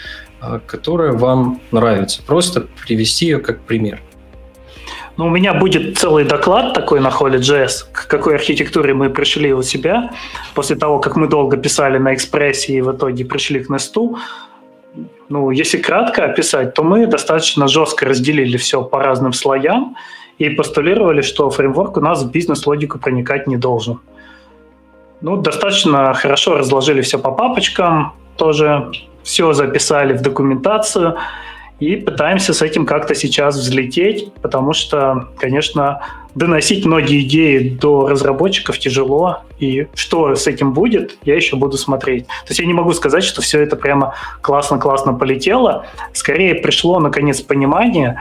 которая 0.65 1.13
вам 1.13 1.61
нравится. 1.71 2.21
Просто 2.23 2.67
привести 2.85 3.25
ее 3.25 3.39
как 3.39 3.61
пример. 3.61 4.01
Ну, 5.17 5.25
у 5.25 5.29
меня 5.29 5.53
будет 5.53 5.97
целый 5.97 6.23
доклад 6.23 6.73
такой 6.73 7.01
на 7.01 7.09
Holy.js, 7.09 7.91
к 7.91 8.07
какой 8.07 8.35
архитектуре 8.35 8.93
мы 8.93 9.09
пришли 9.09 9.53
у 9.53 9.61
себя, 9.61 10.11
после 10.55 10.77
того, 10.77 10.99
как 10.99 11.17
мы 11.17 11.27
долго 11.27 11.57
писали 11.57 11.97
на 11.97 12.13
экспрессе 12.13 12.73
и 12.73 12.81
в 12.81 12.93
итоге 12.93 13.25
пришли 13.25 13.59
к 13.59 13.69
Nest. 13.69 14.17
Ну, 15.27 15.51
если 15.51 15.77
кратко 15.77 16.23
описать, 16.23 16.73
то 16.73 16.83
мы 16.83 17.05
достаточно 17.05 17.67
жестко 17.67 18.05
разделили 18.05 18.55
все 18.55 18.81
по 18.81 19.03
разным 19.03 19.33
слоям 19.33 19.97
и 20.37 20.49
постулировали, 20.49 21.21
что 21.21 21.49
фреймворк 21.49 21.97
у 21.97 22.01
нас 22.01 22.23
в 22.23 22.31
бизнес-логику 22.31 22.97
проникать 22.97 23.45
не 23.45 23.57
должен. 23.57 23.99
Ну, 25.19 25.35
достаточно 25.35 26.13
хорошо 26.13 26.57
разложили 26.57 27.01
все 27.01 27.19
по 27.19 27.31
папочкам, 27.31 28.13
тоже 28.37 28.89
все 29.29 29.53
записали 29.53 30.13
в 30.13 30.21
документацию 30.21 31.17
и 31.79 31.95
пытаемся 31.95 32.51
с 32.51 32.63
этим 32.63 32.87
как-то 32.87 33.13
сейчас 33.13 33.55
взлететь, 33.55 34.33
потому 34.41 34.73
что, 34.73 35.29
конечно, 35.37 36.01
доносить 36.33 36.83
многие 36.83 37.21
идеи 37.21 37.69
до 37.69 38.07
разработчиков 38.07 38.79
тяжело, 38.79 39.43
и 39.59 39.87
что 39.93 40.33
с 40.33 40.47
этим 40.47 40.73
будет, 40.73 41.19
я 41.25 41.35
еще 41.35 41.57
буду 41.57 41.77
смотреть. 41.77 42.25
То 42.25 42.49
есть 42.49 42.59
я 42.59 42.65
не 42.65 42.73
могу 42.73 42.91
сказать, 42.93 43.23
что 43.23 43.43
все 43.43 43.61
это 43.61 43.75
прямо 43.75 44.15
классно-классно 44.41 45.13
полетело. 45.13 45.85
Скорее 46.13 46.55
пришло, 46.55 46.99
наконец, 46.99 47.39
понимание 47.41 48.19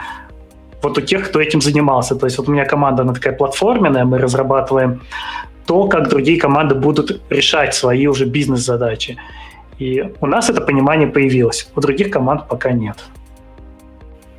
вот 0.82 0.98
у 0.98 1.00
тех, 1.00 1.26
кто 1.30 1.40
этим 1.40 1.62
занимался. 1.62 2.16
То 2.16 2.26
есть 2.26 2.36
вот 2.36 2.48
у 2.48 2.52
меня 2.52 2.66
команда, 2.66 3.02
она 3.02 3.14
такая 3.14 3.32
платформенная, 3.32 4.04
мы 4.04 4.18
разрабатываем 4.18 5.00
то, 5.66 5.88
как 5.88 6.10
другие 6.10 6.38
команды 6.38 6.74
будут 6.74 7.22
решать 7.30 7.74
свои 7.74 8.06
уже 8.06 8.26
бизнес-задачи. 8.26 9.16
И 9.78 10.12
у 10.20 10.26
нас 10.26 10.50
это 10.50 10.60
понимание 10.60 11.08
появилось, 11.08 11.68
у 11.76 11.80
других 11.80 12.10
команд 12.10 12.48
пока 12.48 12.72
нет. 12.72 12.96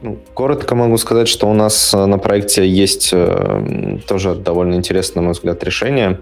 Ну, 0.01 0.17
коротко 0.33 0.75
могу 0.75 0.97
сказать, 0.97 1.27
что 1.27 1.49
у 1.49 1.53
нас 1.53 1.93
э, 1.93 2.05
на 2.05 2.17
проекте 2.17 2.65
есть 2.65 3.09
э, 3.11 3.99
тоже 4.07 4.33
довольно 4.33 4.75
интересное, 4.75 5.21
на 5.21 5.25
мой 5.25 5.33
взгляд, 5.33 5.61
решение. 5.63 6.21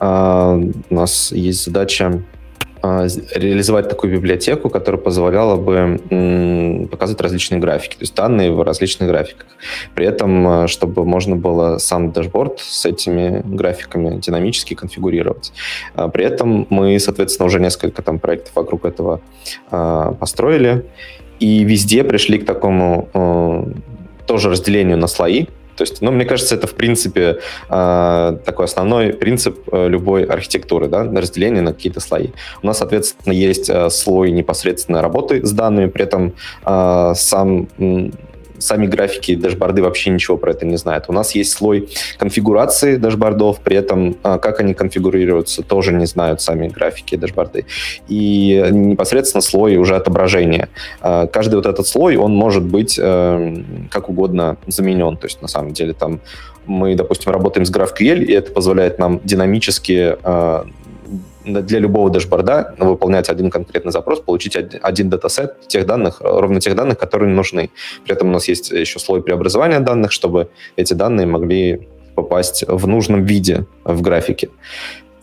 Э, 0.00 0.58
у 0.90 0.94
нас 0.94 1.30
есть 1.32 1.64
задача 1.64 2.06
а, 2.06 2.37
реализовать 2.82 3.88
такую 3.88 4.12
библиотеку, 4.12 4.70
которая 4.70 5.00
позволяла 5.00 5.56
бы 5.56 6.88
показывать 6.90 7.20
различные 7.20 7.60
графики, 7.60 7.94
то 7.94 8.02
есть 8.02 8.14
данные 8.14 8.52
в 8.52 8.62
различных 8.62 9.08
графиках. 9.08 9.46
При 9.94 10.06
этом, 10.06 10.46
а, 10.46 10.68
чтобы 10.68 11.04
можно 11.04 11.36
было 11.36 11.78
сам 11.78 12.12
дашборд 12.12 12.60
с 12.60 12.86
этими 12.86 13.42
графиками 13.44 14.20
динамически 14.20 14.74
конфигурировать. 14.74 15.52
А, 15.94 16.08
при 16.08 16.24
этом 16.24 16.66
мы, 16.70 16.98
соответственно, 16.98 17.46
уже 17.46 17.60
несколько 17.60 18.02
там 18.02 18.18
проектов 18.18 18.54
вокруг 18.54 18.84
этого 18.84 19.20
построили, 19.70 20.86
и 21.40 21.64
везде 21.64 22.04
пришли 22.04 22.38
к 22.38 22.46
такому 22.46 23.74
тоже 24.26 24.50
разделению 24.50 24.98
на 24.98 25.06
слои, 25.06 25.46
то 25.78 25.82
есть, 25.82 26.02
ну, 26.02 26.10
мне 26.10 26.24
кажется, 26.24 26.56
это, 26.56 26.66
в 26.66 26.74
принципе, 26.74 27.38
э, 27.70 28.38
такой 28.44 28.64
основной 28.64 29.12
принцип 29.12 29.60
э, 29.70 29.88
любой 29.88 30.24
архитектуры, 30.24 30.88
да, 30.88 31.04
разделение 31.04 31.62
на 31.62 31.72
какие-то 31.72 32.00
слои. 32.00 32.30
У 32.62 32.66
нас, 32.66 32.78
соответственно, 32.78 33.32
есть 33.32 33.70
э, 33.70 33.88
слой 33.90 34.32
непосредственно 34.32 35.02
работы 35.02 35.46
с 35.46 35.52
данными, 35.52 35.86
при 35.86 36.02
этом 36.02 36.34
сам 36.64 37.68
сами 38.58 38.86
графики 38.86 39.34
дашборды 39.34 39.82
вообще 39.82 40.10
ничего 40.10 40.36
про 40.36 40.52
это 40.52 40.66
не 40.66 40.76
знают. 40.76 41.04
У 41.08 41.12
нас 41.12 41.34
есть 41.34 41.52
слой 41.52 41.88
конфигурации 42.18 42.96
дашбордов, 42.96 43.60
при 43.60 43.76
этом 43.76 44.16
а, 44.22 44.38
как 44.38 44.60
они 44.60 44.74
конфигурируются, 44.74 45.62
тоже 45.62 45.92
не 45.92 46.06
знают 46.06 46.40
сами 46.40 46.68
графики 46.68 47.16
дашборды. 47.16 47.66
И 48.08 48.64
непосредственно 48.70 49.42
слой 49.42 49.76
уже 49.76 49.96
отображения. 49.96 50.68
А, 51.00 51.26
каждый 51.26 51.56
вот 51.56 51.66
этот 51.66 51.86
слой, 51.86 52.16
он 52.16 52.34
может 52.34 52.62
быть 52.62 52.98
э, 53.00 53.62
как 53.90 54.08
угодно 54.08 54.56
заменен. 54.66 55.16
То 55.16 55.26
есть 55.26 55.42
на 55.42 55.48
самом 55.48 55.72
деле 55.72 55.92
там 55.92 56.20
мы, 56.66 56.94
допустим, 56.94 57.32
работаем 57.32 57.64
с 57.64 57.72
GraphQL, 57.72 58.24
и 58.24 58.32
это 58.32 58.52
позволяет 58.52 58.98
нам 58.98 59.20
динамически 59.24 60.16
а, 60.22 60.66
для 61.44 61.78
любого 61.78 62.10
дашборда 62.10 62.74
выполнять 62.78 63.28
один 63.28 63.50
конкретный 63.50 63.92
запрос, 63.92 64.20
получить 64.20 64.56
один 64.56 65.10
датасет 65.10 65.66
тех 65.68 65.86
данных, 65.86 66.20
ровно 66.20 66.60
тех 66.60 66.74
данных, 66.74 66.98
которые 66.98 67.32
нужны. 67.32 67.70
При 68.04 68.12
этом 68.12 68.28
у 68.28 68.32
нас 68.32 68.48
есть 68.48 68.70
еще 68.70 68.98
слой 68.98 69.22
преобразования 69.22 69.80
данных, 69.80 70.12
чтобы 70.12 70.50
эти 70.76 70.94
данные 70.94 71.26
могли 71.26 71.88
попасть 72.14 72.64
в 72.66 72.86
нужном 72.86 73.24
виде 73.24 73.66
в 73.84 74.02
графике. 74.02 74.48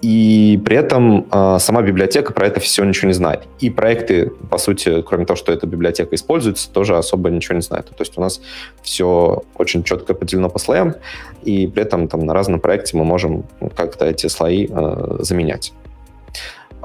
И 0.01 0.61
при 0.63 0.77
этом 0.77 1.25
э, 1.31 1.57
сама 1.59 1.81
библиотека 1.81 2.31
про 2.31 2.47
это 2.47 2.59
все 2.59 2.83
ничего 2.83 3.07
не 3.07 3.13
знает. 3.13 3.47
И 3.59 3.69
проекты, 3.69 4.29
по 4.51 4.57
сути, 4.57 5.01
кроме 5.01 5.25
того, 5.25 5.35
что 5.35 5.51
эта 5.51 5.65
библиотека 5.65 6.13
используется, 6.13 6.71
тоже 6.71 6.95
особо 6.95 7.29
ничего 7.29 7.55
не 7.55 7.61
знают. 7.61 7.87
То 7.89 8.01
есть 8.01 8.17
у 8.17 8.21
нас 8.21 8.39
все 8.83 9.41
очень 9.57 9.83
четко 9.83 10.13
поделено 10.13 10.49
по 10.49 10.59
слоям, 10.59 10.95
и 11.43 11.65
при 11.65 11.81
этом 11.81 12.07
там, 12.07 12.25
на 12.25 12.33
разном 12.33 12.59
проекте 12.59 12.97
мы 12.97 13.03
можем 13.03 13.45
как-то 13.75 14.05
эти 14.05 14.27
слои 14.27 14.67
э, 14.69 15.17
заменять. 15.19 15.73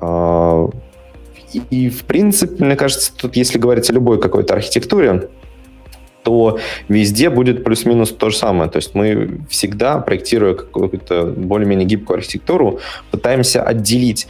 А, 0.01 0.68
и, 1.70 1.89
в 1.89 2.05
принципе, 2.05 2.64
мне 2.64 2.77
кажется, 2.77 3.12
тут, 3.16 3.36
если 3.36 3.59
говорить 3.59 3.90
о 3.90 3.93
любой 3.93 4.20
какой-то 4.20 4.55
архитектуре, 4.55 5.28
то 6.22 6.59
везде 6.89 7.31
будет 7.31 7.64
плюс-минус 7.64 8.10
то 8.10 8.31
же 8.31 8.36
самое. 8.36 8.70
То 8.70 8.77
есть 8.77 8.94
мы 8.94 9.40
всегда, 9.48 9.98
проектируя 9.98 10.55
какую-то 10.55 11.24
более-менее 11.24 11.86
гибкую 11.86 12.18
архитектуру, 12.18 12.81
пытаемся 13.10 13.62
отделить 13.62 14.28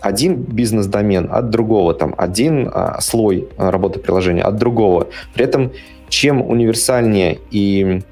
один 0.00 0.36
бизнес-домен 0.36 1.28
от 1.30 1.50
другого, 1.50 1.94
там, 1.94 2.14
один 2.18 2.68
а, 2.72 3.00
слой 3.00 3.48
работы 3.56 4.00
приложения 4.00 4.42
от 4.42 4.56
другого. 4.56 5.08
При 5.34 5.44
этом 5.44 5.72
чем 6.08 6.42
универсальнее 6.42 7.38
и 7.50 8.02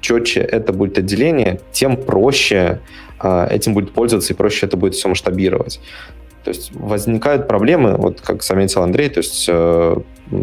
четче 0.00 0.40
это 0.40 0.72
будет 0.72 0.98
отделение, 0.98 1.60
тем 1.72 1.96
проще 1.96 2.80
а, 3.18 3.46
этим 3.48 3.74
будет 3.74 3.92
пользоваться 3.92 4.32
и 4.32 4.36
проще 4.36 4.66
это 4.66 4.76
будет 4.76 4.94
все 4.94 5.08
масштабировать. 5.08 5.80
То 6.46 6.50
есть 6.50 6.70
возникают 6.72 7.48
проблемы, 7.48 7.96
вот 7.96 8.20
как 8.20 8.44
заметил 8.44 8.84
Андрей, 8.84 9.08
то 9.08 9.18
есть 9.18 9.46
э, 9.48 9.96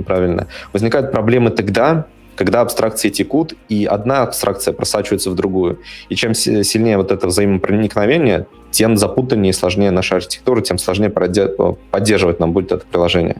правильно, 0.05 0.47
возникают 0.73 1.13
проблемы 1.13 1.49
тогда, 1.49 2.07
когда 2.35 2.59
абстракции 2.59 3.07
текут, 3.07 3.53
и 3.69 3.85
одна 3.85 4.23
абстракция 4.23 4.73
просачивается 4.73 5.29
в 5.29 5.35
другую. 5.35 5.79
И 6.09 6.15
чем 6.15 6.33
сильнее 6.33 6.97
вот 6.97 7.13
это 7.13 7.27
взаимопроникновение, 7.27 8.47
тем 8.69 8.97
запутаннее 8.97 9.51
и 9.51 9.53
сложнее 9.53 9.91
наша 9.91 10.17
архитектура, 10.17 10.59
тем 10.59 10.77
сложнее 10.77 11.09
поддерживать 11.09 12.41
нам 12.41 12.51
будет 12.51 12.73
это 12.73 12.85
приложение. 12.85 13.37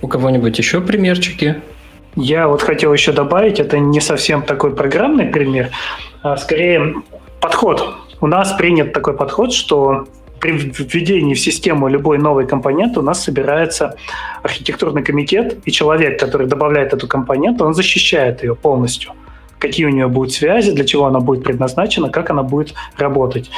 У 0.00 0.06
кого-нибудь 0.06 0.56
еще 0.56 0.80
примерчики? 0.80 1.60
Я 2.14 2.46
вот 2.46 2.62
хотел 2.62 2.92
еще 2.92 3.10
добавить, 3.10 3.58
это 3.58 3.80
не 3.80 4.00
совсем 4.00 4.42
такой 4.42 4.76
программный 4.76 5.26
пример, 5.26 5.70
а 6.22 6.36
скорее 6.36 7.02
подход. 7.40 7.82
У 8.20 8.28
нас 8.28 8.52
принят 8.52 8.92
такой 8.92 9.14
подход, 9.14 9.52
что 9.52 10.06
при 10.40 10.52
введении 10.52 11.34
в 11.34 11.40
систему 11.40 11.88
любой 11.88 12.18
новой 12.18 12.46
компоненты 12.46 13.00
у 13.00 13.02
нас 13.02 13.22
собирается 13.22 13.94
архитектурный 14.42 15.02
комитет, 15.02 15.58
и 15.64 15.70
человек, 15.70 16.18
который 16.18 16.46
добавляет 16.46 16.92
эту 16.92 17.06
компоненту, 17.06 17.64
он 17.64 17.74
защищает 17.74 18.42
ее 18.42 18.54
полностью. 18.54 19.12
Какие 19.58 19.86
у 19.86 19.90
нее 19.90 20.08
будут 20.08 20.32
связи, 20.32 20.72
для 20.72 20.86
чего 20.86 21.04
она 21.04 21.20
будет 21.20 21.44
предназначена, 21.44 22.08
как 22.08 22.30
она 22.30 22.42
будет 22.42 22.74
работать. 22.96 23.50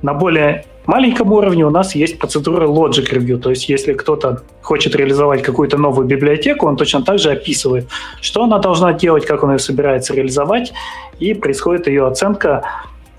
На 0.00 0.14
более 0.14 0.64
маленьком 0.86 1.30
уровне 1.32 1.66
у 1.66 1.70
нас 1.70 1.94
есть 1.94 2.18
процедура 2.18 2.66
logic 2.66 3.12
review, 3.12 3.38
то 3.38 3.50
есть 3.50 3.68
если 3.68 3.92
кто-то 3.92 4.42
хочет 4.62 4.96
реализовать 4.96 5.42
какую-то 5.42 5.76
новую 5.76 6.06
библиотеку, 6.06 6.66
он 6.66 6.76
точно 6.76 7.02
так 7.02 7.18
же 7.18 7.30
описывает, 7.30 7.86
что 8.22 8.44
она 8.44 8.58
должна 8.58 8.94
делать, 8.94 9.26
как 9.26 9.42
он 9.42 9.52
ее 9.52 9.58
собирается 9.58 10.14
реализовать, 10.14 10.72
и 11.18 11.34
происходит 11.34 11.86
ее 11.86 12.06
оценка 12.06 12.62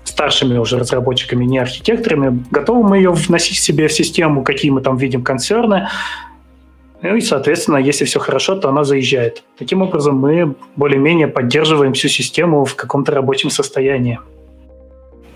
старшими 0.04 0.58
уже 0.58 0.78
разработчиками, 0.78 1.44
не 1.44 1.58
архитекторами, 1.58 2.44
готовы 2.50 2.88
мы 2.88 2.96
ее 2.96 3.10
вносить 3.10 3.58
себе 3.58 3.88
в 3.88 3.92
систему, 3.92 4.42
какие 4.44 4.70
мы 4.70 4.80
там 4.80 4.96
видим 4.96 5.22
концерны, 5.22 5.88
ну 7.02 7.16
и, 7.16 7.20
соответственно, 7.20 7.78
если 7.78 8.04
все 8.04 8.20
хорошо, 8.20 8.54
то 8.54 8.68
она 8.68 8.84
заезжает. 8.84 9.42
Таким 9.58 9.82
образом, 9.82 10.16
мы 10.16 10.54
более-менее 10.76 11.26
поддерживаем 11.26 11.94
всю 11.94 12.08
систему 12.08 12.64
в 12.64 12.76
каком-то 12.76 13.10
рабочем 13.10 13.50
состоянии. 13.50 14.20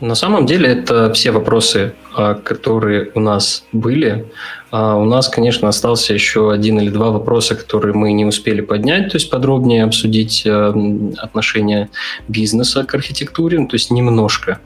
На 0.01 0.15
самом 0.15 0.45
деле 0.45 0.69
это 0.69 1.11
все 1.15 1.31
вопросы, 1.31 1.95
а, 2.15 2.35
которые 2.35 3.11
у 3.15 3.21
нас 3.21 3.65
были. 3.73 4.27
А, 4.71 4.97
у 4.97 5.07
нас, 5.07 5.29
конечно, 5.29 5.69
остался 5.69 6.13
еще 6.13 6.53
один 6.53 6.79
или 6.79 6.91
два 6.91 7.11
вопроса, 7.11 7.55
которые 7.55 7.95
мы 7.95 8.13
не 8.13 8.27
успели 8.27 8.61
поднять, 8.61 9.11
то 9.11 9.17
есть 9.17 9.31
подробнее 9.31 9.85
обсудить 9.85 10.45
а, 10.47 10.75
отношение 11.17 11.89
бизнеса 12.29 12.85
к 12.85 12.95
архитектуре, 12.95 13.59
ну, 13.59 13.69
то 13.69 13.75
есть 13.77 13.91
немножко, 13.91 14.61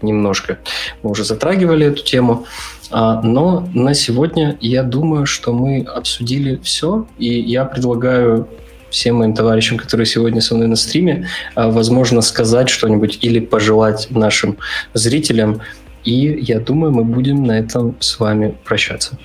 немножко. 0.00 0.58
Мы 1.02 1.10
уже 1.10 1.24
затрагивали 1.24 1.86
эту 1.86 2.04
тему. 2.04 2.46
Но 2.90 3.68
на 3.74 3.92
сегодня 3.92 4.56
я 4.62 4.82
думаю, 4.82 5.26
что 5.26 5.52
мы 5.52 5.82
обсудили 5.82 6.58
все, 6.62 7.06
и 7.18 7.28
я 7.38 7.66
предлагаю 7.66 8.48
всем 8.90 9.16
моим 9.16 9.34
товарищам, 9.34 9.76
которые 9.78 10.06
сегодня 10.06 10.40
со 10.40 10.54
мной 10.54 10.68
на 10.68 10.76
стриме, 10.76 11.28
а, 11.54 11.70
возможно, 11.70 12.20
сказать 12.20 12.68
что-нибудь 12.68 13.18
или 13.22 13.40
пожелать 13.40 14.08
нашим 14.10 14.58
зрителям. 14.94 15.60
И 16.04 16.38
я 16.42 16.60
думаю, 16.60 16.92
мы 16.92 17.04
будем 17.04 17.44
на 17.44 17.58
этом 17.58 17.96
с 18.00 18.18
вами 18.18 18.54
прощаться. 18.64 19.18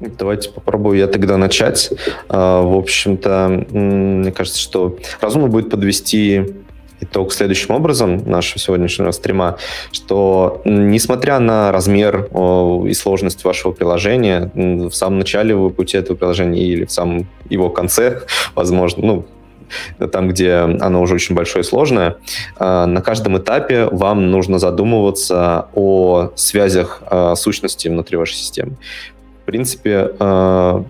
Давайте 0.00 0.50
попробую 0.50 0.98
я 0.98 1.06
тогда 1.06 1.36
начать. 1.36 1.90
А, 2.28 2.62
в 2.62 2.76
общем-то, 2.76 3.66
мне 3.70 4.32
кажется, 4.32 4.60
что 4.60 4.98
разумно 5.20 5.48
будет 5.48 5.70
подвести 5.70 6.54
итог 7.00 7.32
следующим 7.32 7.74
образом 7.74 8.18
нашего 8.28 8.58
сегодняшнего 8.58 9.10
стрима, 9.10 9.58
что 9.92 10.62
несмотря 10.64 11.38
на 11.38 11.72
размер 11.72 12.28
и 12.86 12.94
сложность 12.94 13.44
вашего 13.44 13.72
приложения, 13.72 14.50
в 14.54 14.92
самом 14.92 15.18
начале 15.18 15.56
пути 15.70 15.96
этого 15.98 16.16
приложения 16.16 16.62
или 16.62 16.84
в 16.84 16.92
самом 16.92 17.28
его 17.48 17.70
конце, 17.70 18.22
возможно, 18.54 19.06
ну, 19.06 19.26
там, 20.12 20.28
где 20.28 20.54
оно 20.54 21.02
уже 21.02 21.14
очень 21.14 21.34
большое 21.34 21.64
и 21.64 21.66
сложное, 21.66 22.18
а, 22.56 22.86
на 22.86 23.02
каждом 23.02 23.38
этапе 23.38 23.86
вам 23.86 24.30
нужно 24.30 24.58
задумываться 24.58 25.68
о 25.74 26.30
связях 26.36 27.02
а, 27.06 27.34
сущности 27.34 27.88
внутри 27.88 28.16
вашей 28.16 28.34
системы. 28.34 28.76
В 29.42 29.46
принципе, 29.46 30.12
а, 30.18 30.84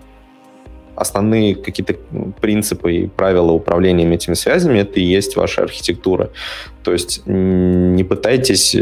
основные 0.97 1.55
какие-то 1.55 1.95
принципы 2.41 2.93
и 2.93 3.07
правила 3.07 3.51
управления 3.51 4.11
этими 4.13 4.33
связями, 4.33 4.79
это 4.79 4.99
и 4.99 5.03
есть 5.03 5.35
ваша 5.35 5.61
архитектура. 5.61 6.31
То 6.83 6.91
есть 6.91 7.21
не 7.25 8.03
пытайтесь 8.03 8.75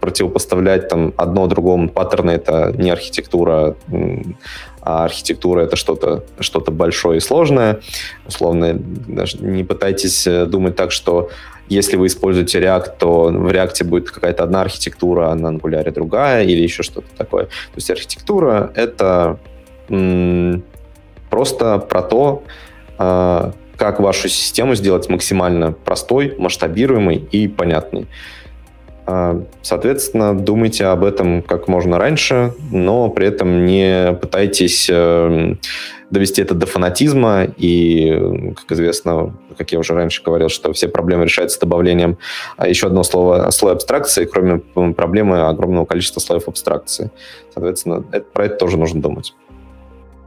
противопоставлять 0.00 0.88
там 0.88 1.14
одно 1.16 1.46
другому. 1.46 1.88
Паттерны— 1.88 2.30
это 2.32 2.74
не 2.76 2.90
архитектура, 2.90 3.76
а 4.82 5.04
архитектура— 5.04 5.60
это 5.62 5.76
что-то 5.76 6.24
что 6.40 6.60
большое 6.60 7.16
и 7.16 7.20
сложное. 7.20 7.80
Условно, 8.26 8.74
даже 8.74 9.38
не 9.38 9.64
пытайтесь 9.64 10.26
э, 10.26 10.46
думать 10.46 10.76
так, 10.76 10.92
что 10.92 11.30
если 11.68 11.96
вы 11.96 12.06
используете 12.06 12.60
React, 12.60 12.92
то 12.98 13.24
в 13.24 13.48
React 13.48 13.84
будет 13.84 14.10
какая-то 14.10 14.44
одна 14.44 14.62
архитектура, 14.62 15.30
а 15.30 15.34
на 15.34 15.48
Angular 15.48 15.90
другая 15.92 16.44
или 16.44 16.62
еще 16.62 16.82
что-то 16.82 17.08
такое. 17.16 17.44
То 17.44 17.76
есть 17.76 17.90
архитектура— 17.90 18.72
это 18.74 19.38
просто 21.30 21.78
про 21.78 22.02
то, 22.02 22.42
а, 22.98 23.52
как 23.76 24.00
вашу 24.00 24.28
систему 24.28 24.74
сделать 24.74 25.08
максимально 25.08 25.72
простой, 25.72 26.34
масштабируемой 26.38 27.16
и 27.16 27.46
понятной. 27.48 28.08
А, 29.06 29.42
соответственно, 29.62 30.38
думайте 30.38 30.84
об 30.84 31.02
этом 31.02 31.40
как 31.42 31.66
можно 31.66 31.98
раньше, 31.98 32.52
но 32.70 33.08
при 33.08 33.28
этом 33.28 33.64
не 33.64 34.12
пытайтесь 34.20 34.86
э, 34.90 35.54
довести 36.10 36.42
это 36.42 36.54
до 36.54 36.66
фанатизма. 36.66 37.44
И, 37.56 38.52
как 38.54 38.72
известно, 38.72 39.34
как 39.56 39.72
я 39.72 39.78
уже 39.78 39.94
раньше 39.94 40.22
говорил, 40.22 40.50
что 40.50 40.74
все 40.74 40.88
проблемы 40.88 41.24
решаются 41.24 41.58
добавлением 41.58 42.18
а, 42.58 42.68
еще 42.68 42.88
одного 42.88 43.04
слова, 43.04 43.50
слоя 43.50 43.74
абстракции, 43.74 44.26
кроме 44.26 44.58
проблемы 44.92 45.40
огромного 45.40 45.86
количества 45.86 46.20
слоев 46.20 46.48
абстракции. 46.48 47.10
Соответственно, 47.54 48.04
это, 48.12 48.26
про 48.30 48.44
это 48.44 48.56
тоже 48.56 48.76
нужно 48.76 49.00
думать. 49.00 49.34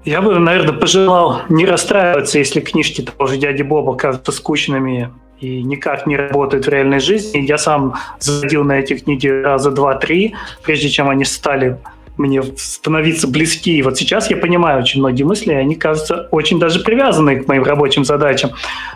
Я 0.03 0.21
бы, 0.21 0.39
наверное, 0.39 0.73
пожелал 0.73 1.41
не 1.49 1.65
расстраиваться, 1.65 2.39
если 2.39 2.59
книжки 2.59 3.01
того 3.01 3.27
же 3.27 3.37
дяди 3.37 3.61
Боба 3.61 3.95
кажутся 3.95 4.31
скучными 4.31 5.11
и 5.39 5.61
никак 5.61 6.07
не 6.07 6.17
работают 6.17 6.65
в 6.65 6.69
реальной 6.69 6.99
жизни. 6.99 7.39
Я 7.39 7.57
сам 7.57 7.95
заходил 8.19 8.63
на 8.63 8.79
эти 8.79 8.97
книги 8.97 9.27
раза 9.27 9.71
два-три, 9.71 10.35
прежде 10.63 10.89
чем 10.89 11.09
они 11.09 11.23
стали 11.23 11.77
мне 12.21 12.43
становиться 12.57 13.27
близки. 13.27 13.77
И 13.77 13.81
вот 13.81 13.97
сейчас 13.97 14.29
я 14.29 14.37
понимаю 14.37 14.79
очень 14.79 14.99
многие 14.99 15.23
мысли, 15.23 15.51
и 15.51 15.55
они 15.55 15.75
кажутся 15.75 16.27
очень 16.31 16.59
даже 16.59 16.79
привязаны 16.81 17.41
к 17.41 17.47
моим 17.47 17.63
рабочим 17.63 18.05
задачам. 18.05 18.51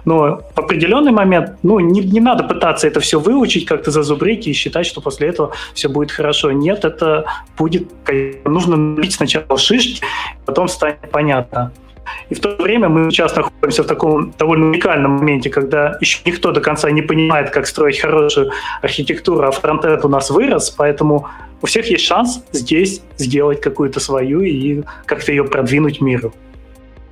Но 0.05 0.41
в 0.55 0.59
определенный 0.59 1.11
момент, 1.11 1.57
ну, 1.63 1.79
не, 1.79 2.01
не 2.01 2.19
надо 2.19 2.43
пытаться 2.43 2.87
это 2.87 2.99
все 2.99 3.19
выучить, 3.19 3.65
как-то 3.65 3.91
зазубрить 3.91 4.47
и 4.47 4.53
считать, 4.53 4.85
что 4.85 5.01
после 5.01 5.29
этого 5.29 5.51
все 5.73 5.89
будет 5.89 6.11
хорошо. 6.11 6.51
Нет, 6.51 6.85
это 6.85 7.25
будет... 7.57 7.87
Нужно 8.45 8.75
набить 8.75 9.13
сначала 9.13 9.57
шишки, 9.57 10.01
потом 10.45 10.67
станет 10.67 11.11
понятно. 11.11 11.71
И 12.29 12.35
в 12.35 12.39
то 12.39 12.55
время 12.55 12.89
мы 12.89 13.11
сейчас 13.11 13.35
находимся 13.35 13.83
в 13.83 13.87
таком 13.87 14.33
довольно 14.37 14.67
уникальном 14.67 15.11
моменте, 15.17 15.49
когда 15.49 15.97
еще 16.01 16.19
никто 16.25 16.51
до 16.51 16.61
конца 16.61 16.89
не 16.91 17.01
понимает, 17.01 17.49
как 17.49 17.67
строить 17.67 17.99
хорошую 17.99 18.51
архитектуру, 18.81 19.47
а 19.47 19.51
фронтенд 19.51 20.05
у 20.05 20.09
нас 20.09 20.29
вырос, 20.29 20.69
поэтому 20.69 21.27
у 21.65 21.67
всех 21.67 21.89
есть 21.89 22.05
шанс 22.05 22.43
здесь 22.51 23.01
сделать 23.17 23.59
какую-то 23.59 23.99
свою 23.99 24.41
и 24.41 24.83
как-то 25.07 25.31
ее 25.31 25.45
продвинуть 25.45 25.99
миру. 25.99 26.31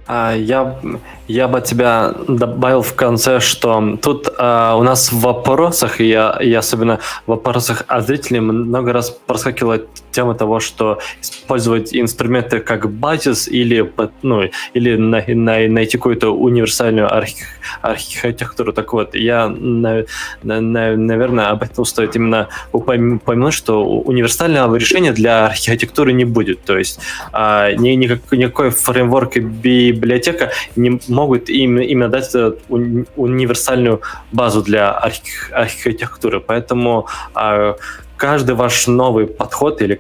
А, 0.05 0.33
я, 0.35 0.79
я 1.27 1.47
бы 1.47 1.61
тебя 1.61 2.13
добавил 2.27 2.81
в 2.81 2.93
конце, 2.93 3.39
что 3.39 3.97
тут 4.01 4.27
а, 4.37 4.75
у 4.75 4.83
нас 4.83 5.11
в 5.11 5.19
вопросах, 5.21 6.01
и, 6.01 6.09
я, 6.09 6.37
и 6.41 6.53
особенно 6.53 6.99
в 7.25 7.31
вопросах 7.31 7.85
от 7.87 8.05
зрителей 8.05 8.41
много 8.41 8.91
раз 8.91 9.11
проскакивала 9.11 9.79
тема 10.11 10.35
того, 10.35 10.59
что 10.59 10.99
использовать 11.21 11.95
инструменты 11.95 12.59
как 12.59 12.91
базис 12.91 13.47
или, 13.47 13.91
ну, 14.21 14.43
или 14.73 14.95
на, 14.97 15.23
на, 15.25 15.67
найти 15.67 15.97
какую-то 15.97 16.31
универсальную 16.31 17.11
архи, 17.11 17.45
архитектуру. 17.81 18.73
Так 18.73 18.93
вот, 18.93 19.15
я, 19.15 19.47
на, 19.47 20.03
на, 20.43 20.61
наверное, 20.61 21.47
об 21.47 21.63
этом 21.63 21.85
стоит 21.85 22.15
именно 22.15 22.49
упомянуть, 22.73 23.53
что 23.53 23.83
универсального 23.83 24.75
решения 24.75 25.13
для 25.13 25.47
архитектуры 25.47 26.11
не 26.11 26.25
будет. 26.25 26.63
То 26.63 26.77
есть 26.77 26.99
а, 27.31 27.71
ни, 27.71 27.89
никак, 27.91 28.19
никакой 28.31 28.69
фреймворк 28.69 29.37
и 29.37 29.92
библиотека 29.93 30.51
не 30.75 30.99
могут 31.07 31.49
им, 31.49 31.79
именно 31.79 32.09
дать 32.09 32.35
уни, 32.69 33.05
универсальную 33.15 34.01
базу 34.31 34.61
для 34.61 34.91
архи, 34.91 35.51
архитектуры. 35.51 36.39
Поэтому 36.39 37.07
а, 37.33 37.75
каждый 38.17 38.55
ваш 38.55 38.87
новый 38.87 39.27
подход 39.27 39.81
или 39.81 39.99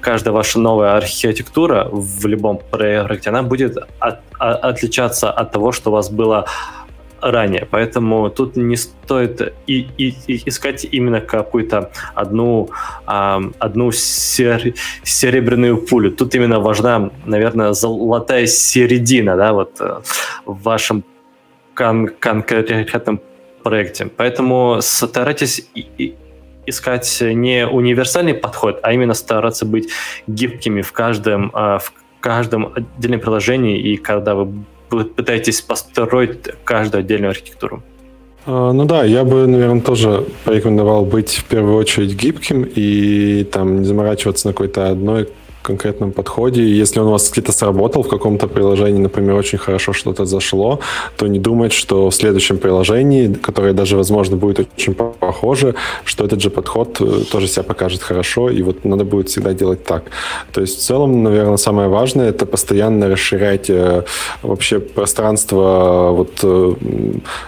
каждая 0.00 0.34
ваша 0.34 0.58
новая 0.58 0.96
архитектура 0.96 1.88
в 1.90 2.26
любом 2.26 2.60
проекте, 2.70 3.30
она 3.30 3.42
будет 3.42 3.76
от, 3.76 4.20
от, 4.38 4.64
отличаться 4.64 5.30
от 5.30 5.52
того, 5.52 5.72
что 5.72 5.90
у 5.90 5.92
вас 5.92 6.10
было 6.10 6.46
ранее. 7.20 7.66
Поэтому 7.70 8.30
тут 8.30 8.56
не 8.56 8.76
стоит 8.76 9.54
и, 9.66 9.86
и, 9.96 10.14
и 10.26 10.48
искать 10.48 10.84
именно 10.84 11.20
какую-то 11.20 11.90
одну, 12.14 12.70
а, 13.06 13.40
одну 13.58 13.92
сер, 13.92 14.74
серебряную 15.02 15.78
пулю. 15.78 16.10
Тут 16.10 16.34
именно 16.34 16.60
важна, 16.60 17.10
наверное, 17.26 17.72
золотая 17.72 18.46
середина 18.46 19.36
да, 19.36 19.52
вот, 19.52 19.80
э, 19.80 20.00
в 20.44 20.62
вашем 20.62 21.04
кон 21.74 22.08
конкретном 22.08 23.20
проекте. 23.62 24.06
Поэтому 24.06 24.78
старайтесь 24.80 25.68
искать 26.66 27.18
не 27.20 27.66
универсальный 27.66 28.34
подход, 28.34 28.80
а 28.82 28.92
именно 28.92 29.14
стараться 29.14 29.64
быть 29.66 29.88
гибкими 30.26 30.82
в 30.82 30.92
каждом, 30.92 31.50
а, 31.54 31.78
в 31.78 31.92
каждом 32.20 32.72
отдельном 32.74 33.20
приложении, 33.20 33.78
и 33.78 33.96
когда 33.96 34.34
вы 34.34 34.64
пытаетесь 34.90 35.60
построить 35.62 36.40
каждую 36.64 37.00
отдельную 37.00 37.30
архитектуру? 37.30 37.82
А, 38.46 38.72
ну 38.72 38.84
да, 38.84 39.04
я 39.04 39.24
бы, 39.24 39.46
наверное, 39.46 39.82
тоже 39.82 40.26
порекомендовал 40.44 41.04
быть 41.04 41.34
в 41.34 41.44
первую 41.44 41.76
очередь 41.76 42.14
гибким 42.14 42.62
и 42.62 43.44
там 43.44 43.80
не 43.80 43.84
заморачиваться 43.84 44.48
на 44.48 44.52
какой-то 44.52 44.88
одной 44.88 45.28
конкретном 45.62 46.12
подходе. 46.12 46.62
Если 46.62 47.00
он 47.00 47.06
у 47.06 47.10
вас 47.10 47.30
где-то 47.30 47.52
сработал 47.52 48.02
в 48.02 48.08
каком-то 48.08 48.46
приложении, 48.46 49.00
например, 49.00 49.34
очень 49.34 49.58
хорошо 49.58 49.92
что-то 49.92 50.24
зашло, 50.24 50.80
то 51.16 51.26
не 51.26 51.38
думать, 51.38 51.72
что 51.72 52.08
в 52.10 52.14
следующем 52.14 52.58
приложении, 52.58 53.32
которое 53.32 53.72
даже, 53.72 53.96
возможно, 53.96 54.36
будет 54.36 54.60
очень 54.60 54.94
похоже, 54.94 55.74
что 56.04 56.24
этот 56.24 56.40
же 56.40 56.50
подход 56.50 57.00
э, 57.00 57.24
тоже 57.30 57.46
себя 57.48 57.62
покажет 57.62 58.02
хорошо, 58.02 58.50
и 58.50 58.62
вот 58.62 58.84
надо 58.84 59.04
будет 59.04 59.28
всегда 59.28 59.52
делать 59.52 59.84
так. 59.84 60.04
То 60.52 60.60
есть 60.60 60.78
в 60.78 60.82
целом, 60.82 61.22
наверное, 61.22 61.56
самое 61.56 61.88
важное— 61.88 62.28
это 62.30 62.46
постоянно 62.46 63.08
расширять 63.08 63.70
э, 63.70 64.04
вообще 64.42 64.78
пространство 64.78 66.12
вот 66.12 66.40
э, 66.42 66.74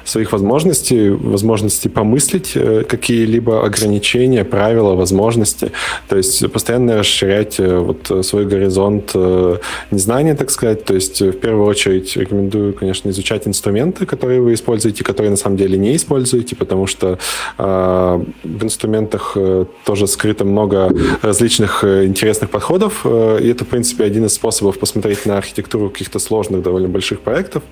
своих 0.04 0.32
возможностей, 0.32 1.10
возможностей 1.10 1.88
помыслить 1.88 2.56
какие-либо 2.88 3.64
ограничения, 3.64 4.44
правила, 4.44 4.94
возможности. 4.94 5.72
То 6.08 6.16
есть 6.16 6.52
постоянно 6.52 6.98
расширять 6.98 7.58
вот 7.58 8.01
Э, 8.10 8.22
свой 8.22 8.46
горизонт 8.46 9.12
э, 9.14 9.56
незнания, 9.90 10.34
так 10.34 10.50
сказать. 10.50 10.84
То 10.84 10.94
есть, 10.94 11.20
э, 11.22 11.30
в 11.30 11.38
первую 11.38 11.66
очередь, 11.66 12.16
рекомендую, 12.16 12.74
конечно, 12.74 13.10
изучать 13.10 13.46
инструменты, 13.46 14.06
которые 14.06 14.40
вы 14.40 14.54
используете, 14.54 15.04
которые 15.04 15.30
на 15.30 15.36
самом 15.36 15.56
деле 15.56 15.78
не 15.78 15.96
используете, 15.96 16.56
потому 16.56 16.86
что 16.86 17.18
в 17.58 18.24
инструментах 18.64 19.36
тоже 19.84 20.06
скрыто 20.06 20.44
много 20.44 20.92
различных 21.22 21.84
интересных 21.84 22.50
подходов. 22.50 23.04
И 23.06 23.48
это, 23.48 23.64
в 23.64 23.68
принципе, 23.68 24.04
один 24.04 24.26
из 24.26 24.34
способов 24.34 24.78
посмотреть 24.78 25.26
на 25.26 25.38
архитектуру 25.38 25.90
каких-то 25.90 26.18
сложных, 26.18 26.62
довольно 26.62 26.88
больших 26.88 27.20
проектов, 27.20 27.62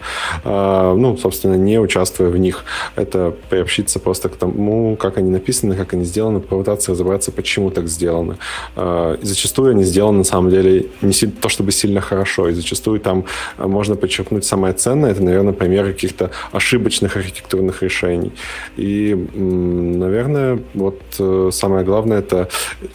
ну, 0.45 1.17
собственно, 1.21 1.55
не 1.55 1.79
участвуя 1.79 2.29
в 2.29 2.37
них. 2.37 2.65
Это 2.97 3.35
приобщиться 3.49 3.99
просто 3.99 4.29
к 4.29 4.37
тому, 4.37 4.97
как 4.97 5.19
они 5.19 5.31
написаны, 5.31 5.75
как 5.75 5.95
они 5.95 6.05
сделаны, 6.05 6.41
попытаться 6.41 6.93
разобраться, 6.93 7.33
почему 7.33 7.71
так 7.71 7.89
сделано. 7.89 8.39
И 8.77 9.25
зачастую 9.27 9.71
они 9.73 9.85
сделаны 9.85 10.20
на 10.21 10.25
самом 10.25 10.51
деле 10.51 10.87
не 11.03 11.13
то 11.13 11.49
чтобы 11.49 11.73
сильно 11.73 12.01
хорошо, 12.01 12.49
и 12.49 12.53
зачастую 12.53 13.01
там 13.01 13.25
э, 13.59 13.67
можно 13.67 13.97
подчеркнуть 13.97 14.45
самое 14.45 14.75
ценное, 14.75 15.13
это, 15.13 15.23
наверное, 15.23 15.53
примеры 15.53 15.93
каких-то 15.93 16.31
ошибочных 16.53 17.17
архитектурных 17.17 17.83
решений. 17.83 18.33
И, 18.77 19.15
наверное, 19.35 20.59
вот 20.75 21.01
э, 21.19 21.51
самое 21.53 21.85
главное 21.85 22.19
это 22.19 22.49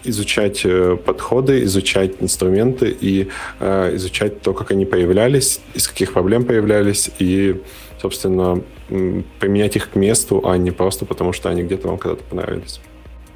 изучать 0.04 0.62
э, 0.66 0.98
подходы, 1.04 1.64
изучать 1.64 2.12
инструменты 2.22 2.96
и 3.02 3.28
изучать 3.96 4.42
то, 4.42 4.54
как 4.54 4.72
они 4.72 4.86
появлялись, 4.86 5.60
из 5.74 5.88
каких 5.88 6.14
проблем 6.14 6.46
появлялись, 6.46 7.10
и, 7.20 7.62
собственно, 8.02 8.62
применять 9.40 9.76
их 9.76 9.90
к 9.90 9.96
месту, 9.96 10.42
а 10.48 10.58
не 10.58 10.72
просто 10.72 11.06
потому, 11.06 11.34
что 11.34 11.50
они 11.50 11.64
где-то 11.64 11.88
вам 11.88 11.98
когда-то 11.98 12.24
понравились. 12.30 12.80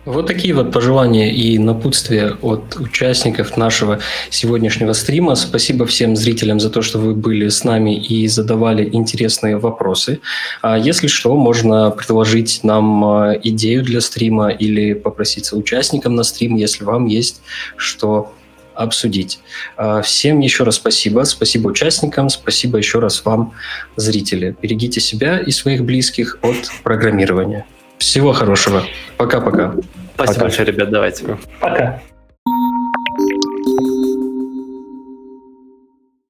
Вот 0.10 0.26
такие 0.26 0.56
вот 0.56 0.72
пожелания 0.72 1.32
и 1.32 1.60
напутствия 1.60 2.36
от 2.42 2.78
участников 2.78 3.58
нашего 3.58 4.00
сегодняшнего 4.32 4.94
стрима. 4.94 5.36
Спасибо 5.36 5.86
всем 5.86 6.16
зрителям 6.16 6.60
за 6.60 6.72
то, 6.72 6.82
что 6.82 6.98
вы 6.98 7.14
были 7.14 7.48
с 7.48 7.64
нами 7.64 7.96
и 7.96 8.28
задавали 8.28 8.90
интересные 8.92 9.58
вопросы. 9.58 10.20
А 10.64 10.80
если 10.80 11.06
что, 11.06 11.36
можно 11.36 11.92
предложить 11.92 12.62
нам 12.64 13.06
а, 13.06 13.34
идею 13.44 13.84
для 13.84 14.02
стрима 14.02 14.50
или 14.50 14.94
попроситься 14.94 15.56
участникам 15.56 16.16
на 16.16 16.24
стрим, 16.24 16.56
если 16.56 16.86
вам 16.86 17.06
есть 17.06 17.44
что 17.78 18.34
обсудить. 18.74 19.38
А, 19.78 20.02
всем 20.02 20.40
еще 20.40 20.64
раз 20.64 20.78
спасибо. 20.78 21.24
Спасибо 21.26 21.68
участникам, 21.68 22.30
спасибо 22.30 22.80
еще 22.80 22.98
раз 22.98 23.24
вам, 23.26 23.54
зрители. 23.96 24.56
Берегите 24.60 25.02
себя 25.02 25.38
и 25.38 25.52
своих 25.52 25.86
близких 25.86 26.40
от 26.42 26.58
программирования. 26.82 27.68
Всего 28.00 28.34
хорошего. 28.34 28.84
Пока-пока. 29.18 29.74
Спасибо 30.16 30.34
Пока. 30.34 30.42
большое, 30.42 30.68
ребят. 30.68 30.90
Давайте. 30.90 31.38
Пока. 31.60 32.02